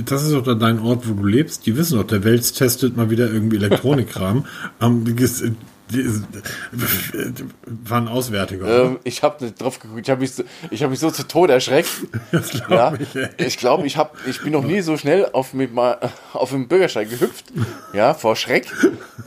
das 0.05 0.23
ist 0.23 0.33
doch 0.33 0.43
da 0.43 0.55
dein 0.55 0.79
Ort, 0.79 1.07
wo 1.07 1.13
du 1.13 1.25
lebst. 1.25 1.65
Die 1.65 1.75
wissen 1.75 1.97
doch, 1.97 2.07
der 2.07 2.23
Wels 2.23 2.53
testet 2.53 2.95
mal 2.95 3.09
wieder 3.09 3.31
irgendwie 3.31 3.57
Elektronikkram. 3.57 4.45
ähm, 4.81 5.03
die, 5.05 5.15
die, 5.15 5.43
die, 5.91 7.45
war 7.67 7.99
ein 7.99 8.07
Auswärtiger. 8.07 8.85
Ähm, 8.85 8.99
ich 9.03 9.21
habe 9.21 9.43
nicht 9.43 9.61
drauf 9.61 9.79
geguckt, 9.79 10.01
ich 10.01 10.09
habe 10.09 10.21
mich, 10.21 10.31
so, 10.31 10.43
ich 10.69 10.83
hab 10.83 10.89
mich 10.89 10.99
so 10.99 11.11
zu 11.11 11.27
Tode 11.27 11.53
erschreckt. 11.53 11.89
das 12.31 12.51
glaub 12.51 12.69
Ja, 12.69 12.93
ich, 12.97 13.15
ey. 13.15 13.29
ich 13.47 13.57
glaube, 13.57 13.85
ich, 13.87 13.97
hab, 13.97 14.15
ich 14.25 14.41
bin 14.41 14.53
noch 14.53 14.63
nie 14.63 14.81
so 14.81 14.97
schnell 14.97 15.27
auf, 15.33 15.53
mit 15.53 15.73
mal, 15.73 15.97
auf 16.33 16.51
dem 16.51 16.67
Bürgersteig 16.67 17.09
gehüpft. 17.09 17.45
Ja, 17.93 18.13
vor 18.13 18.35
Schreck. 18.35 18.71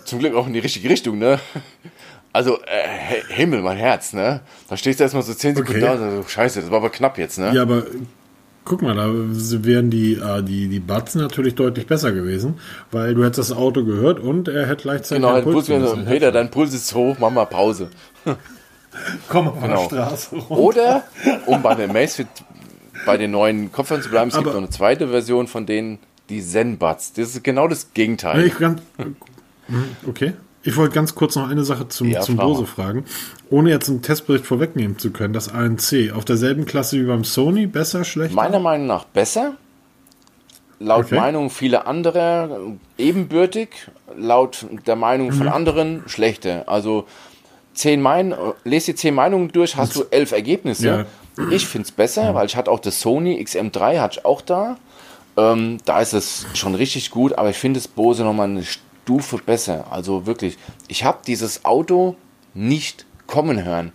Zum 0.04 0.20
Glück 0.20 0.34
auch 0.34 0.46
in 0.46 0.54
die 0.54 0.60
richtige 0.60 0.88
Richtung, 0.88 1.18
ne? 1.18 1.38
Also, 2.32 2.58
äh, 2.62 3.22
Himmel, 3.28 3.60
mein 3.62 3.76
Herz, 3.76 4.12
ne? 4.14 4.40
Da 4.68 4.76
stehst 4.76 5.00
du 5.00 5.04
erstmal 5.04 5.22
so 5.22 5.34
10 5.34 5.56
Sekunden 5.56 5.82
Okay. 5.84 5.98
da 5.98 6.02
und 6.04 6.22
so, 6.22 6.28
scheiße, 6.28 6.60
das 6.62 6.70
war 6.70 6.78
aber 6.78 6.90
knapp 6.90 7.18
jetzt, 7.18 7.38
ne? 7.38 7.52
Ja, 7.54 7.62
aber 7.62 7.82
guck 8.64 8.80
mal, 8.80 8.94
da 8.94 9.08
wären 9.12 9.90
die, 9.90 10.14
äh, 10.14 10.42
die, 10.42 10.68
die 10.68 10.80
Batzen 10.80 11.20
natürlich 11.20 11.54
deutlich 11.56 11.86
besser 11.86 12.12
gewesen, 12.12 12.58
weil 12.90 13.14
du 13.14 13.22
hättest 13.24 13.50
das 13.50 13.52
Auto 13.56 13.84
gehört 13.84 14.18
und 14.20 14.48
er 14.48 14.66
hätte 14.66 14.82
gleichzeitig 14.84 15.22
genau, 15.24 15.40
Puls, 15.42 15.66
gemessen. 15.66 16.06
Peter, 16.06 16.32
dein 16.32 16.50
Puls 16.50 16.72
ist 16.72 16.94
hoch, 16.94 17.16
mach 17.20 17.30
mal 17.30 17.44
Pause. 17.44 17.90
Komm 19.28 19.48
auf 19.48 19.60
Genau. 19.60 19.88
der 19.88 20.06
Straße 20.06 20.36
rum. 20.36 20.58
Oder, 20.58 21.02
um 21.46 21.60
bei 21.62 21.74
der 21.74 21.88
Macefit, 21.88 22.28
bei 23.06 23.16
den 23.16 23.30
neuen 23.32 23.72
Kopfhörern 23.72 24.02
zu 24.02 24.10
bleiben, 24.10 24.28
es 24.28 24.34
gibt 24.36 24.46
Aber- 24.46 24.54
noch 24.54 24.62
eine 24.62 24.70
zweite 24.70 25.08
Version 25.08 25.48
von 25.48 25.66
denen, 25.66 25.98
Die 26.28 26.40
Zen-Buds. 26.40 27.14
Das 27.14 27.28
ist 27.34 27.44
genau 27.44 27.68
das 27.68 27.92
Gegenteil. 27.94 28.46
Ich 28.46 28.56
ganz, 28.58 28.80
okay. 30.06 30.32
Ich 30.64 30.76
wollte 30.76 30.94
ganz 30.94 31.14
kurz 31.14 31.34
noch 31.36 31.48
eine 31.48 31.64
Sache 31.64 31.88
zum, 31.88 32.08
ja, 32.08 32.20
zum 32.20 32.36
Bose 32.36 32.66
fragen. 32.66 33.04
Ohne 33.50 33.70
jetzt 33.70 33.88
einen 33.88 34.02
Testbericht 34.02 34.46
vorwegnehmen 34.46 34.98
zu 34.98 35.10
können, 35.10 35.32
das 35.32 35.52
ANC 35.52 36.12
auf 36.14 36.24
derselben 36.24 36.66
Klasse 36.66 37.00
wie 37.00 37.04
beim 37.04 37.24
Sony, 37.24 37.66
besser, 37.66 38.04
schlechter? 38.04 38.36
Meiner 38.36 38.60
Meinung 38.60 38.86
nach 38.86 39.04
besser. 39.04 39.56
Laut 40.78 41.06
okay. 41.06 41.16
Meinung 41.16 41.50
vieler 41.50 41.86
anderer 41.86 42.60
ebenbürtig. 42.98 43.68
Laut 44.16 44.66
der 44.86 44.96
Meinung 44.96 45.28
mhm. 45.28 45.32
von 45.32 45.48
anderen 45.48 46.02
schlechter. 46.06 46.64
Also 46.68 47.06
zehn 47.74 48.00
Meinungen, 48.00 48.54
lest 48.64 48.88
die 48.88 48.94
zehn 48.94 49.14
Meinungen 49.14 49.50
durch, 49.50 49.76
hast 49.76 49.96
du 49.96 50.04
elf 50.10 50.32
Ergebnisse. 50.32 50.86
Ja. 50.86 51.50
Ich 51.50 51.66
finde 51.66 51.86
es 51.86 51.92
besser, 51.92 52.24
ja. 52.24 52.34
weil 52.34 52.46
ich 52.46 52.56
hatte 52.56 52.70
auch 52.70 52.80
das 52.80 53.00
Sony 53.00 53.40
XM3, 53.42 54.00
hatte 54.00 54.18
ich 54.20 54.24
auch 54.24 54.42
da. 54.42 54.76
Ähm, 55.36 55.78
da 55.84 56.00
ist 56.00 56.12
es 56.12 56.46
schon 56.54 56.74
richtig 56.74 57.10
gut, 57.10 57.32
aber 57.38 57.50
ich 57.50 57.56
finde 57.56 57.80
das 57.80 57.88
Bose 57.88 58.22
nochmal 58.22 58.50
eine 58.50 58.64
Stufe 59.02 59.38
besser. 59.38 59.86
Also 59.90 60.26
wirklich, 60.26 60.58
ich 60.88 61.04
habe 61.04 61.18
dieses 61.26 61.64
Auto 61.64 62.16
nicht 62.54 63.06
kommen 63.26 63.64
hören. 63.64 63.92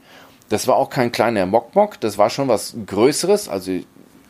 Das 0.49 0.67
war 0.67 0.75
auch 0.75 0.89
kein 0.89 1.11
kleiner 1.11 1.45
Mock-Mock, 1.45 1.99
das 1.99 2.17
war 2.17 2.29
schon 2.29 2.47
was 2.47 2.75
Größeres. 2.85 3.49
Also 3.49 3.71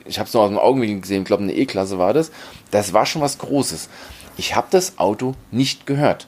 ich 0.05 0.19
habe 0.19 0.28
es 0.28 0.34
noch 0.34 0.41
aus 0.41 0.49
dem 0.49 0.57
Augenwinkel 0.57 1.01
gesehen, 1.01 1.21
ich 1.21 1.28
glaube 1.28 1.43
eine 1.43 1.53
E-Klasse 1.53 1.99
war 1.99 2.13
das. 2.13 2.32
Das 2.71 2.93
war 2.93 3.05
schon 3.05 3.21
was 3.21 3.38
Großes. 3.38 3.89
Ich 4.38 4.55
habe 4.55 4.67
das 4.69 4.97
Auto 4.99 5.36
nicht 5.51 5.86
gehört. 5.86 6.28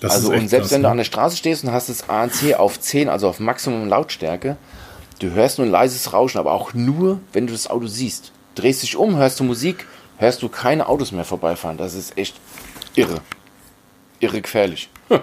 Das 0.00 0.12
also 0.14 0.32
und 0.32 0.48
selbst 0.48 0.68
krass, 0.68 0.72
wenn 0.72 0.82
du 0.82 0.88
ne? 0.88 0.92
an 0.92 0.98
der 0.98 1.04
Straße 1.04 1.36
stehst 1.36 1.64
und 1.64 1.72
hast 1.72 1.88
das 1.88 2.08
ANC 2.08 2.54
auf 2.58 2.78
10, 2.78 3.08
also 3.08 3.28
auf 3.28 3.40
Maximum 3.40 3.88
Lautstärke, 3.88 4.56
du 5.20 5.30
hörst 5.30 5.58
nur 5.58 5.66
ein 5.66 5.70
leises 5.70 6.12
Rauschen, 6.12 6.38
aber 6.38 6.52
auch 6.52 6.74
nur, 6.74 7.20
wenn 7.32 7.46
du 7.46 7.52
das 7.52 7.68
Auto 7.68 7.86
siehst. 7.86 8.32
Drehst 8.54 8.82
dich 8.82 8.96
um, 8.96 9.16
hörst 9.16 9.40
du 9.40 9.44
Musik, 9.44 9.86
hörst 10.18 10.42
du 10.42 10.48
keine 10.48 10.88
Autos 10.88 11.12
mehr 11.12 11.24
vorbeifahren. 11.24 11.76
Das 11.76 11.94
ist 11.94 12.18
echt 12.18 12.36
irre. 12.96 13.20
Irre 14.20 14.40
gefährlich. 14.40 14.88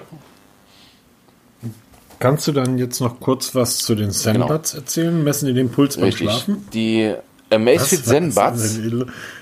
Kannst 2.19 2.47
du 2.47 2.53
dann 2.53 2.77
jetzt 2.77 3.01
noch 3.01 3.19
kurz 3.19 3.53
was 3.53 3.79
zu 3.79 3.95
den 3.95 4.11
Zenbuds 4.11 4.71
genau. 4.71 4.81
erzählen? 4.81 5.23
Messen 5.23 5.47
die 5.47 5.53
den 5.53 5.69
Puls 5.69 5.97
beim 5.97 6.05
Richtig. 6.05 6.29
Schlafen? 6.29 6.65
Die 6.71 7.13
Amazfit 7.49 8.05
Zenbuds 8.05 8.79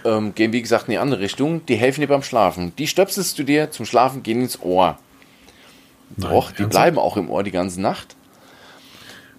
ähm, 0.03 0.33
gehen 0.33 0.51
wie 0.51 0.61
gesagt 0.61 0.87
in 0.87 0.93
die 0.93 0.97
andere 0.97 1.19
Richtung. 1.21 1.63
Die 1.67 1.75
helfen 1.75 2.01
dir 2.01 2.07
beim 2.07 2.23
Schlafen. 2.23 2.75
Die 2.77 2.87
stöpselst 2.87 3.37
du 3.37 3.43
dir 3.43 3.69
zum 3.69 3.85
Schlafen, 3.85 4.23
gehen 4.23 4.41
ins 4.41 4.59
Ohr. 4.61 4.97
Nein, 6.17 6.31
Doch, 6.31 6.51
die 6.51 6.63
bleiben 6.63 6.97
auch 6.97 7.17
im 7.17 7.29
Ohr 7.29 7.43
die 7.43 7.51
ganze 7.51 7.79
Nacht. 7.79 8.15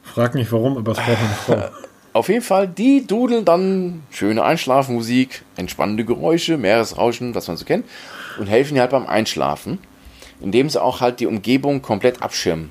Frag 0.03 0.35
nicht 0.35 0.53
warum, 0.53 0.79
aber 0.79 0.93
es 0.93 0.99
braucht 0.99 1.09
eine 1.09 1.35
Frau. 1.45 1.71
Auf 2.15 2.29
jeden 2.29 2.43
Fall, 2.43 2.69
die 2.69 3.07
dudeln 3.07 3.47
dann 3.47 4.03
schöne 4.11 4.45
Einschlafmusik, 4.45 5.43
entspannende 5.57 6.05
Geräusche, 6.05 6.59
Meeresrauschen, 6.59 7.35
was 7.35 7.49
man 7.49 7.57
so 7.57 7.65
kennt, 7.65 7.87
und 8.39 8.47
helfen 8.47 8.75
dir 8.75 8.81
halt 8.81 8.91
beim 8.91 9.07
Einschlafen, 9.07 9.79
indem 10.41 10.69
sie 10.69 10.83
auch 10.83 11.01
halt 11.01 11.21
die 11.21 11.27
Umgebung 11.27 11.83
komplett 11.83 12.23
abschirmen. 12.23 12.71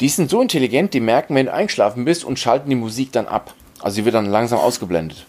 Die 0.00 0.08
sind 0.08 0.30
so 0.30 0.42
intelligent, 0.42 0.92
die 0.92 1.00
merken, 1.00 1.34
wenn 1.34 1.46
du 1.46 1.52
eingeschlafen 1.52 2.04
bist 2.04 2.24
und 2.24 2.38
schalten 2.38 2.68
die 2.68 2.76
Musik 2.76 3.12
dann 3.12 3.26
ab. 3.26 3.54
Also 3.80 3.96
sie 3.96 4.04
wird 4.04 4.14
dann 4.14 4.26
langsam 4.26 4.58
ausgeblendet. 4.58 5.26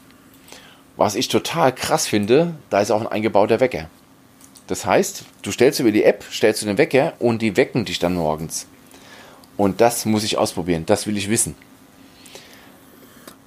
Was 0.98 1.16
ich 1.16 1.28
total 1.28 1.74
krass 1.74 2.08
finde, 2.08 2.56
da 2.70 2.82
ist 2.82 2.92
auch 2.92 3.02
ein 3.02 3.08
eingebauter 3.08 3.60
Wecker. 3.60 3.90
Das 4.68 4.86
heißt, 4.86 5.24
du 5.42 5.52
stellst 5.52 5.80
über 5.80 5.92
die 5.92 6.04
App, 6.04 6.26
stellst 6.30 6.62
du 6.62 6.66
den 6.66 6.78
Wecker 6.78 7.14
und 7.20 7.42
die 7.42 7.56
wecken 7.56 7.86
dich 7.86 8.00
dann 8.00 8.16
morgens. 8.16 8.68
Und 9.56 9.80
das 9.80 10.06
muss 10.06 10.24
ich 10.24 10.38
ausprobieren, 10.38 10.86
das 10.86 11.08
will 11.08 11.18
ich 11.18 11.30
wissen. 11.30 11.56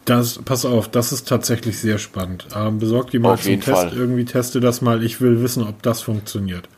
Das, 0.05 0.40
pass 0.44 0.64
auf, 0.64 0.88
das 0.88 1.12
ist 1.12 1.28
tatsächlich 1.28 1.78
sehr 1.78 1.98
spannend. 1.98 2.46
Ähm, 2.57 2.78
besorg 2.78 3.11
die 3.11 3.18
mal 3.18 3.34
auf 3.34 3.42
zum 3.42 3.61
Test, 3.61 3.76
Fall. 3.76 3.92
irgendwie 3.94 4.24
teste 4.24 4.61
das 4.61 4.80
mal. 4.80 5.05
Ich 5.05 5.20
will 5.20 5.42
wissen, 5.42 5.62
ob 5.62 5.82
das 5.82 6.01
funktioniert. 6.01 6.68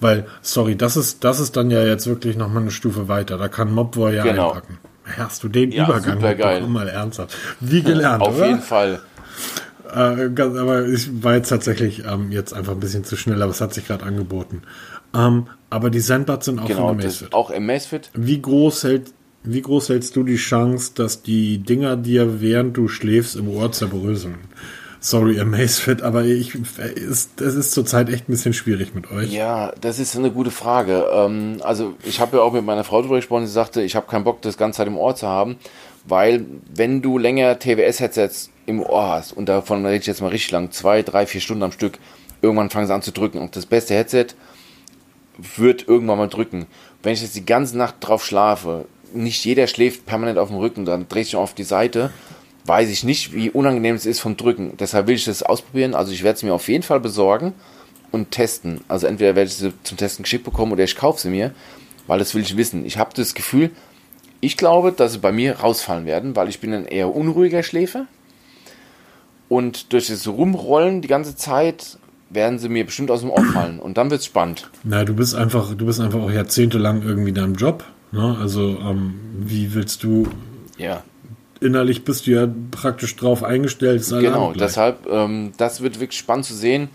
Weil, 0.00 0.26
sorry, 0.42 0.76
das 0.76 0.96
ist, 0.96 1.24
das 1.24 1.40
ist 1.40 1.56
dann 1.56 1.70
ja 1.70 1.84
jetzt 1.84 2.06
wirklich 2.06 2.36
nochmal 2.36 2.62
eine 2.62 2.70
Stufe 2.70 3.08
weiter. 3.08 3.36
Da 3.36 3.48
kann 3.48 3.72
Mobboy 3.72 4.14
ja 4.14 4.22
genau. 4.22 4.48
einpacken. 4.48 4.78
Hast 5.16 5.42
du 5.42 5.48
den 5.48 5.72
ja, 5.72 5.84
Übergang 5.84 6.20
doch 6.20 6.68
mal 6.68 6.88
ernsthaft? 6.88 7.36
Wie 7.60 7.82
gelernt, 7.82 8.22
Auf 8.22 8.36
oder? 8.36 8.46
jeden 8.46 8.60
Fall. 8.60 9.00
Äh, 9.94 10.28
aber 10.36 10.86
ich 10.86 11.22
war 11.22 11.34
jetzt 11.34 11.48
tatsächlich 11.48 12.04
ähm, 12.04 12.30
jetzt 12.30 12.52
einfach 12.52 12.72
ein 12.72 12.80
bisschen 12.80 13.04
zu 13.04 13.16
schnell, 13.16 13.40
aber 13.42 13.52
es 13.52 13.60
hat 13.60 13.72
sich 13.72 13.86
gerade 13.86 14.04
angeboten. 14.04 14.62
Ähm, 15.14 15.46
aber 15.70 15.90
die 15.90 16.00
Sandbuds 16.00 16.44
sind 16.44 16.60
auch 16.60 16.66
genau, 16.66 16.88
von 16.88 17.00
Amazfit. 17.00 17.32
Auch 17.32 17.50
Amazfit. 17.50 18.10
Wie 18.14 18.40
groß 18.40 18.84
hält 18.84 19.12
wie 19.44 19.62
groß 19.62 19.88
hältst 19.88 20.16
du 20.16 20.24
die 20.24 20.36
Chance, 20.36 20.92
dass 20.94 21.22
die 21.22 21.58
Dinger 21.58 21.96
dir 21.96 22.40
während 22.40 22.76
du 22.76 22.88
schläfst 22.88 23.36
im 23.36 23.48
Ohr 23.48 23.72
zerbröseln? 23.72 24.36
Sorry, 25.00 25.38
Amazfit, 25.38 26.02
aber 26.02 26.24
ich, 26.24 26.54
es 26.56 27.28
ist 27.38 27.70
zurzeit 27.70 28.08
echt 28.08 28.28
ein 28.28 28.32
bisschen 28.32 28.52
schwierig 28.52 28.94
mit 28.96 29.12
euch. 29.12 29.32
Ja, 29.32 29.72
das 29.80 30.00
ist 30.00 30.16
eine 30.16 30.32
gute 30.32 30.50
Frage. 30.50 31.06
Ähm, 31.12 31.58
also 31.62 31.94
ich 32.02 32.18
habe 32.18 32.38
ja 32.38 32.42
auch 32.42 32.52
mit 32.52 32.64
meiner 32.64 32.82
Frau 32.82 33.00
darüber 33.00 33.16
gesprochen, 33.16 33.46
sie 33.46 33.52
sagte, 33.52 33.80
ich 33.80 33.94
habe 33.94 34.08
keinen 34.08 34.24
Bock, 34.24 34.42
das 34.42 34.56
ganze 34.56 34.78
Zeit 34.78 34.88
im 34.88 34.96
Ohr 34.96 35.14
zu 35.14 35.28
haben, 35.28 35.56
weil 36.04 36.44
wenn 36.74 37.00
du 37.00 37.16
länger 37.16 37.60
TWS-Headsets 37.60 38.50
im 38.66 38.82
Ohr 38.82 39.08
hast, 39.08 39.32
und 39.32 39.48
davon 39.48 39.86
rede 39.86 40.00
ich 40.00 40.06
jetzt 40.06 40.20
mal 40.20 40.28
richtig 40.28 40.50
lang, 40.50 40.72
zwei, 40.72 41.02
drei, 41.02 41.26
vier 41.26 41.40
Stunden 41.40 41.62
am 41.62 41.72
Stück, 41.72 41.98
irgendwann 42.42 42.70
fangen 42.70 42.88
sie 42.88 42.94
an 42.94 43.02
zu 43.02 43.12
drücken. 43.12 43.38
Und 43.38 43.54
das 43.54 43.66
beste 43.66 43.94
Headset 43.94 44.26
wird 45.56 45.86
irgendwann 45.86 46.18
mal 46.18 46.28
drücken. 46.28 46.66
Wenn 47.04 47.12
ich 47.12 47.22
jetzt 47.22 47.36
die 47.36 47.46
ganze 47.46 47.78
Nacht 47.78 47.96
drauf 48.00 48.24
schlafe, 48.24 48.86
nicht 49.14 49.44
jeder 49.44 49.66
schläft 49.66 50.06
permanent 50.06 50.38
auf 50.38 50.48
dem 50.48 50.58
Rücken, 50.58 50.84
dann 50.84 51.08
drehe 51.08 51.22
ich 51.22 51.36
auf 51.36 51.54
die 51.54 51.64
Seite, 51.64 52.10
weiß 52.64 52.90
ich 52.90 53.04
nicht, 53.04 53.32
wie 53.32 53.50
unangenehm 53.50 53.94
es 53.94 54.06
ist 54.06 54.20
vom 54.20 54.36
Drücken. 54.36 54.76
Deshalb 54.78 55.06
will 55.06 55.16
ich 55.16 55.24
das 55.24 55.42
ausprobieren. 55.42 55.94
Also 55.94 56.12
ich 56.12 56.22
werde 56.22 56.36
es 56.36 56.42
mir 56.42 56.54
auf 56.54 56.68
jeden 56.68 56.82
Fall 56.82 57.00
besorgen 57.00 57.54
und 58.12 58.30
testen. 58.30 58.82
Also 58.88 59.06
entweder 59.06 59.34
werde 59.36 59.48
ich 59.48 59.56
sie 59.56 59.72
zum 59.82 59.96
Testen 59.96 60.22
geschickt 60.22 60.44
bekommen 60.44 60.72
oder 60.72 60.84
ich 60.84 60.96
kaufe 60.96 61.20
sie 61.20 61.30
mir, 61.30 61.52
weil 62.06 62.18
das 62.18 62.34
will 62.34 62.42
ich 62.42 62.56
wissen. 62.56 62.84
Ich 62.84 62.98
habe 62.98 63.10
das 63.14 63.34
Gefühl, 63.34 63.70
ich 64.40 64.56
glaube, 64.56 64.92
dass 64.92 65.12
sie 65.12 65.18
bei 65.18 65.32
mir 65.32 65.60
rausfallen 65.60 66.06
werden, 66.06 66.36
weil 66.36 66.48
ich 66.48 66.60
bin 66.60 66.72
ein 66.72 66.86
eher 66.86 67.14
unruhiger 67.14 67.62
Schläfer. 67.62 68.06
Und 69.48 69.92
durch 69.92 70.08
das 70.08 70.28
Rumrollen 70.28 71.00
die 71.00 71.08
ganze 71.08 71.34
Zeit 71.34 71.98
werden 72.30 72.58
sie 72.58 72.68
mir 72.68 72.84
bestimmt 72.84 73.10
aus 73.10 73.20
dem 73.20 73.30
Ohr 73.30 73.44
fallen. 73.44 73.78
Und 73.78 73.96
dann 73.96 74.10
wird 74.10 74.20
es 74.20 74.26
spannend. 74.26 74.70
Na, 74.84 75.04
du 75.04 75.14
bist 75.14 75.34
einfach, 75.34 75.74
du 75.74 75.86
bist 75.86 76.00
einfach 76.00 76.20
auch 76.20 76.30
jahrzehntelang 76.30 77.02
irgendwie 77.02 77.30
in 77.30 77.34
deinem 77.34 77.54
Job. 77.54 77.84
Ne? 78.12 78.36
Also, 78.40 78.78
ähm, 78.78 79.14
wie 79.38 79.74
willst 79.74 80.02
du. 80.02 80.28
Ja. 80.76 81.02
Innerlich 81.60 82.04
bist 82.04 82.26
du 82.26 82.30
ja 82.30 82.48
praktisch 82.70 83.16
drauf 83.16 83.42
eingestellt. 83.42 84.06
Genau, 84.08 84.52
deshalb, 84.52 85.06
ähm, 85.10 85.52
das 85.56 85.80
wird 85.80 85.98
wirklich 85.98 86.18
spannend 86.18 86.46
zu 86.46 86.54
sehen. 86.54 86.88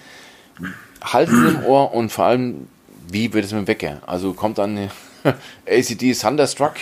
Halten 1.03 1.35
sie 1.35 1.47
im 1.49 1.65
Ohr 1.65 1.93
und 1.93 2.11
vor 2.11 2.25
allem, 2.25 2.67
wie 3.11 3.33
wird 3.33 3.43
es 3.43 3.51
mit 3.51 3.63
dem 3.63 3.67
Wecker? 3.67 4.01
Also 4.05 4.33
kommt 4.33 4.57
dann 4.57 4.89
ACD 5.67 6.13
Thunderstruck 6.13 6.75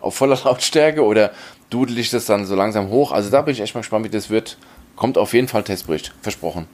auf 0.00 0.14
voller 0.14 0.38
Lautstärke 0.42 1.04
oder 1.04 1.32
dudel 1.68 1.98
ich 1.98 2.10
das 2.10 2.24
dann 2.24 2.46
so 2.46 2.54
langsam 2.54 2.88
hoch? 2.88 3.12
Also 3.12 3.30
da 3.30 3.42
bin 3.42 3.52
ich 3.52 3.60
echt 3.60 3.74
mal 3.74 3.82
gespannt, 3.82 4.06
wie 4.06 4.10
das 4.10 4.30
wird. 4.30 4.56
Kommt 4.96 5.18
auf 5.18 5.34
jeden 5.34 5.48
Fall 5.48 5.62
Testbericht, 5.62 6.14
versprochen. 6.22 6.66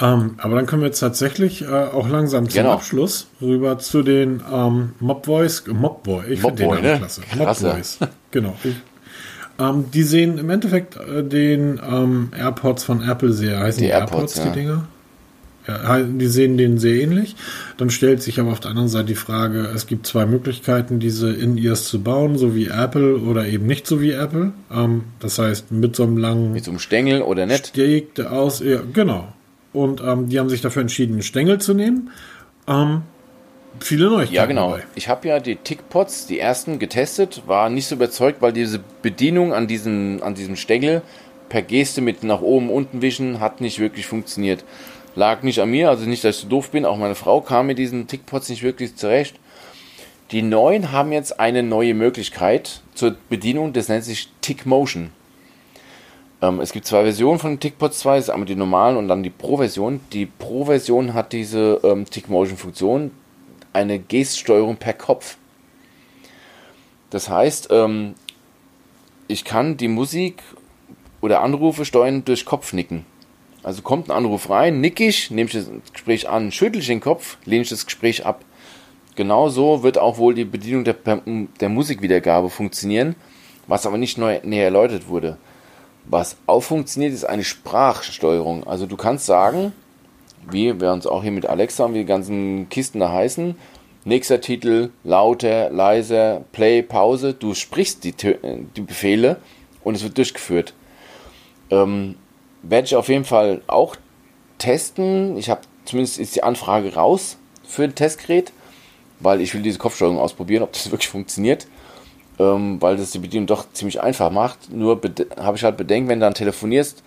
Ähm, 0.00 0.34
aber 0.38 0.56
dann 0.56 0.66
kommen 0.66 0.82
wir 0.82 0.88
jetzt 0.88 0.98
tatsächlich 0.98 1.62
äh, 1.62 1.66
auch 1.66 2.08
langsam 2.08 2.48
zum 2.48 2.62
genau. 2.62 2.72
Abschluss 2.72 3.28
rüber 3.40 3.78
zu 3.78 4.02
den 4.02 4.42
ähm, 4.52 4.94
Mob 4.98 5.26
Voice, 5.26 5.64
Mob 5.68 6.02
Boy, 6.02 6.24
ich 6.30 6.40
finde 6.40 6.56
den 6.56 6.82
ne? 6.82 6.96
klasse. 6.98 7.20
Mob 7.36 7.56
Voice, 7.56 7.98
genau. 8.32 8.54
Ich, 8.64 8.74
ähm, 9.60 9.84
die 9.92 10.02
sehen 10.02 10.38
im 10.38 10.50
Endeffekt 10.50 10.96
äh, 10.96 11.22
den 11.22 11.80
ähm, 11.88 12.30
AirPods 12.36 12.82
von 12.82 13.08
Apple 13.08 13.32
sehr, 13.32 13.60
heißen 13.60 13.80
die, 13.80 13.86
die 13.86 13.92
AirPods, 13.92 14.36
AirPods 14.36 14.36
ja. 14.38 14.44
die 14.46 14.60
Dinger? 14.60 14.88
Ja, 15.66 15.98
die 16.00 16.26
sehen 16.26 16.58
denen 16.58 16.78
sehr 16.78 17.00
ähnlich. 17.00 17.36
Dann 17.78 17.88
stellt 17.88 18.22
sich 18.22 18.38
aber 18.38 18.52
auf 18.52 18.60
der 18.60 18.70
anderen 18.70 18.90
Seite 18.90 19.06
die 19.06 19.14
Frage, 19.14 19.60
es 19.74 19.86
gibt 19.86 20.06
zwei 20.06 20.26
Möglichkeiten, 20.26 21.00
diese 21.00 21.32
In-Ears 21.32 21.84
zu 21.84 22.02
bauen, 22.02 22.36
so 22.36 22.54
wie 22.54 22.66
Apple 22.66 23.16
oder 23.16 23.46
eben 23.46 23.64
nicht 23.64 23.86
so 23.86 24.00
wie 24.00 24.10
Apple. 24.10 24.52
Ähm, 24.70 25.04
das 25.20 25.38
heißt, 25.38 25.72
mit 25.72 25.96
so 25.96 26.02
einem 26.02 26.18
langen... 26.18 26.52
Mit 26.52 26.64
so 26.64 26.70
einem 26.70 26.80
Stängel 26.80 27.22
oder 27.22 27.46
nicht? 27.46 27.68
Steg 27.68 28.20
aus, 28.20 28.60
ja, 28.60 28.80
genau. 28.92 29.28
Und 29.74 30.00
ähm, 30.00 30.28
die 30.30 30.38
haben 30.38 30.48
sich 30.48 30.62
dafür 30.62 30.82
entschieden, 30.82 31.14
einen 31.14 31.22
Stängel 31.22 31.60
zu 31.60 31.74
nehmen. 31.74 32.10
Ähm, 32.66 33.02
viele 33.80 34.06
Neuigkeiten. 34.06 34.34
Ja, 34.34 34.46
genau. 34.46 34.70
Dabei. 34.70 34.84
Ich 34.94 35.08
habe 35.08 35.28
ja 35.28 35.40
die 35.40 35.56
Tickpots, 35.56 36.26
die 36.26 36.38
ersten, 36.38 36.78
getestet, 36.78 37.42
war 37.46 37.68
nicht 37.68 37.88
so 37.88 37.96
überzeugt, 37.96 38.40
weil 38.40 38.52
diese 38.52 38.80
Bedienung 39.02 39.52
an 39.52 39.66
diesem, 39.66 40.22
an 40.22 40.34
diesem 40.34 40.56
Stängel 40.56 41.02
per 41.48 41.60
Geste 41.60 42.00
mit 42.00 42.22
nach 42.22 42.40
oben, 42.40 42.70
unten 42.70 43.02
wischen 43.02 43.40
hat 43.40 43.60
nicht 43.60 43.80
wirklich 43.80 44.06
funktioniert. 44.06 44.64
Lag 45.16 45.42
nicht 45.42 45.60
an 45.60 45.70
mir, 45.70 45.90
also 45.90 46.06
nicht, 46.06 46.24
dass 46.24 46.36
ich 46.36 46.42
so 46.42 46.48
doof 46.48 46.70
bin. 46.70 46.86
Auch 46.86 46.96
meine 46.96 47.14
Frau 47.14 47.40
kam 47.40 47.66
mit 47.66 47.78
diesen 47.78 48.06
Tickpots 48.06 48.48
nicht 48.48 48.62
wirklich 48.62 48.96
zurecht. 48.96 49.36
Die 50.30 50.42
neuen 50.42 50.90
haben 50.90 51.12
jetzt 51.12 51.38
eine 51.38 51.62
neue 51.62 51.94
Möglichkeit 51.94 52.80
zur 52.94 53.14
Bedienung, 53.28 53.72
das 53.72 53.88
nennt 53.88 54.04
sich 54.04 54.30
Tick 54.40 54.66
Motion. 54.66 55.10
Ähm, 56.44 56.60
es 56.60 56.72
gibt 56.72 56.86
zwei 56.86 57.04
Versionen 57.04 57.38
von 57.38 57.58
TickPods 57.58 58.00
2, 58.00 58.16
das 58.16 58.24
ist 58.26 58.30
einmal 58.30 58.46
die 58.46 58.54
normalen 58.54 58.96
und 58.96 59.08
dann 59.08 59.22
die 59.22 59.30
Pro-Version. 59.30 60.00
Die 60.12 60.26
Pro-Version 60.26 61.14
hat 61.14 61.32
diese 61.32 61.80
ähm, 61.82 62.04
Tick 62.04 62.28
Motion 62.28 62.58
Funktion, 62.58 63.12
eine 63.72 63.98
Geststeuerung 63.98 64.76
per 64.76 64.92
Kopf. 64.92 65.38
Das 67.08 67.30
heißt, 67.30 67.68
ähm, 67.70 68.14
ich 69.26 69.44
kann 69.44 69.78
die 69.78 69.88
Musik 69.88 70.42
oder 71.22 71.40
Anrufe 71.40 71.86
steuern 71.86 72.24
durch 72.26 72.44
Kopfnicken. 72.44 73.06
Also 73.62 73.80
kommt 73.80 74.08
ein 74.08 74.12
Anruf 74.12 74.50
rein, 74.50 74.82
nick 74.82 75.00
ich, 75.00 75.30
nehme 75.30 75.48
ich 75.48 75.54
das 75.54 75.70
Gespräch 75.94 76.28
an, 76.28 76.52
schüttel 76.52 76.80
ich 76.80 76.88
den 76.88 77.00
Kopf, 77.00 77.38
lehne 77.46 77.62
ich 77.62 77.70
das 77.70 77.86
Gespräch 77.86 78.26
ab. 78.26 78.44
Genauso 79.16 79.82
wird 79.82 79.96
auch 79.96 80.18
wohl 80.18 80.34
die 80.34 80.44
Bedienung 80.44 80.84
der, 80.84 80.96
der 81.60 81.68
Musikwiedergabe 81.70 82.50
funktionieren, 82.50 83.14
was 83.66 83.86
aber 83.86 83.96
nicht 83.96 84.18
neu, 84.18 84.40
näher 84.42 84.64
erläutert 84.64 85.08
wurde. 85.08 85.38
Was 86.06 86.36
auch 86.46 86.60
funktioniert, 86.60 87.12
ist 87.12 87.24
eine 87.24 87.44
Sprachsteuerung. 87.44 88.66
Also 88.66 88.86
du 88.86 88.96
kannst 88.96 89.26
sagen, 89.26 89.72
wir 90.50 90.92
uns 90.92 91.06
auch 91.06 91.22
hier 91.22 91.32
mit 91.32 91.46
Alexa 91.46 91.84
und 91.84 91.94
wie 91.94 92.00
die 92.00 92.04
ganzen 92.04 92.68
Kisten 92.68 93.00
da 93.00 93.10
heißen, 93.10 93.56
nächster 94.04 94.40
Titel, 94.40 94.90
lauter, 95.02 95.70
leiser, 95.70 96.44
Play, 96.52 96.82
Pause, 96.82 97.32
du 97.32 97.54
sprichst 97.54 98.04
die, 98.04 98.12
die 98.12 98.80
Befehle 98.82 99.38
und 99.82 99.94
es 99.94 100.02
wird 100.02 100.18
durchgeführt. 100.18 100.74
Ähm, 101.70 102.16
werde 102.62 102.86
ich 102.86 102.96
auf 102.96 103.08
jeden 103.08 103.24
Fall 103.24 103.62
auch 103.66 103.96
testen. 104.58 105.36
Ich 105.36 105.50
habe 105.50 105.62
zumindest 105.84 106.18
ist 106.18 106.36
die 106.36 106.42
Anfrage 106.42 106.94
raus 106.94 107.36
für 107.62 107.84
ein 107.84 107.94
Testgerät, 107.94 108.52
weil 109.20 109.40
ich 109.40 109.54
will 109.54 109.62
diese 109.62 109.78
Kopfsteuerung 109.78 110.18
ausprobieren, 110.18 110.62
ob 110.62 110.72
das 110.72 110.90
wirklich 110.90 111.08
funktioniert, 111.08 111.66
ähm, 112.38 112.80
weil 112.80 112.96
das 112.96 113.10
die 113.10 113.18
Bedienung 113.18 113.46
doch 113.46 113.66
ziemlich 113.72 114.02
einfach 114.02 114.30
macht. 114.30 114.72
Nur 114.72 115.00
habe 115.38 115.56
ich 115.56 115.64
halt 115.64 115.76
Bedenken, 115.76 116.08
wenn 116.08 116.20
du 116.20 116.26
dann 116.26 116.34
telefonierst 116.34 117.02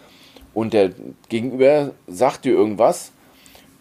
und 0.53 0.73
der 0.73 0.91
Gegenüber 1.29 1.91
sagt 2.07 2.45
dir 2.45 2.53
irgendwas, 2.53 3.11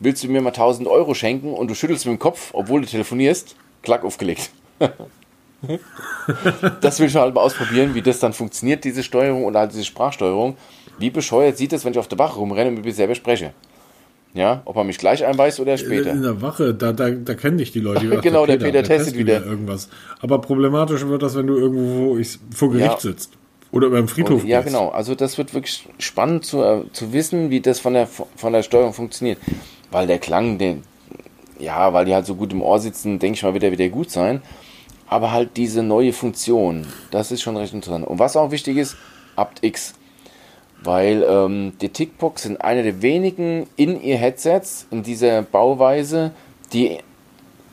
willst 0.01 0.23
du 0.25 0.29
mir 0.29 0.41
mal 0.41 0.51
1000 0.51 0.89
Euro 0.89 1.15
schenken 1.15 1.53
und 1.53 1.69
du 1.69 1.75
schüttelst 1.75 2.07
mit 2.07 2.15
dem 2.15 2.19
Kopf, 2.19 2.51
obwohl 2.53 2.83
du 2.83 2.87
telefonierst, 2.87 3.57
klack 3.83 4.05
aufgelegt. 4.05 4.51
das 6.81 7.01
will 7.01 7.07
ich 7.07 7.17
halt 7.17 7.35
mal 7.35 7.41
ausprobieren, 7.41 7.95
wie 7.95 8.03
das 8.03 8.19
dann 8.19 8.33
funktioniert, 8.33 8.85
diese 8.85 9.03
Steuerung 9.03 9.45
oder 9.45 9.61
halt 9.61 9.73
diese 9.73 9.85
Sprachsteuerung. 9.85 10.57
Wie 10.99 11.11
bescheuert 11.11 11.57
sieht 11.57 11.73
es, 11.73 11.85
wenn 11.85 11.93
ich 11.93 11.99
auf 11.99 12.09
der 12.09 12.19
Wache 12.19 12.39
rumrenne 12.39 12.69
und 12.69 12.77
mit 12.77 12.85
mir 12.85 12.93
selber 12.93 13.15
spreche? 13.15 13.53
Ja, 14.37 14.61
ob 14.67 14.77
er 14.77 14.85
mich 14.85 14.99
gleich 14.99 15.25
einweist 15.25 15.61
oder 15.61 15.79
später. 15.79 16.11
In 16.11 16.21
der 16.21 16.43
Wache, 16.43 16.75
da, 16.75 16.93
da, 16.93 17.09
da 17.09 17.35
kennen 17.35 17.57
dich 17.57 17.73
die 17.73 17.81
Leute. 17.81 18.07
genau, 18.23 18.45
der 18.45 18.59
Peter, 18.59 18.71
der 18.71 18.83
Peter 18.83 18.97
testet 18.97 19.17
wieder. 19.17 19.43
irgendwas. 19.43 19.89
Aber 20.21 20.43
problematisch 20.43 21.07
wird 21.07 21.23
das, 21.23 21.37
wenn 21.37 21.47
du 21.47 21.57
irgendwo 21.57 22.19
vor 22.55 22.71
Gericht 22.71 22.87
ja. 22.87 23.01
sitzt. 23.01 23.33
Oder 23.73 23.89
beim 23.89 24.09
Friedhof. 24.09 24.43
Und, 24.43 24.49
ja, 24.49 24.61
genau. 24.61 24.91
Also 24.91 25.15
das 25.15 25.39
wird 25.39 25.55
wirklich 25.55 25.89
spannend 25.99 26.45
zu, 26.45 26.63
äh, 26.63 26.83
zu 26.93 27.15
wissen, 27.15 27.49
wie 27.49 27.61
das 27.61 27.81
von 27.81 27.95
der, 27.95 28.07
von 28.07 28.53
der 28.53 28.63
Steuerung 28.63 28.93
funktioniert. 28.93 29.39
Weil 29.91 30.07
der 30.07 30.19
Klang, 30.19 30.59
den, 30.59 30.83
ja, 31.59 31.95
weil 31.95 32.05
die 32.05 32.13
halt 32.13 32.27
so 32.27 32.35
gut 32.35 32.53
im 32.53 32.61
Ohr 32.61 32.79
sitzen, 32.79 33.19
denke 33.19 33.37
ich 33.37 33.43
mal, 33.43 33.55
wird 33.55 33.65
er 33.65 33.73
wieder 33.73 33.89
gut 33.89 34.11
sein. 34.11 34.43
Aber 35.07 35.33
halt 35.33 35.57
diese 35.57 35.83
neue 35.83 36.13
Funktion, 36.13 36.87
das 37.11 37.33
ist 37.33 37.41
schon 37.41 37.57
recht 37.57 37.73
interessant. 37.73 38.07
Und 38.07 38.19
was 38.19 38.37
auch 38.37 38.51
wichtig 38.51 38.77
ist, 38.77 38.99
aptX 39.35 39.95
weil 40.87 41.27
ähm, 41.29 41.73
die 41.81 41.89
TikToks 41.89 42.45
sind 42.45 42.61
eine 42.61 42.83
der 42.83 43.03
wenigen 43.03 43.67
in 43.77 44.01
ihr 44.01 44.17
Headsets 44.17 44.87
in 44.91 45.03
dieser 45.03 45.43
Bauweise, 45.43 46.31
die 46.73 46.99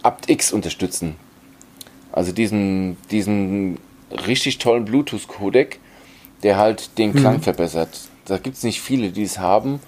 aptX 0.02 0.52
unterstützen. 0.52 1.16
Also 2.12 2.32
diesen, 2.32 2.98
diesen 3.12 3.78
richtig 4.28 4.58
tollen 4.58 4.86
Bluetooth-Codec, 4.86 5.80
der 6.44 6.58
halt 6.58 6.98
den 6.98 7.14
Klang 7.14 7.38
mhm. 7.38 7.42
verbessert. 7.42 7.90
Da 8.26 8.38
gibt 8.38 8.58
es 8.58 8.64
nicht 8.64 8.82
viele, 8.82 9.12
die 9.12 9.24
es 9.24 9.40
haben. 9.40 9.80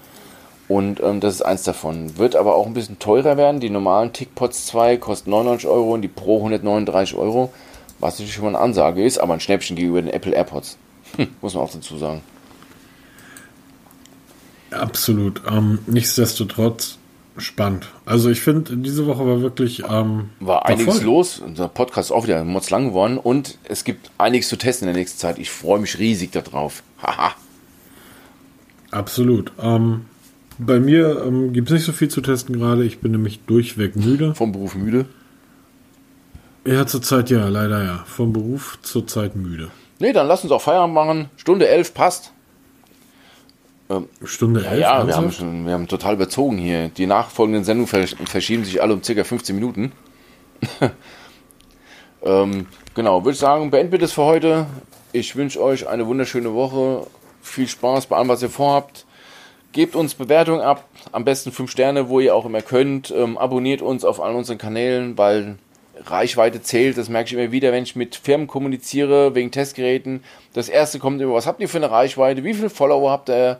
Und 0.68 1.00
ähm, 1.02 1.20
das 1.20 1.34
ist 1.34 1.42
eins 1.42 1.62
davon. 1.62 2.18
Wird 2.18 2.34
aber 2.34 2.54
auch 2.54 2.66
ein 2.66 2.74
bisschen 2.74 2.98
teurer 2.98 3.36
werden. 3.36 3.60
Die 3.60 3.70
normalen 3.70 4.12
TickPods 4.12 4.66
2 4.66 4.96
kosten 4.96 5.30
99 5.30 5.68
Euro 5.68 5.94
und 5.94 6.02
die 6.02 6.08
Pro 6.08 6.38
139 6.38 7.16
Euro. 7.16 7.52
Was 7.98 8.14
natürlich 8.14 8.34
schon 8.34 8.44
mal 8.44 8.50
eine 8.50 8.58
Ansage 8.58 9.04
ist, 9.04 9.18
aber 9.18 9.34
ein 9.34 9.40
Schnäppchen 9.40 9.76
gegenüber 9.76 10.02
den 10.02 10.12
Apple 10.12 10.32
AirPods. 10.32 10.76
Hm, 11.16 11.28
muss 11.40 11.54
man 11.54 11.64
auch 11.64 11.70
dazu 11.70 11.96
sagen. 11.96 12.20
Absolut. 14.70 15.42
Ähm, 15.48 15.78
nichtsdestotrotz 15.86 16.98
spannend. 17.38 17.88
Also 18.04 18.30
ich 18.30 18.40
finde, 18.40 18.76
diese 18.76 19.06
Woche 19.06 19.26
war 19.26 19.40
wirklich 19.42 19.82
ähm, 19.88 20.30
war, 20.40 20.66
einiges 20.66 20.98
voll. 20.98 21.04
los. 21.04 21.38
Unser 21.38 21.68
Podcast 21.68 22.10
ist 22.10 22.16
auch 22.16 22.24
wieder 22.24 22.42
mods 22.44 22.70
lang 22.70 22.88
geworden 22.88 23.18
und 23.18 23.58
es 23.64 23.84
gibt 23.84 24.10
einiges 24.18 24.48
zu 24.48 24.56
testen 24.56 24.88
in 24.88 24.94
der 24.94 25.00
nächsten 25.00 25.18
Zeit. 25.18 25.38
Ich 25.38 25.50
freue 25.50 25.78
mich 25.78 25.98
riesig 25.98 26.32
darauf. 26.32 26.82
Haha. 27.02 27.34
Absolut. 28.90 29.52
Ähm, 29.60 30.06
bei 30.58 30.80
mir 30.80 31.22
ähm, 31.26 31.52
gibt 31.52 31.68
es 31.68 31.74
nicht 31.74 31.84
so 31.84 31.92
viel 31.92 32.08
zu 32.08 32.20
testen 32.20 32.58
gerade. 32.58 32.84
Ich 32.84 33.00
bin 33.00 33.12
nämlich 33.12 33.40
durchweg 33.46 33.96
müde. 33.96 34.34
Vom 34.34 34.52
Beruf 34.52 34.74
müde? 34.74 35.06
Ja, 36.64 36.86
zurzeit 36.86 37.30
ja, 37.30 37.48
leider 37.48 37.84
ja. 37.84 38.04
Vom 38.06 38.32
Beruf 38.32 38.78
zurzeit 38.82 39.36
müde. 39.36 39.70
Nee, 39.98 40.12
dann 40.12 40.26
lass 40.26 40.42
uns 40.42 40.52
auch 40.52 40.62
Feierabend 40.62 40.94
machen. 40.94 41.30
Stunde 41.36 41.68
elf 41.68 41.94
passt. 41.94 42.32
Ähm, 43.88 44.08
Stunde 44.24 44.62
ja, 44.62 44.70
elf? 44.70 44.80
Ja, 44.80 45.06
wir 45.06 45.16
haben, 45.16 45.32
schon, 45.32 45.66
wir 45.66 45.72
haben 45.72 45.88
total 45.88 46.14
überzogen 46.14 46.58
hier. 46.58 46.88
Die 46.88 47.06
nachfolgenden 47.06 47.64
Sendungen 47.64 48.06
verschieben 48.26 48.64
sich 48.64 48.82
alle 48.82 48.94
um 48.94 49.02
ca. 49.02 49.24
15 49.24 49.54
Minuten. 49.54 49.92
ähm, 52.24 52.66
genau, 52.94 53.24
würde 53.24 53.34
ich 53.34 53.38
sagen, 53.38 53.70
beenden 53.70 53.92
wir 53.92 53.98
das 53.98 54.12
für 54.12 54.24
heute. 54.24 54.66
Ich 55.12 55.36
wünsche 55.36 55.62
euch 55.62 55.88
eine 55.88 56.06
wunderschöne 56.06 56.52
Woche. 56.52 57.06
Viel 57.42 57.68
Spaß 57.68 58.06
bei 58.06 58.16
allem, 58.16 58.28
was 58.28 58.42
ihr 58.42 58.50
vorhabt. 58.50 59.06
Gebt 59.72 59.94
uns 59.94 60.14
Bewertungen 60.14 60.60
ab. 60.60 60.84
Am 61.12 61.24
besten 61.24 61.52
5 61.52 61.70
Sterne, 61.70 62.08
wo 62.08 62.18
ihr 62.18 62.34
auch 62.34 62.46
immer 62.46 62.62
könnt. 62.62 63.12
Ähm, 63.12 63.38
abonniert 63.38 63.82
uns 63.82 64.04
auf 64.04 64.20
allen 64.20 64.36
unseren 64.36 64.58
Kanälen, 64.58 65.16
weil 65.16 65.58
Reichweite 66.04 66.62
zählt. 66.62 66.98
Das 66.98 67.08
merke 67.08 67.28
ich 67.28 67.32
immer 67.34 67.52
wieder, 67.52 67.72
wenn 67.72 67.84
ich 67.84 67.96
mit 67.96 68.16
Firmen 68.16 68.46
kommuniziere 68.46 69.34
wegen 69.34 69.50
Testgeräten. 69.50 70.22
Das 70.52 70.68
erste 70.68 70.98
kommt 70.98 71.20
über, 71.20 71.34
was 71.34 71.46
habt 71.46 71.60
ihr 71.60 71.68
für 71.68 71.78
eine 71.78 71.90
Reichweite? 71.90 72.44
Wie 72.44 72.54
viele 72.54 72.70
Follower 72.70 73.10
habt 73.10 73.28
ihr? 73.28 73.58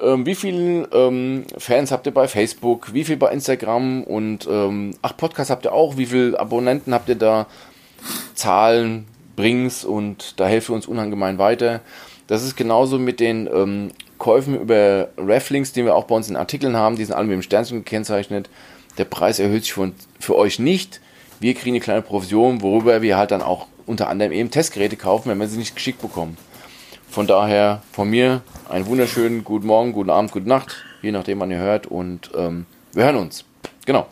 Ähm, 0.00 0.24
wie 0.26 0.34
viele 0.34 0.88
ähm, 0.92 1.44
Fans 1.58 1.92
habt 1.92 2.06
ihr 2.06 2.14
bei 2.14 2.28
Facebook? 2.28 2.92
Wie 2.94 3.04
viel 3.04 3.16
bei 3.16 3.32
Instagram? 3.32 4.04
Und 4.04 4.46
ähm, 4.50 4.94
ach, 5.02 5.16
Podcast 5.16 5.50
habt 5.50 5.64
ihr 5.66 5.72
auch? 5.72 5.96
Wie 5.96 6.06
viele 6.06 6.38
Abonnenten 6.38 6.94
habt 6.94 7.08
ihr 7.08 7.16
da? 7.16 7.46
Zahlen, 8.34 9.06
bring's 9.36 9.84
und 9.84 10.40
da 10.40 10.46
helfe 10.46 10.72
uns 10.72 10.86
unangemein 10.86 11.36
weiter. 11.38 11.80
Das 12.26 12.42
ist 12.42 12.56
genauso 12.56 12.98
mit 12.98 13.20
den 13.20 13.46
ähm, 13.52 13.90
Käufen 14.16 14.58
über 14.58 15.08
Reflinks, 15.18 15.72
die 15.72 15.84
wir 15.84 15.94
auch 15.94 16.04
bei 16.04 16.14
uns 16.14 16.30
in 16.30 16.36
Artikeln 16.36 16.76
haben. 16.76 16.96
Die 16.96 17.04
sind 17.04 17.14
alle 17.14 17.26
mit 17.26 17.34
dem 17.34 17.42
Sternchen 17.42 17.84
gekennzeichnet. 17.84 18.48
Der 18.98 19.04
Preis 19.04 19.38
erhöht 19.38 19.64
sich 19.64 19.72
für, 19.72 19.92
für 20.18 20.36
euch 20.36 20.58
nicht 20.58 21.00
wir 21.40 21.54
kriegen 21.54 21.74
eine 21.74 21.80
kleine 21.82 22.02
Provision, 22.02 22.62
worüber 22.62 23.02
wir 23.02 23.16
halt 23.16 23.30
dann 23.30 23.42
auch 23.42 23.66
unter 23.86 24.08
anderem 24.08 24.32
eben 24.32 24.50
Testgeräte 24.50 24.96
kaufen, 24.96 25.30
wenn 25.30 25.38
wir 25.38 25.48
sie 25.48 25.58
nicht 25.58 25.74
geschickt 25.74 26.00
bekommen. 26.00 26.36
Von 27.10 27.26
daher 27.26 27.82
von 27.92 28.08
mir 28.08 28.42
einen 28.68 28.86
wunderschönen 28.86 29.42
guten 29.42 29.66
Morgen, 29.66 29.92
guten 29.92 30.10
Abend, 30.10 30.30
gute 30.30 30.48
Nacht, 30.48 30.84
je 31.02 31.10
nachdem, 31.10 31.40
wann 31.40 31.50
ihr 31.50 31.58
hört. 31.58 31.86
Und 31.86 32.30
ähm, 32.36 32.66
wir 32.92 33.04
hören 33.04 33.16
uns. 33.16 33.44
Genau. 33.84 34.06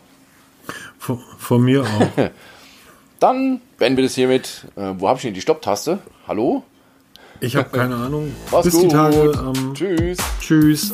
Von, 0.97 1.19
von 1.37 1.63
mir 1.63 1.83
auch. 1.83 2.29
dann 3.19 3.61
beenden 3.77 3.97
wir 3.97 4.03
das 4.03 4.15
hiermit. 4.15 4.65
Äh, 4.75 4.95
wo 4.97 5.07
habe 5.07 5.17
ich 5.17 5.23
denn 5.23 5.33
die 5.33 5.41
Stopptaste? 5.41 5.99
Hallo? 6.27 6.63
Ich 7.39 7.55
habe 7.55 7.69
keine 7.69 7.95
Ahnung. 7.95 8.35
Mach's 8.51 8.65
Bis 8.65 8.73
gut. 8.73 8.83
die 8.83 8.89
Tage. 8.89 9.31
Ähm, 9.55 9.73
tschüss. 9.73 10.17
Tschüss. 10.41 10.93